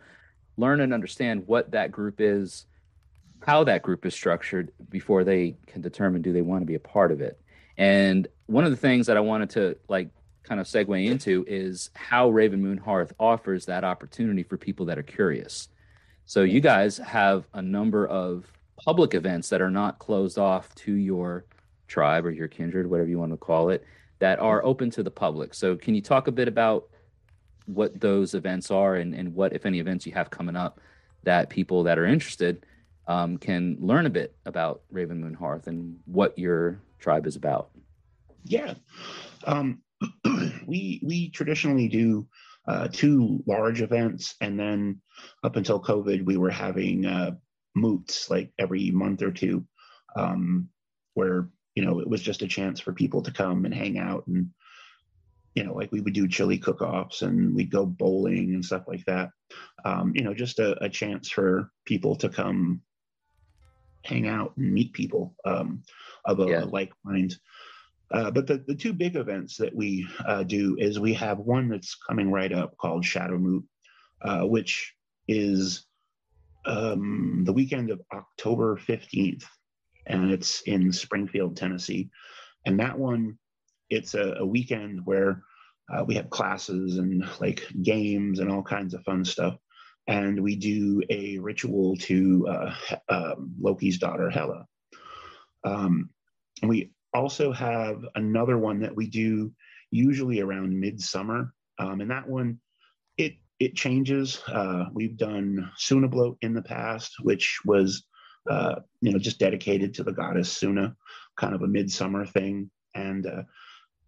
learn 0.56 0.80
and 0.80 0.92
understand 0.94 1.46
what 1.46 1.72
that 1.72 1.90
group 1.90 2.20
is, 2.20 2.66
how 3.44 3.64
that 3.64 3.82
group 3.82 4.06
is 4.06 4.14
structured 4.14 4.72
before 4.88 5.24
they 5.24 5.56
can 5.66 5.82
determine 5.82 6.22
do 6.22 6.32
they 6.32 6.42
want 6.42 6.62
to 6.62 6.66
be 6.66 6.74
a 6.74 6.80
part 6.80 7.12
of 7.12 7.20
it. 7.20 7.40
And 7.76 8.28
one 8.46 8.64
of 8.64 8.70
the 8.70 8.76
things 8.76 9.06
that 9.06 9.16
I 9.16 9.20
wanted 9.20 9.50
to 9.50 9.76
like 9.88 10.08
kind 10.44 10.60
of 10.60 10.66
segue 10.66 11.06
into 11.06 11.44
is 11.48 11.90
how 11.94 12.28
Raven 12.28 12.62
Moon 12.62 12.78
Hearth 12.78 13.12
offers 13.18 13.66
that 13.66 13.84
opportunity 13.84 14.42
for 14.42 14.56
people 14.56 14.86
that 14.86 14.98
are 14.98 15.02
curious. 15.02 15.68
So 16.26 16.42
you 16.42 16.60
guys 16.60 16.98
have 16.98 17.46
a 17.54 17.62
number 17.62 18.06
of 18.06 18.50
public 18.76 19.14
events 19.14 19.48
that 19.48 19.60
are 19.60 19.70
not 19.70 19.98
closed 19.98 20.38
off 20.38 20.74
to 20.76 20.92
your 20.92 21.44
tribe 21.88 22.24
or 22.26 22.30
your 22.30 22.48
kindred, 22.48 22.88
whatever 22.88 23.08
you 23.08 23.18
want 23.18 23.32
to 23.32 23.36
call 23.36 23.70
it, 23.70 23.84
that 24.18 24.38
are 24.38 24.58
mm-hmm. 24.58 24.68
open 24.68 24.90
to 24.90 25.02
the 25.02 25.10
public. 25.10 25.54
So, 25.54 25.76
can 25.76 25.94
you 25.94 26.00
talk 26.00 26.28
a 26.28 26.32
bit 26.32 26.48
about 26.48 26.88
what 27.66 28.00
those 28.00 28.34
events 28.34 28.70
are 28.70 28.96
and, 28.96 29.14
and 29.14 29.34
what, 29.34 29.52
if 29.52 29.66
any, 29.66 29.78
events 29.78 30.06
you 30.06 30.12
have 30.12 30.30
coming 30.30 30.56
up 30.56 30.80
that 31.22 31.48
people 31.48 31.84
that 31.84 31.98
are 31.98 32.06
interested 32.06 32.64
um, 33.06 33.38
can 33.38 33.76
learn 33.80 34.06
a 34.06 34.10
bit 34.10 34.36
about 34.46 34.82
Raven 34.90 35.20
Moon 35.20 35.34
Hearth 35.34 35.66
and 35.66 35.98
what 36.04 36.38
your 36.38 36.80
tribe 36.98 37.26
is 37.26 37.36
about? 37.36 37.70
Yeah. 38.44 38.74
Um, 39.44 39.82
we, 40.66 41.00
we 41.02 41.30
traditionally 41.30 41.88
do 41.88 42.26
uh, 42.66 42.88
two 42.90 43.42
large 43.46 43.82
events, 43.82 44.36
and 44.40 44.58
then 44.58 45.00
up 45.42 45.56
until 45.56 45.82
COVID, 45.82 46.24
we 46.24 46.36
were 46.36 46.50
having 46.50 47.04
uh, 47.04 47.32
moots 47.74 48.30
like 48.30 48.52
every 48.58 48.90
month 48.90 49.22
or 49.22 49.30
two, 49.30 49.66
um, 50.16 50.68
where 51.14 51.50
you 51.74 51.84
know 51.84 52.00
it 52.00 52.08
was 52.08 52.22
just 52.22 52.42
a 52.42 52.48
chance 52.48 52.80
for 52.80 52.92
people 52.92 53.22
to 53.22 53.32
come 53.32 53.64
and 53.64 53.74
hang 53.74 53.98
out 53.98 54.26
and 54.26 54.50
you 55.54 55.64
know 55.64 55.74
like 55.74 55.92
we 55.92 56.00
would 56.00 56.14
do 56.14 56.28
chili 56.28 56.58
cook-offs 56.58 57.22
and 57.22 57.54
we'd 57.54 57.70
go 57.70 57.86
bowling 57.86 58.54
and 58.54 58.64
stuff 58.64 58.84
like 58.86 59.04
that. 59.06 59.30
Um, 59.84 60.12
you 60.14 60.22
know, 60.22 60.34
just 60.34 60.58
a, 60.58 60.82
a, 60.82 60.88
chance 60.88 61.28
for 61.28 61.70
people 61.84 62.16
to 62.16 62.28
come 62.28 62.80
hang 64.02 64.26
out 64.26 64.56
and 64.56 64.72
meet 64.72 64.92
people 64.92 65.34
um, 65.44 65.82
of 66.24 66.40
a, 66.40 66.46
yeah. 66.46 66.64
like 66.64 66.92
mind. 67.04 67.36
Uh, 68.10 68.30
but 68.30 68.46
the, 68.46 68.62
the 68.66 68.74
two 68.74 68.92
big 68.92 69.16
events 69.16 69.56
that 69.56 69.74
we 69.74 70.06
uh, 70.26 70.42
do 70.42 70.76
is 70.78 71.00
we 71.00 71.14
have 71.14 71.38
one 71.38 71.68
that's 71.68 71.94
coming 71.94 72.30
right 72.30 72.52
up 72.52 72.76
called 72.76 73.04
Shadow 73.04 73.38
Moot, 73.38 73.64
uh, 74.22 74.42
which 74.42 74.94
is 75.26 75.86
um, 76.66 77.42
the 77.44 77.52
weekend 77.52 77.90
of 77.90 78.00
October 78.12 78.76
15th, 78.76 79.44
and 80.06 80.30
it's 80.30 80.60
in 80.62 80.92
Springfield, 80.92 81.56
Tennessee. 81.56 82.10
And 82.66 82.80
that 82.80 82.98
one, 82.98 83.38
it's 83.90 84.14
a, 84.14 84.36
a 84.38 84.46
weekend 84.46 85.00
where 85.04 85.42
uh, 85.92 86.04
we 86.04 86.14
have 86.14 86.30
classes 86.30 86.98
and 86.98 87.28
like 87.40 87.66
games 87.82 88.38
and 88.38 88.50
all 88.50 88.62
kinds 88.62 88.94
of 88.94 89.02
fun 89.04 89.24
stuff. 89.24 89.56
And 90.06 90.42
we 90.42 90.56
do 90.56 91.02
a 91.08 91.38
ritual 91.38 91.96
to 91.96 92.46
uh, 92.48 92.74
um, 93.08 93.54
Loki's 93.60 93.98
daughter, 93.98 94.30
Hela. 94.30 94.66
Um, 95.64 96.10
we 96.62 96.92
also 97.14 97.52
have 97.52 98.04
another 98.14 98.58
one 98.58 98.80
that 98.80 98.94
we 98.94 99.08
do 99.08 99.52
usually 99.90 100.40
around 100.40 100.78
midsummer. 100.78 101.54
Um, 101.78 102.00
and 102.00 102.10
that 102.10 102.28
one, 102.28 102.58
it 103.16 103.34
it 103.60 103.76
changes. 103.76 104.42
Uh, 104.46 104.86
we've 104.92 105.16
done 105.16 105.70
Sunablot 105.78 106.36
in 106.42 106.52
the 106.54 106.62
past, 106.62 107.14
which 107.22 107.60
was 107.64 108.04
uh, 108.50 108.76
you 109.00 109.12
know 109.12 109.18
just 109.18 109.38
dedicated 109.38 109.94
to 109.94 110.04
the 110.04 110.12
goddess 110.12 110.52
Suna, 110.52 110.94
kind 111.36 111.54
of 111.54 111.62
a 111.62 111.68
midsummer 111.68 112.26
thing. 112.26 112.70
And 112.94 113.26
uh, 113.26 113.42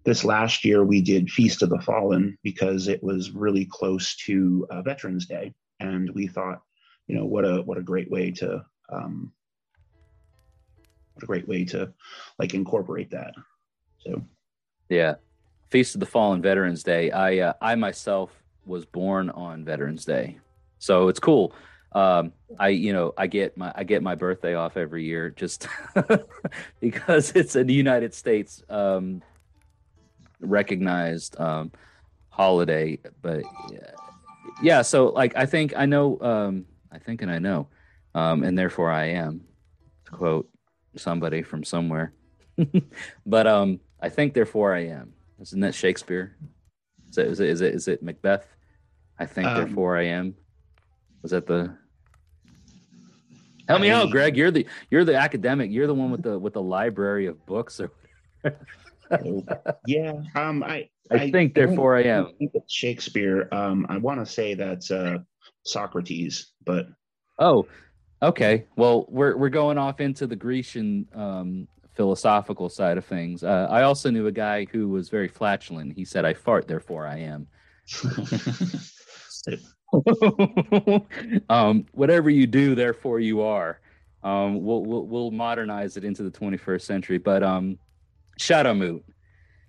this 0.07 0.25
last 0.25 0.65
year 0.65 0.85
we 0.85 1.03
did 1.03 1.29
Feast 1.29 1.63
of 1.63 1.69
the 1.69 1.81
Fallen 1.81 2.39
because 2.45 2.87
it 2.87 3.03
was 3.03 3.33
really 3.33 3.67
close 3.67 4.15
to 4.25 4.65
uh, 4.71 4.81
Veterans 4.81 5.27
Day, 5.27 5.53
and 5.81 6.09
we 6.15 6.29
thought, 6.29 6.63
you 7.09 7.17
know, 7.17 7.27
what 7.27 7.45
a 7.45 7.61
what 7.63 7.77
a 7.77 7.83
great 7.83 8.09
way 8.11 8.31
to 8.31 8.65
um, 8.89 9.33
what 11.15 11.25
a 11.25 11.27
great 11.27 11.49
way 11.49 11.65
to 11.67 11.93
like 12.39 12.55
incorporate 12.55 13.11
that. 13.11 13.35
So, 13.99 14.23
yeah, 14.89 15.17
Feast 15.71 15.97
of 15.97 16.01
the 16.01 16.07
Fallen 16.07 16.41
Veterans 16.41 16.85
Day. 16.85 17.11
I 17.11 17.39
uh, 17.39 17.53
I 17.61 17.75
myself 17.75 18.31
was 18.65 18.87
born 18.87 19.29
on 19.31 19.65
Veterans 19.65 20.05
Day, 20.05 20.39
so 20.79 21.09
it's 21.09 21.21
cool. 21.21 21.53
Um, 21.91 22.33
I 22.61 22.69
you 22.69 22.93
know 22.93 23.13
I 23.19 23.27
get 23.27 23.57
my 23.57 23.73
I 23.75 23.83
get 23.83 24.05
my 24.05 24.15
birthday 24.15 24.55
off 24.55 24.77
every 24.77 25.05
year 25.05 25.31
just 25.31 25.67
because 26.81 27.33
it's 27.33 27.57
in 27.57 27.67
the 27.67 27.75
United 27.75 28.15
States 28.15 28.63
um, 28.69 29.21
recognized 30.41 31.39
um, 31.41 31.73
holiday. 32.29 32.99
But 33.23 33.43
yeah, 33.71 33.91
yeah, 34.63 34.83
so 34.83 35.09
like 35.09 35.37
I 35.37 35.47
think 35.47 35.75
I 35.77 35.87
know 35.87 36.19
um, 36.21 36.67
I 36.93 36.99
think 36.99 37.23
and 37.23 37.31
I 37.31 37.39
know, 37.39 37.69
um, 38.15 38.43
and 38.43 38.57
therefore 38.59 38.91
I 38.91 39.07
am. 39.07 39.43
To 40.07 40.13
quote 40.13 40.49
somebody 40.95 41.43
from 41.43 41.65
somewhere, 41.65 42.13
but 43.27 43.47
um, 43.49 43.81
I 44.01 44.09
think 44.09 44.35
therefore 44.35 44.73
I 44.73 44.87
am. 44.87 45.15
Isn't 45.41 45.61
that 45.61 45.75
Shakespeare? 45.75 46.37
Is 47.11 47.19
it, 47.19 47.27
is 47.27 47.41
it, 47.41 47.49
is 47.49 47.61
it, 47.61 47.75
is 47.75 47.89
it 47.89 48.03
Macbeth? 48.03 48.47
I 49.19 49.27
think, 49.27 49.49
um, 49.49 49.55
therefore 49.57 49.97
I 49.97 50.05
am. 50.05 50.35
Was 51.23 51.33
that 51.33 51.47
the? 51.47 51.77
Help 53.69 53.81
me 53.81 53.91
I, 53.91 54.01
out, 54.01 54.11
Greg. 54.11 54.37
You're 54.37 54.53
the 54.53 54.67
you're 54.91 55.05
the 55.05 55.17
academic. 55.17 55.73
You're 55.73 55.89
the 55.89 55.95
one 55.95 56.11
with 56.11 56.23
the 56.23 56.39
with 56.39 56.53
the 56.53 56.63
library 56.63 57.27
of 57.27 57.45
books 57.47 57.81
or. 57.81 57.91
yeah, 59.87 60.13
um, 60.35 60.63
I 60.63 60.89
I, 61.11 61.31
think 61.31 61.55
therefore 61.55 61.97
I, 61.97 62.01
I 62.01 62.05
am. 62.05 62.27
I 62.41 62.49
Shakespeare. 62.69 63.49
Um, 63.53 63.87
I 63.89 63.99
want 63.99 64.21
to 64.21 64.27
say 64.27 64.55
that's 64.55 64.91
uh, 64.91 65.19
Socrates, 65.65 66.53
but 66.65 66.87
oh, 67.39 67.67
okay. 68.23 68.67
Well, 68.77 69.07
we're 69.09 69.37
we're 69.37 69.49
going 69.49 69.79
off 69.79 70.01
into 70.01 70.27
the 70.27 70.37
Grecian 70.37 71.07
um, 71.15 71.69
philosophical 71.95 72.69
side 72.69 72.99
of 72.99 73.05
things. 73.05 73.45
Uh, 73.45 73.69
I 73.71 73.83
also 73.83 74.11
knew 74.11 74.27
a 74.27 74.33
guy 74.33 74.67
who 74.71 74.89
was 74.89 75.09
very 75.09 75.29
flatulent. 75.29 75.93
He 75.95 76.05
said, 76.05 76.25
"I 76.25 76.35
fart, 76.35 76.67
therefore 76.69 77.07
I 77.07 77.19
am." 77.19 77.47
um, 81.49 81.87
whatever 81.93 82.31
you 82.31 82.47
do, 82.47 82.75
therefore 82.75 83.21
you 83.21 83.41
are. 83.43 83.81
Um, 84.23 84.65
we'll, 84.65 84.85
we'll, 84.85 85.07
we'll 85.07 85.31
modernize 85.31 85.97
it 85.97 86.05
into 86.05 86.25
the 86.25 86.31
21st 86.31 86.83
century. 86.83 87.19
But 87.19 87.45
um, 87.45 87.79
Shadowmoot. 88.39 89.03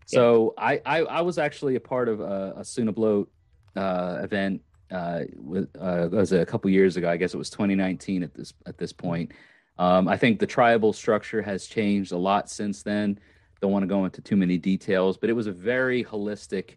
So 0.05 0.53
yeah. 0.57 0.63
I, 0.63 0.81
I, 0.85 0.99
I 0.99 1.21
was 1.21 1.37
actually 1.37 1.75
a 1.75 1.79
part 1.79 2.07
of 2.07 2.21
a, 2.21 2.53
a 2.57 2.61
Sunablot 2.61 3.27
uh, 3.75 4.19
event 4.23 4.61
uh, 4.91 5.21
with 5.35 5.69
uh, 5.79 6.07
was 6.11 6.31
a 6.31 6.45
couple 6.45 6.69
years 6.69 6.97
ago. 6.97 7.09
I 7.09 7.17
guess 7.17 7.33
it 7.33 7.37
was 7.37 7.49
2019 7.49 8.23
at 8.23 8.33
this 8.33 8.53
at 8.65 8.77
this 8.77 8.93
point. 8.93 9.31
Um, 9.77 10.07
I 10.07 10.17
think 10.17 10.39
the 10.39 10.47
tribal 10.47 10.93
structure 10.93 11.41
has 11.41 11.67
changed 11.67 12.11
a 12.11 12.17
lot 12.17 12.49
since 12.49 12.83
then. 12.83 13.19
Don't 13.61 13.71
want 13.71 13.83
to 13.83 13.87
go 13.87 14.05
into 14.05 14.21
too 14.21 14.35
many 14.35 14.57
details, 14.57 15.17
but 15.17 15.29
it 15.29 15.33
was 15.33 15.47
a 15.47 15.51
very 15.51 16.03
holistic 16.03 16.75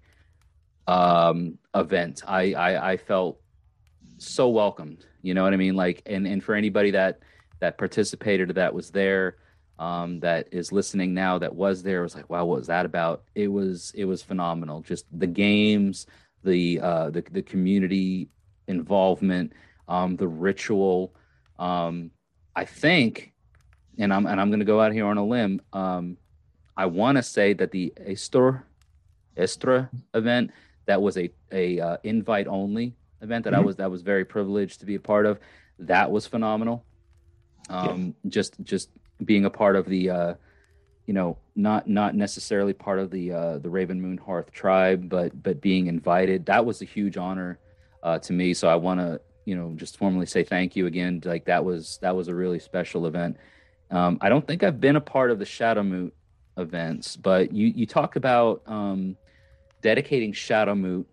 um, 0.87 1.59
event. 1.75 2.23
I, 2.27 2.53
I 2.55 2.93
I 2.93 2.97
felt 2.97 3.41
so 4.19 4.49
welcomed. 4.49 5.07
You 5.23 5.35
know 5.35 5.43
what 5.43 5.53
I 5.53 5.57
mean? 5.57 5.77
Like, 5.77 6.03
and 6.07 6.27
and 6.27 6.43
for 6.43 6.55
anybody 6.55 6.91
that 6.93 7.21
that 7.61 7.79
participated, 7.79 8.49
that 8.55 8.75
was 8.75 8.91
there, 8.91 9.37
um, 9.81 10.21
that 10.21 10.49
is 10.53 10.73
listening 10.73 11.15
now, 11.15 11.39
that 11.39 11.55
was 11.55 11.83
there, 11.83 12.03
was 12.03 12.15
like, 12.15 12.29
wow, 12.29 12.45
what 12.45 12.59
was 12.59 12.67
that 12.67 12.85
about? 12.85 13.25
It 13.35 13.49
was 13.49 13.93
it 13.97 14.05
was 14.05 14.23
phenomenal. 14.23 14.83
Just 14.83 15.07
the 15.11 15.27
games, 15.27 16.07
the 16.45 16.79
uh, 16.81 17.11
the 17.11 17.25
the 17.33 17.43
community 17.43 18.29
involvement, 18.69 19.55
um, 19.89 20.17
the 20.17 20.29
ritual. 20.29 21.15
Um, 21.59 22.11
I 22.55 22.67
think, 22.67 23.33
and 23.99 24.13
I'm 24.13 24.27
and 24.27 24.39
I'm 24.39 24.51
going 24.51 24.61
to 24.61 24.67
go 24.67 24.83
out 24.83 24.93
here 24.93 25.07
on 25.07 25.17
a 25.17 25.25
limb. 25.25 25.63
Um, 25.73 26.19
I 26.77 26.85
want 26.85 27.17
to 27.17 27.23
say 27.23 27.55
that 27.55 27.71
the 27.71 27.95
Estor 27.97 28.67
Estra 29.35 29.89
event 30.13 30.51
that 30.85 31.01
was 31.01 31.17
a 31.17 31.31
a 31.53 31.81
uh, 31.81 31.97
invite 32.05 32.49
only 32.49 32.95
event 33.23 33.45
that 33.45 33.55
mm-hmm. 33.55 33.63
I 33.63 33.65
was 33.65 33.77
that 33.77 33.91
was 33.91 34.03
very 34.03 34.27
privileged 34.27 34.81
to 34.81 34.87
be 34.87 34.97
a 34.97 35.01
part 35.01 35.25
of. 35.25 35.41
That 35.79 36.11
was 36.11 36.27
phenomenal. 36.27 36.85
Um, 37.71 38.15
yeah. 38.25 38.31
Just 38.31 38.61
just 38.63 38.91
being 39.25 39.45
a 39.45 39.51
part 39.51 39.77
of 39.77 39.87
the, 39.87 40.11
uh, 40.11 40.35
you 41.07 41.15
know, 41.15 41.39
not 41.57 41.89
not 41.89 42.15
necessarily 42.15 42.73
part 42.73 42.99
of 42.99 43.11
the 43.11 43.33
uh, 43.33 43.59
the 43.59 43.71
Raven 43.71 44.01
Moon 44.01 44.19
Hearth 44.19 44.51
tribe, 44.53 45.09
but 45.09 45.43
but 45.43 45.61
being 45.61 45.87
invited. 45.87 46.47
That 46.47 46.65
was 46.65 46.83
a 46.83 46.85
huge 46.85 47.17
honor 47.17 47.59
uh, 48.03 48.19
to 48.21 48.33
me. 48.33 48.55
So 48.55 48.69
I 48.69 48.77
want 48.77 49.01
to 49.01 49.21
you 49.45 49.57
know 49.57 49.73
just 49.77 49.97
formally 49.97 50.27
say 50.27 50.45
thank 50.45 50.77
you 50.77 50.87
again. 50.87 51.21
Like 51.25 51.45
that 51.47 51.65
was 51.65 51.99
that 52.03 52.15
was 52.15 52.29
a 52.29 52.35
really 52.35 52.59
special 52.59 53.07
event. 53.07 53.37
Um, 53.91 54.19
I 54.21 54.29
don't 54.29 54.47
think 54.47 54.63
I've 54.63 54.81
been 54.81 54.97
a 54.97 55.01
part 55.01 55.31
of 55.31 55.39
the 55.39 55.45
Shadowmoot 55.45 56.13
events, 56.57 57.17
but 57.17 57.53
you 57.53 57.67
you 57.69 57.87
talk 57.87 58.17
about 58.17 58.63
um, 58.67 59.17
dedicating 59.83 60.33
Shadowmoot 60.33 61.05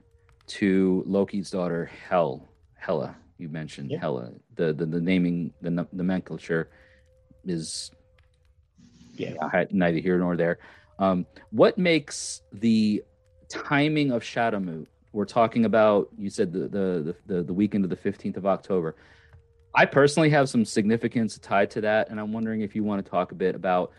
to 0.48 1.04
Loki's 1.06 1.50
daughter 1.50 1.90
Hel 2.08 2.48
Hela. 2.76 3.16
You 3.38 3.50
mentioned 3.50 3.92
yeah. 3.92 4.00
Hela. 4.00 4.32
The, 4.56 4.74
the 4.74 4.86
the 4.86 5.02
naming 5.02 5.54
the 5.62 5.70
the 5.92 6.04
nomenclature 6.04 6.70
is 7.46 7.92
yeah, 9.18 9.34
yeah 9.54 9.66
neither 9.72 10.00
here 10.00 10.18
nor 10.18 10.36
there. 10.36 10.60
Um, 11.00 11.26
what 11.52 11.78
makes 11.78 12.42
the 12.52 13.04
timing 13.50 14.12
of 14.12 14.24
Shadowmoot? 14.24 14.88
We're 15.14 15.26
talking 15.26 15.66
about. 15.66 16.10
You 16.18 16.30
said 16.30 16.54
the 16.54 16.68
the 16.68 17.16
the, 17.26 17.44
the 17.44 17.54
weekend 17.54 17.84
of 17.84 17.90
the 17.90 17.96
fifteenth 17.96 18.38
of 18.38 18.46
October. 18.46 18.96
I 19.76 19.86
personally 19.86 20.30
have 20.32 20.50
some 20.50 20.66
significance 20.66 21.38
tied 21.38 21.70
to 21.72 21.82
that, 21.82 22.10
and 22.10 22.20
I'm 22.20 22.34
wondering 22.34 22.62
if 22.62 22.76
you 22.76 22.84
want 22.84 23.04
to 23.04 23.10
talk 23.10 23.32
a 23.32 23.36
bit 23.36 23.54
about 23.56 23.92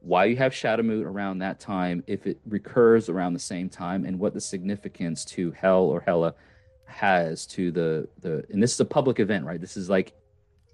why 0.00 0.24
you 0.24 0.36
have 0.36 0.52
Shadowmoot 0.52 1.04
around 1.04 1.38
that 1.38 1.60
time, 1.60 2.02
if 2.08 2.26
it 2.26 2.40
recurs 2.44 3.08
around 3.08 3.34
the 3.34 3.38
same 3.38 3.68
time, 3.68 4.04
and 4.04 4.18
what 4.18 4.34
the 4.34 4.40
significance 4.40 5.24
to 5.26 5.52
Hell 5.52 5.84
or 5.84 6.00
Hella 6.00 6.34
has 6.86 7.46
to 7.46 7.70
the 7.70 8.08
the. 8.20 8.44
And 8.50 8.62
this 8.62 8.74
is 8.74 8.80
a 8.80 8.84
public 8.84 9.20
event, 9.20 9.44
right? 9.44 9.60
This 9.60 9.76
is 9.76 9.88
like, 9.88 10.12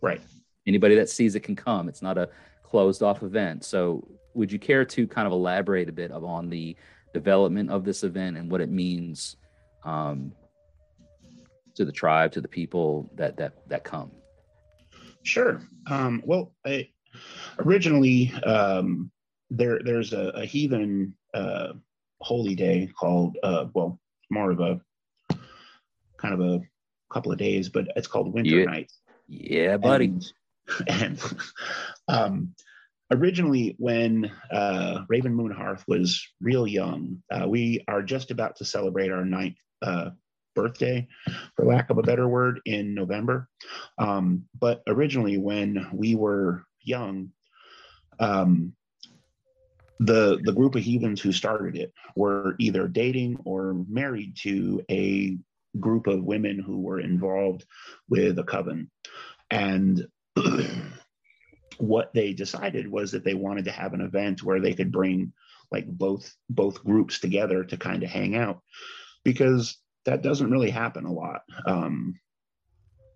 right. 0.01 0.21
Anybody 0.67 0.97
that 0.97 1.09
sees 1.09 1.35
it 1.35 1.41
can 1.41 1.57
come. 1.57 1.89
It's 1.89 2.03
not 2.03 2.19
a 2.19 2.29
closed 2.69 3.03
off 3.03 3.23
event. 3.23 3.65
So, 3.65 4.07
would 4.35 4.53
you 4.53 4.59
care 4.59 4.85
to 4.85 5.07
kind 5.07 5.27
of 5.27 5.33
elaborate 5.33 5.89
a 5.89 5.93
bit 5.93 6.11
on 6.13 6.49
the 6.49 6.77
development 7.15 7.71
of 7.71 7.85
this 7.85 8.05
event 8.05 8.37
and 8.37 8.51
what 8.51 8.61
it 8.61 8.69
means 8.69 9.37
um, 9.85 10.33
to 11.75 11.85
the 11.85 11.93
tribe, 11.93 12.33
to 12.33 12.41
the 12.41 12.49
people 12.49 13.11
that 13.15 13.37
that 13.37 13.69
that 13.69 13.85
come? 13.85 14.11
Sure. 15.23 15.63
Um, 15.89 16.23
well, 16.25 16.55
I, 16.67 16.89
originally 17.59 18.33
um, 18.45 19.11
there 19.51 19.81
there's 19.83 20.13
a, 20.13 20.29
a 20.35 20.45
heathen 20.45 21.15
uh, 21.35 21.73
holy 22.21 22.55
day 22.55 22.89
called 22.99 23.37
uh, 23.43 23.67
well 23.73 23.99
more 24.31 24.51
of 24.51 24.61
a 24.61 24.81
kind 26.19 26.35
of 26.35 26.41
a 26.41 26.61
couple 27.11 27.33
of 27.33 27.39
days, 27.39 27.69
but 27.69 27.87
it's 27.97 28.07
called 28.07 28.33
Winter 28.33 28.51
yeah. 28.51 28.65
Nights. 28.65 29.01
Yeah, 29.29 29.77
buddy. 29.77 30.07
And, 30.07 30.33
and 30.87 31.21
um, 32.09 32.55
originally, 33.11 33.77
when 33.79 34.31
uh, 34.53 35.05
Raven 35.09 35.35
Moon 35.35 35.51
Hearth 35.51 35.85
was 35.87 36.27
real 36.41 36.67
young, 36.67 37.23
uh, 37.31 37.49
we 37.49 37.85
are 37.89 38.03
just 38.03 38.31
about 38.31 38.57
to 38.57 38.65
celebrate 38.65 39.11
our 39.11 39.25
ninth 39.25 39.57
uh, 39.83 40.11
birthday, 40.55 41.07
for 41.57 41.65
lack 41.65 41.91
of 41.91 41.99
a 41.99 42.03
better 42.03 42.29
word, 42.29 42.61
in 42.65 42.95
November. 42.95 43.49
Um, 43.99 44.45
but 44.59 44.83
originally, 44.87 45.39
when 45.39 45.87
we 45.93 46.15
were 46.15 46.65
young, 46.81 47.31
um, 48.19 48.75
the 50.01 50.41
the 50.45 50.53
group 50.53 50.75
of 50.75 50.83
heathens 50.83 51.21
who 51.21 51.33
started 51.33 51.77
it 51.77 51.93
were 52.15 52.55
either 52.59 52.87
dating 52.87 53.39
or 53.45 53.85
married 53.89 54.37
to 54.43 54.83
a 54.91 55.37
group 55.79 56.07
of 56.07 56.25
women 56.25 56.59
who 56.59 56.81
were 56.81 57.01
involved 57.01 57.65
with 58.09 58.39
a 58.39 58.45
coven 58.45 58.91
and 59.51 60.07
what 61.79 62.13
they 62.13 62.33
decided 62.33 62.91
was 62.91 63.13
that 63.13 63.25
they 63.25 63.35
wanted 63.35 63.65
to 63.65 63.71
have 63.71 63.95
an 63.95 64.01
event 64.01 64.43
where 64.43 64.61
they 64.61 64.75
could 64.75 64.91
bring 64.91 65.33
like 65.71 65.87
both 65.87 66.35
both 66.49 66.83
groups 66.83 67.21
together 67.21 67.63
to 67.63 67.77
kind 67.77 68.03
of 68.03 68.11
hang 68.11 68.35
out 68.37 68.61
because 69.25 69.79
that 70.07 70.23
doesn't 70.23 70.51
really 70.51 70.71
happen 70.71 71.05
a 71.05 71.13
lot 71.13 71.43
um 71.67 72.19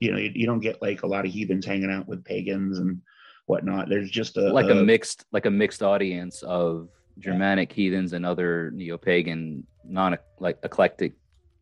you 0.01 0.13
know 0.13 0.19
you, 0.19 0.31
you 0.35 0.47
don't 0.47 0.61
get 0.61 0.83
like 0.83 1.03
a 1.03 1.07
lot 1.07 1.25
of 1.25 1.33
heathens 1.33 1.65
hanging 1.65 1.91
out 1.91 2.07
with 2.07 2.25
pagans 2.25 2.79
and 2.79 3.01
whatnot. 3.47 3.89
There's 3.89 4.11
just 4.11 4.37
a 4.37 4.53
like 4.53 4.67
a, 4.67 4.81
a 4.81 4.85
mixed 4.85 5.25
like 5.33 5.47
a 5.47 5.51
mixed 5.51 5.83
audience 5.83 6.43
of 6.43 6.89
Germanic 7.19 7.71
yeah. 7.71 7.77
heathens 7.77 8.13
and 8.13 8.25
other 8.25 8.71
neo 8.73 8.97
pagan, 8.97 9.67
non 9.85 10.17
like 10.39 10.59
eclectic 10.63 11.15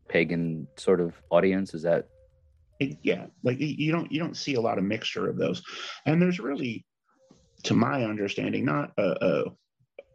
pagan 0.08 0.66
sort 0.76 1.00
of 1.00 1.14
audience. 1.30 1.74
Is 1.74 1.82
that? 1.82 2.08
It, 2.80 2.96
yeah, 3.02 3.26
like 3.42 3.60
you 3.60 3.92
don't 3.92 4.10
you 4.10 4.18
don't 4.18 4.36
see 4.36 4.54
a 4.54 4.60
lot 4.60 4.78
of 4.78 4.84
mixture 4.84 5.28
of 5.28 5.36
those, 5.36 5.62
and 6.06 6.20
there's 6.20 6.40
really, 6.40 6.86
to 7.64 7.74
my 7.74 8.04
understanding, 8.04 8.64
not 8.64 8.92
a, 8.96 9.44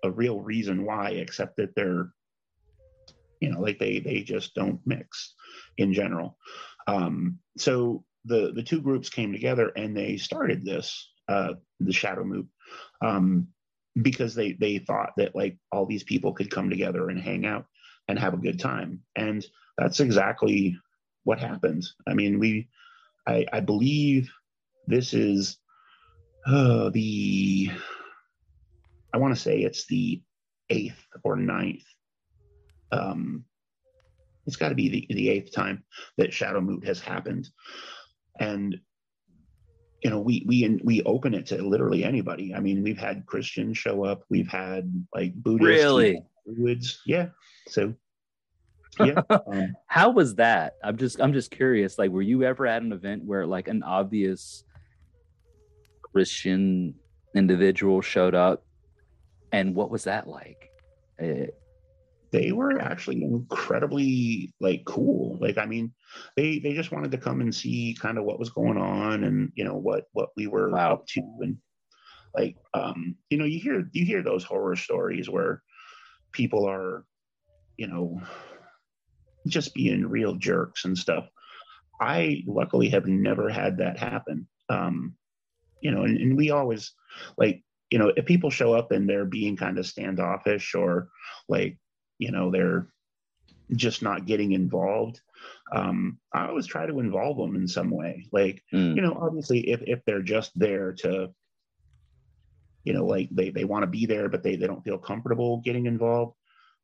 a, 0.03 0.07
a 0.07 0.11
real 0.11 0.41
reason 0.41 0.84
why, 0.84 1.11
except 1.11 1.57
that 1.57 1.76
they're, 1.76 2.09
you 3.39 3.51
know, 3.51 3.61
like 3.61 3.78
they 3.78 3.99
they 3.99 4.24
just 4.24 4.55
don't 4.55 4.80
mix 4.84 5.36
in 5.78 5.93
general. 5.93 6.39
Um, 6.88 7.38
so 7.55 8.03
the 8.26 8.51
the 8.55 8.63
two 8.63 8.82
groups 8.82 9.09
came 9.09 9.32
together 9.32 9.72
and 9.76 9.95
they 9.95 10.18
started 10.18 10.66
this 10.66 11.07
uh, 11.28 11.53
the 11.80 11.91
Shadowmoot, 11.91 12.47
um, 13.03 13.47
because 14.01 14.34
they 14.34 14.53
they 14.53 14.80
thought 14.80 15.13
that 15.18 15.36
like 15.36 15.59
all 15.72 15.86
these 15.86 16.03
people 16.03 16.34
could 16.34 16.49
come 16.49 16.72
together 16.72 17.09
and 17.09 17.22
hang 17.22 17.45
out 17.45 17.66
and 18.07 18.18
have 18.18 18.34
a 18.34 18.38
good 18.38 18.59
time, 18.59 19.01
and 19.16 19.45
that's 19.78 19.99
exactly 19.99 20.80
what 21.26 21.39
happens. 21.39 21.95
I 22.07 22.13
mean, 22.13 22.39
we, 22.39 22.69
I, 23.28 23.45
I 23.51 23.59
believe 23.59 24.32
this 24.88 25.13
is 25.13 25.57
uh, 26.47 26.89
the, 26.91 27.69
I 29.13 29.17
want 29.17 29.36
to 29.36 29.41
say 29.41 29.59
it's 29.59 29.86
the 29.88 30.21
eighth 30.69 31.03
or 31.23 31.36
ninth. 31.36 31.84
Um, 32.91 33.43
it's 34.47 34.55
got 34.55 34.69
to 34.69 34.76
be 34.76 34.89
the, 34.89 35.07
the 35.13 35.30
eighth 35.30 35.53
time 35.53 35.84
that 36.17 36.34
Shadow 36.34 36.61
Moot 36.61 36.86
has 36.86 37.01
happened. 37.01 37.49
And 38.39 38.80
you 40.03 40.11
know 40.11 40.19
we 40.19 40.43
we 40.45 40.80
we 40.84 41.01
open 41.01 41.34
it 41.34 41.47
to 41.47 41.67
literally 41.67 42.03
anybody 42.03 42.53
i 42.53 42.59
mean 42.59 42.84
we've 42.84 42.99
had 42.99 43.26
christians 43.26 43.76
show 43.76 44.05
up 44.05 44.23
we've 44.30 44.47
had 44.47 44.91
like 45.15 45.34
buddhists 45.34 45.84
really 45.84 46.21
woods 46.45 47.01
yeah 47.07 47.30
so 47.67 47.91
yeah 48.99 49.21
um, 49.29 49.75
how 49.87 50.09
was 50.09 50.35
that 50.35 50.75
i'm 50.83 50.97
just 50.97 51.19
i'm 51.19 51.33
just 51.33 51.51
curious 51.51 51.97
like 51.97 52.11
were 52.11 52.21
you 52.21 52.43
ever 52.43 52.65
at 52.65 52.81
an 52.81 52.91
event 52.91 53.23
where 53.23 53.45
like 53.45 53.67
an 53.67 53.83
obvious 53.83 54.63
christian 56.01 56.93
individual 57.35 58.01
showed 58.01 58.35
up 58.35 58.65
and 59.51 59.75
what 59.75 59.89
was 59.89 60.03
that 60.05 60.27
like 60.27 60.71
uh, 61.21 61.45
they 62.35 62.51
were 62.51 62.81
actually 62.81 63.23
incredibly 63.23 64.53
like 64.59 64.83
cool. 64.85 65.37
Like, 65.39 65.57
I 65.57 65.65
mean, 65.65 65.93
they 66.35 66.59
they 66.59 66.73
just 66.73 66.91
wanted 66.91 67.11
to 67.11 67.17
come 67.17 67.39
and 67.39 67.55
see 67.55 67.95
kind 67.97 68.17
of 68.17 68.25
what 68.25 68.39
was 68.39 68.49
going 68.49 68.77
on 68.77 69.23
and 69.23 69.53
you 69.55 69.63
know 69.63 69.77
what 69.77 70.05
what 70.11 70.29
we 70.35 70.47
were 70.47 70.69
wow. 70.69 70.93
up 70.93 71.07
to 71.07 71.21
and 71.39 71.57
like 72.35 72.57
um 72.73 73.15
you 73.29 73.37
know 73.37 73.45
you 73.45 73.59
hear 73.59 73.87
you 73.93 74.03
hear 74.03 74.21
those 74.21 74.43
horror 74.43 74.75
stories 74.75 75.29
where 75.29 75.63
people 76.33 76.67
are 76.67 77.05
you 77.77 77.87
know 77.87 78.21
just 79.47 79.73
being 79.73 80.05
real 80.07 80.35
jerks 80.35 80.85
and 80.85 80.97
stuff. 80.97 81.27
I 81.99 82.43
luckily 82.45 82.89
have 82.89 83.07
never 83.07 83.49
had 83.49 83.77
that 83.77 83.97
happen. 83.97 84.47
Um, 84.69 85.15
you 85.81 85.91
know, 85.91 86.03
and, 86.03 86.17
and 86.17 86.37
we 86.37 86.51
always 86.51 86.93
like 87.37 87.63
you 87.91 87.99
know 87.99 88.11
if 88.15 88.25
people 88.25 88.49
show 88.49 88.73
up 88.73 88.91
and 88.91 89.07
they're 89.07 89.25
being 89.25 89.55
kind 89.55 89.77
of 89.77 89.85
standoffish 89.85 90.73
or 90.73 91.09
like 91.47 91.77
you 92.17 92.31
know 92.31 92.51
they're 92.51 92.87
just 93.75 94.01
not 94.01 94.25
getting 94.25 94.51
involved 94.51 95.21
um, 95.71 96.19
i 96.33 96.47
always 96.47 96.67
try 96.67 96.85
to 96.85 96.99
involve 96.99 97.37
them 97.37 97.55
in 97.55 97.67
some 97.67 97.89
way 97.89 98.25
like 98.31 98.61
mm. 98.73 98.95
you 98.95 99.01
know 99.01 99.17
obviously 99.19 99.69
if, 99.69 99.81
if 99.85 100.03
they're 100.05 100.21
just 100.21 100.51
there 100.55 100.93
to 100.93 101.29
you 102.83 102.93
know 102.93 103.05
like 103.05 103.29
they, 103.31 103.49
they 103.49 103.63
want 103.63 103.83
to 103.83 103.87
be 103.87 104.05
there 104.05 104.29
but 104.29 104.43
they, 104.43 104.55
they 104.55 104.67
don't 104.67 104.83
feel 104.83 104.97
comfortable 104.97 105.61
getting 105.63 105.85
involved 105.85 106.35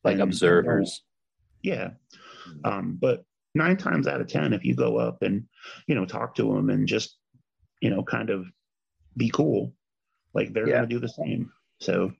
like 0.04 0.20
observers 0.20 1.02
yeah. 1.64 1.92
Um, 2.64 2.98
but 3.00 3.24
nine 3.54 3.78
times 3.78 4.08
out 4.08 4.22
of 4.22 4.28
ten 4.28 4.54
if 4.54 4.64
you 4.64 4.76
go 4.76 4.98
up 4.98 5.22
and 5.22 5.46
you 5.88 5.96
know 5.96 6.06
talk 6.06 6.36
to 6.36 6.44
them 6.44 6.70
and 6.70 6.88
just 6.88 7.18
you 7.82 7.90
know 7.90 8.04
kind 8.04 8.30
of 8.30 8.46
be 9.18 9.30
cool 9.30 9.74
like 10.34 10.54
they're 10.54 10.68
yeah. 10.68 10.78
going 10.78 10.90
to 10.90 10.96
do 10.96 11.00
the 11.00 11.10
same. 11.10 11.52
So 11.80 12.12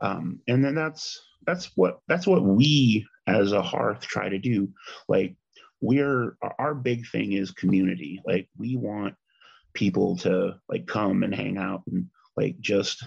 um, 0.00 0.40
and 0.48 0.64
then 0.64 0.74
that's 0.74 1.20
that's 1.46 1.70
what 1.76 2.00
that's 2.08 2.26
what 2.26 2.42
we 2.42 3.06
as 3.26 3.52
a 3.52 3.62
hearth 3.62 4.00
try 4.00 4.28
to 4.28 4.38
do. 4.38 4.68
Like 5.08 5.36
we're 5.80 6.36
our 6.58 6.74
big 6.74 7.06
thing 7.08 7.32
is 7.32 7.50
community. 7.52 8.20
Like 8.26 8.48
we 8.58 8.76
want 8.76 9.14
people 9.72 10.16
to 10.18 10.54
like 10.68 10.86
come 10.86 11.22
and 11.22 11.34
hang 11.34 11.58
out 11.58 11.82
and 11.90 12.06
like 12.36 12.58
just 12.60 13.04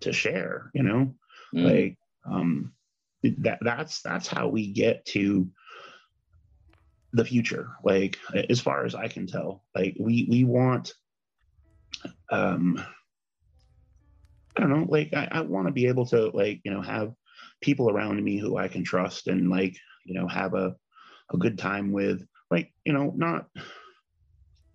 to 0.00 0.12
share 0.12 0.70
you 0.74 0.82
know? 0.82 1.14
Mm. 1.54 1.64
like 1.64 1.98
um 2.30 2.72
that 3.22 3.58
that's 3.60 4.02
that's 4.02 4.26
how 4.26 4.48
we 4.48 4.72
get 4.72 5.04
to 5.04 5.48
the 7.12 7.24
future 7.24 7.70
like 7.84 8.18
as 8.48 8.60
far 8.60 8.84
as 8.84 8.94
i 8.94 9.08
can 9.08 9.26
tell 9.26 9.64
like 9.74 9.96
we 9.98 10.26
we 10.30 10.44
want 10.44 10.94
um 12.30 12.82
I 14.56 14.60
don't 14.60 14.70
know, 14.70 14.86
like 14.88 15.14
I, 15.14 15.28
I 15.30 15.40
want 15.42 15.68
to 15.68 15.72
be 15.72 15.86
able 15.86 16.06
to 16.06 16.30
like, 16.30 16.60
you 16.64 16.72
know, 16.72 16.82
have 16.82 17.14
people 17.60 17.90
around 17.90 18.22
me 18.22 18.38
who 18.38 18.56
I 18.56 18.68
can 18.68 18.84
trust 18.84 19.28
and 19.28 19.50
like, 19.50 19.76
you 20.04 20.14
know, 20.14 20.26
have 20.28 20.54
a, 20.54 20.74
a 21.32 21.36
good 21.36 21.58
time 21.58 21.92
with, 21.92 22.26
like, 22.50 22.72
you 22.84 22.92
know, 22.92 23.12
not 23.16 23.46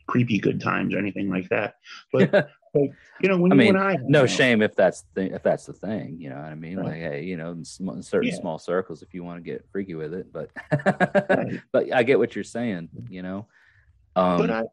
creepy 0.08 0.40
good 0.40 0.62
times 0.62 0.94
or 0.94 0.98
anything 0.98 1.30
like 1.30 1.50
that. 1.50 1.76
But 2.12 2.50
like, 2.76 2.92
you 3.22 3.30
know, 3.30 3.40
when 3.40 3.52
I 3.52 3.56
mean, 3.56 3.76
I 3.76 3.98
no 4.02 4.26
shame 4.26 4.62
if 4.62 4.76
that's 4.76 5.06
the 5.14 5.34
if 5.34 5.44
that's 5.44 5.66
the 5.66 5.74
thing, 5.74 6.18
you 6.20 6.30
know 6.30 6.36
what 6.36 6.46
I 6.46 6.56
mean? 6.56 6.78
Right. 6.78 6.88
Like, 6.88 6.96
hey, 6.96 7.24
you 7.24 7.38
know, 7.38 7.52
in, 7.52 7.64
sm- 7.64 7.90
in 7.90 8.04
certain 8.04 8.30
yeah. 8.30 8.36
small 8.36 8.60
circles, 8.60 9.02
if 9.02 9.14
you 9.14 9.24
want 9.24 9.44
to 9.44 9.50
get 9.50 9.66
freaky 9.72 9.96
with 9.96 10.14
it, 10.14 10.32
but 10.32 10.50
right. 11.30 11.62
but 11.72 11.94
I 11.94 12.04
get 12.04 12.20
what 12.20 12.36
you're 12.36 12.44
saying, 12.44 12.90
you 13.10 13.22
know. 13.22 13.48
Um, 14.16 14.38
but 14.38 14.50
I, 14.50 14.64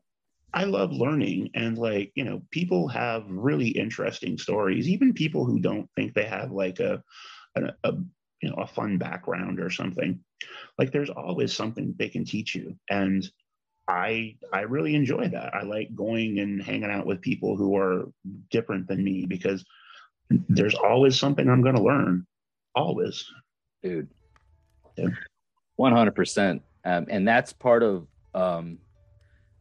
I 0.55 0.65
love 0.65 0.93
learning 0.93 1.51
and 1.55 1.79
like, 1.79 2.13
you 2.15 2.25
know, 2.25 2.43
people 2.51 2.89
have 2.89 3.25
really 3.29 3.69
interesting 3.69 4.39
stories, 4.39 4.89
even 4.89 5.15
people 5.15 5.45
who 5.45 5.59
don't 5.59 5.89
think 5.97 6.15
they 6.15 6.25
have 6.25 6.53
like 6.53 6.79
a, 6.81 7.03
a, 7.57 7.73
a 7.85 7.93
you 8.43 8.51
know, 8.51 8.57
a 8.57 8.67
fun 8.67 8.99
background 8.99 9.61
or 9.61 9.71
something. 9.71 10.21
Like 10.79 10.93
there's 10.93 11.11
always 11.11 11.55
something 11.55 11.95
they 11.97 12.09
can 12.09 12.25
teach 12.25 12.55
you. 12.55 12.77
And 12.91 13.29
I 13.89 14.37
I 14.53 14.61
really 14.61 14.95
enjoy 14.95 15.29
that. 15.29 15.55
I 15.55 15.63
like 15.63 15.95
going 15.95 16.39
and 16.39 16.63
hanging 16.63 16.91
out 16.91 17.07
with 17.07 17.21
people 17.21 17.57
who 17.57 17.77
are 17.77 18.05
different 18.51 18.87
than 18.87 19.03
me 19.03 19.27
because 19.27 19.65
there's 20.49 20.75
always 20.75 21.19
something 21.19 21.49
I'm 21.49 21.63
going 21.63 21.77
to 21.77 21.83
learn. 21.83 22.27
Always. 22.75 23.27
Dude. 23.83 24.09
100%. 25.79 26.61
Um, 26.85 27.07
and 27.09 27.27
that's 27.27 27.53
part 27.53 27.83
of 27.83 28.07
um, 28.35 28.79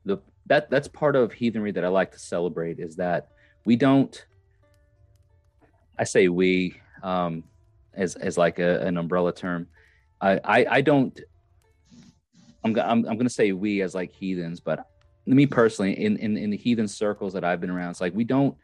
the 0.05 0.17
that 0.47 0.69
that's 0.69 0.87
part 0.87 1.15
of 1.15 1.33
heathenry 1.33 1.71
that 1.71 1.85
I 1.85 1.87
like 1.87 2.11
to 2.13 2.19
celebrate 2.19 2.79
is 2.79 2.95
that 2.95 3.29
we 3.65 3.75
don't. 3.75 4.25
I 5.99 6.03
say 6.03 6.29
we 6.29 6.75
um, 7.03 7.43
as 7.93 8.15
as 8.15 8.37
like 8.37 8.59
a, 8.59 8.79
an 8.81 8.97
umbrella 8.97 9.33
term. 9.33 9.67
I, 10.19 10.39
I 10.43 10.65
I, 10.69 10.81
don't. 10.81 11.19
I'm 12.63 12.77
I'm 12.77 13.05
I'm 13.07 13.17
gonna 13.17 13.29
say 13.29 13.51
we 13.51 13.81
as 13.81 13.95
like 13.95 14.11
heathens, 14.11 14.59
but 14.59 14.87
me 15.25 15.45
personally, 15.45 15.99
in 15.99 16.17
in 16.17 16.37
in 16.37 16.49
the 16.49 16.57
heathen 16.57 16.87
circles 16.87 17.33
that 17.33 17.43
I've 17.43 17.61
been 17.61 17.69
around, 17.69 17.91
it's 17.91 18.01
like 18.01 18.13
we 18.13 18.23
don't 18.23 18.55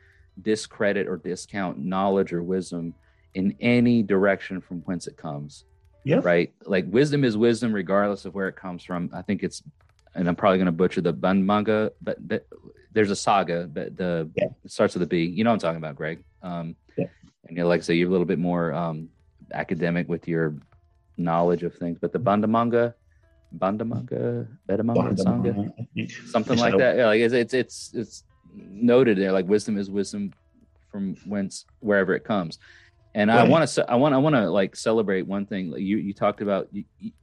discredit 0.42 1.08
or 1.08 1.18
discount 1.18 1.78
knowledge 1.80 2.34
or 2.34 2.44
wisdom 2.44 2.94
in 3.34 3.56
any 3.60 4.04
direction 4.04 4.62
from 4.62 4.80
whence 4.82 5.08
it 5.08 5.18
comes. 5.18 5.66
Yeah. 6.04 6.22
Right. 6.24 6.54
Like 6.66 6.86
wisdom 6.88 7.24
is 7.24 7.36
wisdom 7.36 7.74
regardless 7.74 8.26
of 8.26 8.34
where 8.34 8.48
it 8.48 8.56
comes 8.56 8.84
from. 8.84 9.10
I 9.14 9.22
think 9.22 9.44
it's 9.44 9.62
and 10.16 10.28
I'm 10.28 10.36
probably 10.36 10.58
going 10.58 10.68
to 10.68 10.72
butcher 10.72 11.02
the 11.02 11.14
Bun 11.14 11.46
manga, 11.46 11.92
but, 12.02 12.28
but 12.28 12.48
there's 12.92 13.12
a 13.12 13.16
saga 13.16 13.70
that 13.74 13.96
the 13.96 14.30
yeah. 14.36 14.48
it 14.64 14.72
starts 14.72 14.96
with 14.96 15.04
a 15.04 15.06
B. 15.06 15.26
You 15.26 15.44
know 15.44 15.52
what 15.52 15.56
I'm 15.56 15.60
talking 15.60 15.78
about, 15.78 15.96
Greg. 15.96 16.24
Um, 16.42 16.76
yeah. 16.98 17.06
And 17.48 17.58
you 17.58 17.64
know, 17.64 17.70
like 17.70 17.82
I 17.82 17.84
say, 17.84 17.96
you're 17.96 18.08
a 18.08 18.12
little 18.12 18.26
bit 18.26 18.40
more 18.40 18.74
um, 18.74 19.10
academic 19.54 20.10
with 20.10 20.28
your 20.28 20.56
knowledge 21.18 21.64
of 21.64 21.76
things, 21.76 22.00
but 22.00 22.12
the 22.14 22.20
Banda 22.20 22.48
manga, 23.86 24.48
Banda 24.66 24.84
manga, 24.84 25.24
Beta 25.94 26.12
something 26.28 26.58
like 26.58 26.78
that. 26.78 26.98
Yeah, 26.98 27.08
like 27.08 27.22
it's, 27.22 27.34
it's 27.34 27.54
it's 27.54 27.94
it's 27.94 28.24
noted 28.54 29.18
there. 29.18 29.32
Like 29.32 29.48
wisdom 29.48 29.78
is 29.78 29.90
wisdom 29.90 30.34
from 30.92 31.16
whence 31.26 31.66
wherever 31.80 32.14
it 32.14 32.24
comes. 32.24 32.60
And 33.16 33.30
right. 33.30 33.40
I 33.40 33.44
want 33.44 33.68
to 33.68 33.92
I 33.92 33.96
want 33.96 34.14
I 34.14 34.18
want 34.18 34.36
to 34.36 34.50
like 34.50 34.76
celebrate 34.76 35.24
one 35.24 35.46
thing. 35.46 35.74
You 35.78 35.98
you 35.98 36.14
talked 36.14 36.42
about 36.42 36.70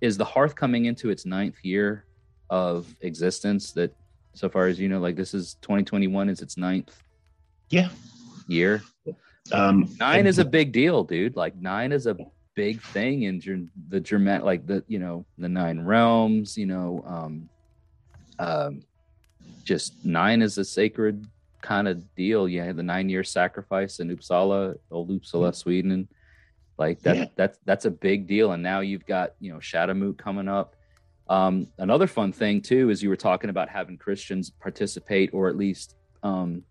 is 0.00 0.16
the 0.16 0.24
hearth 0.24 0.54
coming 0.54 0.86
into 0.86 1.10
its 1.10 1.24
ninth 1.26 1.56
year 1.62 2.04
of 2.50 2.94
existence 3.00 3.72
that 3.72 3.94
so 4.34 4.48
far 4.48 4.66
as 4.66 4.78
you 4.78 4.88
know 4.88 4.98
like 4.98 5.16
this 5.16 5.34
is 5.34 5.54
2021 5.62 6.28
is 6.28 6.42
its 6.42 6.56
ninth 6.56 7.02
yeah 7.70 7.88
year 8.46 8.82
um 9.52 9.88
nine 9.98 10.26
is 10.26 10.38
a 10.38 10.44
big 10.44 10.72
deal 10.72 11.04
dude 11.04 11.36
like 11.36 11.56
nine 11.56 11.92
is 11.92 12.06
a 12.06 12.16
big 12.54 12.80
thing 12.80 13.22
in 13.22 13.70
the 13.88 14.00
german 14.00 14.42
like 14.42 14.66
the 14.66 14.84
you 14.86 14.98
know 14.98 15.24
the 15.38 15.48
nine 15.48 15.80
realms 15.80 16.56
you 16.56 16.66
know 16.66 17.02
um 17.06 17.48
um 18.38 18.82
just 19.64 20.04
nine 20.04 20.42
is 20.42 20.58
a 20.58 20.64
sacred 20.64 21.26
kind 21.62 21.88
of 21.88 22.14
deal 22.14 22.48
you 22.48 22.60
had 22.60 22.76
the 22.76 22.82
nine 22.82 23.08
year 23.08 23.24
sacrifice 23.24 23.98
in 24.00 24.14
uppsala 24.14 24.76
old 24.90 25.08
uppsala 25.10 25.48
mm-hmm. 25.48 25.54
sweden 25.54 26.08
like 26.78 27.00
that 27.00 27.16
yeah. 27.16 27.24
that's 27.36 27.58
that's 27.64 27.84
a 27.86 27.90
big 27.90 28.26
deal 28.26 28.52
and 28.52 28.62
now 28.62 28.80
you've 28.80 29.06
got 29.06 29.32
you 29.40 29.52
know 29.52 29.58
shadowmoot 29.58 30.16
coming 30.18 30.48
up 30.48 30.76
um, 31.28 31.68
another 31.78 32.06
fun 32.06 32.32
thing 32.32 32.60
too 32.60 32.90
is 32.90 33.02
you 33.02 33.08
were 33.08 33.16
talking 33.16 33.50
about 33.50 33.68
having 33.68 33.96
Christians 33.96 34.50
participate 34.50 35.30
or 35.32 35.48
at 35.48 35.56
least 35.56 35.96
um, 36.22 36.62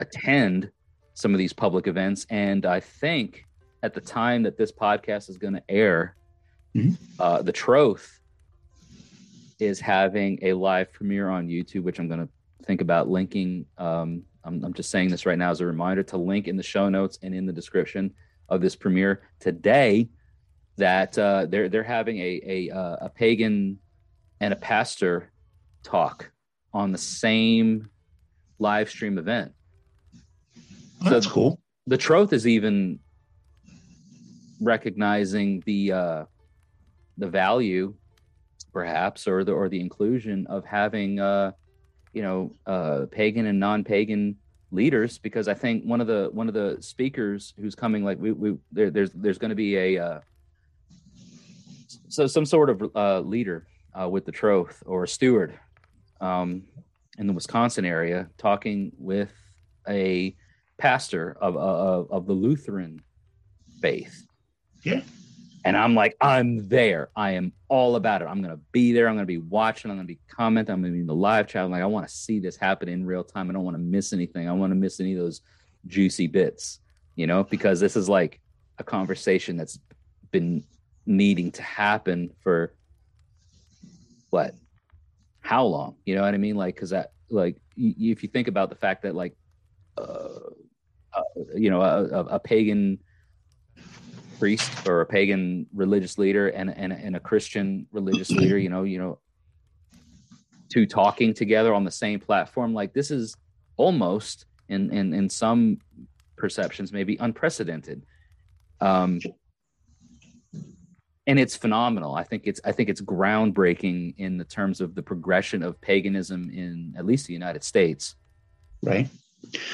attend 0.00 0.70
some 1.14 1.32
of 1.32 1.38
these 1.38 1.52
public 1.52 1.86
events, 1.86 2.26
and 2.30 2.64
I 2.66 2.80
think 2.80 3.44
at 3.82 3.94
the 3.94 4.00
time 4.00 4.42
that 4.42 4.56
this 4.56 4.72
podcast 4.72 5.28
is 5.28 5.38
going 5.38 5.54
to 5.54 5.62
air, 5.68 6.16
mm-hmm. 6.74 6.94
uh, 7.18 7.42
the 7.42 7.52
Troth 7.52 8.20
is 9.58 9.80
having 9.80 10.38
a 10.42 10.52
live 10.52 10.92
premiere 10.92 11.28
on 11.28 11.48
YouTube, 11.48 11.82
which 11.82 11.98
I'm 11.98 12.08
going 12.08 12.20
to 12.20 12.28
think 12.64 12.80
about 12.80 13.08
linking. 13.08 13.66
Um, 13.76 14.22
I'm, 14.44 14.64
I'm 14.64 14.74
just 14.74 14.90
saying 14.90 15.10
this 15.10 15.26
right 15.26 15.38
now 15.38 15.50
as 15.50 15.60
a 15.60 15.66
reminder 15.66 16.02
to 16.04 16.16
link 16.16 16.48
in 16.48 16.56
the 16.56 16.62
show 16.62 16.88
notes 16.88 17.18
and 17.22 17.34
in 17.34 17.46
the 17.46 17.52
description 17.52 18.12
of 18.48 18.60
this 18.60 18.76
premiere 18.76 19.22
today 19.40 20.08
that 20.76 21.18
uh, 21.18 21.46
they're 21.46 21.68
they're 21.68 21.82
having 21.82 22.18
a 22.18 22.40
a, 22.46 22.70
uh, 22.70 22.96
a 23.02 23.08
pagan 23.08 23.78
and 24.40 24.52
a 24.52 24.56
pastor 24.56 25.32
talk 25.82 26.30
on 26.72 26.92
the 26.92 26.98
same 26.98 27.88
live 28.58 28.88
stream 28.88 29.18
event. 29.18 29.52
Oh, 31.04 31.10
that's 31.10 31.26
so 31.26 31.32
cool. 31.32 31.60
The 31.86 31.98
Troth 31.98 32.32
is 32.32 32.46
even 32.46 33.00
recognizing 34.60 35.62
the 35.66 35.92
uh, 35.92 36.24
the 37.16 37.28
value, 37.28 37.94
perhaps, 38.72 39.26
or 39.26 39.44
the 39.44 39.52
or 39.52 39.68
the 39.68 39.80
inclusion 39.80 40.46
of 40.48 40.64
having 40.64 41.20
uh, 41.20 41.52
you 42.12 42.22
know 42.22 42.54
uh, 42.66 43.06
pagan 43.10 43.46
and 43.46 43.58
non-pagan 43.58 44.36
leaders 44.70 45.18
because 45.18 45.48
I 45.48 45.54
think 45.54 45.84
one 45.84 46.00
of 46.00 46.06
the 46.06 46.28
one 46.32 46.48
of 46.48 46.54
the 46.54 46.76
speakers 46.80 47.54
who's 47.58 47.74
coming 47.74 48.04
like 48.04 48.18
we, 48.18 48.32
we 48.32 48.56
there, 48.70 48.90
there's 48.90 49.10
there's 49.12 49.38
going 49.38 49.50
to 49.50 49.54
be 49.56 49.76
a 49.76 49.98
uh, 49.98 50.20
so 52.08 52.26
some 52.26 52.44
sort 52.44 52.70
of 52.70 52.82
uh, 52.94 53.20
leader 53.20 53.66
uh, 53.98 54.08
with 54.08 54.24
the 54.24 54.32
Troth 54.32 54.82
or 54.86 55.04
a 55.04 55.08
steward 55.08 55.58
um, 56.20 56.62
in 57.18 57.26
the 57.26 57.32
Wisconsin 57.32 57.84
area 57.84 58.28
talking 58.38 58.92
with 58.98 59.32
a 59.88 60.36
pastor 60.78 61.36
of, 61.40 61.56
of, 61.56 62.10
of 62.10 62.26
the 62.26 62.32
Lutheran 62.32 63.02
faith. 63.80 64.27
Yeah. 64.82 65.00
And 65.64 65.76
I'm 65.76 65.94
like, 65.94 66.16
I'm 66.20 66.68
there. 66.68 67.10
I 67.16 67.32
am 67.32 67.52
all 67.68 67.96
about 67.96 68.22
it. 68.22 68.26
I'm 68.26 68.40
gonna 68.40 68.60
be 68.72 68.92
there. 68.92 69.08
I'm 69.08 69.16
gonna 69.16 69.26
be 69.26 69.38
watching. 69.38 69.90
I'm 69.90 69.96
gonna 69.96 70.06
be 70.06 70.18
commenting. 70.28 70.72
I'm 70.72 70.82
gonna 70.82 70.94
be 70.94 71.00
in 71.00 71.06
the 71.06 71.14
live 71.14 71.46
chat. 71.46 71.64
I'm 71.64 71.70
like, 71.70 71.82
I 71.82 71.86
want 71.86 72.08
to 72.08 72.14
see 72.14 72.38
this 72.38 72.56
happen 72.56 72.88
in 72.88 73.04
real 73.04 73.24
time. 73.24 73.50
I 73.50 73.52
don't 73.52 73.64
want 73.64 73.76
to 73.76 73.82
miss 73.82 74.12
anything. 74.12 74.48
I 74.48 74.52
want 74.52 74.70
to 74.70 74.76
miss 74.76 75.00
any 75.00 75.12
of 75.12 75.18
those 75.18 75.42
juicy 75.86 76.26
bits, 76.26 76.80
you 77.16 77.26
know, 77.26 77.44
because 77.44 77.80
this 77.80 77.96
is 77.96 78.08
like 78.08 78.40
a 78.78 78.84
conversation 78.84 79.56
that's 79.56 79.78
been 80.30 80.64
needing 81.06 81.50
to 81.52 81.62
happen 81.62 82.30
for 82.40 82.74
what 84.30 84.54
how 85.40 85.64
long 85.64 85.96
you 86.04 86.14
know 86.14 86.20
what 86.20 86.34
i 86.34 86.36
mean 86.36 86.54
like 86.54 86.74
because 86.74 86.90
that 86.90 87.12
like 87.30 87.56
if 87.76 88.22
you 88.22 88.28
think 88.28 88.46
about 88.46 88.68
the 88.68 88.76
fact 88.76 89.02
that 89.02 89.14
like 89.14 89.34
uh, 89.96 90.28
uh, 91.14 91.22
you 91.54 91.70
know 91.70 91.80
a, 91.80 92.04
a, 92.24 92.38
pagan 92.38 92.98
priest 94.38 94.86
or 94.86 95.00
a 95.00 95.06
pagan 95.06 95.66
religious 95.74 96.18
leader 96.18 96.48
and, 96.48 96.70
and 96.70 96.92
and 96.92 97.16
a 97.16 97.20
christian 97.20 97.86
religious 97.92 98.30
leader 98.30 98.58
you 98.58 98.68
know 98.68 98.82
you 98.82 98.98
know 98.98 99.18
two 100.70 100.86
talking 100.86 101.32
together 101.34 101.74
on 101.74 101.84
the 101.84 101.90
same 101.90 102.20
platform 102.20 102.74
like 102.74 102.92
this 102.92 103.10
is 103.10 103.36
almost 103.76 104.46
in 104.68 104.90
in 104.92 105.12
in 105.12 105.28
some 105.28 105.78
perceptions 106.36 106.92
maybe 106.92 107.16
unprecedented 107.20 108.04
um 108.80 109.18
and 111.28 111.38
it's 111.38 111.54
phenomenal. 111.54 112.14
I 112.14 112.24
think 112.24 112.44
it's 112.46 112.58
I 112.64 112.72
think 112.72 112.88
it's 112.88 113.02
groundbreaking 113.02 114.14
in 114.16 114.38
the 114.38 114.44
terms 114.44 114.80
of 114.80 114.94
the 114.94 115.02
progression 115.02 115.62
of 115.62 115.78
paganism 115.78 116.48
in 116.50 116.94
at 116.96 117.04
least 117.04 117.26
the 117.26 117.34
United 117.34 117.62
States. 117.62 118.16
Right. 118.82 119.08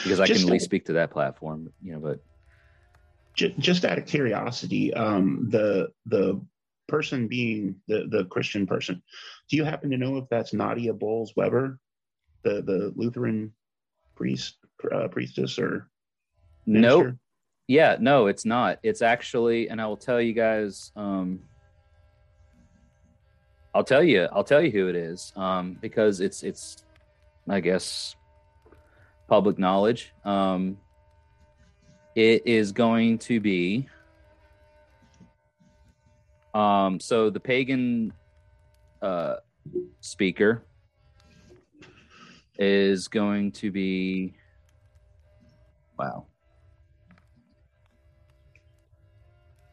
Because 0.03 0.19
I 0.19 0.27
just 0.27 0.41
can 0.41 0.49
at 0.49 0.53
least 0.53 0.65
speak 0.65 0.87
to 0.87 0.95
that 0.95 1.13
platform, 1.13 1.73
you 1.81 1.93
know, 1.93 2.01
but 2.01 2.19
just 3.35 3.85
out 3.85 3.99
of 3.99 4.07
curiosity, 4.07 4.95
um, 4.95 5.49
the 5.51 5.89
the 6.07 6.41
person 6.89 7.29
being 7.29 7.77
the 7.89 8.07
the 8.09 8.25
Christian 8.27 8.67
person, 8.67 9.03
do 9.49 9.57
you 9.57 9.65
happen 9.65 9.91
to 9.91 9.97
know 9.97 10.17
if 10.19 10.25
that's 10.31 10.53
Nadia 10.53 10.93
Bolz 10.93 11.31
Weber, 11.37 11.79
the 12.43 12.63
the 12.63 12.93
Lutheran 12.97 13.53
priest 14.15 14.57
uh, 14.93 15.09
priestess 15.09 15.59
or 15.59 15.89
no 16.67 17.03
nope. 17.03 17.15
Yeah, 17.67 17.97
no, 17.99 18.27
it's 18.27 18.45
not. 18.45 18.79
It's 18.83 19.01
actually, 19.01 19.71
and 19.71 19.81
I 19.81 19.87
will 19.87 19.97
tell 19.97 20.21
you 20.21 20.35
guys. 20.35 20.93
Um, 20.97 21.41
I'll 23.75 23.85
tell 23.85 24.05
you. 24.05 24.29
I'll 24.33 24.45
tell 24.45 24.63
you 24.63 24.71
who 24.71 24.89
it 24.89 24.97
is 24.97 25.33
um, 25.35 25.79
because 25.81 26.21
it's 26.21 26.43
it's, 26.43 26.85
I 27.49 27.61
guess, 27.61 28.17
public 29.29 29.59
knowledge. 29.59 30.13
Um, 30.25 30.77
it 32.15 32.47
is 32.47 32.73
going 32.73 33.19
to 33.19 33.41
be. 33.41 33.89
Um, 36.55 37.01
so 37.01 37.31
the 37.31 37.41
pagan 37.41 38.13
uh, 39.03 39.37
speaker 40.01 40.65
is 42.59 43.09
going 43.09 43.53
to 43.53 43.71
be. 43.71 44.35
Wow. 45.99 46.27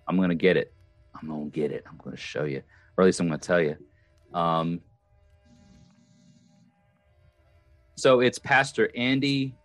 I'm 0.08 0.20
gonna 0.20 0.36
get 0.36 0.58
it. 0.58 0.74
I'm 1.16 1.30
gonna 1.30 1.50
get 1.50 1.72
it. 1.72 1.84
I'm 1.88 1.98
gonna 2.04 2.18
show 2.18 2.44
you, 2.44 2.62
or 2.98 3.04
at 3.04 3.06
least 3.06 3.20
I'm 3.20 3.28
gonna 3.28 3.38
tell 3.38 3.62
you. 3.62 3.78
Um, 4.34 4.82
so 7.96 8.20
it's 8.20 8.40
Pastor 8.40 8.90
Andy 8.96 9.56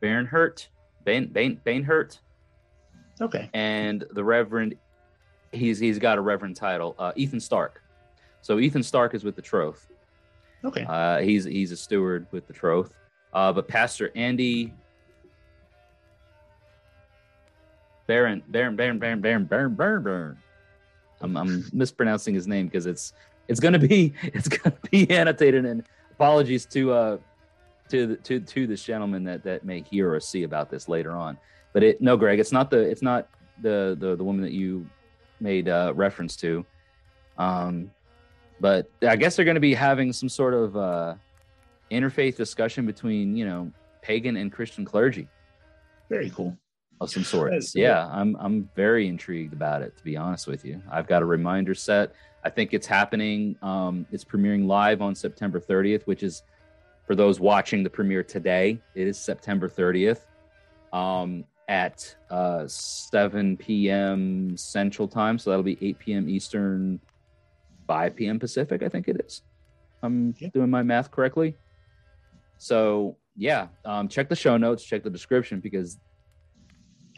Bernhert, 0.00 0.68
Bain, 1.04 1.28
Bain, 1.28 1.60
Bainhert. 1.64 2.18
Okay. 3.20 3.48
And 3.54 4.04
the 4.10 4.22
Reverend, 4.24 4.76
he's 5.52 5.78
he's 5.78 5.98
got 5.98 6.18
a 6.18 6.20
Reverend 6.20 6.56
title, 6.56 6.94
uh, 6.98 7.12
Ethan 7.16 7.40
Stark. 7.40 7.82
So 8.42 8.58
Ethan 8.58 8.82
Stark 8.82 9.14
is 9.14 9.24
with 9.24 9.36
the 9.36 9.42
Troth. 9.42 9.88
Okay. 10.64 10.84
Uh, 10.88 11.18
he's 11.18 11.44
he's 11.44 11.72
a 11.72 11.76
steward 11.76 12.26
with 12.30 12.46
the 12.46 12.52
Troth. 12.52 12.92
Uh, 13.32 13.52
but 13.52 13.68
Pastor 13.68 14.10
Andy 14.14 14.72
Baron, 18.06 18.42
Baron, 18.48 18.76
Baron, 18.76 18.98
Baron, 18.98 19.20
Baron, 19.20 19.44
Baron, 19.44 19.74
Baron, 19.74 20.02
Baron. 20.02 20.38
I'm, 21.20 21.36
I'm 21.36 21.64
mispronouncing 21.72 22.34
his 22.34 22.46
name 22.46 22.66
because 22.66 22.86
it's 22.86 23.12
it's 23.48 23.60
gonna 23.60 23.78
be 23.78 24.12
it's 24.22 24.48
gonna 24.48 24.76
be 24.90 25.10
annotated. 25.10 25.64
And 25.64 25.82
apologies 26.12 26.66
to 26.66 26.92
uh 26.92 27.18
to 27.88 28.06
the, 28.06 28.16
to 28.16 28.40
to 28.40 28.66
this 28.66 28.82
gentleman 28.82 29.24
that 29.24 29.42
that 29.44 29.64
may 29.64 29.82
hear 29.82 30.12
or 30.12 30.20
see 30.20 30.42
about 30.42 30.70
this 30.70 30.88
later 30.88 31.12
on. 31.12 31.38
But 31.72 31.82
it 31.82 32.00
no, 32.00 32.16
Greg, 32.16 32.38
it's 32.40 32.52
not 32.52 32.70
the 32.70 32.78
it's 32.78 33.02
not 33.02 33.28
the 33.60 33.96
the 33.98 34.16
the 34.16 34.24
woman 34.24 34.42
that 34.42 34.52
you 34.52 34.86
made 35.40 35.68
uh, 35.68 35.92
reference 35.94 36.36
to. 36.36 36.64
Um, 37.38 37.90
but 38.60 38.90
I 39.02 39.16
guess 39.16 39.36
they're 39.36 39.44
going 39.44 39.56
to 39.56 39.60
be 39.60 39.74
having 39.74 40.12
some 40.12 40.28
sort 40.28 40.54
of 40.54 40.76
uh, 40.76 41.14
interfaith 41.90 42.36
discussion 42.36 42.86
between 42.86 43.36
you 43.36 43.46
know 43.46 43.70
pagan 44.02 44.36
and 44.36 44.50
Christian 44.52 44.84
clergy. 44.84 45.28
Very 46.08 46.30
cool 46.30 46.56
of 47.00 47.10
some 47.10 47.24
sorts. 47.24 47.74
Yeah, 47.74 48.06
I'm 48.06 48.36
I'm 48.40 48.68
very 48.74 49.08
intrigued 49.08 49.52
about 49.52 49.82
it. 49.82 49.96
To 49.96 50.04
be 50.04 50.16
honest 50.16 50.46
with 50.46 50.64
you, 50.64 50.80
I've 50.90 51.06
got 51.06 51.22
a 51.22 51.26
reminder 51.26 51.74
set. 51.74 52.14
I 52.44 52.50
think 52.50 52.72
it's 52.72 52.86
happening. 52.86 53.56
Um, 53.60 54.06
it's 54.12 54.24
premiering 54.24 54.66
live 54.66 55.02
on 55.02 55.14
September 55.14 55.60
30th, 55.60 56.04
which 56.04 56.22
is 56.22 56.42
for 57.06 57.14
those 57.14 57.40
watching 57.40 57.82
the 57.82 57.90
premiere 57.90 58.22
today. 58.22 58.80
It 58.94 59.06
is 59.06 59.18
September 59.18 59.68
30th 59.68 60.20
um, 60.92 61.44
at 61.68 62.14
uh, 62.30 62.66
7 62.66 63.56
p.m. 63.56 64.56
Central 64.56 65.08
Time, 65.08 65.38
so 65.38 65.50
that'll 65.50 65.62
be 65.62 65.78
8 65.80 65.98
p.m. 65.98 66.28
Eastern, 66.28 67.00
5 67.86 68.16
p.m. 68.16 68.38
Pacific. 68.38 68.82
I 68.82 68.88
think 68.88 69.08
it 69.08 69.20
is. 69.24 69.42
I'm 70.02 70.34
yeah. 70.38 70.48
doing 70.52 70.70
my 70.70 70.82
math 70.82 71.10
correctly. 71.10 71.56
So 72.58 73.16
yeah, 73.36 73.68
um, 73.84 74.08
check 74.08 74.28
the 74.28 74.36
show 74.36 74.56
notes, 74.56 74.82
check 74.82 75.02
the 75.02 75.10
description 75.10 75.60
because 75.60 75.98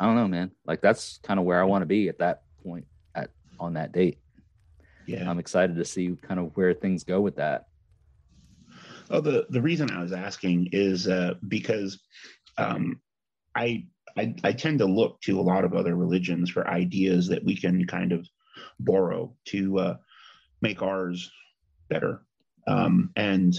I 0.01 0.07
don't 0.07 0.17
know, 0.17 0.29
man. 0.29 0.51
Like 0.67 0.81
that's 0.81 1.19
kind 1.23 1.41
of 1.41 1.47
where 1.47 1.61
I 1.61 1.65
want 1.65 1.83
to 1.83 1.87
be 1.87 2.09
at 2.09 2.19
that 2.19 2.43
point 2.63 2.87
at 3.15 3.31
on 3.59 3.75
that 3.75 3.93
date. 3.93 4.19
Yeah. 5.07 5.29
I'm 5.29 5.39
excited 5.39 5.77
to 5.77 5.85
see 5.85 6.17
kind 6.21 6.39
of 6.39 6.55
where 6.57 6.75
things 6.75 7.05
go 7.05 7.21
with 7.21 7.37
that. 7.37 7.68
Oh, 9.11 9.21
the 9.21 9.47
the 9.51 9.63
reason 9.63 9.91
I 9.91 10.03
was 10.03 10.13
asking 10.13 10.71
is 10.73 11.09
uh, 11.09 11.35
because 11.47 12.01
um, 12.57 13.01
I, 13.55 13.87
I 14.17 14.35
I 14.45 14.53
tend 14.53 14.81
to 14.81 14.87
look 14.87 15.21
to 15.23 15.41
a 15.41 15.43
lot 15.43 15.65
of 15.65 15.75
other 15.75 15.95
religions 15.95 16.51
for 16.51 16.69
ideas 16.69 17.29
that 17.29 17.45
we 17.45 17.57
can 17.57 17.87
kind 17.87 18.13
of 18.13 18.29
borrow 18.81 19.35
to 19.47 19.79
uh, 19.79 19.97
make 20.61 20.83
ours 20.83 21.31
better. 21.89 22.23
Um, 22.67 23.11
and 23.17 23.59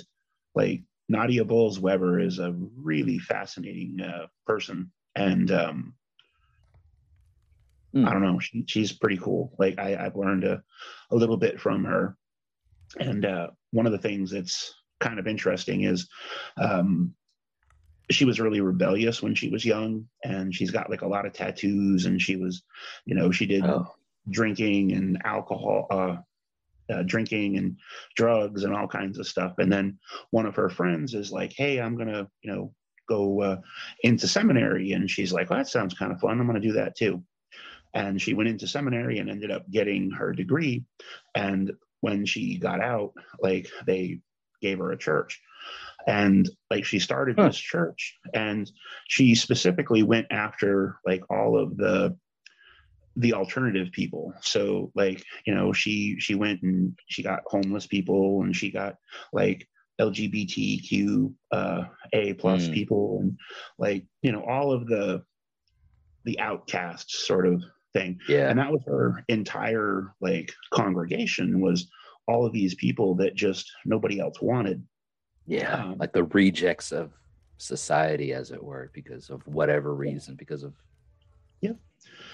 like 0.53 0.83
Nadia 1.07 1.43
Bolz 1.43 1.79
Weber 1.79 2.19
is 2.19 2.39
a 2.39 2.53
really 2.75 3.17
fascinating 3.17 4.01
uh, 4.01 4.27
person, 4.45 4.91
and 5.15 5.51
um, 5.51 5.93
Mm. 7.95 8.07
I 8.07 8.13
don't 8.13 8.21
know. 8.21 8.39
She, 8.39 8.63
she's 8.67 8.91
pretty 8.91 9.17
cool. 9.17 9.53
Like 9.57 9.79
I, 9.79 9.91
have 9.91 10.15
learned 10.15 10.43
a, 10.43 10.61
a 11.11 11.15
little 11.15 11.37
bit 11.37 11.59
from 11.59 11.83
her. 11.85 12.15
And 12.99 13.25
uh, 13.25 13.47
one 13.71 13.85
of 13.85 13.91
the 13.91 13.97
things 13.97 14.31
that's 14.31 14.73
kind 14.99 15.19
of 15.19 15.27
interesting 15.27 15.83
is 15.83 16.07
um, 16.57 17.13
she 18.11 18.25
was 18.25 18.39
really 18.39 18.61
rebellious 18.61 19.21
when 19.21 19.35
she 19.35 19.49
was 19.49 19.65
young 19.65 20.05
and 20.23 20.53
she's 20.53 20.71
got 20.71 20.89
like 20.89 21.01
a 21.01 21.07
lot 21.07 21.25
of 21.25 21.33
tattoos 21.33 22.05
and 22.05 22.21
she 22.21 22.35
was, 22.35 22.63
you 23.05 23.15
know, 23.15 23.31
she 23.31 23.45
did 23.45 23.65
oh. 23.65 23.87
drinking 24.29 24.93
and 24.93 25.21
alcohol, 25.25 25.87
uh, 25.91 26.17
uh, 26.91 27.03
drinking 27.03 27.57
and 27.57 27.77
drugs 28.15 28.63
and 28.63 28.73
all 28.73 28.87
kinds 28.87 29.19
of 29.19 29.27
stuff. 29.27 29.53
And 29.59 29.71
then 29.71 29.99
one 30.31 30.47
of 30.47 30.55
her 30.55 30.69
friends 30.69 31.13
is 31.13 31.31
like, 31.31 31.53
Hey, 31.53 31.79
I'm 31.79 31.95
to, 32.07 32.27
you 32.41 32.51
know, 32.51 32.73
go 33.07 33.41
uh, 33.41 33.57
into 34.01 34.27
seminary. 34.27 34.91
And 34.93 35.09
she's 35.09 35.31
like, 35.31 35.49
well, 35.49 35.59
that 35.59 35.67
sounds 35.67 35.93
kind 35.93 36.11
of 36.11 36.19
fun. 36.19 36.39
I'm 36.39 36.47
to 36.61 36.67
do 36.67 36.73
that 36.73 36.95
too 36.95 37.23
and 37.93 38.21
she 38.21 38.33
went 38.33 38.49
into 38.49 38.67
seminary 38.67 39.19
and 39.19 39.29
ended 39.29 39.51
up 39.51 39.69
getting 39.71 40.11
her 40.11 40.31
degree 40.31 40.83
and 41.35 41.71
when 42.01 42.25
she 42.25 42.57
got 42.57 42.81
out 42.81 43.13
like 43.41 43.67
they 43.85 44.19
gave 44.61 44.79
her 44.79 44.91
a 44.91 44.97
church 44.97 45.41
and 46.07 46.49
like 46.69 46.85
she 46.85 46.99
started 46.99 47.37
huh. 47.37 47.47
this 47.47 47.57
church 47.57 48.15
and 48.33 48.71
she 49.07 49.35
specifically 49.35 50.03
went 50.03 50.27
after 50.31 50.97
like 51.05 51.21
all 51.29 51.57
of 51.57 51.77
the 51.77 52.15
the 53.15 53.33
alternative 53.33 53.91
people 53.91 54.33
so 54.41 54.91
like 54.95 55.23
you 55.45 55.53
know 55.53 55.73
she 55.73 56.17
she 56.19 56.35
went 56.35 56.61
and 56.61 56.97
she 57.07 57.21
got 57.21 57.41
homeless 57.47 57.85
people 57.85 58.41
and 58.43 58.55
she 58.55 58.71
got 58.71 58.95
like 59.33 59.67
lgbtq 59.99 61.33
uh 61.51 61.83
a 62.13 62.33
plus 62.35 62.67
mm. 62.67 62.73
people 62.73 63.19
and 63.21 63.37
like 63.77 64.05
you 64.21 64.31
know 64.31 64.43
all 64.43 64.71
of 64.71 64.87
the 64.87 65.21
the 66.25 66.39
outcasts 66.39 67.25
sort 67.25 67.47
of 67.47 67.61
thing. 67.93 68.19
Yeah. 68.27 68.49
And 68.49 68.59
that 68.59 68.71
was 68.71 68.81
her 68.85 69.23
entire 69.27 70.13
like 70.21 70.53
congregation 70.71 71.59
was 71.59 71.89
all 72.29 72.45
of 72.45 72.53
these 72.53 72.75
people 72.75 73.15
that 73.15 73.35
just 73.35 73.71
nobody 73.85 74.19
else 74.19 74.39
wanted. 74.41 74.85
Yeah. 75.47 75.83
Um, 75.83 75.97
like 75.97 76.13
the 76.13 76.25
rejects 76.25 76.91
of 76.91 77.11
society, 77.57 78.33
as 78.33 78.51
it 78.51 78.63
were, 78.63 78.91
because 78.93 79.29
of 79.31 79.45
whatever 79.47 79.95
reason, 79.95 80.35
because 80.35 80.63
of 80.63 80.73
Yeah. 81.61 81.73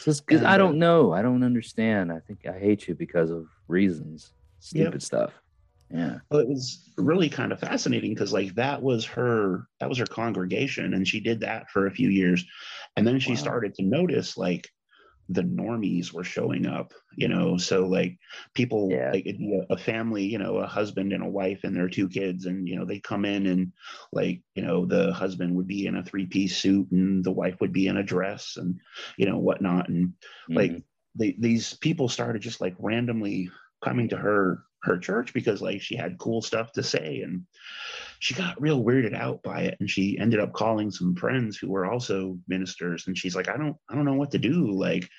Just 0.04 0.26
because 0.26 0.44
I 0.44 0.58
don't 0.58 0.76
uh, 0.76 0.86
know, 0.86 1.14
I 1.14 1.22
don't 1.22 1.44
understand. 1.44 2.12
I 2.12 2.20
think 2.20 2.46
I 2.46 2.60
hate 2.60 2.88
you 2.88 2.94
because 2.94 3.32
of 3.32 3.48
reasons, 3.68 4.34
stupid 4.60 4.94
yep. 4.94 5.02
stuff. 5.02 5.32
Yeah. 5.90 6.18
Well, 6.30 6.42
it 6.42 6.50
was 6.50 6.92
really 6.98 7.30
kind 7.30 7.52
of 7.52 7.60
fascinating 7.60 8.14
because 8.14 8.34
like 8.34 8.54
that 8.56 8.82
was 8.82 9.06
her 9.06 9.68
that 9.80 9.88
was 9.88 9.98
her 10.00 10.06
congregation 10.06 10.94
and 10.94 11.08
she 11.08 11.20
did 11.20 11.40
that 11.42 11.70
for 11.70 11.88
a 11.88 11.92
few 11.92 12.10
years. 12.10 12.44
And 12.98 13.08
then 13.08 13.20
she 13.20 13.32
wow. 13.32 13.38
started 13.38 13.76
to 13.76 13.84
notice 13.84 14.38
like 14.38 14.68
the 15.30 15.42
normies 15.42 16.14
were 16.14 16.24
showing 16.24 16.66
up, 16.66 16.94
you 17.16 17.28
know. 17.28 17.58
So 17.58 17.88
like 17.88 18.18
people 18.54 18.90
yeah. 18.92 19.12
like 19.12 19.26
a, 19.26 19.74
a, 19.74 19.78
family, 19.78 20.26
you 20.26 20.38
know, 20.38 20.58
a 20.58 20.68
husband 20.68 21.14
and 21.14 21.24
a 21.24 21.30
wife 21.30 21.64
and 21.64 21.76
their 21.76 21.90
two 21.90 22.08
kids, 22.08 22.46
and 22.46 22.68
you 22.68 22.76
know, 22.76 22.86
they 22.86 23.00
come 23.00 23.26
in 23.26 23.48
and 23.48 23.72
like, 24.12 24.42
you 24.54 24.64
know, 24.64 24.86
the 24.86 25.14
husband 25.14 25.56
would 25.56 25.68
be 25.68 25.88
in 25.88 25.96
a 25.96 26.04
three-piece 26.04 26.58
suit 26.58 26.92
and 26.92 27.24
the 27.24 27.32
wife 27.32 27.60
would 27.60 27.74
be 27.74 27.88
in 27.88 27.98
a 27.98 28.04
dress 28.04 28.58
and 28.58 28.80
you 29.18 29.26
know, 29.26 29.38
whatnot. 29.38 29.90
And 29.90 30.08
mm-hmm. 30.10 30.54
like 30.56 30.84
they, 31.16 31.36
these 31.40 31.74
people 31.74 32.10
started 32.10 32.42
just 32.42 32.62
like 32.62 32.76
randomly 32.80 33.50
coming 33.84 34.10
to 34.10 34.18
her 34.18 34.64
her 34.86 34.98
church 34.98 35.34
because 35.34 35.62
like 35.62 35.82
she 35.82 35.96
had 35.96 36.18
cool 36.18 36.42
stuff 36.42 36.72
to 36.72 36.84
say 36.84 37.22
and 37.22 37.46
she 38.20 38.34
got 38.34 38.62
real 38.62 38.84
weirded 38.84 39.16
out 39.16 39.42
by 39.44 39.62
it 39.62 39.78
and 39.80 39.90
she 39.90 40.18
ended 40.18 40.40
up 40.40 40.54
calling 40.54 40.92
some 40.92 41.16
friends 41.16 41.58
who 41.58 41.70
were 41.70 41.86
also 41.86 42.38
ministers 42.48 43.08
and 43.08 43.18
she's 43.18 43.36
like 43.36 43.50
i 43.50 43.58
don't 43.58 43.76
i 43.90 43.96
don't 43.96 44.06
know 44.06 44.14
what 44.14 44.32
to 44.32 44.40
do. 44.40 44.72
Like 44.72 45.10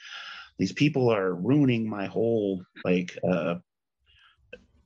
these 0.58 0.72
people 0.72 1.10
are 1.10 1.34
ruining 1.34 1.88
my 1.88 2.06
whole 2.06 2.62
like 2.84 3.16
uh 3.28 3.56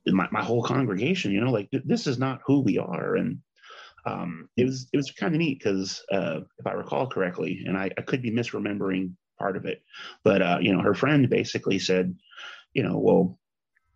my, 0.07 0.27
my 0.31 0.43
whole 0.43 0.63
congregation 0.63 1.31
you 1.31 1.41
know 1.41 1.51
like 1.51 1.69
th- 1.71 1.83
this 1.85 2.07
is 2.07 2.17
not 2.17 2.41
who 2.45 2.61
we 2.61 2.77
are. 2.77 3.15
And 3.15 3.39
um 4.05 4.49
it 4.57 4.65
was 4.65 4.89
it 4.91 4.97
was 4.97 5.11
kind 5.11 5.35
of 5.35 5.39
neat 5.39 5.59
because 5.59 6.03
uh 6.11 6.39
if 6.57 6.65
i 6.65 6.71
recall 6.71 7.07
correctly 7.07 7.63
and 7.67 7.77
I, 7.77 7.91
I 7.97 8.01
could 8.01 8.21
be 8.21 8.31
misremembering 8.31 9.13
part 9.37 9.55
of 9.55 9.65
it 9.65 9.83
but 10.23 10.41
uh 10.41 10.57
you 10.59 10.73
know 10.73 10.81
her 10.81 10.95
friend 10.95 11.29
basically 11.29 11.77
said 11.77 12.15
you 12.73 12.83
know 12.83 12.97
well 12.97 13.39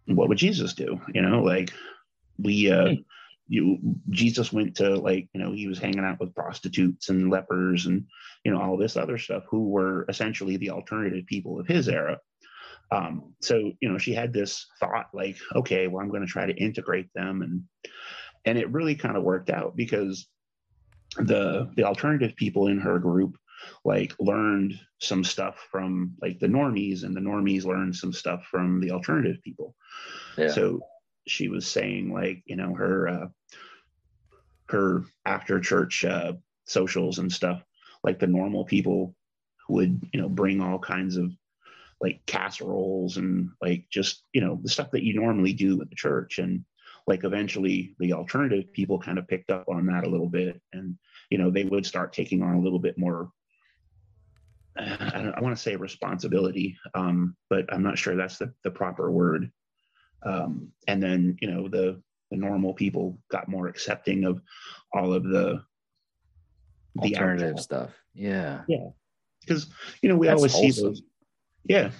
what 0.07 0.29
would 0.29 0.37
Jesus 0.37 0.73
do? 0.73 0.99
You 1.13 1.21
know, 1.21 1.41
like 1.41 1.71
we 2.37 2.71
uh 2.71 2.89
hmm. 2.89 2.93
you 3.47 3.77
Jesus 4.09 4.53
went 4.53 4.75
to 4.77 4.95
like, 4.95 5.29
you 5.33 5.41
know, 5.41 5.51
he 5.51 5.67
was 5.67 5.79
hanging 5.79 6.05
out 6.05 6.19
with 6.19 6.35
prostitutes 6.35 7.09
and 7.09 7.29
lepers 7.29 7.85
and 7.85 8.05
you 8.43 8.51
know, 8.51 8.61
all 8.61 8.77
this 8.77 8.97
other 8.97 9.17
stuff 9.17 9.43
who 9.49 9.69
were 9.69 10.05
essentially 10.09 10.57
the 10.57 10.69
alternative 10.69 11.25
people 11.25 11.59
of 11.59 11.67
his 11.67 11.87
era. 11.87 12.19
Um, 12.91 13.33
so 13.41 13.71
you 13.79 13.89
know, 13.89 13.97
she 13.97 14.13
had 14.13 14.31
this 14.31 14.67
thought 14.79 15.07
like, 15.13 15.37
okay, 15.55 15.87
well, 15.87 16.03
I'm 16.03 16.09
going 16.09 16.21
to 16.21 16.27
try 16.27 16.45
to 16.45 16.55
integrate 16.55 17.13
them 17.13 17.41
and 17.41 17.63
and 18.45 18.57
it 18.57 18.71
really 18.71 18.95
kind 18.95 19.17
of 19.17 19.23
worked 19.23 19.49
out 19.49 19.75
because 19.75 20.27
the 21.17 21.71
the 21.75 21.83
alternative 21.83 22.35
people 22.35 22.67
in 22.67 22.79
her 22.79 22.99
group 22.99 23.37
like 23.83 24.13
learned 24.19 24.79
some 24.99 25.23
stuff 25.23 25.67
from 25.71 26.15
like 26.21 26.39
the 26.39 26.47
normies 26.47 27.03
and 27.03 27.15
the 27.15 27.21
normies 27.21 27.65
learned 27.65 27.95
some 27.95 28.13
stuff 28.13 28.45
from 28.49 28.79
the 28.79 28.91
alternative 28.91 29.41
people. 29.43 29.75
Yeah. 30.37 30.49
so 30.49 30.81
she 31.27 31.47
was 31.47 31.65
saying 31.65 32.13
like 32.13 32.43
you 32.45 32.55
know 32.55 32.73
her 32.73 33.07
uh 33.07 33.27
her 34.69 35.05
after 35.25 35.59
church 35.59 36.03
uh 36.03 36.33
socials 36.65 37.19
and 37.19 37.31
stuff 37.31 37.63
like 38.03 38.19
the 38.19 38.27
normal 38.27 38.65
people 38.65 39.15
would 39.69 39.99
you 40.13 40.21
know 40.21 40.29
bring 40.29 40.61
all 40.61 40.79
kinds 40.79 41.17
of 41.17 41.31
like 42.01 42.25
casseroles 42.25 43.17
and 43.17 43.49
like 43.61 43.85
just 43.89 44.23
you 44.33 44.41
know 44.41 44.59
the 44.61 44.69
stuff 44.69 44.91
that 44.91 45.03
you 45.03 45.13
normally 45.19 45.53
do 45.53 45.81
at 45.81 45.89
the 45.89 45.95
church. 45.95 46.39
And 46.39 46.63
like 47.07 47.23
eventually 47.23 47.95
the 47.99 48.13
alternative 48.13 48.71
people 48.73 48.99
kind 48.99 49.17
of 49.17 49.27
picked 49.27 49.51
up 49.51 49.65
on 49.69 49.85
that 49.87 50.05
a 50.05 50.09
little 50.09 50.29
bit. 50.29 50.61
And 50.73 50.97
you 51.29 51.37
know 51.37 51.49
they 51.49 51.63
would 51.63 51.85
start 51.85 52.13
taking 52.13 52.41
on 52.41 52.55
a 52.55 52.61
little 52.61 52.79
bit 52.79 52.97
more 52.97 53.31
I, 54.77 55.33
I 55.35 55.41
want 55.41 55.55
to 55.55 55.61
say 55.61 55.75
responsibility, 55.75 56.77
um, 56.93 57.35
but 57.49 57.71
I'm 57.73 57.83
not 57.83 57.97
sure 57.97 58.15
that's 58.15 58.37
the, 58.37 58.53
the 58.63 58.71
proper 58.71 59.11
word. 59.11 59.51
Um, 60.23 60.71
and 60.87 61.01
then, 61.01 61.37
you 61.41 61.51
know, 61.51 61.67
the, 61.67 62.01
the 62.31 62.37
normal 62.37 62.73
people 62.73 63.19
got 63.29 63.47
more 63.47 63.67
accepting 63.67 64.25
of 64.25 64.41
all 64.93 65.13
of 65.13 65.23
the, 65.23 65.63
the 66.95 67.15
alternative 67.15 67.59
stuff. 67.59 67.91
Yeah. 68.13 68.61
Yeah. 68.67 68.89
Because, 69.41 69.67
you 70.01 70.09
know, 70.09 70.15
we 70.15 70.27
that's 70.27 70.37
always 70.37 70.53
wholesome. 70.53 70.71
see 70.73 70.81
those. 70.81 71.01
Yeah. 71.65 71.91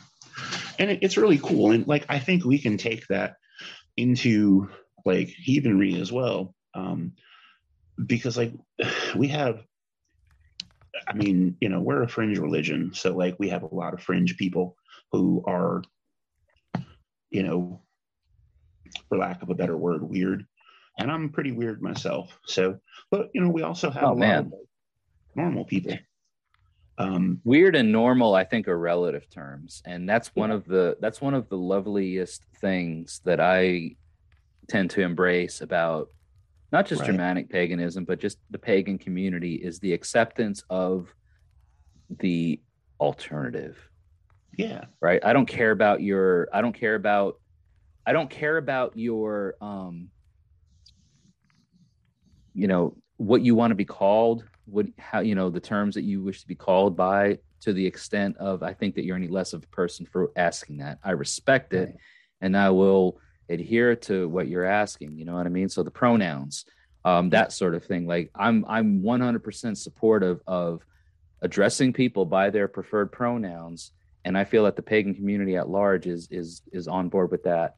And 0.80 0.91
it, 0.91 0.99
it's 1.01 1.17
really 1.17 1.38
cool. 1.38 1.71
And 1.71 1.88
like, 1.88 2.05
I 2.09 2.19
think 2.19 2.43
we 2.43 2.59
can 2.59 2.78
take 2.78 3.05
that 3.07 3.36
into 3.97 4.69
like 5.05 5.30
heathenry 5.30 5.95
as 5.95 6.11
well. 6.11 6.55
Um, 6.73 7.13
because 8.03 8.38
like 8.38 8.53
we 9.15 9.28
have 9.30 9.63
I 11.07 11.13
mean, 11.13 11.55
you 11.61 11.69
know, 11.69 11.79
we're 11.79 12.03
a 12.03 12.07
fringe 12.07 12.37
religion, 12.37 12.91
so 12.93 13.15
like 13.15 13.35
we 13.39 13.49
have 13.49 13.63
a 13.63 13.73
lot 13.73 13.93
of 13.93 14.01
fringe 14.01 14.37
people 14.37 14.75
who 15.11 15.43
are, 15.47 15.83
you 17.29 17.43
know, 17.43 17.81
for 19.09 19.17
lack 19.17 19.41
of 19.41 19.49
a 19.49 19.55
better 19.55 19.77
word, 19.77 20.03
weird. 20.03 20.45
And 20.97 21.11
I'm 21.11 21.29
pretty 21.29 21.51
weird 21.51 21.81
myself. 21.81 22.39
So, 22.45 22.79
but 23.11 23.29
you 23.33 23.41
know, 23.41 23.49
we 23.49 23.63
also 23.63 23.89
have 23.89 24.03
oh, 24.03 24.13
a 24.13 24.15
man. 24.15 24.45
lot 24.45 24.53
of 24.53 24.67
normal 25.35 25.65
people. 25.65 25.97
Um, 26.97 27.41
weird 27.43 27.75
and 27.75 27.91
normal, 27.91 28.35
I 28.35 28.45
think, 28.45 28.69
are 28.69 28.77
relative 28.77 29.29
terms, 29.29 29.81
and 29.85 30.07
that's 30.07 30.33
one 30.33 30.49
of 30.49 30.65
the 30.65 30.95
that's 31.01 31.19
one 31.19 31.33
of 31.33 31.49
the 31.49 31.57
loveliest 31.57 32.45
things 32.61 33.19
that 33.25 33.41
I 33.41 33.97
tend 34.69 34.91
to 34.91 35.01
embrace 35.01 35.61
about 35.61 36.09
not 36.72 36.86
just 36.86 37.01
right. 37.01 37.07
Germanic 37.07 37.49
paganism, 37.49 38.05
but 38.05 38.20
just 38.20 38.38
the 38.49 38.59
pagan 38.59 38.97
community 38.97 39.55
is 39.55 39.80
the 39.80 39.93
acceptance 39.93 40.63
of 40.70 41.13
the 42.09 42.59
alternative. 42.99 43.78
Yeah. 44.57 44.86
Right. 45.01 45.24
I 45.24 45.34
don't 45.34 45.45
care 45.45 45.72
about 45.72 46.01
your, 46.01 46.47
I 46.53 46.61
don't 46.61 46.74
care 46.74 46.95
about, 46.95 47.39
I 48.05 48.13
don't 48.13 48.30
care 48.30 48.57
about 48.57 48.97
your, 48.97 49.55
um, 49.61 50.09
you 52.53 52.68
know, 52.68 52.95
what 53.18 53.41
you 53.41 53.55
want 53.55 53.72
to 53.72 53.76
be 53.76 53.86
called, 53.86 54.45
what, 54.66 54.88
how, 54.97 55.20
you 55.20 55.36
know, 55.36 55.49
the 55.49 55.59
terms 55.59 55.95
that 55.95 56.03
you 56.03 56.24
wish 56.24 56.41
to 56.41 56.47
be 56.47 56.55
called 56.55 56.95
by 56.95 57.39
to 57.61 57.74
the 57.74 57.86
extent 57.86 58.38
of, 58.38 58.63
I 58.63 58.74
think 58.74 58.95
that 58.95 59.05
you're 59.05 59.16
any 59.16 59.28
less 59.28 59.53
of 59.53 59.63
a 59.63 59.68
person 59.68 60.05
for 60.05 60.32
asking 60.36 60.78
that. 60.78 60.99
I 61.03 61.11
respect 61.11 61.74
it 61.74 61.86
right. 61.86 61.95
and 62.41 62.55
I 62.55 62.70
will, 62.70 63.20
adhere 63.49 63.95
to 63.95 64.27
what 64.29 64.47
you're 64.47 64.65
asking 64.65 65.17
you 65.17 65.25
know 65.25 65.35
what 65.35 65.45
i 65.45 65.49
mean? 65.49 65.69
So 65.69 65.83
the 65.83 65.91
pronouns 65.91 66.65
um, 67.03 67.29
that 67.29 67.53
sort 67.53 67.75
of 67.75 67.83
thing 67.83 68.07
like 68.07 68.31
i'm 68.35 68.65
i'm 68.67 69.01
100% 69.01 69.77
supportive 69.77 70.39
of 70.47 70.81
addressing 71.41 71.93
people 71.93 72.25
by 72.25 72.49
their 72.49 72.67
preferred 72.67 73.11
pronouns 73.11 73.91
and 74.23 74.37
i 74.37 74.43
feel 74.43 74.63
that 74.63 74.75
the 74.75 74.81
pagan 74.81 75.13
community 75.13 75.55
at 75.55 75.69
large 75.69 76.07
is 76.07 76.27
is 76.31 76.63
is 76.71 76.87
on 76.87 77.09
board 77.09 77.31
with 77.31 77.43
that 77.43 77.75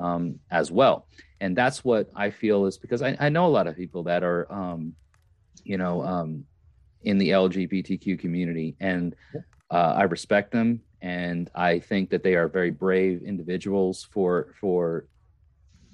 um, 0.00 0.40
as 0.50 0.72
well. 0.72 1.06
And 1.40 1.56
that's 1.56 1.84
what 1.84 2.10
i 2.16 2.30
feel 2.30 2.66
is 2.66 2.78
because 2.78 3.02
i, 3.02 3.16
I 3.20 3.28
know 3.28 3.46
a 3.46 3.48
lot 3.48 3.66
of 3.66 3.76
people 3.76 4.02
that 4.04 4.22
are 4.24 4.50
um, 4.52 4.94
you 5.64 5.76
know 5.76 6.02
um, 6.02 6.44
in 7.02 7.18
the 7.18 7.30
lgbtq 7.30 8.18
community 8.18 8.76
and 8.80 9.14
uh, 9.70 9.94
i 9.96 10.02
respect 10.02 10.52
them 10.52 10.80
and 11.02 11.50
I 11.54 11.78
think 11.78 12.10
that 12.10 12.22
they 12.22 12.34
are 12.34 12.48
very 12.48 12.70
brave 12.70 13.22
individuals 13.22 14.06
for 14.10 14.54
for 14.60 15.06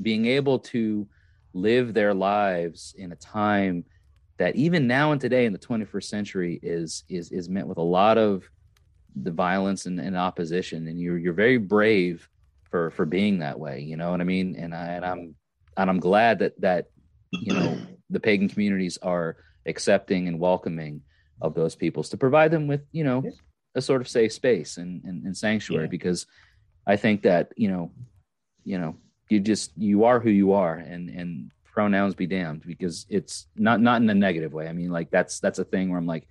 being 0.00 0.26
able 0.26 0.58
to 0.58 1.06
live 1.54 1.94
their 1.94 2.12
lives 2.12 2.94
in 2.98 3.12
a 3.12 3.16
time 3.16 3.84
that 4.38 4.56
even 4.56 4.86
now 4.86 5.12
and 5.12 5.20
today 5.20 5.46
in 5.46 5.52
the 5.52 5.58
21st 5.58 6.04
century 6.04 6.60
is 6.62 7.04
is 7.08 7.32
is 7.32 7.48
met 7.48 7.66
with 7.66 7.78
a 7.78 7.82
lot 7.82 8.18
of 8.18 8.48
the 9.22 9.30
violence 9.30 9.86
and, 9.86 9.98
and 9.98 10.16
opposition. 10.16 10.88
And 10.88 11.00
you're 11.00 11.18
you're 11.18 11.32
very 11.32 11.58
brave 11.58 12.28
for 12.70 12.90
for 12.90 13.06
being 13.06 13.38
that 13.38 13.58
way 13.58 13.80
you 13.80 13.96
know 13.96 14.10
what 14.10 14.20
i 14.20 14.24
mean? 14.24 14.56
And 14.56 14.74
i 14.74 14.86
and 14.88 15.04
i'm 15.04 15.34
and 15.76 15.88
i'm 15.88 16.00
glad 16.00 16.40
that 16.40 16.60
that 16.60 16.86
you 17.32 17.54
know 17.54 17.78
the 18.10 18.20
pagan 18.20 18.48
communities 18.48 18.98
are 19.02 19.36
accepting 19.66 20.28
and 20.28 20.38
welcoming 20.38 21.02
of 21.40 21.54
those 21.54 21.74
peoples 21.74 22.08
to 22.10 22.16
provide 22.16 22.50
them 22.50 22.66
with 22.66 22.82
you 22.92 23.04
know 23.04 23.22
a 23.76 23.82
sort 23.82 24.00
of 24.00 24.08
safe 24.08 24.32
space 24.32 24.78
and, 24.78 25.04
and, 25.04 25.24
and 25.24 25.36
sanctuary 25.36 25.84
yeah. 25.84 25.90
because 25.90 26.26
I 26.86 26.96
think 26.96 27.22
that 27.22 27.52
you 27.56 27.68
know, 27.68 27.92
you 28.64 28.78
know, 28.78 28.96
you 29.28 29.38
just 29.40 29.72
you 29.76 30.04
are 30.04 30.18
who 30.18 30.30
you 30.30 30.52
are, 30.52 30.74
and 30.74 31.08
and 31.10 31.50
pronouns 31.64 32.14
be 32.14 32.26
damned 32.26 32.64
because 32.66 33.06
it's 33.08 33.46
not 33.54 33.80
not 33.80 34.00
in 34.00 34.10
a 34.10 34.14
negative 34.14 34.52
way. 34.52 34.66
I 34.66 34.72
mean, 34.72 34.90
like 34.90 35.10
that's 35.10 35.40
that's 35.40 35.58
a 35.58 35.64
thing 35.64 35.90
where 35.90 35.98
I'm 35.98 36.06
like, 36.06 36.26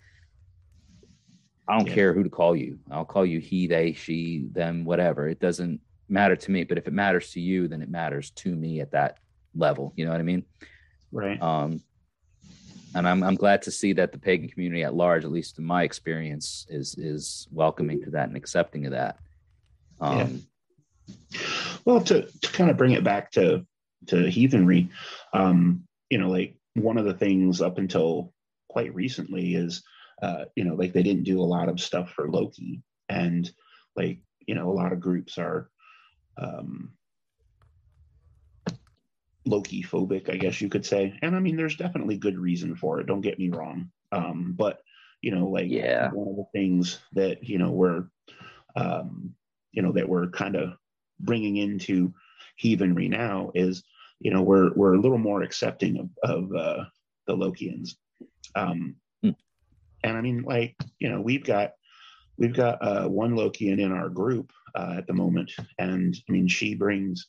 I 1.68 1.78
don't 1.78 1.88
yeah. 1.88 1.94
care 1.94 2.14
who 2.14 2.24
to 2.24 2.30
call 2.30 2.56
you. 2.56 2.80
I'll 2.92 3.06
call 3.06 3.26
you 3.26 3.40
he, 3.40 3.68
they, 3.68 3.94
she, 3.94 4.48
them, 4.52 4.86
whatever. 4.86 5.28
It 5.28 5.40
doesn't 5.40 5.82
matter 6.10 6.36
to 6.36 6.52
me. 6.52 6.64
But 6.64 6.78
if 6.78 6.88
it 6.88 6.94
matters 6.94 7.32
to 7.32 7.42
you, 7.42 7.68
then 7.68 7.82
it 7.82 7.90
matters 7.90 8.32
to 8.32 8.56
me 8.56 8.82
at 8.82 8.92
that 8.92 9.20
level. 9.56 9.94
You 9.96 10.06
know 10.06 10.12
what 10.12 10.20
I 10.20 10.24
mean? 10.24 10.46
Right. 11.12 11.42
Um, 11.42 11.82
and 12.96 13.08
I'm 13.08 13.24
I'm 13.24 13.36
glad 13.36 13.62
to 13.64 13.72
see 13.72 13.94
that 13.94 14.12
the 14.12 14.18
pagan 14.18 14.50
community 14.50 14.84
at 14.84 14.96
large, 14.96 15.26
at 15.26 15.32
least 15.32 15.60
in 15.60 15.66
my 15.66 15.84
experience, 15.84 16.66
is 16.70 16.96
is 16.98 17.48
welcoming 17.52 18.02
to 18.04 18.10
that 18.12 18.30
and 18.30 18.38
accepting 18.38 18.86
of 18.86 18.94
that. 18.94 19.20
Um, 20.00 20.44
yeah. 21.30 21.40
Well, 21.84 22.02
to 22.02 22.24
to 22.24 22.52
kind 22.52 22.72
of 22.72 22.78
bring 22.78 22.94
it 22.94 23.04
back 23.04 23.32
to 23.34 23.66
to 24.08 24.30
heathenry, 24.30 24.90
um, 25.34 25.84
you 26.10 26.18
know, 26.18 26.30
like 26.30 26.56
one 26.74 26.98
of 26.98 27.06
the 27.06 27.14
things 27.14 27.62
up 27.62 27.78
until 27.78 28.34
quite 28.70 28.96
recently 28.96 29.56
is 29.56 29.84
uh, 30.22 30.46
you 30.56 30.64
know, 30.64 30.76
like 30.76 30.94
they 30.94 31.04
didn't 31.04 31.24
do 31.24 31.42
a 31.42 31.44
lot 31.44 31.70
of 31.70 31.82
stuff 31.82 32.12
for 32.12 32.30
Loki, 32.30 32.82
and 33.10 33.52
like 33.96 34.20
you 34.48 34.56
know, 34.56 34.70
a 34.70 34.74
lot 34.74 34.94
of 34.94 35.02
groups 35.02 35.38
are 35.38 35.70
um, 36.38 36.94
Loki 39.46 39.84
phobic, 39.84 40.30
I 40.30 40.38
guess 40.38 40.60
you 40.60 40.70
could 40.70 40.86
say. 40.86 41.18
And 41.22 41.36
I 41.36 41.40
mean, 41.40 41.56
there's 41.56 41.76
definitely 41.76 42.18
good 42.18 42.38
reason 42.38 42.76
for 42.76 43.00
it. 43.00 43.08
Don't 43.08 43.22
get 43.22 43.40
me 43.40 43.50
wrong. 43.50 43.92
Um, 44.12 44.54
but 44.58 44.80
you 45.22 45.32
know, 45.32 45.48
like 45.48 45.70
yeah, 45.70 46.10
one 46.12 46.28
of 46.28 46.36
the 46.36 46.48
things 46.54 47.00
that 47.14 47.44
you 47.44 47.58
know 47.58 47.72
we're 47.72 48.06
um, 48.76 49.34
you 49.72 49.82
know 49.82 49.92
that 49.92 50.08
we're 50.08 50.30
kind 50.30 50.56
of 50.56 50.74
bringing 51.20 51.58
into 51.58 52.14
heathenry 52.58 53.08
now 53.08 53.52
is 53.56 53.84
you 54.20 54.32
know 54.32 54.42
we're 54.42 54.74
we're 54.74 54.94
a 54.94 55.00
little 55.00 55.18
more 55.18 55.44
accepting 55.44 56.00
of, 56.00 56.10
of 56.30 56.56
uh, 56.56 56.86
the 57.28 57.36
Lokians. 57.36 57.96
Um, 58.56 58.96
hmm. 59.22 59.32
And 60.04 60.18
I 60.18 60.22
mean, 60.22 60.44
like 60.44 60.76
you 61.00 61.10
know, 61.10 61.22
we've 61.22 61.44
got 61.44 61.74
we've 62.38 62.56
got 62.56 62.82
uh, 62.82 63.08
one 63.08 63.36
Lokian 63.36 63.80
in 63.80 63.92
our 63.92 64.10
group 64.10 64.52
uh, 64.76 64.96
at 64.98 65.08
the 65.08 65.14
moment, 65.14 65.52
and 65.78 66.16
I 66.28 66.32
mean, 66.32 66.48
she 66.48 66.76
brings 66.76 67.28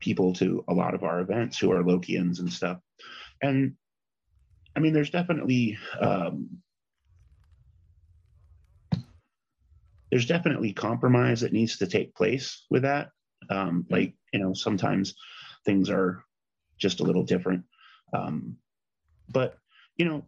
people 0.00 0.34
to 0.34 0.64
a 0.68 0.74
lot 0.74 0.94
of 0.94 1.02
our 1.02 1.20
events 1.20 1.58
who 1.58 1.72
are 1.72 1.82
Lokians 1.82 2.40
and 2.40 2.52
stuff. 2.52 2.78
And 3.42 3.74
I 4.76 4.80
mean, 4.80 4.92
there's 4.92 5.10
definitely 5.10 5.78
um, 6.00 6.58
there's 10.10 10.26
definitely 10.26 10.72
compromise 10.72 11.40
that 11.40 11.52
needs 11.52 11.78
to 11.78 11.86
take 11.86 12.14
place 12.14 12.64
with 12.70 12.82
that. 12.82 13.10
Um, 13.50 13.86
like 13.90 14.14
you 14.32 14.40
know, 14.40 14.54
sometimes 14.54 15.14
things 15.64 15.90
are 15.90 16.24
just 16.78 17.00
a 17.00 17.04
little 17.04 17.24
different. 17.24 17.64
Um, 18.12 18.56
but 19.28 19.58
you 19.96 20.04
know, 20.04 20.24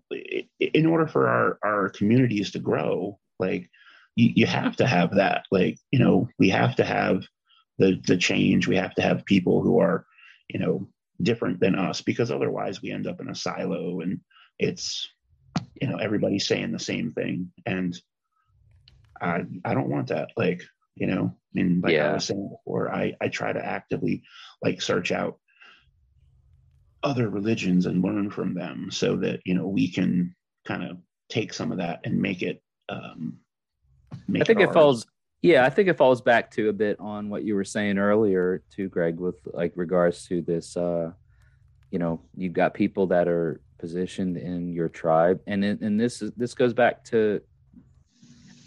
in 0.60 0.86
order 0.86 1.06
for 1.06 1.28
our 1.28 1.58
our 1.64 1.88
communities 1.88 2.52
to 2.52 2.58
grow, 2.58 3.18
like 3.38 3.68
you, 4.14 4.32
you 4.34 4.46
have 4.46 4.76
to 4.76 4.86
have 4.86 5.14
that. 5.16 5.44
Like 5.50 5.78
you 5.90 5.98
know, 5.98 6.28
we 6.38 6.50
have 6.50 6.76
to 6.76 6.84
have 6.84 7.24
the 7.78 8.00
the 8.06 8.16
change. 8.16 8.66
We 8.66 8.76
have 8.76 8.94
to 8.94 9.02
have 9.02 9.24
people 9.24 9.62
who 9.62 9.78
are, 9.80 10.06
you 10.48 10.58
know, 10.58 10.88
different 11.22 11.60
than 11.60 11.74
us 11.74 12.00
because 12.00 12.30
otherwise 12.30 12.82
we 12.82 12.90
end 12.90 13.06
up 13.06 13.20
in 13.20 13.28
a 13.28 13.34
silo 13.34 14.00
and 14.00 14.20
it's 14.58 15.08
you 15.80 15.88
know 15.88 15.96
everybody's 15.96 16.46
saying 16.46 16.72
the 16.72 16.78
same 16.78 17.10
thing 17.12 17.50
and 17.64 17.98
I 19.20 19.44
I 19.64 19.74
don't 19.74 19.90
want 19.90 20.08
that. 20.08 20.30
Like 20.36 20.62
you 20.94 21.06
know, 21.06 21.34
I 21.34 21.50
mean, 21.52 21.80
like 21.82 21.92
yeah. 21.92 22.10
I 22.10 22.14
was 22.14 22.24
saying 22.24 22.48
before, 22.50 22.92
I 22.92 23.14
I 23.20 23.28
try 23.28 23.52
to 23.52 23.64
actively 23.64 24.22
like 24.62 24.80
search 24.80 25.12
out 25.12 25.38
other 27.02 27.28
religions 27.28 27.86
and 27.86 28.02
learn 28.02 28.30
from 28.30 28.54
them 28.54 28.90
so 28.90 29.16
that 29.16 29.40
you 29.44 29.54
know 29.54 29.66
we 29.66 29.88
can 29.90 30.34
kind 30.66 30.82
of 30.82 30.98
take 31.28 31.52
some 31.52 31.72
of 31.72 31.78
that 31.78 32.00
and 32.04 32.20
make 32.20 32.42
it 32.42 32.62
um 32.88 33.38
make 34.28 34.42
I 34.42 34.44
think 34.44 34.60
it, 34.60 34.70
it 34.70 34.72
falls 34.72 35.06
yeah, 35.46 35.64
I 35.64 35.70
think 35.70 35.88
it 35.88 35.96
falls 35.96 36.20
back 36.20 36.50
to 36.52 36.68
a 36.68 36.72
bit 36.72 36.98
on 36.98 37.28
what 37.28 37.44
you 37.44 37.54
were 37.54 37.64
saying 37.64 37.98
earlier 37.98 38.62
to 38.72 38.88
Greg 38.88 39.18
with 39.18 39.36
like 39.52 39.72
regards 39.76 40.26
to 40.28 40.42
this 40.42 40.76
uh 40.76 41.12
you 41.90 42.00
know, 42.00 42.20
you've 42.36 42.52
got 42.52 42.74
people 42.74 43.06
that 43.06 43.28
are 43.28 43.60
positioned 43.78 44.36
in 44.36 44.72
your 44.72 44.88
tribe. 44.88 45.40
And 45.46 45.64
and 45.64 46.00
this 46.00 46.20
is 46.20 46.32
this 46.36 46.54
goes 46.54 46.74
back 46.74 47.04
to 47.04 47.40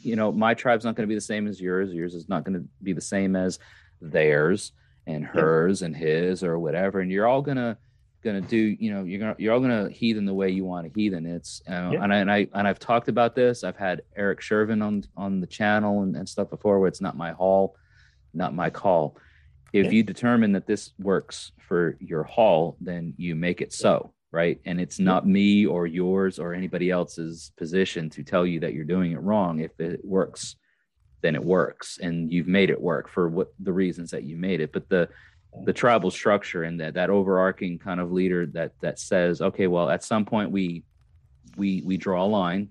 you 0.02 0.16
know, 0.16 0.32
my 0.32 0.54
tribe's 0.54 0.86
not 0.86 0.96
going 0.96 1.08
to 1.08 1.12
be 1.12 1.16
the 1.16 1.22
same 1.22 1.46
as 1.48 1.60
yours, 1.60 1.94
yours 1.94 2.16
is 2.16 2.30
not 2.30 2.46
going 2.46 2.58
to 2.58 2.66
be 2.82 2.94
the 2.94 3.02
same 3.02 3.36
as 3.36 3.60
theirs 4.02 4.72
and 5.06 5.26
hers 5.26 5.82
and 5.82 5.94
his 5.94 6.44
or 6.44 6.58
whatever. 6.58 7.02
And 7.02 7.12
you're 7.12 7.28
all 7.28 7.42
going 7.42 7.58
to 7.58 7.78
gonna 8.24 8.42
do 8.42 8.58
you 8.58 8.92
know 8.92 9.04
you're 9.04 9.20
gonna 9.20 9.36
you're 9.38 9.54
all 9.54 9.60
gonna 9.60 9.90
heathen 9.90 10.26
the 10.26 10.34
way 10.34 10.50
you 10.50 10.66
want 10.66 10.88
to 10.88 11.00
heathen. 11.00 11.26
It's 11.26 11.62
uh, 11.70 11.92
yeah. 11.94 12.04
and 12.04 12.14
I 12.14 12.18
and 12.18 12.32
I 12.32 12.48
and 12.54 12.68
I've 12.68 12.80
talked 12.80 13.08
about 13.08 13.36
this. 13.36 13.64
I've 13.64 13.78
had 13.78 14.02
Eric 14.16 14.42
Shervin 14.42 14.84
on 14.84 15.04
on 15.16 15.40
the 15.40 15.48
channel 15.48 16.04
and, 16.04 16.16
and 16.16 16.28
stuff 16.28 16.50
before 16.50 16.80
where 16.80 16.88
it's 16.88 17.02
not 17.02 17.18
my 17.18 17.32
hall 17.32 17.76
not 18.34 18.54
my 18.54 18.70
call. 18.70 19.18
If 19.74 19.86
yeah. 19.86 19.92
you 19.92 20.04
determine 20.04 20.52
that 20.54 20.68
this 20.68 20.92
works 21.00 21.52
for 21.68 21.98
your 22.00 22.24
hall 22.24 22.78
then 22.80 23.14
you 23.18 23.36
make 23.36 23.62
it 23.62 23.74
so 23.74 24.14
right? 24.32 24.62
And 24.66 24.80
it's 24.80 25.00
not 25.00 25.26
yeah. 25.26 25.32
me 25.32 25.66
or 25.66 25.88
yours 25.88 26.38
or 26.38 26.54
anybody 26.54 26.92
else's 26.92 27.52
position 27.58 28.12
to 28.12 28.24
tell 28.24 28.46
you 28.46 28.60
that 28.60 28.74
you're 28.74 28.84
doing 28.84 29.14
it 29.14 29.22
wrong. 29.22 29.60
If 29.60 29.80
it 29.80 30.06
works 30.06 30.56
then 31.22 31.36
it 31.36 31.44
works. 31.44 32.00
And 32.02 32.32
you've 32.32 32.48
made 32.48 32.70
it 32.70 32.82
work 32.82 33.10
for 33.10 33.30
what 33.30 33.50
the 33.60 33.74
reasons 33.74 34.12
that 34.12 34.24
you 34.24 34.38
made 34.38 34.62
it. 34.62 34.72
But 34.72 34.90
the 34.90 35.10
the 35.66 35.74
tribal 35.74 36.12
structure 36.12 36.64
and 36.64 36.80
that 36.80 36.94
that 36.94 37.10
overarching 37.10 37.80
kind 37.80 38.00
of 38.00 38.12
leader 38.12 38.46
that 38.46 38.72
that 38.82 39.00
says 39.00 39.42
okay 39.42 39.68
well 39.68 39.90
at 39.90 40.04
some 40.04 40.24
point 40.24 40.52
we 40.52 40.84
we 41.58 41.82
we 41.86 41.98
draw 41.98 42.24
a 42.24 42.28
line 42.28 42.70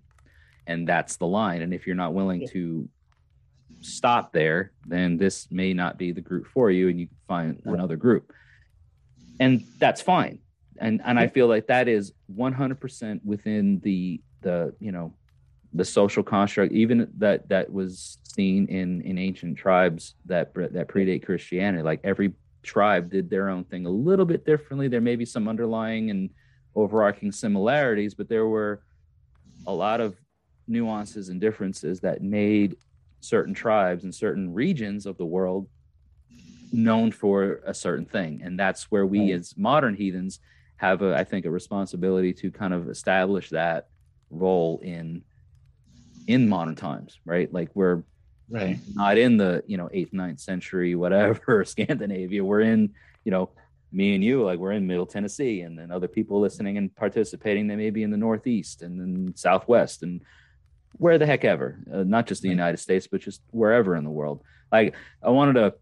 and 0.68 0.86
that's 0.86 1.16
the 1.16 1.26
line. 1.26 1.62
And 1.62 1.72
if 1.72 1.86
you're 1.86 1.96
not 1.96 2.14
willing 2.14 2.46
to 2.48 2.88
stop 3.80 4.32
there 4.32 4.72
then 4.86 5.16
this 5.16 5.48
may 5.50 5.72
not 5.72 5.98
be 5.98 6.12
the 6.12 6.20
group 6.20 6.46
for 6.46 6.70
you 6.70 6.88
and 6.88 6.98
you 6.98 7.08
find 7.28 7.62
another 7.64 7.96
group. 7.96 8.32
And 9.40 9.64
that's 9.78 10.00
fine. 10.00 10.40
And 10.80 11.00
and 11.04 11.18
i 11.18 11.26
feel 11.26 11.48
like 11.48 11.66
that 11.68 11.88
is 11.88 12.12
100% 12.34 13.24
within 13.24 13.80
the 13.80 14.20
the 14.42 14.74
you 14.78 14.92
know 14.92 15.12
the 15.72 15.84
social 15.84 16.22
construct 16.22 16.72
even 16.72 17.10
that 17.18 17.48
that 17.48 17.70
was 17.72 18.18
seen 18.22 18.66
in 18.68 19.02
in 19.02 19.18
ancient 19.18 19.58
tribes 19.58 20.14
that 20.26 20.54
that 20.54 20.88
predate 20.88 21.24
christianity. 21.24 21.82
Like 21.82 22.00
every 22.04 22.32
tribe 22.62 23.10
did 23.10 23.30
their 23.30 23.48
own 23.48 23.64
thing 23.64 23.86
a 23.86 23.90
little 23.90 24.24
bit 24.24 24.44
differently. 24.44 24.88
There 24.88 25.00
may 25.00 25.16
be 25.16 25.24
some 25.24 25.48
underlying 25.48 26.10
and 26.10 26.30
overarching 26.74 27.32
similarities, 27.32 28.14
but 28.14 28.28
there 28.28 28.46
were 28.46 28.82
a 29.66 29.72
lot 29.72 30.00
of 30.00 30.16
nuances 30.66 31.28
and 31.28 31.40
differences 31.40 32.00
that 32.00 32.22
made 32.22 32.76
certain 33.20 33.54
tribes 33.54 34.04
and 34.04 34.14
certain 34.14 34.52
regions 34.52 35.06
of 35.06 35.16
the 35.18 35.26
world 35.26 35.68
known 36.72 37.10
for 37.10 37.60
a 37.66 37.74
certain 37.74 38.04
thing. 38.04 38.42
And 38.44 38.58
that's 38.58 38.90
where 38.90 39.06
we, 39.06 39.32
as 39.32 39.56
modern 39.56 39.94
heathens, 39.94 40.40
have, 40.76 41.02
a, 41.02 41.16
I 41.16 41.24
think, 41.24 41.46
a 41.46 41.50
responsibility 41.50 42.32
to 42.34 42.50
kind 42.50 42.72
of 42.72 42.88
establish 42.88 43.50
that 43.50 43.88
role 44.30 44.80
in 44.82 45.22
in 46.26 46.46
modern 46.46 46.76
times, 46.76 47.18
right? 47.24 47.50
Like 47.52 47.70
we're 47.74 48.02
right. 48.50 48.78
Not 48.94 49.18
in 49.18 49.36
the 49.36 49.62
you 49.66 49.76
know 49.76 49.88
eighth 49.92 50.12
ninth 50.12 50.40
century 50.40 50.94
whatever 50.94 51.64
scandinavia. 51.64 52.44
We're 52.44 52.60
in 52.60 52.94
you 53.24 53.30
know 53.30 53.50
me 53.90 54.14
and 54.14 54.22
you 54.22 54.44
like 54.44 54.58
we're 54.58 54.72
in 54.72 54.86
middle 54.86 55.06
tennessee 55.06 55.62
and 55.62 55.78
then 55.78 55.90
other 55.90 56.08
people 56.08 56.40
listening 56.40 56.76
and 56.76 56.94
participating 56.94 57.66
they 57.66 57.74
may 57.74 57.88
be 57.88 58.02
in 58.02 58.10
the 58.10 58.18
northeast 58.18 58.82
and 58.82 59.00
then 59.00 59.34
southwest 59.34 60.02
and 60.02 60.20
where 60.98 61.16
the 61.16 61.24
heck 61.24 61.44
ever. 61.44 61.78
Uh, 61.92 62.02
not 62.02 62.26
just 62.26 62.42
the 62.42 62.48
united 62.48 62.76
states 62.76 63.06
but 63.06 63.20
just 63.20 63.40
wherever 63.50 63.96
in 63.96 64.04
the 64.04 64.10
world. 64.10 64.42
Like 64.70 64.94
i 65.22 65.30
wanted 65.30 65.54
to 65.54 65.74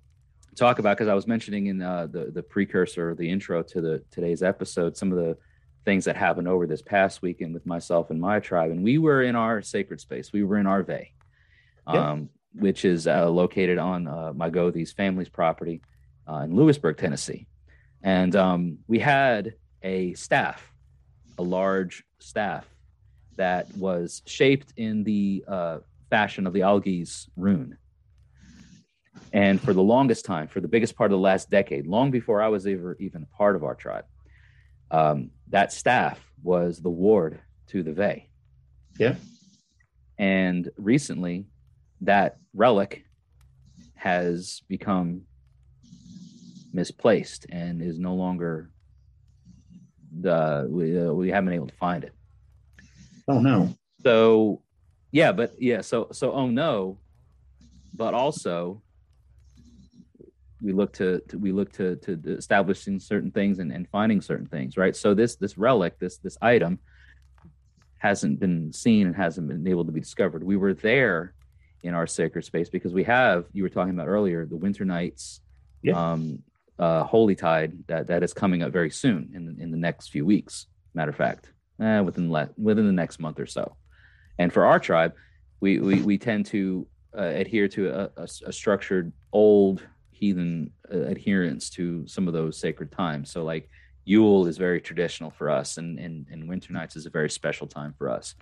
talk 0.54 0.78
about 0.78 0.96
because 0.96 1.08
i 1.08 1.14
was 1.14 1.26
mentioning 1.26 1.66
in 1.66 1.82
uh, 1.82 2.06
the 2.06 2.30
the 2.30 2.42
precursor 2.42 3.14
the 3.14 3.28
intro 3.28 3.62
to 3.62 3.80
the 3.80 4.02
today's 4.10 4.42
episode 4.42 4.96
some 4.96 5.10
of 5.12 5.18
the 5.18 5.36
things 5.86 6.04
that 6.04 6.16
happened 6.16 6.48
over 6.48 6.66
this 6.66 6.82
past 6.82 7.22
weekend 7.22 7.54
with 7.54 7.64
myself 7.64 8.10
and 8.10 8.20
my 8.20 8.40
tribe. 8.40 8.72
And 8.72 8.82
we 8.82 8.98
were 8.98 9.22
in 9.22 9.36
our 9.36 9.62
sacred 9.62 10.00
space. 10.00 10.32
We 10.32 10.42
were 10.42 10.58
in 10.58 10.66
our 10.66 10.82
ve 10.82 11.12
um, 11.86 12.28
which 12.58 12.84
is 12.84 13.06
uh, 13.06 13.28
located 13.28 13.78
on 13.78 14.06
uh, 14.06 14.32
my 14.34 14.50
Gothi's 14.50 14.92
family's 14.92 15.28
property 15.28 15.82
uh, 16.28 16.38
in 16.38 16.54
Lewisburg, 16.54 16.96
Tennessee. 16.96 17.46
And 18.02 18.34
um, 18.36 18.78
we 18.86 18.98
had 18.98 19.54
a 19.82 20.14
staff, 20.14 20.72
a 21.38 21.42
large 21.42 22.04
staff 22.18 22.66
that 23.36 23.74
was 23.76 24.22
shaped 24.26 24.72
in 24.76 25.04
the 25.04 25.44
uh, 25.46 25.78
fashion 26.10 26.46
of 26.46 26.52
the 26.52 26.60
Algiz 26.60 27.28
rune. 27.36 27.76
And 29.32 29.60
for 29.60 29.72
the 29.72 29.82
longest 29.82 30.24
time, 30.24 30.48
for 30.48 30.60
the 30.60 30.68
biggest 30.68 30.96
part 30.96 31.10
of 31.10 31.18
the 31.18 31.22
last 31.22 31.50
decade, 31.50 31.86
long 31.86 32.10
before 32.10 32.40
I 32.40 32.48
was 32.48 32.66
ever 32.66 32.96
even 33.00 33.22
a 33.22 33.36
part 33.36 33.56
of 33.56 33.64
our 33.64 33.74
tribe, 33.74 34.04
um, 34.90 35.30
that 35.48 35.72
staff 35.72 36.20
was 36.42 36.78
the 36.78 36.90
ward 36.90 37.40
to 37.68 37.82
the 37.82 37.92
Ve. 37.92 38.28
Yeah. 38.98 39.16
And 40.18 40.70
recently, 40.76 41.46
that 42.02 42.38
relic 42.54 43.04
has 43.94 44.62
become 44.68 45.22
misplaced 46.72 47.46
and 47.50 47.82
is 47.82 47.98
no 47.98 48.14
longer 48.14 48.70
the 50.20 50.66
we, 50.70 50.98
uh, 50.98 51.12
we 51.12 51.30
haven't 51.30 51.46
been 51.46 51.54
able 51.54 51.66
to 51.66 51.74
find 51.74 52.04
it. 52.04 52.12
Oh 53.28 53.40
no. 53.40 53.74
So 54.02 54.62
yeah 55.10 55.32
but 55.32 55.60
yeah 55.60 55.80
so 55.80 56.08
so 56.12 56.32
oh 56.32 56.48
no. 56.48 56.98
But 57.94 58.14
also 58.14 58.82
we 60.62 60.72
look 60.72 60.92
to, 60.94 61.20
to 61.28 61.38
we 61.38 61.52
look 61.52 61.72
to 61.72 61.96
to 61.96 62.20
establishing 62.26 62.98
certain 62.98 63.30
things 63.30 63.58
and, 63.58 63.72
and 63.72 63.88
finding 63.88 64.20
certain 64.20 64.46
things 64.46 64.76
right? 64.76 64.94
So 64.94 65.14
this 65.14 65.36
this 65.36 65.58
relic 65.58 65.98
this 65.98 66.18
this 66.18 66.36
item 66.42 66.78
hasn't 67.98 68.38
been 68.38 68.72
seen 68.72 69.06
and 69.06 69.16
hasn't 69.16 69.48
been 69.48 69.66
able 69.66 69.84
to 69.84 69.92
be 69.92 70.00
discovered. 70.00 70.44
We 70.44 70.56
were 70.56 70.74
there 70.74 71.34
in 71.86 71.94
our 71.94 72.06
sacred 72.06 72.44
space 72.44 72.68
because 72.68 72.92
we 72.92 73.04
have 73.04 73.46
you 73.52 73.62
were 73.62 73.74
talking 73.76 73.94
about 73.94 74.08
earlier 74.08 74.44
the 74.46 74.56
winter 74.56 74.84
nights 74.84 75.40
yeah. 75.82 75.94
um, 75.94 76.42
uh, 76.78 77.02
holy 77.04 77.34
tide 77.34 77.72
that 77.86 78.06
that 78.08 78.22
is 78.22 78.32
coming 78.34 78.62
up 78.62 78.72
very 78.72 78.90
soon 78.90 79.30
in 79.34 79.42
in 79.62 79.70
the 79.70 79.82
next 79.88 80.08
few 80.08 80.24
weeks 80.34 80.66
matter 80.94 81.10
of 81.10 81.16
fact 81.16 81.52
eh, 81.80 82.00
within 82.00 82.30
le- 82.30 82.50
within 82.58 82.86
the 82.86 82.98
next 83.02 83.18
month 83.20 83.38
or 83.38 83.46
so 83.46 83.76
And 84.38 84.52
for 84.52 84.66
our 84.66 84.78
tribe, 84.78 85.14
we 85.60 85.78
we, 85.80 86.02
we 86.02 86.18
tend 86.18 86.46
to 86.46 86.86
uh, 87.16 87.22
adhere 87.22 87.68
to 87.68 87.88
a, 87.88 88.10
a, 88.16 88.28
a, 88.46 88.52
structured 88.52 89.12
old 89.32 89.82
heathen 90.10 90.70
uh, 90.92 90.98
adherence 90.98 91.70
to 91.70 92.06
some 92.06 92.28
of 92.28 92.34
those 92.34 92.58
sacred 92.58 92.92
times. 92.92 93.30
So 93.30 93.44
like 93.44 93.70
Yule 94.04 94.46
is 94.46 94.58
very 94.58 94.80
traditional 94.80 95.30
for 95.30 95.50
us, 95.50 95.78
and, 95.78 95.98
and 95.98 96.26
and 96.30 96.48
Winter 96.48 96.72
Nights 96.72 96.96
is 96.96 97.06
a 97.06 97.10
very 97.10 97.30
special 97.30 97.66
time 97.66 97.94
for 97.98 98.10
us. 98.10 98.34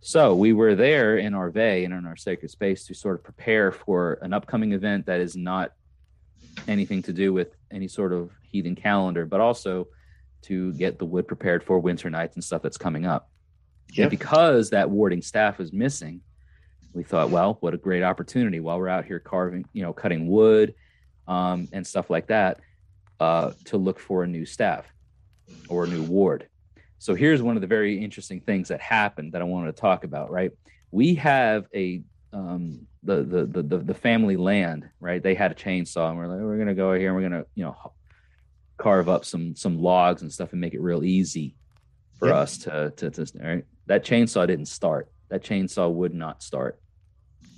So 0.00 0.34
we 0.34 0.52
were 0.52 0.74
there 0.74 1.16
in 1.16 1.34
our 1.34 1.50
Ve 1.50 1.84
and 1.84 1.94
in 1.94 2.06
our 2.06 2.16
sacred 2.16 2.50
space 2.50 2.86
to 2.86 2.94
sort 2.94 3.16
of 3.16 3.24
prepare 3.24 3.72
for 3.72 4.18
an 4.22 4.32
upcoming 4.32 4.72
event 4.72 5.06
that 5.06 5.20
is 5.20 5.34
not 5.34 5.72
anything 6.68 7.02
to 7.02 7.12
do 7.12 7.32
with 7.32 7.56
any 7.70 7.88
sort 7.88 8.12
of 8.12 8.30
heathen 8.42 8.76
calendar, 8.76 9.24
but 9.26 9.40
also 9.40 9.88
to 10.42 10.72
get 10.74 10.98
the 10.98 11.06
wood 11.06 11.26
prepared 11.26 11.64
for 11.64 11.78
winter 11.78 12.10
nights 12.10 12.36
and 12.36 12.44
stuff 12.44 12.62
that's 12.62 12.76
coming 12.76 13.06
up. 13.06 13.30
Yep. 13.92 14.04
And 14.04 14.10
because 14.10 14.70
that 14.70 14.90
warding 14.90 15.22
staff 15.22 15.58
was 15.58 15.72
missing, 15.72 16.20
we 16.92 17.02
thought, 17.02 17.30
well, 17.30 17.56
what 17.60 17.74
a 17.74 17.78
great 17.78 18.02
opportunity 18.02 18.60
while 18.60 18.78
we're 18.78 18.88
out 18.88 19.04
here 19.04 19.18
carving, 19.18 19.64
you 19.72 19.82
know, 19.82 19.92
cutting 19.92 20.28
wood 20.28 20.74
um, 21.26 21.68
and 21.72 21.86
stuff 21.86 22.10
like 22.10 22.28
that, 22.28 22.60
uh, 23.20 23.52
to 23.64 23.76
look 23.76 23.98
for 23.98 24.22
a 24.22 24.26
new 24.26 24.44
staff 24.44 24.86
or 25.68 25.84
a 25.84 25.88
new 25.88 26.02
ward. 26.02 26.48
So 27.04 27.14
here's 27.14 27.42
one 27.42 27.54
of 27.54 27.60
the 27.60 27.66
very 27.66 28.02
interesting 28.02 28.40
things 28.40 28.68
that 28.68 28.80
happened 28.80 29.32
that 29.32 29.42
I 29.42 29.44
wanted 29.44 29.76
to 29.76 29.78
talk 29.78 30.04
about. 30.04 30.30
Right, 30.30 30.52
we 30.90 31.14
have 31.16 31.66
a 31.74 32.00
um, 32.32 32.86
the, 33.02 33.22
the 33.22 33.62
the 33.62 33.76
the 33.76 33.92
family 33.92 34.38
land. 34.38 34.88
Right, 35.00 35.22
they 35.22 35.34
had 35.34 35.52
a 35.52 35.54
chainsaw, 35.54 36.08
and 36.08 36.16
we're 36.16 36.28
like, 36.28 36.40
we're 36.40 36.56
gonna 36.56 36.74
go 36.74 36.94
here 36.94 37.08
and 37.08 37.16
we're 37.16 37.28
gonna 37.28 37.44
you 37.54 37.64
know 37.64 37.76
carve 38.78 39.10
up 39.10 39.26
some 39.26 39.54
some 39.54 39.82
logs 39.82 40.22
and 40.22 40.32
stuff 40.32 40.52
and 40.52 40.62
make 40.62 40.72
it 40.72 40.80
real 40.80 41.04
easy 41.04 41.56
for 42.18 42.28
yep. 42.28 42.36
us 42.36 42.56
to 42.58 42.90
to, 42.96 43.10
to 43.10 43.26
right? 43.38 43.64
that 43.84 44.02
chainsaw 44.02 44.46
didn't 44.46 44.64
start 44.64 45.10
that 45.28 45.44
chainsaw 45.44 45.92
would 45.92 46.14
not 46.14 46.42
start 46.42 46.80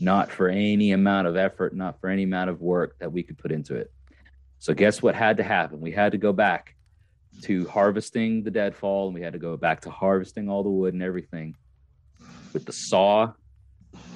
not 0.00 0.30
for 0.30 0.48
any 0.48 0.90
amount 0.90 1.28
of 1.28 1.36
effort 1.36 1.74
not 1.74 2.00
for 2.00 2.10
any 2.10 2.24
amount 2.24 2.50
of 2.50 2.60
work 2.60 2.96
that 2.98 3.12
we 3.12 3.22
could 3.22 3.38
put 3.38 3.50
into 3.52 3.76
it 3.76 3.90
so 4.58 4.74
guess 4.74 5.00
what 5.00 5.14
had 5.14 5.38
to 5.38 5.42
happen 5.42 5.80
we 5.80 5.90
had 5.90 6.12
to 6.12 6.18
go 6.18 6.32
back 6.32 6.75
to 7.42 7.66
harvesting 7.68 8.42
the 8.42 8.50
deadfall 8.50 9.06
and 9.06 9.14
we 9.14 9.20
had 9.20 9.32
to 9.32 9.38
go 9.38 9.56
back 9.56 9.80
to 9.80 9.90
harvesting 9.90 10.48
all 10.48 10.62
the 10.62 10.70
wood 10.70 10.94
and 10.94 11.02
everything 11.02 11.54
with 12.52 12.64
the 12.64 12.72
saw 12.72 13.32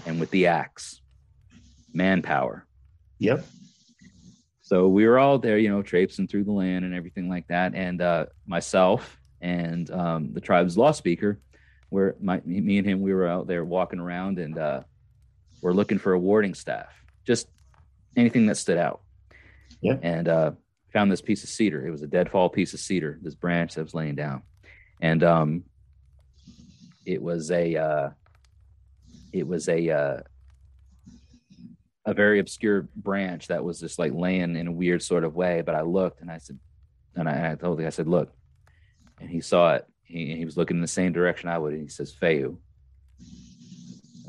and 0.06 0.18
with 0.18 0.30
the 0.30 0.46
axe 0.46 1.00
manpower 1.92 2.66
yep 3.18 3.44
so 4.70 4.86
we 4.86 5.04
were 5.04 5.18
all 5.18 5.36
there, 5.36 5.58
you 5.58 5.68
know, 5.68 5.82
traipsing 5.82 6.28
through 6.28 6.44
the 6.44 6.52
land 6.52 6.84
and 6.84 6.94
everything 6.94 7.28
like 7.28 7.48
that. 7.48 7.74
And 7.74 8.00
uh, 8.00 8.26
myself 8.46 9.18
and 9.40 9.90
um, 9.90 10.32
the 10.32 10.40
tribe's 10.40 10.78
law 10.78 10.92
speaker, 10.92 11.40
where 11.88 12.14
my, 12.20 12.40
me 12.44 12.78
and 12.78 12.86
him, 12.86 13.00
we 13.00 13.12
were 13.12 13.26
out 13.26 13.48
there 13.48 13.64
walking 13.64 13.98
around 13.98 14.38
and 14.38 14.56
uh, 14.56 14.82
we're 15.60 15.72
looking 15.72 15.98
for 15.98 16.12
a 16.12 16.18
warding 16.20 16.54
staff, 16.54 16.86
just 17.26 17.48
anything 18.16 18.46
that 18.46 18.58
stood 18.58 18.78
out. 18.78 19.00
Yeah. 19.80 19.96
And 20.02 20.28
uh, 20.28 20.52
found 20.93 21.11
this 21.11 21.22
piece 21.22 21.43
of 21.43 21.49
cedar. 21.49 21.86
It 21.86 21.91
was 21.91 22.03
a 22.03 22.07
deadfall 22.07 22.49
piece 22.49 22.74
of 22.74 22.80
cedar, 22.80 23.18
this 23.22 23.34
branch 23.34 23.74
that 23.74 23.82
was 23.82 23.95
laying 23.95 24.14
down. 24.16 24.43
And 25.01 25.22
um, 25.22 25.64
it 27.07 27.22
was 27.22 27.51
a, 27.51 27.76
uh, 27.76 28.11
it 29.32 29.47
was 29.47 29.68
a, 29.68 29.91
uh, 29.91 30.20
a 32.07 32.14
very 32.14 32.38
obscure 32.38 32.88
branch 32.97 33.49
that 33.49 33.64
was 33.64 33.80
just 33.80 33.99
like 33.99 34.12
laying 34.12 34.57
in 34.57 34.66
a 34.66 34.72
weird 34.72 35.03
sort 35.03 35.24
of 35.24 35.34
way. 35.34 35.62
But 35.62 35.74
I 35.74 35.82
looked 35.82 36.20
and 36.20 36.30
I 36.30 36.38
said, 36.38 36.59
and 37.14 37.28
I, 37.28 37.53
I 37.53 37.55
told 37.55 37.78
guy, 37.78 37.86
I 37.86 37.91
said, 37.91 38.09
look, 38.09 38.32
and 39.20 39.30
he 39.30 39.41
saw 39.41 39.74
it. 39.74 39.86
He, 40.03 40.36
he 40.36 40.45
was 40.45 40.57
looking 40.57 40.78
in 40.78 40.82
the 40.82 40.88
same 40.88 41.12
direction 41.12 41.49
I 41.49 41.59
would. 41.59 41.72
And 41.72 41.82
he 41.82 41.88
says, 41.88 42.14
Fehu. 42.14 42.57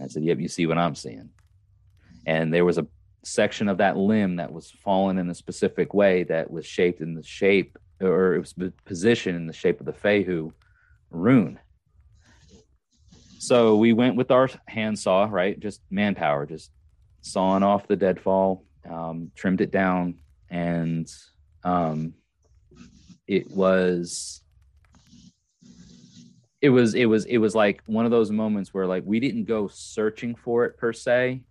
I 0.02 0.08
said, 0.08 0.24
yep, 0.24 0.40
you 0.40 0.48
see 0.48 0.66
what 0.66 0.78
I'm 0.78 0.96
seeing. 0.96 1.30
And 2.26 2.54
there 2.54 2.66
was 2.66 2.78
a 2.78 2.88
section 3.24 3.68
of 3.68 3.78
that 3.78 3.98
limb 3.98 4.38
that 4.38 4.52
was 4.52 4.72
fallen 4.72 5.18
in 5.18 5.30
a 5.30 5.36
specific 5.36 5.94
way 5.94 6.24
that 6.24 6.50
was 6.50 6.66
shaped 6.66 7.02
in 7.02 7.14
the 7.14 7.24
shape 7.24 7.78
or 8.02 8.36
it 8.36 8.40
was 8.40 8.56
positioned 8.86 9.36
in 9.36 9.46
the 9.46 9.54
shape 9.54 9.80
of 9.80 9.86
the 9.86 9.94
Fehu 9.94 10.52
rune. 11.12 11.60
So 13.38 13.76
we 13.76 13.94
went 13.94 14.16
with 14.16 14.32
our 14.32 14.50
handsaw, 14.68 15.28
right? 15.30 15.60
Just 15.60 15.82
manpower, 15.90 16.46
just 16.46 16.72
sawing 17.22 17.64
off 17.64 17.88
the 17.88 17.96
deadfall, 17.96 18.66
um, 18.90 19.32
trimmed 19.36 19.62
it 19.62 19.72
down, 19.72 20.20
and 20.50 21.12
um, 21.64 22.14
it 23.28 23.50
was 23.50 24.42
it 26.62 26.70
was 26.70 26.94
it 26.94 27.06
was 27.06 27.26
it 27.26 27.38
was 27.38 27.56
like 27.56 27.82
one 27.88 28.06
of 28.06 28.12
those 28.12 28.30
moments 28.30 28.74
where 28.74 28.86
like 28.86 29.04
we 29.06 29.20
didn't 29.20 29.46
go 29.46 29.68
searching 29.68 30.36
for 30.36 30.66
it 30.66 30.78
per 30.78 30.94
se 30.94 31.42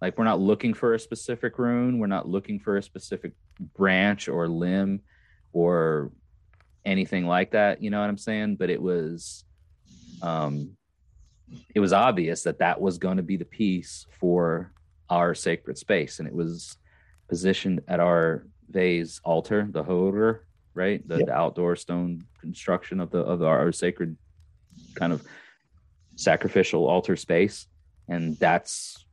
like 0.00 0.16
we're 0.16 0.24
not 0.24 0.40
looking 0.40 0.74
for 0.74 0.94
a 0.94 0.98
specific 0.98 1.58
rune. 1.58 1.98
We're 1.98 2.06
not 2.06 2.28
looking 2.28 2.58
for 2.58 2.76
a 2.76 2.82
specific 2.82 3.32
branch 3.76 4.28
or 4.28 4.48
limb 4.48 5.00
or 5.52 6.10
anything 6.86 7.26
like 7.26 7.50
that 7.50 7.82
you 7.82 7.90
know 7.90 8.00
what 8.00 8.08
i'm 8.08 8.16
saying? 8.16 8.56
But 8.56 8.70
it 8.70 8.80
was 8.80 9.44
um 10.22 10.76
it 11.74 11.80
was 11.80 11.92
obvious 11.92 12.42
that 12.44 12.58
that 12.58 12.80
was 12.80 12.98
going 12.98 13.16
to 13.16 13.22
be 13.22 13.36
the 13.36 13.44
piece 13.44 14.06
for 14.18 14.72
our 15.08 15.34
sacred 15.34 15.76
space, 15.76 16.18
and 16.18 16.28
it 16.28 16.34
was 16.34 16.76
positioned 17.28 17.82
at 17.88 18.00
our 18.00 18.46
vase 18.70 19.20
altar, 19.24 19.68
the 19.70 19.82
hodor, 19.82 20.40
right, 20.74 21.06
the, 21.06 21.18
yep. 21.18 21.26
the, 21.26 21.32
outdoor 21.32 21.76
stone 21.76 22.24
construction 22.40 23.00
of 23.00 23.10
the 23.10 23.18
of 23.18 23.42
our 23.42 23.72
sacred 23.72 24.16
kind 24.94 25.12
of 25.12 25.24
sacrificial 26.16 26.86
altar 26.86 27.16
space, 27.16 27.66
and 28.08 28.36
that's 28.38 29.04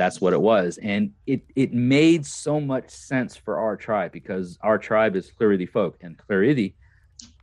that's 0.00 0.20
what 0.20 0.32
it 0.32 0.40
was 0.40 0.78
and 0.78 1.12
it 1.26 1.42
it 1.54 1.74
made 1.74 2.24
so 2.24 2.58
much 2.58 2.88
sense 2.88 3.36
for 3.36 3.58
our 3.58 3.76
tribe 3.76 4.10
because 4.12 4.58
our 4.62 4.78
tribe 4.78 5.14
is 5.14 5.30
Hlorridi 5.38 5.68
folk 5.68 5.98
and 6.00 6.18
Hlorridi 6.28 6.72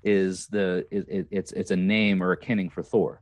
is 0.03 0.47
the 0.47 0.87
it, 0.89 1.27
it's 1.29 1.51
it's 1.51 1.71
a 1.71 1.75
name 1.75 2.23
or 2.23 2.31
a 2.31 2.37
kinning 2.37 2.71
for 2.71 2.81
Thor 2.81 3.21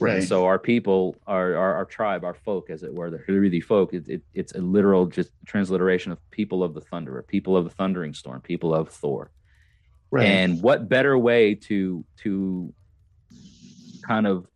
Right. 0.00 0.22
so 0.22 0.46
our 0.46 0.58
people, 0.60 1.16
our, 1.26 1.56
our, 1.56 1.74
our 1.74 1.84
tribe, 1.84 2.24
our 2.24 2.34
folk, 2.34 2.70
as 2.70 2.82
it 2.84 2.94
were, 2.94 3.10
the 3.10 3.18
Hlorridi 3.18 3.62
folk, 3.62 3.92
it, 3.92 4.08
it, 4.08 4.22
it's 4.32 4.54
a 4.54 4.60
literal 4.60 5.06
just 5.06 5.30
transliteration 5.46 6.12
of 6.12 6.18
people 6.30 6.62
of 6.62 6.74
the 6.74 6.80
thunderer, 6.80 7.26
people 7.26 7.56
of 7.56 7.64
the 7.64 7.70
thundering 7.70 8.14
storm, 8.14 8.40
people 8.40 8.74
of 8.74 8.90
Thor. 8.90 9.32
Right. 10.10 10.26
And 10.26 10.62
what 10.62 10.88
better 10.88 11.18
way 11.18 11.54
to 11.66 12.04
to 12.22 12.72
kind 14.06 14.26
of 14.26 14.46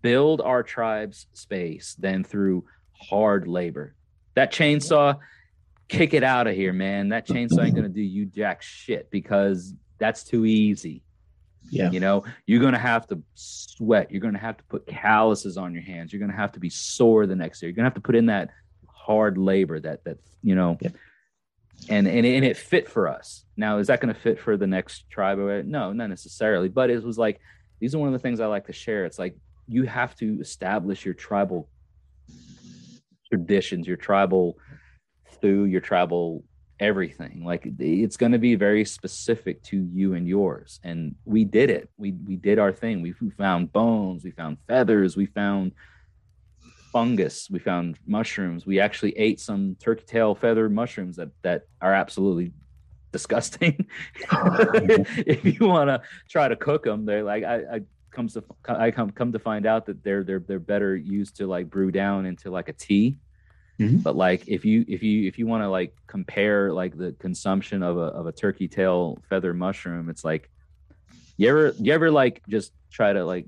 build 0.00 0.40
our 0.40 0.62
tribe's 0.62 1.26
space 1.34 1.94
than 1.98 2.24
through 2.24 2.64
hard 3.08 3.48
labor? 3.48 3.94
That 4.34 4.52
chainsaw, 4.52 5.18
kick 5.88 6.14
it 6.14 6.22
out 6.22 6.46
of 6.46 6.54
here, 6.54 6.72
man. 6.72 7.10
That 7.10 7.26
chainsaw 7.26 7.64
ain't 7.64 7.74
gonna 7.74 7.88
do 7.88 8.02
you 8.02 8.26
jack 8.26 8.62
shit 8.62 9.10
because 9.10 9.74
that's 9.98 10.24
too 10.24 10.44
easy. 10.44 11.02
Yeah. 11.70 11.90
You 11.90 12.00
know, 12.00 12.24
you're 12.44 12.60
going 12.60 12.74
to 12.74 12.78
have 12.78 13.06
to 13.06 13.22
sweat. 13.34 14.10
You're 14.10 14.20
going 14.20 14.34
to 14.34 14.40
have 14.40 14.58
to 14.58 14.64
put 14.64 14.86
calluses 14.86 15.56
on 15.56 15.72
your 15.72 15.82
hands. 15.82 16.12
You're 16.12 16.20
going 16.20 16.30
to 16.30 16.36
have 16.36 16.52
to 16.52 16.60
be 16.60 16.68
sore 16.68 17.26
the 17.26 17.36
next 17.36 17.60
day. 17.60 17.68
You're 17.68 17.74
going 17.74 17.84
to 17.84 17.86
have 17.86 17.94
to 17.94 18.00
put 18.00 18.16
in 18.16 18.26
that 18.26 18.50
hard 18.86 19.38
labor 19.38 19.80
that, 19.80 20.04
that, 20.04 20.18
you 20.42 20.54
know, 20.54 20.76
yeah. 20.80 20.90
and, 21.88 22.06
and, 22.06 22.26
and 22.26 22.44
it 22.44 22.58
fit 22.58 22.90
for 22.90 23.08
us. 23.08 23.44
Now, 23.56 23.78
is 23.78 23.86
that 23.86 24.00
going 24.00 24.12
to 24.12 24.20
fit 24.20 24.38
for 24.38 24.56
the 24.58 24.66
next 24.66 25.08
tribe? 25.08 25.38
No, 25.38 25.92
not 25.92 26.10
necessarily. 26.10 26.68
But 26.68 26.90
it 26.90 27.02
was 27.02 27.16
like, 27.16 27.40
these 27.80 27.94
are 27.94 27.98
one 27.98 28.08
of 28.08 28.12
the 28.12 28.18
things 28.18 28.40
I 28.40 28.46
like 28.46 28.66
to 28.66 28.74
share. 28.74 29.06
It's 29.06 29.18
like 29.18 29.36
you 29.66 29.84
have 29.84 30.14
to 30.16 30.40
establish 30.40 31.06
your 31.06 31.14
tribal 31.14 31.70
traditions, 33.32 33.86
your 33.86 33.96
tribal 33.96 34.58
through 35.40 35.64
your 35.64 35.80
tribal 35.80 36.44
everything. 36.80 37.44
Like 37.44 37.66
it's 37.78 38.18
going 38.18 38.32
to 38.32 38.38
be 38.38 38.56
very 38.56 38.84
specific 38.84 39.62
to 39.64 39.88
you 39.90 40.14
and 40.14 40.28
yours. 40.28 40.80
And 40.84 41.14
we 41.24 41.44
did 41.44 41.70
it. 41.70 41.88
We 41.96 42.12
we 42.12 42.36
did 42.36 42.58
our 42.58 42.72
thing. 42.72 43.00
We, 43.00 43.14
we 43.22 43.30
found 43.30 43.72
bones 43.72 44.22
we 44.24 44.32
found 44.32 44.58
feathers 44.68 45.16
we 45.16 45.26
found 45.26 45.72
fungus 46.92 47.48
we 47.50 47.58
found 47.58 47.98
mushrooms. 48.06 48.66
We 48.66 48.80
actually 48.80 49.16
ate 49.16 49.40
some 49.40 49.76
turkey 49.80 50.04
tail 50.06 50.34
feather 50.34 50.68
mushrooms 50.68 51.16
that 51.16 51.30
that 51.42 51.62
are 51.80 51.94
absolutely 51.94 52.52
disgusting. 53.12 53.86
If 55.34 55.44
you 55.44 55.66
want 55.66 55.88
to 55.88 56.02
try 56.28 56.48
to 56.48 56.56
cook 56.56 56.84
them 56.84 57.06
they're 57.06 57.22
like 57.22 57.44
i, 57.44 57.56
I 57.76 57.80
comes 58.12 58.34
to 58.34 58.44
i 58.68 58.90
come 58.90 59.10
come 59.10 59.32
to 59.32 59.38
find 59.38 59.66
out 59.66 59.86
that 59.86 60.04
they're 60.04 60.22
they're 60.22 60.38
they're 60.40 60.58
better 60.58 60.94
used 60.94 61.36
to 61.36 61.46
like 61.46 61.68
brew 61.68 61.90
down 61.90 62.26
into 62.26 62.50
like 62.50 62.68
a 62.68 62.72
tea 62.72 63.16
Mm-hmm. 63.82 63.98
But 63.98 64.16
like 64.16 64.46
if 64.46 64.64
you 64.64 64.84
if 64.86 65.02
you 65.02 65.26
if 65.26 65.38
you 65.38 65.46
want 65.46 65.62
to 65.62 65.68
like 65.68 65.94
compare 66.06 66.72
like 66.72 66.96
the 66.96 67.12
consumption 67.18 67.82
of 67.82 67.96
a 67.96 68.00
of 68.00 68.26
a 68.26 68.32
turkey 68.32 68.68
tail 68.68 69.18
feather 69.28 69.54
mushroom, 69.54 70.08
it's 70.08 70.24
like 70.24 70.50
you 71.36 71.48
ever 71.48 71.74
you 71.78 71.92
ever 71.92 72.10
like 72.10 72.42
just 72.48 72.72
try 72.90 73.12
to 73.12 73.24
like 73.24 73.46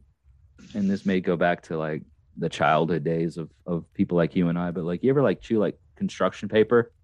and 0.74 0.90
this 0.90 1.04
may 1.04 1.20
go 1.20 1.36
back 1.36 1.62
to 1.62 1.76
like 1.76 2.02
the 2.36 2.48
childhood 2.48 3.04
days 3.04 3.36
of 3.36 3.50
of 3.66 3.84
people 3.94 4.16
like 4.16 4.34
you 4.34 4.48
and 4.48 4.58
I, 4.58 4.70
but 4.70 4.84
like 4.84 5.04
you 5.04 5.10
ever 5.10 5.22
like 5.22 5.40
chew 5.40 5.58
like 5.58 5.78
construction 5.96 6.48
paper? 6.48 6.92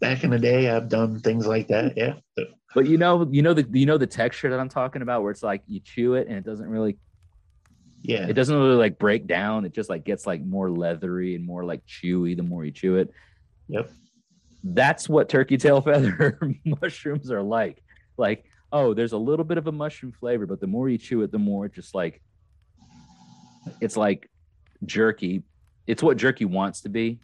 Back 0.00 0.22
in 0.22 0.30
the 0.30 0.38
day, 0.38 0.68
I've 0.68 0.88
done 0.88 1.20
things 1.20 1.46
like 1.46 1.68
that. 1.68 1.96
Yeah. 1.96 2.14
But 2.74 2.86
you 2.86 2.96
know, 2.98 3.28
you 3.30 3.42
know 3.42 3.54
the 3.54 3.66
you 3.72 3.86
know 3.86 3.98
the 3.98 4.06
texture 4.06 4.50
that 4.50 4.58
I'm 4.58 4.68
talking 4.68 5.02
about, 5.02 5.22
where 5.22 5.30
it's 5.30 5.42
like 5.42 5.62
you 5.66 5.80
chew 5.80 6.14
it 6.14 6.28
and 6.28 6.36
it 6.36 6.44
doesn't 6.44 6.68
really 6.68 6.96
Yeah. 8.02 8.26
It 8.26 8.32
doesn't 8.32 8.56
really 8.56 8.76
like 8.76 8.98
break 8.98 9.26
down. 9.26 9.64
It 9.64 9.72
just 9.72 9.90
like 9.90 10.04
gets 10.04 10.26
like 10.26 10.42
more 10.42 10.70
leathery 10.70 11.34
and 11.34 11.44
more 11.44 11.64
like 11.64 11.84
chewy 11.86 12.36
the 12.36 12.42
more 12.42 12.64
you 12.64 12.72
chew 12.72 12.96
it. 12.96 13.10
Yep. 13.68 13.90
That's 14.64 15.08
what 15.08 15.28
turkey 15.28 15.56
tail 15.56 15.80
feather 15.82 16.38
mushrooms 16.64 17.30
are 17.30 17.42
like. 17.42 17.82
Like, 18.16 18.44
oh, 18.72 18.94
there's 18.94 19.12
a 19.12 19.18
little 19.18 19.44
bit 19.44 19.58
of 19.58 19.66
a 19.66 19.72
mushroom 19.72 20.12
flavor, 20.12 20.46
but 20.46 20.60
the 20.60 20.66
more 20.66 20.88
you 20.88 20.98
chew 20.98 21.22
it, 21.22 21.32
the 21.32 21.38
more 21.38 21.66
it 21.66 21.74
just 21.74 21.94
like 21.94 22.22
it's 23.80 23.96
like 23.96 24.30
jerky. 24.84 25.42
It's 25.86 26.02
what 26.02 26.16
jerky 26.16 26.44
wants 26.44 26.82
to 26.82 26.88
be. 26.88 27.20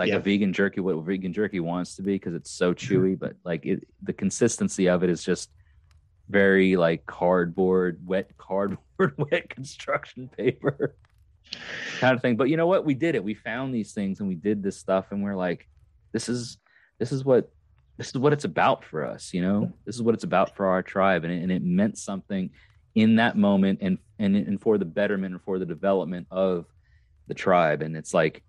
Like 0.00 0.08
Yeah. 0.08 0.16
a 0.16 0.20
vegan 0.20 0.54
jerky, 0.54 0.80
what 0.80 0.96
vegan 1.04 1.34
jerky 1.34 1.60
wants 1.60 1.96
to 1.96 2.02
be 2.02 2.14
because 2.14 2.32
it's 2.32 2.50
so 2.50 2.72
mm-hmm. 2.72 2.94
chewy, 2.94 3.18
but 3.18 3.34
like 3.44 3.66
it 3.66 3.86
the 4.02 4.14
consistency 4.14 4.88
of 4.88 5.04
it 5.04 5.10
is 5.10 5.22
just 5.22 5.50
very 6.30 6.76
like 6.76 7.04
cardboard, 7.04 8.00
wet 8.06 8.30
cardboard, 8.38 9.14
wet 9.30 9.50
construction 9.50 10.30
paper 10.34 10.96
kind 11.98 12.16
of 12.16 12.22
thing. 12.22 12.36
But 12.36 12.48
you 12.48 12.56
know 12.56 12.66
what? 12.66 12.86
We 12.86 12.94
did 12.94 13.14
it. 13.14 13.22
We 13.22 13.34
found 13.34 13.74
these 13.74 13.92
things 13.92 14.20
and 14.20 14.28
we 14.28 14.36
did 14.36 14.62
this 14.62 14.78
stuff, 14.78 15.08
and 15.10 15.22
we're 15.22 15.36
like, 15.36 15.68
this 16.12 16.30
is 16.30 16.56
this 16.98 17.12
is 17.12 17.22
what 17.22 17.50
this 17.98 18.08
is 18.08 18.16
what 18.16 18.32
it's 18.32 18.44
about 18.44 18.84
for 18.84 19.04
us. 19.04 19.34
You 19.34 19.42
know, 19.42 19.70
this 19.84 19.96
is 19.96 20.02
what 20.02 20.14
it's 20.14 20.24
about 20.24 20.56
for 20.56 20.64
our 20.64 20.82
tribe, 20.82 21.24
and 21.24 21.32
it, 21.32 21.42
and 21.42 21.52
it 21.52 21.62
meant 21.62 21.98
something 21.98 22.48
in 22.94 23.16
that 23.16 23.36
moment, 23.36 23.80
and 23.82 23.98
and 24.18 24.34
and 24.34 24.58
for 24.62 24.78
the 24.78 24.86
betterment 24.86 25.34
and 25.34 25.42
for 25.42 25.58
the 25.58 25.66
development 25.66 26.26
of 26.30 26.64
the 27.26 27.34
tribe. 27.34 27.82
And 27.82 27.96
it's 27.96 28.14
like, 28.14 28.42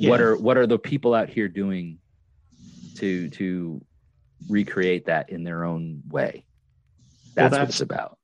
what 0.00 0.20
are 0.20 0.36
what 0.36 0.56
are 0.56 0.66
the 0.66 0.78
people 0.78 1.14
out 1.14 1.28
here 1.28 1.48
doing 1.48 1.98
to 2.96 3.28
to 3.30 3.80
recreate 4.48 5.06
that 5.06 5.30
in 5.30 5.44
their 5.44 5.64
own 5.64 6.02
way? 6.08 6.44
Well, 7.36 7.48
That's, 7.50 7.60
what 7.60 7.68
it's 7.68 7.80
about. 7.80 8.18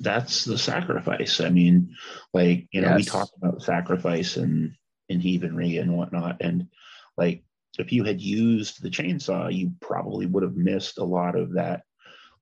that's 0.00 0.44
the 0.44 0.58
sacrifice. 0.58 1.40
I 1.40 1.50
mean, 1.50 1.94
like 2.32 2.68
you 2.72 2.80
know, 2.80 2.96
we 2.96 3.04
talk 3.04 3.28
about 3.36 3.62
sacrifice 3.62 4.36
and 4.36 4.74
and 5.08 5.22
heathenry 5.22 5.76
and 5.78 5.96
whatnot, 5.96 6.38
and 6.40 6.68
like 7.16 7.44
if 7.78 7.92
you 7.92 8.04
had 8.04 8.20
used 8.20 8.82
the 8.82 8.90
chainsaw, 8.90 9.52
you 9.54 9.72
probably 9.80 10.26
would 10.26 10.42
have 10.42 10.56
missed 10.56 10.98
a 10.98 11.04
lot 11.04 11.36
of 11.36 11.54
that, 11.54 11.82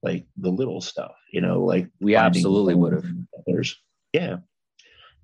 like 0.02 0.26
the 0.36 0.50
little 0.50 0.80
stuff, 0.80 1.12
you 1.32 1.40
know, 1.40 1.64
like 1.64 1.88
We 2.00 2.16
absolutely 2.16 2.74
would 2.74 2.92
have. 2.92 3.06
Yeah, 4.12 4.38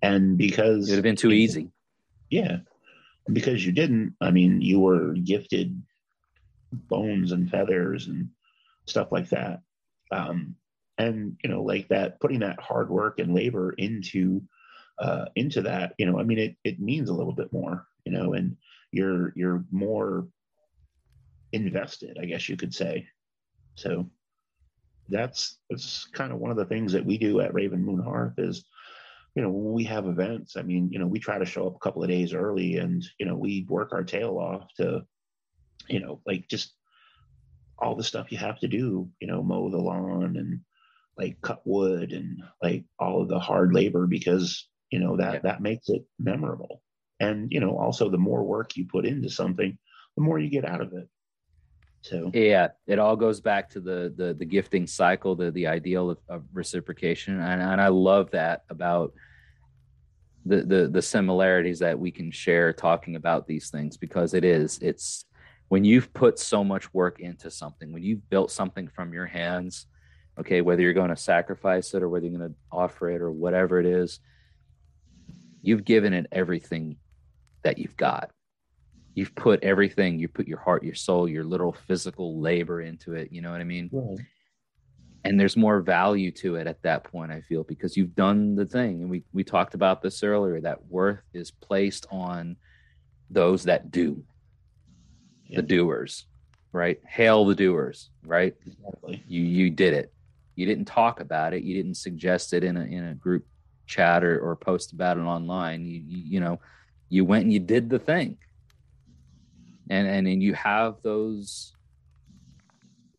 and 0.02 0.38
because 0.38 0.88
It 0.88 0.92
would 0.92 0.96
have 0.98 1.02
been 1.02 1.16
too 1.16 1.32
easy. 1.32 1.72
yeah, 2.30 2.58
because 3.32 3.64
you 3.64 3.72
didn't, 3.72 4.14
I 4.20 4.30
mean, 4.30 4.60
you 4.60 4.80
were 4.80 5.12
gifted 5.14 5.82
bones 6.72 7.32
and 7.32 7.50
feathers 7.50 8.06
and 8.06 8.28
stuff 8.86 9.08
like 9.10 9.28
that. 9.30 9.60
Um, 10.10 10.56
and 10.98 11.36
you 11.42 11.50
know, 11.50 11.62
like 11.62 11.88
that, 11.88 12.20
putting 12.20 12.40
that 12.40 12.60
hard 12.60 12.88
work 12.88 13.18
and 13.18 13.34
labor 13.34 13.72
into 13.72 14.42
uh, 14.98 15.26
into 15.34 15.60
that, 15.62 15.92
you 15.98 16.06
know, 16.06 16.18
I 16.18 16.22
mean, 16.22 16.38
it 16.38 16.56
it 16.64 16.80
means 16.80 17.10
a 17.10 17.14
little 17.14 17.34
bit 17.34 17.52
more, 17.52 17.86
you 18.04 18.12
know, 18.12 18.32
and 18.32 18.56
you're 18.92 19.32
you're 19.36 19.64
more 19.70 20.26
invested, 21.52 22.18
I 22.20 22.24
guess 22.24 22.48
you 22.48 22.56
could 22.56 22.74
say. 22.74 23.06
So 23.74 24.08
that's 25.08 25.58
that's 25.68 26.06
kind 26.06 26.32
of 26.32 26.38
one 26.38 26.50
of 26.50 26.56
the 26.56 26.64
things 26.64 26.92
that 26.92 27.04
we 27.04 27.18
do 27.18 27.40
at 27.40 27.54
Raven 27.54 27.84
Moon 27.84 28.00
Hearth 28.00 28.38
is 28.38 28.64
you 29.36 29.42
know 29.42 29.50
when 29.50 29.72
we 29.72 29.84
have 29.84 30.06
events 30.06 30.56
i 30.56 30.62
mean 30.62 30.88
you 30.90 30.98
know 30.98 31.06
we 31.06 31.20
try 31.20 31.38
to 31.38 31.44
show 31.44 31.66
up 31.68 31.76
a 31.76 31.78
couple 31.78 32.02
of 32.02 32.08
days 32.08 32.34
early 32.34 32.78
and 32.78 33.04
you 33.18 33.26
know 33.26 33.36
we 33.36 33.64
work 33.68 33.92
our 33.92 34.02
tail 34.02 34.38
off 34.38 34.66
to 34.74 35.02
you 35.88 36.00
know 36.00 36.20
like 36.26 36.48
just 36.48 36.74
all 37.78 37.94
the 37.94 38.02
stuff 38.02 38.32
you 38.32 38.38
have 38.38 38.58
to 38.58 38.66
do 38.66 39.08
you 39.20 39.28
know 39.28 39.42
mow 39.42 39.70
the 39.70 39.76
lawn 39.76 40.36
and 40.36 40.60
like 41.18 41.40
cut 41.40 41.62
wood 41.64 42.12
and 42.12 42.42
like 42.62 42.84
all 42.98 43.22
of 43.22 43.28
the 43.28 43.38
hard 43.38 43.72
labor 43.72 44.06
because 44.06 44.68
you 44.90 44.98
know 44.98 45.16
that 45.16 45.42
that 45.42 45.62
makes 45.62 45.88
it 45.88 46.04
memorable. 46.18 46.82
And 47.18 47.50
you 47.50 47.60
know 47.60 47.78
also 47.78 48.10
the 48.10 48.18
more 48.18 48.44
work 48.44 48.76
you 48.76 48.86
put 48.86 49.06
into 49.06 49.30
something 49.30 49.78
the 50.16 50.22
more 50.22 50.38
you 50.38 50.50
get 50.50 50.68
out 50.68 50.80
of 50.80 50.92
it 50.92 51.08
Yeah, 52.32 52.68
it 52.86 52.98
all 52.98 53.16
goes 53.16 53.40
back 53.40 53.70
to 53.70 53.80
the 53.80 54.12
the 54.16 54.34
the 54.34 54.44
gifting 54.44 54.86
cycle, 54.86 55.34
the 55.34 55.50
the 55.50 55.66
ideal 55.66 56.10
of, 56.10 56.18
of 56.28 56.44
reciprocation, 56.52 57.40
and 57.40 57.62
and 57.62 57.80
I 57.80 57.88
love 57.88 58.30
that 58.32 58.62
about 58.70 59.12
the 60.44 60.62
the 60.62 60.88
the 60.88 61.02
similarities 61.02 61.78
that 61.80 61.98
we 61.98 62.10
can 62.10 62.30
share 62.30 62.72
talking 62.72 63.16
about 63.16 63.46
these 63.46 63.70
things 63.70 63.96
because 63.96 64.34
it 64.34 64.44
is 64.44 64.78
it's 64.80 65.24
when 65.68 65.84
you've 65.84 66.12
put 66.14 66.38
so 66.38 66.62
much 66.62 66.92
work 66.94 67.18
into 67.18 67.50
something, 67.50 67.92
when 67.92 68.02
you've 68.02 68.28
built 68.30 68.52
something 68.52 68.86
from 68.86 69.12
your 69.12 69.26
hands, 69.26 69.86
okay, 70.38 70.60
whether 70.60 70.80
you're 70.80 70.92
going 70.92 71.10
to 71.10 71.16
sacrifice 71.16 71.92
it 71.92 72.02
or 72.02 72.08
whether 72.08 72.26
you're 72.26 72.38
going 72.38 72.50
to 72.50 72.56
offer 72.70 73.10
it 73.10 73.20
or 73.20 73.32
whatever 73.32 73.80
it 73.80 73.86
is, 73.86 74.20
you've 75.62 75.84
given 75.84 76.12
it 76.12 76.26
everything 76.30 76.96
that 77.64 77.78
you've 77.78 77.96
got 77.96 78.30
you've 79.16 79.34
put 79.34 79.64
everything 79.64 80.18
you 80.18 80.28
put 80.28 80.46
your 80.46 80.60
heart 80.60 80.84
your 80.84 80.94
soul 80.94 81.28
your 81.28 81.42
little 81.42 81.72
physical 81.88 82.40
labor 82.40 82.82
into 82.82 83.14
it 83.14 83.32
you 83.32 83.42
know 83.42 83.50
what 83.50 83.60
i 83.60 83.64
mean? 83.64 83.90
Right. 83.92 84.18
and 85.24 85.40
there's 85.40 85.56
more 85.56 85.80
value 85.80 86.30
to 86.32 86.54
it 86.56 86.68
at 86.68 86.82
that 86.82 87.02
point 87.02 87.32
i 87.32 87.40
feel 87.40 87.64
because 87.64 87.96
you've 87.96 88.14
done 88.14 88.54
the 88.54 88.66
thing. 88.66 89.00
And 89.02 89.10
we 89.10 89.24
we 89.32 89.42
talked 89.42 89.74
about 89.74 90.02
this 90.02 90.22
earlier 90.22 90.60
that 90.60 90.86
worth 90.86 91.22
is 91.34 91.50
placed 91.50 92.06
on 92.12 92.56
those 93.30 93.64
that 93.64 93.90
do. 93.90 94.22
Yeah. 95.48 95.60
the 95.60 95.62
doers 95.62 96.26
right? 96.72 97.00
Hail 97.08 97.46
the 97.46 97.54
doers 97.54 98.10
right? 98.24 98.54
Exactly. 98.66 99.24
You 99.26 99.42
you 99.42 99.70
did 99.70 99.94
it. 99.94 100.12
You 100.56 100.66
didn't 100.66 100.84
talk 100.84 101.20
about 101.20 101.54
it. 101.54 101.62
You 101.62 101.74
didn't 101.74 101.96
suggest 101.96 102.52
it 102.52 102.62
in 102.64 102.76
a 102.76 102.84
in 102.84 103.04
a 103.04 103.14
group 103.14 103.46
chat 103.86 104.24
or, 104.24 104.38
or 104.40 104.56
post 104.56 104.92
about 104.92 105.16
it 105.16 105.22
online. 105.22 105.86
You, 105.86 106.02
you 106.06 106.22
you 106.32 106.40
know 106.40 106.60
you 107.08 107.24
went 107.24 107.44
and 107.44 107.52
you 107.52 107.60
did 107.60 107.88
the 107.88 107.98
thing 107.98 108.36
and 109.90 110.06
and, 110.08 110.26
and 110.26 110.42
you 110.42 110.54
have 110.54 110.96
those 111.02 111.72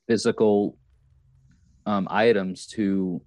physical 0.07 0.77
um, 1.85 2.07
items 2.09 2.67
to 2.67 3.21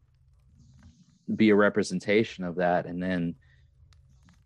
be 1.34 1.50
a 1.50 1.54
representation 1.54 2.44
of 2.44 2.56
that 2.56 2.86
and 2.86 3.02
then 3.02 3.34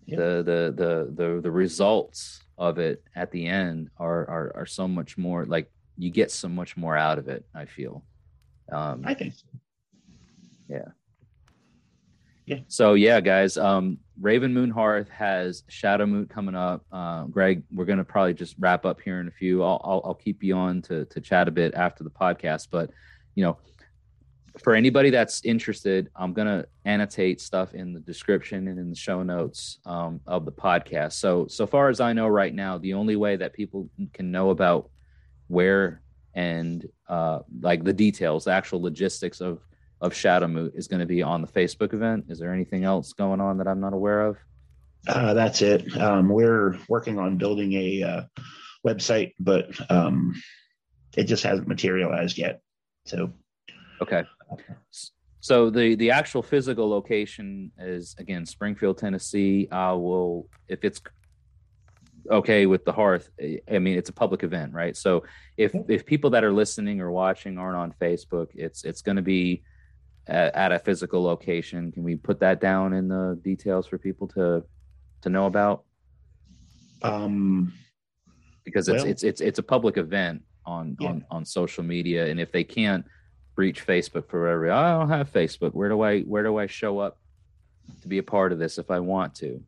Yeah. 0.07 0.17
the, 0.17 0.43
the 0.43 0.75
the 0.77 1.25
the 1.25 1.41
the 1.41 1.51
results 1.51 2.41
of 2.59 2.79
it 2.79 3.03
at 3.17 3.31
the 3.31 3.47
end 3.47 3.91
are, 3.97 4.29
are 4.29 4.53
are 4.55 4.67
so 4.67 4.87
much 4.87 5.17
more 5.17 5.45
like 5.47 5.71
you 5.97 6.11
get 6.11 6.31
so 6.31 6.49
much 6.49 6.77
more 6.77 6.97
out 6.97 7.19
of 7.19 7.29
it 7.29 7.45
i 7.55 7.65
feel 7.65 8.05
um 8.71 9.03
i 9.05 9.15
think 9.15 9.33
so. 9.35 9.47
so 12.69 12.95
yeah 12.95 13.21
guys 13.21 13.57
um 13.57 13.99
raven 14.21 14.53
moon 14.55 14.71
hearth 14.71 15.09
has 15.09 15.65
Shadow 15.69 16.07
Moot 16.07 16.31
coming 16.31 16.55
up. 16.55 16.85
Uh, 16.93 17.25
greg 17.25 17.63
we're 17.73 17.85
gonna 17.85 18.05
probably 18.05 18.35
just 18.35 18.57
wrap 18.59 18.85
up 18.85 19.01
here 19.01 19.21
in 19.21 19.29
a 19.29 19.33
few. 19.33 19.63
I'll, 19.63 19.81
I'll 19.85 20.03
i'll 20.05 20.15
keep 20.15 20.43
you 20.43 20.57
on 20.57 20.83
to 20.83 21.05
to 21.07 21.21
chat 21.21 21.49
a 21.49 21.51
bit 21.51 21.75
after 21.75 22.05
the 22.05 22.11
podcast 22.11 22.69
but 22.71 22.91
you 23.35 23.45
know 23.45 23.59
for 24.63 24.75
anybody 24.75 25.11
that's 25.11 25.45
interested 25.45 26.09
i'm 26.15 26.33
gonna 26.33 26.65
annotate 26.85 27.41
stuff 27.41 27.75
in 27.75 27.93
the 27.93 28.01
description 28.01 28.69
and 28.69 28.79
in 28.79 28.89
the 28.89 28.97
show 28.97 29.23
notes 29.23 29.79
um, 29.85 30.21
of 30.27 30.45
the 30.45 30.53
podcast. 30.53 31.15
So 31.15 31.47
so 31.49 31.67
far 31.67 31.89
as 31.89 32.01
i 32.01 32.13
know 32.13 32.29
right 32.29 32.55
now 32.55 32.79
the 32.79 32.95
only 32.95 33.17
way 33.17 33.37
that 33.37 33.53
people 33.53 33.89
can 34.13 34.31
know 34.31 34.51
about 34.51 34.91
where 35.49 36.03
and 36.35 36.87
uh, 37.09 37.41
like 37.61 37.85
the 37.85 37.93
details 37.93 38.45
the 38.45 38.53
actual 38.53 38.81
logistics 38.81 39.41
of 39.41 39.61
of 40.05 40.15
Shadow 40.15 40.47
Moot 40.47 40.75
is 40.77 40.87
going 40.87 41.01
to 41.01 41.07
be 41.07 41.23
on 41.23 41.41
the 41.41 41.49
Facebook 41.49 41.95
event. 41.95 42.27
Is 42.29 42.39
there 42.39 42.53
anything 42.53 42.85
else 42.85 43.15
going 43.15 43.41
on 43.41 43.57
that 43.57 43.67
I'm 43.67 43.81
not 43.81 43.95
aware 43.95 44.21
of? 44.21 44.37
Uh, 45.09 45.33
that's 45.33 45.63
it. 45.63 45.97
Um, 45.97 46.29
we're 46.29 46.79
working 46.89 47.19
on 47.19 47.39
building 47.39 47.73
a 47.73 48.03
uh, 48.03 48.23
website, 48.87 49.33
but 49.41 49.67
um, 49.91 50.35
it 51.17 51.25
just 51.25 51.43
hasn't 51.43 51.69
materialized 51.69 52.37
yet. 52.37 52.61
So, 53.07 53.33
Okay. 54.03 54.25
So 55.41 55.71
the 55.71 55.95
the 55.95 56.11
actual 56.11 56.43
physical 56.43 56.89
location 56.89 57.71
is 57.79 58.15
again 58.19 58.45
Springfield, 58.45 58.99
Tennessee. 58.99 59.69
I 59.71 59.93
will 59.93 60.49
if 60.69 60.85
it's 60.85 61.01
okay 62.31 62.67
with 62.67 62.85
the 62.85 62.93
hearth. 62.93 63.31
I 63.41 63.79
mean, 63.79 63.97
it's 63.97 64.09
a 64.09 64.13
public 64.13 64.43
event, 64.43 64.73
right? 64.73 64.97
So 64.97 65.25
if 65.57 65.75
if 65.89 66.05
people 66.05 66.31
that 66.31 66.45
are 66.45 66.53
listening 66.53 67.01
or 67.01 67.11
watching 67.11 67.59
aren't 67.59 67.77
on 67.77 67.95
Facebook, 68.01 68.49
it's 68.55 68.85
it's 68.85 69.03
going 69.03 69.17
to 69.17 69.23
be 69.23 69.63
at, 70.27 70.55
at 70.55 70.73
a 70.73 70.79
physical 70.79 71.23
location. 71.23 71.93
Can 71.93 72.03
we 72.03 72.17
put 72.17 72.41
that 72.41 72.61
down 72.61 72.93
in 72.93 73.09
the 73.09 73.39
details 73.43 73.87
for 73.87 73.99
people 73.99 74.27
to 74.29 74.65
to 75.23 75.29
know 75.29 75.47
about? 75.47 75.85
um, 77.03 77.73
because 78.65 78.89
it's 78.89 79.03
Well- 79.03 79.11
it's 79.11 79.23
it's 79.23 79.41
it's 79.43 79.59
a 79.59 79.63
public 79.63 79.97
event 79.99 80.43
on 80.65 80.97
Yeah. 80.99 81.09
on 81.11 81.27
on 81.31 81.45
social 81.45 81.85
media 81.85 82.27
and 82.27 82.41
if 82.41 82.51
they 82.51 82.65
can't 82.65 83.05
reach 83.57 83.87
facebook 83.87 84.27
for 84.31 84.41
whatever 84.41 84.73
i 84.73 84.93
don't 84.99 85.11
have 85.11 85.31
facebook 85.31 85.75
where 85.75 85.91
do 85.91 86.01
i 86.01 86.23
where 86.23 86.43
do 86.43 86.57
i 86.57 86.67
show 86.67 86.99
up 86.99 87.19
to 88.01 88.09
be 88.09 88.17
a 88.19 88.23
part 88.23 88.53
of 88.53 88.59
this 88.59 88.79
if 88.79 88.91
i 88.91 88.99
want 88.99 89.35
to 89.35 89.63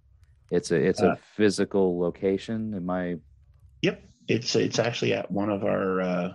it's 0.51 0.71
a 0.71 0.77
it's 0.77 1.03
Uh, 1.03 1.09
a 1.11 1.17
physical 1.37 1.99
location 2.01 2.73
am 2.75 2.89
i 2.89 3.17
yep, 3.83 4.03
it's 4.29 4.57
it's 4.57 4.79
actually 4.79 5.13
at 5.13 5.31
one 5.31 5.51
of 5.51 5.63
our 5.63 6.01
uh, 6.01 6.35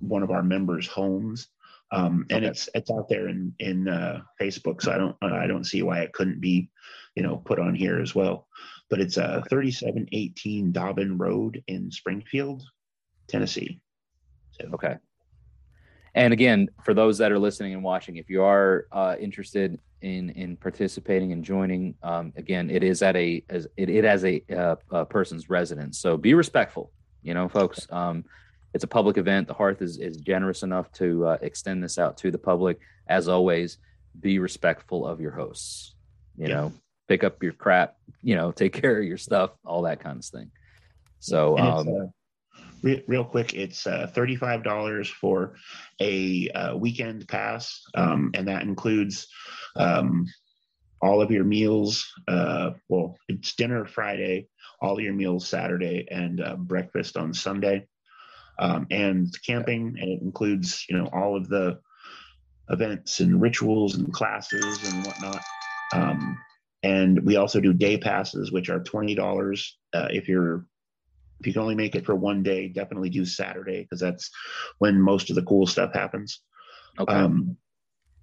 one 0.00 0.22
of 0.24 0.30
our 0.32 0.42
members' 0.42 0.88
homes. 0.88 1.48
Um, 1.92 2.26
and 2.30 2.44
Okay. 2.44 2.50
it's 2.50 2.68
it's 2.74 2.90
out 2.90 3.08
there 3.08 3.28
in 3.28 3.54
in 3.58 3.86
uh, 3.86 4.22
Facebook, 4.40 4.82
so 4.82 4.92
I 4.92 4.98
don't 4.98 5.16
I 5.22 5.46
don't 5.46 5.64
see 5.64 5.82
why 5.82 6.00
it 6.00 6.12
couldn't 6.14 6.40
be, 6.40 6.70
you 7.14 7.22
know, 7.22 7.36
put 7.36 7.58
on 7.60 7.74
here 7.74 8.00
as 8.00 8.14
well. 8.14 8.48
But 8.88 9.00
it's 9.00 9.18
uh, 9.18 9.42
3718 9.48 10.72
Dobbin 10.72 11.18
Road 11.18 11.62
in 11.68 11.90
Springfield, 11.90 12.62
Tennessee. 13.28 13.80
So 14.52 14.68
Okay. 14.74 14.96
And 16.14 16.32
again, 16.32 16.68
for 16.82 16.94
those 16.94 17.18
that 17.18 17.32
are 17.32 17.38
listening 17.38 17.74
and 17.74 17.82
watching, 17.82 18.16
if 18.16 18.28
you 18.28 18.42
are 18.42 18.86
uh, 18.92 19.16
interested 19.20 19.78
in 20.00 20.30
in 20.30 20.56
participating 20.56 21.32
and 21.32 21.44
joining, 21.44 21.94
um, 22.02 22.32
again, 22.36 22.70
it 22.70 22.82
is 22.82 23.02
at 23.02 23.16
a 23.16 23.44
as 23.50 23.66
it, 23.76 23.88
it 23.90 24.04
has 24.04 24.24
a, 24.24 24.42
uh, 24.54 24.76
a 24.90 25.06
person's 25.06 25.48
residence. 25.50 25.98
So 25.98 26.16
be 26.16 26.34
respectful, 26.34 26.90
you 27.22 27.34
know, 27.34 27.48
folks. 27.48 27.86
Um, 27.90 28.24
it's 28.74 28.84
a 28.84 28.88
public 28.88 29.18
event. 29.18 29.48
The 29.48 29.54
Hearth 29.54 29.82
is 29.82 29.98
is 29.98 30.16
generous 30.16 30.62
enough 30.62 30.90
to 30.92 31.26
uh, 31.26 31.38
extend 31.42 31.82
this 31.82 31.98
out 31.98 32.16
to 32.18 32.30
the 32.30 32.38
public. 32.38 32.80
As 33.08 33.28
always, 33.28 33.78
be 34.20 34.38
respectful 34.38 35.06
of 35.06 35.20
your 35.20 35.32
hosts. 35.32 35.94
You 36.36 36.48
Yeah. 36.48 36.54
know, 36.54 36.72
pick 37.08 37.24
up 37.24 37.42
your 37.42 37.52
crap. 37.52 37.96
You 38.22 38.36
know, 38.36 38.52
take 38.52 38.72
care 38.80 38.98
of 38.98 39.04
your 39.04 39.18
stuff, 39.18 39.50
all 39.64 39.82
that 39.82 40.00
kind 40.00 40.18
of 40.18 40.24
thing. 40.24 40.50
So, 41.20 41.58
um, 41.58 41.88
uh, 41.88 42.06
re- 42.82 43.04
real 43.06 43.24
quick, 43.24 43.54
it's 43.54 43.86
uh, 43.86 44.10
thirty-five 44.12 44.64
dollars 44.64 45.08
for 45.08 45.56
a 46.00 46.48
uh, 46.50 46.76
weekend 46.76 47.28
pass, 47.28 47.82
um, 47.94 48.30
and 48.34 48.48
that 48.48 48.62
includes 48.62 49.28
um, 49.76 50.26
all 51.00 51.20
of 51.20 51.30
your 51.30 51.44
meals. 51.44 52.10
Uh, 52.26 52.70
well, 52.88 53.16
it's 53.28 53.54
dinner 53.54 53.84
Friday, 53.84 54.48
all 54.80 55.00
your 55.00 55.12
meals 55.12 55.46
Saturday, 55.46 56.08
and 56.10 56.40
uh, 56.40 56.56
breakfast 56.56 57.16
on 57.16 57.34
Sunday, 57.34 57.86
um, 58.58 58.86
and 58.90 59.28
camping, 59.46 59.96
and 60.00 60.10
it 60.10 60.22
includes 60.22 60.84
you 60.88 60.96
know 60.96 61.06
all 61.12 61.36
of 61.36 61.48
the 61.48 61.78
events 62.68 63.20
and 63.20 63.40
rituals 63.40 63.96
and 63.96 64.12
classes 64.12 64.84
and 64.84 65.04
whatnot. 65.04 65.42
Um, 65.92 66.38
and 66.82 67.22
we 67.24 67.36
also 67.36 67.60
do 67.60 67.72
day 67.72 67.96
passes, 67.98 68.50
which 68.52 68.68
are 68.70 68.80
twenty 68.82 69.14
dollars 69.14 69.76
uh, 69.92 70.08
if 70.10 70.28
you're 70.28 70.64
if 71.40 71.46
you 71.46 71.52
can 71.52 71.62
only 71.62 71.74
make 71.74 71.96
it 71.96 72.06
for 72.06 72.14
one 72.14 72.42
day, 72.44 72.68
definitely 72.68 73.10
do 73.10 73.24
Saturday 73.24 73.82
because 73.82 73.98
that's 74.00 74.30
when 74.78 75.00
most 75.00 75.28
of 75.28 75.36
the 75.36 75.42
cool 75.42 75.66
stuff 75.66 75.92
happens. 75.92 76.40
okay. 76.98 77.12
Um, 77.12 77.56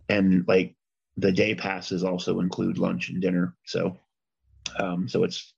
and 0.08 0.46
like 0.48 0.76
the 1.18 1.32
day 1.34 1.54
passes 1.54 2.04
also 2.04 2.40
include 2.40 2.78
lunch 2.78 3.10
and 3.10 3.22
dinner, 3.22 3.56
so 3.66 3.98
um, 4.78 5.08
so 5.10 5.24
it's 5.24 5.54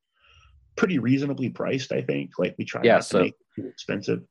pretty 0.75 0.97
reasonably 0.99 1.49
priced. 1.49 1.91
I 1.91 2.01
think. 2.01 2.31
Like 2.39 2.55
we 2.57 2.65
try 2.65 2.81
Yeah, 2.83 2.95
not 2.95 3.05
so- 3.05 3.19
to 3.19 3.23
make 3.25 3.35
it 3.39 3.61
too 3.61 3.67
expensive. 3.67 4.21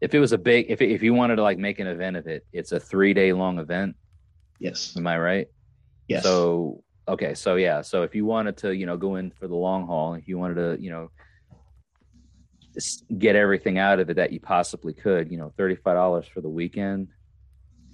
If 0.00 0.14
it 0.14 0.20
was 0.20 0.32
a 0.32 0.38
big 0.38 0.66
if 0.68 0.80
if 0.80 1.02
you 1.02 1.12
wanted 1.14 1.36
to 1.36 1.42
like 1.42 1.58
make 1.58 1.78
an 1.78 1.86
event 1.86 2.16
of 2.16 2.26
it 2.26 2.44
it's 2.52 2.72
a 2.72 2.80
three 2.80 3.14
day 3.14 3.32
long 3.32 3.58
event 3.58 3.96
Yes. 4.60 4.94
am 4.96 5.06
i 5.06 5.18
right 5.18 5.48
Yes. 6.08 6.22
so 6.22 6.82
okay 7.06 7.34
so 7.34 7.56
yeah 7.56 7.82
so 7.82 8.02
if 8.02 8.14
you 8.14 8.24
wanted 8.24 8.56
to 8.58 8.74
you 8.74 8.86
know 8.86 8.96
go 8.96 9.16
in 9.16 9.30
for 9.30 9.48
the 9.48 9.54
long 9.56 9.86
haul 9.86 10.14
if 10.14 10.26
you 10.28 10.38
wanted 10.38 10.54
to 10.54 10.82
you 10.82 10.90
know 10.90 11.10
get 13.16 13.34
everything 13.34 13.78
out 13.78 13.98
of 13.98 14.08
it 14.10 14.14
that 14.14 14.32
you 14.32 14.40
possibly 14.40 14.92
could 14.92 15.30
you 15.30 15.38
know 15.38 15.52
$35 15.58 16.28
for 16.28 16.40
the 16.40 16.48
weekend 16.48 17.08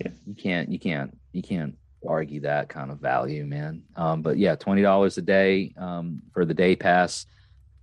Yeah. 0.00 0.10
you 0.26 0.34
can't 0.34 0.70
you 0.70 0.78
can't 0.78 1.16
you 1.32 1.42
can't 1.42 1.76
argue 2.06 2.40
that 2.40 2.68
kind 2.68 2.90
of 2.90 2.98
value 3.00 3.46
man 3.46 3.82
um, 3.96 4.20
but 4.20 4.36
yeah 4.36 4.56
$20 4.56 5.16
a 5.16 5.20
day 5.22 5.72
um, 5.78 6.20
for 6.34 6.44
the 6.44 6.52
day 6.52 6.76
pass 6.76 7.24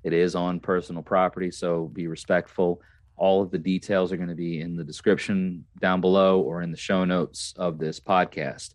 it 0.03 0.14
is 0.14 0.35
on 0.35 0.60
personal 0.60 1.02
property 1.02 1.49
so 1.49 1.88
be 1.88 2.06
respectful 2.07 2.81
all 3.22 3.43
of 3.43 3.52
the 3.52 3.60
details 3.60 4.11
are 4.11 4.18
going 4.18 4.30
to 4.30 4.35
be 4.35 4.61
in 4.61 4.76
the 4.76 4.84
description 4.84 5.64
down 5.80 6.02
below 6.02 6.41
or 6.41 6.64
in 6.64 6.72
the 6.72 6.77
show 6.77 7.06
notes 7.06 7.53
of 7.56 7.77
this 7.77 7.99
podcast. 7.99 8.73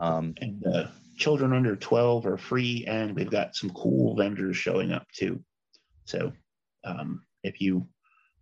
Um, 0.00 0.34
and 0.40 0.60
uh, 0.66 0.86
children 1.16 1.52
under 1.52 1.76
12 1.76 2.26
are 2.26 2.36
free 2.36 2.84
and 2.88 3.14
we've 3.14 3.30
got 3.30 3.54
some 3.54 3.70
cool 3.70 4.16
vendors 4.16 4.56
showing 4.56 4.90
up 4.90 5.06
too. 5.12 5.40
So 6.04 6.32
um, 6.82 7.22
if 7.44 7.60
you 7.60 7.86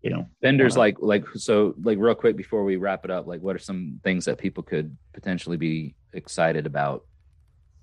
you 0.00 0.10
know 0.10 0.26
vendors 0.40 0.76
Wow. 0.76 0.82
like 0.84 0.96
like 1.00 1.24
so 1.34 1.74
like 1.82 1.98
real 1.98 2.14
quick 2.14 2.36
before 2.36 2.64
we 2.64 2.76
wrap 2.76 3.04
it 3.04 3.10
up 3.10 3.26
like 3.26 3.40
what 3.40 3.54
are 3.56 3.58
some 3.58 4.00
things 4.04 4.24
that 4.26 4.38
people 4.38 4.62
could 4.62 4.96
potentially 5.12 5.56
be 5.56 5.96
excited 6.14 6.66
about 6.66 7.04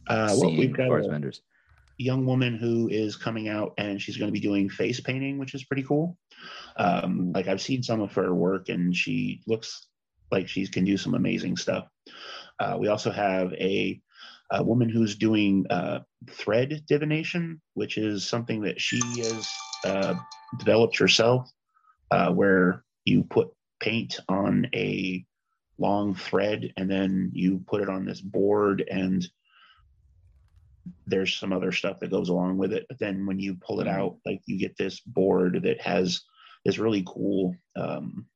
uh, 0.08 0.34
well, 0.40 0.56
we've 0.56 0.72
got 0.76 0.90
as 0.98 1.06
a 1.06 1.10
vendors? 1.10 1.42
young 1.98 2.26
woman 2.26 2.58
who 2.58 2.88
is 2.88 3.18
coming 3.18 3.50
out 3.50 3.74
and 3.78 4.02
she's 4.02 4.16
going 4.18 4.30
to 4.30 4.34
be 4.34 4.40
doing 4.40 4.70
face 4.70 5.02
painting 5.02 5.38
which 5.38 5.54
is 5.54 5.66
pretty 5.66 5.84
cool 5.84 6.18
um, 6.78 7.32
like 7.34 7.48
i've 7.48 7.62
seen 7.62 7.82
some 7.84 8.02
of 8.02 8.14
her 8.14 8.34
work 8.34 8.70
and 8.70 8.96
she 8.96 9.42
looks 9.48 9.88
like 10.32 10.48
she 10.48 10.68
can 10.68 10.84
do 10.86 10.98
some 10.98 11.16
amazing 11.16 11.58
stuff. 11.58 11.88
Uh, 12.60 12.78
we 12.80 12.88
also 12.88 13.12
have 13.12 13.54
a, 13.54 14.00
a 14.52 14.64
woman 14.64 14.90
who's 14.90 15.16
doing 15.16 15.66
uh, 15.70 16.00
thread 16.30 16.84
divination 16.88 17.62
which 17.74 17.98
is 17.98 18.28
something 18.28 18.62
that 18.62 18.80
she 18.80 19.00
has 19.18 19.50
uh, 19.86 20.16
developed 20.58 20.98
herself 20.98 21.50
uh, 22.12 22.32
where 22.32 22.84
you 23.04 23.24
put 23.24 23.50
paint 23.82 24.20
on 24.30 24.68
a 24.74 25.26
long 25.78 26.16
thread 26.16 26.72
and 26.78 26.90
then 26.90 27.30
you 27.34 27.62
put 27.68 27.82
it 27.82 27.90
on 27.90 28.06
this 28.06 28.22
board 28.22 28.84
and 28.90 29.28
there's 31.08 31.36
some 31.36 31.54
other 31.54 31.72
stuff 31.72 32.00
that 32.00 32.12
goes 32.12 32.30
along 32.30 32.58
with 32.58 32.74
it. 32.74 32.86
But 32.88 33.00
then 33.00 33.26
when 33.26 33.40
you 33.40 33.56
pull 33.56 33.80
it 33.82 33.88
Mhm. 33.88 33.92
out 33.98 34.18
like 34.26 34.42
you 34.46 34.58
get 34.58 34.78
this 34.78 35.00
board 35.00 35.64
that 35.64 35.82
has 35.82 36.22
this 36.64 36.80
really 36.80 37.04
cool 37.06 37.56
um, 37.76 38.28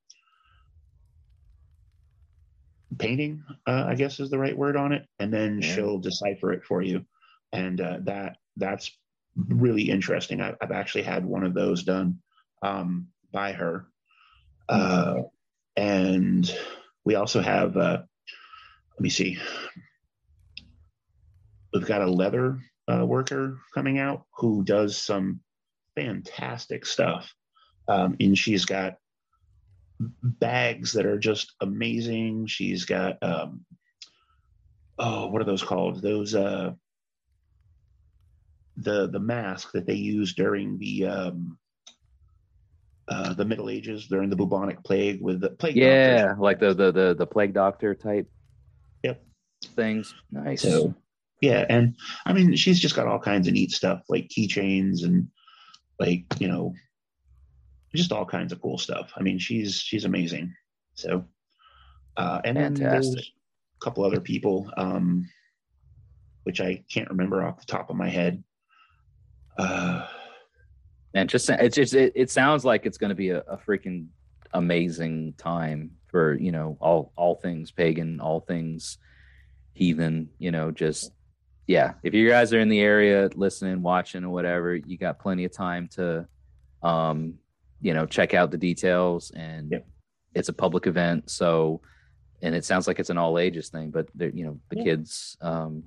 painting 2.98 3.42
uh, 3.68 3.84
i 3.86 3.94
guess 3.94 4.18
is 4.18 4.30
the 4.30 4.38
right 4.38 4.56
word 4.56 4.76
on 4.76 4.92
it. 4.92 5.06
And 5.18 5.32
then 5.32 5.60
Yeah. 5.60 5.74
she'll 5.74 5.98
decipher 5.98 6.52
it 6.52 6.64
for 6.64 6.82
you. 6.82 7.04
And 7.52 7.80
uh, 7.80 7.98
that 8.02 8.38
that's 8.56 8.90
really 9.36 9.88
interesting. 9.90 10.40
I, 10.40 10.54
i've 10.60 10.72
actually 10.72 11.02
had 11.02 11.24
one 11.24 11.44
of 11.44 11.54
those 11.54 11.84
done 11.84 12.20
um, 12.62 13.08
by 13.32 13.52
her. 13.52 13.86
Uh, 14.68 15.22
and 15.76 16.52
we 17.04 17.14
also 17.14 17.40
have 17.40 17.76
uh, 17.76 18.02
let 18.02 19.00
me 19.00 19.10
see 19.10 19.38
we've 21.72 21.86
got 21.86 22.02
a 22.02 22.10
leather 22.10 22.58
uh, 22.92 23.04
worker 23.04 23.58
coming 23.74 23.98
out 23.98 24.24
who 24.36 24.62
does 24.64 24.96
some 24.96 25.40
fantastic 25.96 26.84
stuff 26.86 27.32
um, 27.88 28.16
and 28.20 28.36
she's 28.36 28.64
got 28.64 28.94
bags 30.22 30.92
that 30.92 31.06
are 31.06 31.18
just 31.18 31.54
amazing 31.60 32.46
she's 32.46 32.84
got 32.84 33.22
um, 33.22 33.64
oh 34.98 35.26
what 35.28 35.42
are 35.42 35.46
those 35.46 35.62
called 35.62 36.00
those 36.02 36.34
uh 36.34 36.70
the 38.76 39.08
the 39.08 39.20
mask 39.20 39.72
that 39.72 39.86
they 39.86 39.94
used 39.94 40.36
during 40.36 40.78
the 40.78 41.04
um 41.06 41.58
uh, 43.08 43.34
the 43.34 43.44
Middle 43.44 43.68
Ages 43.68 44.06
during 44.06 44.30
the 44.30 44.36
bubonic 44.36 44.84
plague 44.84 45.20
with 45.20 45.40
the 45.40 45.50
plague. 45.50 45.76
yeah 45.76 46.26
doctors. 46.28 46.38
like 46.40 46.60
the, 46.60 46.72
the 46.74 46.92
the 46.92 47.14
the 47.18 47.26
plague 47.26 47.52
doctor 47.52 47.94
type 47.94 48.28
Yep. 49.02 49.20
things 49.74 50.14
nice 50.30 50.62
So 50.62 50.94
yeah, 51.40 51.64
and 51.68 51.96
I 52.26 52.32
mean 52.32 52.54
she's 52.56 52.80
just 52.80 52.96
got 52.96 53.06
all 53.06 53.18
kinds 53.18 53.48
of 53.48 53.54
neat 53.54 53.70
stuff 53.70 54.02
like 54.08 54.28
keychains 54.28 55.04
and 55.04 55.28
like 55.98 56.24
you 56.38 56.48
know 56.48 56.74
just 57.94 58.12
all 58.12 58.24
kinds 58.24 58.52
of 58.52 58.62
cool 58.62 58.78
stuff. 58.78 59.12
I 59.16 59.22
mean 59.22 59.38
she's 59.38 59.76
she's 59.76 60.04
amazing. 60.04 60.54
So 60.94 61.24
uh, 62.16 62.40
and 62.44 62.56
then 62.56 62.76
Fantastic. 62.76 63.14
there's 63.14 63.32
a 63.80 63.84
couple 63.84 64.04
other 64.04 64.20
people 64.20 64.70
um, 64.76 65.26
which 66.44 66.60
I 66.60 66.82
can't 66.92 67.08
remember 67.08 67.44
off 67.44 67.60
the 67.60 67.66
top 67.66 67.90
of 67.90 67.96
my 67.96 68.08
head. 68.08 68.42
Uh, 69.58 70.06
and 71.14 71.28
just 71.28 71.50
it's 71.50 71.76
just 71.76 71.94
it, 71.94 72.12
it 72.14 72.30
sounds 72.30 72.64
like 72.64 72.86
it's 72.86 72.98
going 72.98 73.10
to 73.10 73.14
be 73.14 73.30
a, 73.30 73.40
a 73.40 73.56
freaking 73.56 74.06
amazing 74.52 75.34
time 75.36 75.92
for 76.08 76.34
you 76.38 76.50
know 76.50 76.76
all 76.80 77.12
all 77.16 77.36
things 77.36 77.70
pagan 77.70 78.20
all 78.20 78.40
things 78.40 78.98
heathen 79.74 80.28
you 80.38 80.50
know 80.50 80.70
just 80.70 81.12
yeah 81.70 81.92
if 82.02 82.12
you 82.14 82.28
guys 82.28 82.52
are 82.52 82.58
in 82.58 82.68
the 82.68 82.80
area 82.80 83.30
listening 83.36 83.80
watching 83.80 84.24
or 84.24 84.30
whatever 84.30 84.74
you 84.74 84.98
got 84.98 85.20
plenty 85.20 85.44
of 85.44 85.52
time 85.52 85.86
to 85.86 86.26
um 86.82 87.34
you 87.80 87.94
know 87.94 88.04
check 88.06 88.34
out 88.34 88.50
the 88.50 88.58
details 88.58 89.30
and 89.36 89.70
Yep. 89.70 89.86
it's 90.34 90.48
a 90.48 90.52
public 90.52 90.88
event 90.88 91.30
so 91.30 91.80
and 92.42 92.56
it 92.56 92.64
sounds 92.64 92.88
like 92.88 92.98
it's 92.98 93.10
an 93.10 93.18
all 93.18 93.38
ages 93.38 93.68
thing 93.68 93.90
but 93.92 94.08
you 94.18 94.44
know 94.44 94.58
the 94.70 94.78
Yeah. 94.78 94.84
kids 94.84 95.36
um 95.40 95.84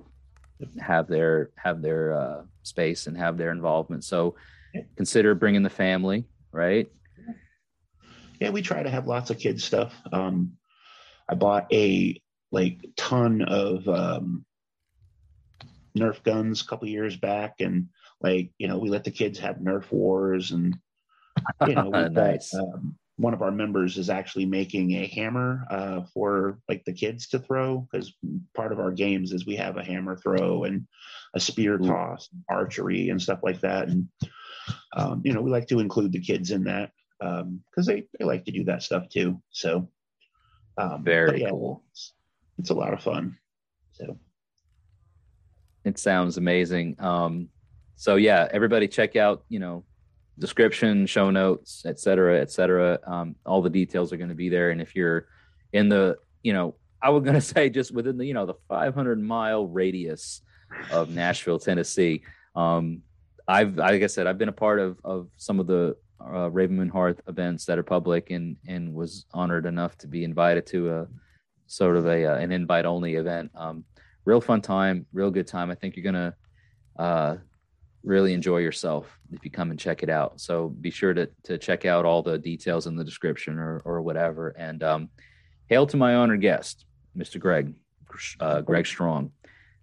have 0.80 1.06
their 1.06 1.50
have 1.56 1.82
their 1.82 2.02
uh 2.14 2.42
space 2.62 3.06
and 3.06 3.16
have 3.18 3.36
their 3.36 3.50
involvement 3.50 4.04
so 4.04 4.36
Yep. 4.72 4.86
consider 4.96 5.34
bringing 5.34 5.62
the 5.62 5.76
family 5.84 6.24
right 6.50 6.88
yeah, 8.40 8.50
we 8.50 8.62
try 8.62 8.82
to 8.82 8.90
have 8.90 9.06
lots 9.06 9.30
of 9.30 9.38
kids 9.38 9.62
stuff. 9.64 9.94
Um, 10.12 10.56
I 11.28 11.34
bought 11.36 11.72
a 11.72 12.20
like 12.50 12.84
ton 12.96 13.42
of 13.42 13.88
um, 13.88 14.44
Nerf 15.98 16.22
guns 16.22 16.62
a 16.62 16.66
couple 16.66 16.88
years 16.88 17.16
back, 17.16 17.60
and 17.60 17.88
like 18.20 18.50
you 18.58 18.68
know, 18.68 18.78
we 18.78 18.88
let 18.88 19.04
the 19.04 19.10
kids 19.10 19.38
have 19.38 19.56
Nerf 19.56 19.90
wars, 19.90 20.50
and 20.50 20.76
you 21.66 21.74
know, 21.74 21.90
Nice. 22.08 22.52
got, 22.52 22.60
um, 22.60 22.96
one 23.16 23.34
of 23.34 23.42
our 23.42 23.52
members 23.52 23.96
is 23.96 24.10
actually 24.10 24.44
making 24.44 24.92
a 24.92 25.06
hammer 25.06 25.64
uh, 25.70 26.02
for 26.12 26.58
like 26.68 26.82
the 26.84 26.92
kids 26.92 27.28
to 27.28 27.38
throw 27.38 27.86
because 27.90 28.12
part 28.54 28.72
of 28.72 28.80
our 28.80 28.90
games 28.90 29.32
is 29.32 29.46
we 29.46 29.54
have 29.54 29.76
a 29.76 29.84
hammer 29.84 30.16
throw 30.16 30.64
and 30.64 30.86
a 31.34 31.40
spear 31.40 31.78
toss, 31.78 32.28
archery, 32.48 33.10
and 33.10 33.22
stuff 33.22 33.38
like 33.42 33.60
that. 33.60 33.88
And 33.88 34.08
um, 34.96 35.22
you 35.24 35.32
know, 35.32 35.42
we 35.42 35.50
like 35.50 35.68
to 35.68 35.78
include 35.78 36.12
the 36.12 36.20
kids 36.20 36.50
in 36.50 36.64
that 36.64 36.90
because 37.20 37.42
um, 37.42 37.62
they 37.86 38.06
they 38.18 38.24
like 38.24 38.44
to 38.46 38.52
do 38.52 38.64
that 38.64 38.82
stuff 38.82 39.08
too. 39.08 39.40
So 39.50 39.88
um, 40.76 41.04
very 41.04 41.42
yeah, 41.42 41.50
cool. 41.50 41.84
It's, 41.92 42.12
it's, 42.58 42.70
a 42.70 42.74
lot 42.74 42.92
of 42.92 43.02
fun. 43.02 43.38
So 43.92 44.18
it 45.84 45.98
sounds 45.98 46.36
amazing. 46.36 46.96
Um, 46.98 47.48
so 47.96 48.16
yeah, 48.16 48.48
everybody 48.52 48.88
check 48.88 49.16
out 49.16 49.44
you 49.48 49.58
know 49.58 49.84
description, 50.38 51.06
show 51.06 51.30
notes, 51.30 51.84
et 51.86 51.98
cetera, 51.98 52.40
et 52.40 52.50
cetera. 52.50 52.98
Um, 53.06 53.36
all 53.46 53.62
the 53.62 53.70
details 53.70 54.12
are 54.12 54.16
going 54.16 54.30
to 54.30 54.34
be 54.34 54.48
there. 54.48 54.70
And 54.70 54.80
if 54.80 54.94
you're 54.94 55.26
in 55.72 55.88
the, 55.88 56.16
you 56.42 56.52
know, 56.52 56.74
I 57.02 57.10
was 57.10 57.22
going 57.22 57.34
to 57.40 57.40
say 57.40 57.70
just 57.70 57.92
within 57.92 58.18
the, 58.18 58.26
you 58.26 58.34
know, 58.34 58.46
the 58.46 58.54
500 58.68 59.20
mile 59.20 59.66
radius 59.66 60.42
of 60.90 61.10
Nashville, 61.10 61.58
Tennessee. 61.58 62.22
Um, 62.56 63.02
I've, 63.46 63.76
like 63.76 64.02
I 64.02 64.06
said, 64.06 64.26
I've 64.26 64.38
been 64.38 64.48
a 64.48 64.52
part 64.52 64.80
of, 64.80 64.98
of 65.04 65.28
some 65.36 65.60
of 65.60 65.66
the 65.66 65.96
uh, 66.20 66.50
Raven 66.50 66.76
Moon 66.76 66.88
Hearth 66.88 67.20
events 67.28 67.66
that 67.66 67.78
are 67.78 67.82
public 67.82 68.30
and, 68.30 68.56
and 68.66 68.94
was 68.94 69.26
honored 69.34 69.66
enough 69.66 69.98
to 69.98 70.08
be 70.08 70.24
invited 70.24 70.66
to 70.68 70.94
a 70.94 71.06
sort 71.66 71.96
of 71.96 72.06
a, 72.06 72.24
uh, 72.24 72.36
an 72.36 72.52
invite 72.52 72.86
only 72.86 73.16
event. 73.16 73.50
Um, 73.54 73.84
real 74.24 74.40
fun 74.40 74.60
time, 74.60 75.06
real 75.12 75.30
good 75.30 75.46
time. 75.46 75.70
I 75.70 75.74
think 75.74 75.96
you're 75.96 76.12
to, 76.12 76.34
uh, 76.98 77.36
really 78.04 78.34
enjoy 78.34 78.58
yourself 78.58 79.18
if 79.32 79.44
you 79.44 79.50
come 79.50 79.70
and 79.70 79.80
check 79.80 80.02
it 80.02 80.10
out. 80.10 80.40
So 80.40 80.68
be 80.68 80.90
sure 80.90 81.14
to 81.14 81.28
to 81.44 81.58
check 81.58 81.84
out 81.84 82.04
all 82.04 82.22
the 82.22 82.38
details 82.38 82.86
in 82.86 82.96
the 82.96 83.04
description 83.04 83.58
or 83.58 83.80
or 83.84 84.02
whatever. 84.02 84.50
And 84.50 84.82
um, 84.82 85.08
hail 85.66 85.86
to 85.86 85.96
my 85.96 86.14
honored 86.14 86.40
guest, 86.40 86.84
Mr. 87.16 87.40
Greg 87.40 87.74
uh, 88.40 88.60
Greg 88.60 88.86
Strong. 88.86 89.32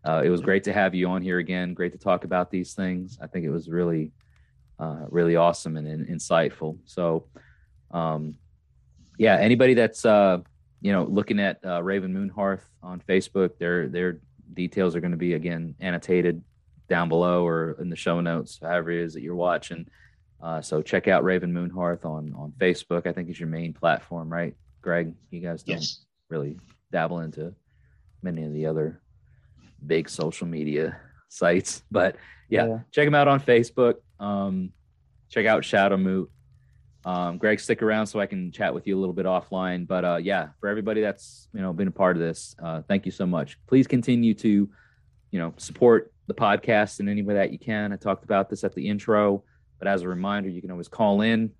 Uh, 0.03 0.21
it 0.23 0.29
was 0.29 0.41
great 0.41 0.63
to 0.63 0.73
have 0.73 0.95
you 0.95 1.07
on 1.07 1.21
here 1.21 1.39
again. 1.39 1.73
Great 1.73 1.91
to 1.91 1.97
talk 1.97 2.23
about 2.23 2.49
these 2.49 2.73
things. 2.73 3.19
I 3.21 3.27
think 3.27 3.45
it 3.45 3.51
was 3.51 3.69
really 3.69 4.11
uh, 4.79 5.05
really 5.09 5.35
awesome 5.35 5.77
and, 5.77 5.87
and 5.87 6.07
insightful. 6.07 6.77
So 6.85 7.27
um, 7.91 8.35
yeah, 9.17 9.35
anybody 9.37 9.73
that's 9.73 10.05
uh, 10.05 10.39
you 10.81 10.91
know 10.91 11.03
looking 11.03 11.39
at 11.39 11.59
uh, 11.65 11.83
Raven 11.83 12.13
Moon 12.13 12.29
Hearth 12.29 12.67
on 12.81 13.01
Facebook, 13.01 13.57
their 13.57 13.87
their 13.87 14.19
details 14.53 14.95
are 14.95 14.99
going 15.01 15.11
to 15.11 15.17
be 15.17 15.33
again 15.33 15.75
annotated 15.79 16.43
down 16.89 17.09
below 17.09 17.45
or 17.47 17.77
in 17.79 17.89
the 17.89 17.95
show 17.95 18.19
notes, 18.19 18.59
however 18.61 18.91
it 18.91 18.99
is 18.99 19.13
that 19.13 19.21
you're 19.21 19.35
watching. 19.35 19.87
Uh, 20.41 20.61
so 20.61 20.81
check 20.81 21.07
out 21.07 21.23
Raven 21.23 21.53
Moon 21.53 21.69
Hearth 21.69 22.05
on 22.05 22.33
on 22.35 22.53
Facebook. 22.59 23.05
I 23.05 23.13
think 23.13 23.29
is 23.29 23.39
your 23.39 23.49
main 23.49 23.73
platform, 23.73 24.31
right, 24.31 24.55
Greg? 24.81 25.13
You 25.29 25.39
guys 25.39 25.63
don't 25.63 25.77
yes. 25.77 26.05
really 26.29 26.57
dabble 26.91 27.19
into 27.19 27.53
many 28.21 28.43
of 28.43 28.53
the 28.53 28.65
other 28.65 29.01
big 29.85 30.09
social 30.09 30.47
media 30.47 30.97
sites, 31.29 31.83
but 31.91 32.15
yeah, 32.49 32.67
yeah. 32.67 32.79
check 32.91 33.07
them 33.07 33.15
out 33.15 33.27
on 33.27 33.39
Facebook. 33.39 33.95
Um, 34.19 34.71
check 35.29 35.45
out 35.45 35.63
Shadow 35.63 35.97
Moot. 35.97 36.29
Um, 37.03 37.37
Greg, 37.37 37.59
stick 37.59 37.81
around 37.81 38.07
so 38.07 38.19
I 38.19 38.27
can 38.27 38.51
chat 38.51 38.73
with 38.73 38.85
you 38.85 38.97
a 38.97 38.99
little 38.99 39.13
bit 39.13 39.25
offline. 39.25 39.87
But 39.87 40.05
uh, 40.05 40.17
yeah, 40.17 40.49
for 40.59 40.69
everybody 40.69 41.01
that's 41.01 41.47
you 41.53 41.61
know 41.61 41.73
been 41.73 41.87
a 41.87 41.91
part 41.91 42.15
of 42.15 42.21
this, 42.21 42.55
uh, 42.61 42.81
thank 42.87 43.05
you 43.05 43.11
so 43.11 43.25
much. 43.25 43.57
Please 43.67 43.87
continue 43.87 44.33
to 44.35 44.69
you 45.31 45.39
know 45.39 45.53
support 45.57 46.13
the 46.27 46.33
podcast 46.33 46.99
in 46.99 47.09
any 47.09 47.23
way 47.23 47.33
that 47.33 47.51
you 47.51 47.59
can. 47.59 47.91
I 47.91 47.95
talked 47.95 48.23
about 48.23 48.49
this 48.49 48.63
at 48.63 48.75
the 48.75 48.87
intro, 48.87 49.43
but 49.79 49.87
as 49.87 50.03
a 50.03 50.07
reminder, 50.07 50.49
you 50.49 50.61
can 50.61 50.71
always 50.71 50.87
call 50.87 51.21
in 51.21 51.51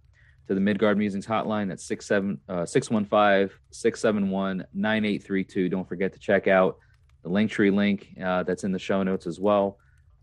to 0.47 0.53
the 0.53 0.61
Midgard 0.61 0.97
Musings 0.97 1.25
hotline 1.25 1.71
at 1.71 1.79
615 1.79 3.57
671 3.71 4.65
9832. 4.73 5.69
Don't 5.69 5.87
forget 5.87 6.13
to 6.13 6.19
check 6.19 6.47
out 6.47 6.77
the 7.23 7.29
Linktree 7.29 7.73
link 7.73 8.15
uh, 8.23 8.43
that's 8.43 8.63
in 8.63 8.71
the 8.71 8.79
show 8.79 9.01
notes 9.03 9.27
as 9.27 9.39
well. 9.39 9.77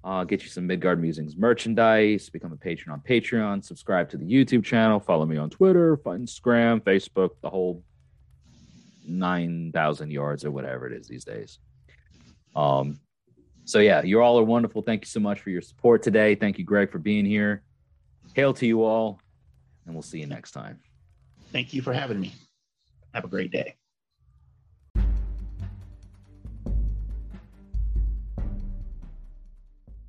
Uh, 0.08 0.24
get 0.24 0.42
you 0.42 0.48
some 0.48 0.66
Midgard 0.66 1.02
Musings 1.02 1.36
merchandise, 1.36 2.30
become 2.30 2.50
a 2.50 2.56
patron 2.56 2.94
on 2.94 3.00
Patreon, 3.00 3.62
subscribe 3.62 4.08
to 4.08 4.16
the 4.16 4.24
YouTube 4.24 4.64
channel, 4.64 4.98
follow 4.98 5.26
me 5.26 5.36
on 5.36 5.50
Twitter, 5.50 5.98
find 5.98 6.26
Instagram, 6.26 6.80
Facebook, 6.80 7.32
the 7.42 7.50
whole 7.50 7.84
9,000 9.06 10.10
yards 10.10 10.46
or 10.46 10.50
whatever 10.50 10.86
it 10.86 10.98
is 10.98 11.08
these 11.08 11.26
days. 11.26 11.58
Um, 12.56 13.00
so 13.66 13.80
yeah, 13.80 14.00
you 14.02 14.22
all 14.22 14.38
are 14.38 14.44
wonderful. 14.44 14.80
Thank 14.80 15.02
you 15.02 15.08
so 15.08 15.20
much 15.20 15.40
for 15.40 15.50
your 15.50 15.60
support 15.60 16.02
today. 16.02 16.34
Thank 16.34 16.56
you, 16.56 16.64
Greg, 16.64 16.90
for 16.90 16.98
being 16.98 17.26
here. 17.26 17.62
Hail 18.32 18.54
to 18.54 18.66
you 18.66 18.84
all, 18.84 19.20
and 19.84 19.94
we'll 19.94 20.00
see 20.00 20.20
you 20.20 20.26
next 20.26 20.52
time. 20.52 20.80
Thank 21.52 21.74
you 21.74 21.82
for 21.82 21.92
having 21.92 22.18
me. 22.18 22.32
Have 23.12 23.24
a 23.24 23.28
great 23.28 23.50
day. 23.50 23.76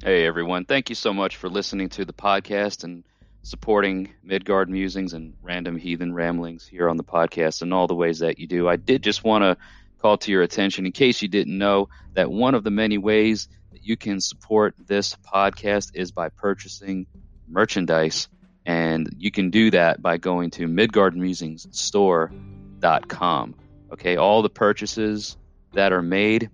Hey 0.01 0.25
everyone, 0.25 0.63
thank 0.63 0.87
you 0.87 0.95
so 0.95 1.13
much 1.13 1.35
for 1.35 1.49
listening 1.49 1.89
to 1.89 2.05
the 2.05 2.13
podcast 2.13 2.85
and 2.85 3.03
supporting 3.43 4.13
Midgard 4.23 4.69
Musings 4.69 5.11
and 5.11 5.33
Random 5.41 5.75
Heathen 5.75 6.13
Ramblings 6.13 6.65
here 6.65 6.87
on 6.87 6.95
the 6.95 7.03
podcast 7.03 7.61
and 7.61 7.73
all 7.73 7.85
the 7.85 7.95
ways 7.95 8.19
that 8.19 8.39
you 8.39 8.47
do. 8.47 8.69
I 8.69 8.77
did 8.77 9.03
just 9.03 9.25
want 9.25 9.43
to 9.43 9.57
call 10.01 10.17
to 10.19 10.31
your 10.31 10.41
attention 10.41 10.85
in 10.85 10.93
case 10.93 11.21
you 11.21 11.27
didn't 11.27 11.57
know 11.57 11.89
that 12.13 12.31
one 12.31 12.55
of 12.55 12.63
the 12.63 12.71
many 12.71 12.97
ways 12.97 13.49
that 13.73 13.83
you 13.83 13.97
can 13.97 14.21
support 14.21 14.73
this 14.87 15.17
podcast 15.17 15.91
is 15.95 16.13
by 16.13 16.29
purchasing 16.29 17.05
merchandise. 17.45 18.29
And 18.65 19.13
you 19.17 19.31
can 19.31 19.49
do 19.49 19.69
that 19.71 20.01
by 20.01 20.15
going 20.15 20.51
to 20.51 20.65
midgardmusingstore.com. 20.65 23.55
Okay, 23.91 24.15
all 24.15 24.41
the 24.43 24.49
purchases 24.49 25.35
that 25.73 25.91
are 25.91 26.01
made 26.01 26.49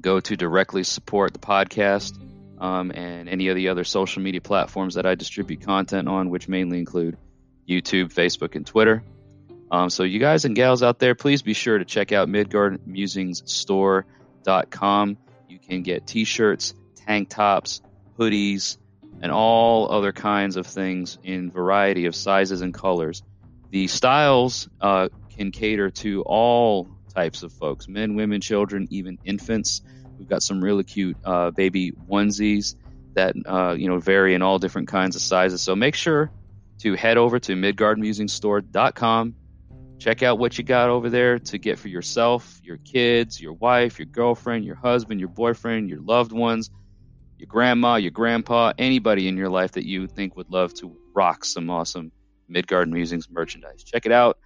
go 0.00 0.18
to 0.18 0.36
directly 0.36 0.82
support 0.82 1.32
the 1.32 1.38
podcast 1.38 2.18
um, 2.62 2.92
and 2.94 3.28
any 3.28 3.48
of 3.48 3.56
the 3.56 3.68
other 3.68 3.82
social 3.82 4.22
media 4.22 4.40
platforms 4.40 4.94
that 4.94 5.04
I 5.04 5.16
distribute 5.16 5.62
content 5.62 6.06
on, 6.08 6.30
which 6.30 6.46
mainly 6.48 6.78
include 6.78 7.18
YouTube, 7.68 8.14
Facebook, 8.14 8.54
and 8.54 8.64
Twitter. 8.64 9.02
Um, 9.70 9.90
so 9.90 10.04
you 10.04 10.18
guys 10.20 10.44
and 10.44 10.54
gals 10.54 10.84
out 10.84 11.00
there, 11.00 11.16
please 11.16 11.42
be 11.42 11.54
sure 11.54 11.78
to 11.78 11.84
check 11.84 12.12
out 12.12 12.28
MidgardMusingsStore.com. 12.28 15.16
You 15.48 15.58
can 15.58 15.82
get 15.82 16.06
t-shirts, 16.06 16.74
tank 16.94 17.30
tops, 17.30 17.82
hoodies, 18.16 18.76
and 19.20 19.32
all 19.32 19.90
other 19.90 20.12
kinds 20.12 20.54
of 20.56 20.68
things 20.68 21.18
in 21.24 21.50
variety 21.50 22.06
of 22.06 22.14
sizes 22.14 22.60
and 22.60 22.72
colors. 22.72 23.24
The 23.70 23.88
styles 23.88 24.68
uh, 24.80 25.08
can 25.36 25.50
cater 25.50 25.90
to 25.90 26.22
all 26.22 26.88
types 27.12 27.42
of 27.42 27.52
folks, 27.52 27.88
men, 27.88 28.14
women, 28.14 28.40
children, 28.40 28.86
even 28.90 29.18
infants. 29.24 29.82
We've 30.22 30.28
got 30.28 30.42
some 30.42 30.62
really 30.62 30.84
cute 30.84 31.16
uh, 31.24 31.50
baby 31.50 31.92
onesies 31.92 32.76
that 33.14 33.34
uh, 33.44 33.74
you 33.78 33.88
know 33.88 33.98
vary 33.98 34.34
in 34.34 34.42
all 34.42 34.58
different 34.58 34.88
kinds 34.88 35.16
of 35.16 35.22
sizes. 35.22 35.60
So 35.60 35.76
make 35.76 35.94
sure 35.94 36.30
to 36.78 36.94
head 36.94 37.16
over 37.18 37.38
to 37.40 37.52
MidgardMusingsStore.com 37.54 39.34
check 40.02 40.22
out 40.22 40.38
what 40.38 40.58
you 40.58 40.64
got 40.64 40.90
over 40.90 41.08
there 41.08 41.38
to 41.38 41.58
get 41.58 41.78
for 41.78 41.86
yourself, 41.86 42.60
your 42.64 42.76
kids, 42.78 43.40
your 43.40 43.52
wife, 43.52 44.00
your 44.00 44.06
girlfriend, 44.06 44.64
your 44.64 44.74
husband, 44.74 45.20
your 45.20 45.28
boyfriend, 45.28 45.88
your 45.88 46.00
loved 46.00 46.32
ones, 46.32 46.70
your 47.38 47.46
grandma, 47.46 47.94
your 47.94 48.10
grandpa, 48.10 48.72
anybody 48.78 49.28
in 49.28 49.36
your 49.36 49.48
life 49.48 49.72
that 49.72 49.86
you 49.86 50.08
think 50.08 50.36
would 50.36 50.50
love 50.50 50.74
to 50.74 50.96
rock 51.14 51.44
some 51.44 51.70
awesome 51.70 52.10
Midgard 52.48 52.90
Musings 52.90 53.30
merchandise. 53.30 53.84
Check 53.84 54.04
it 54.04 54.12
out 54.12 54.38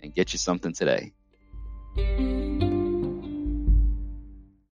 and 0.00 0.12
get 0.12 0.32
you 0.32 0.38
something 0.38 0.72
today. 0.72 1.12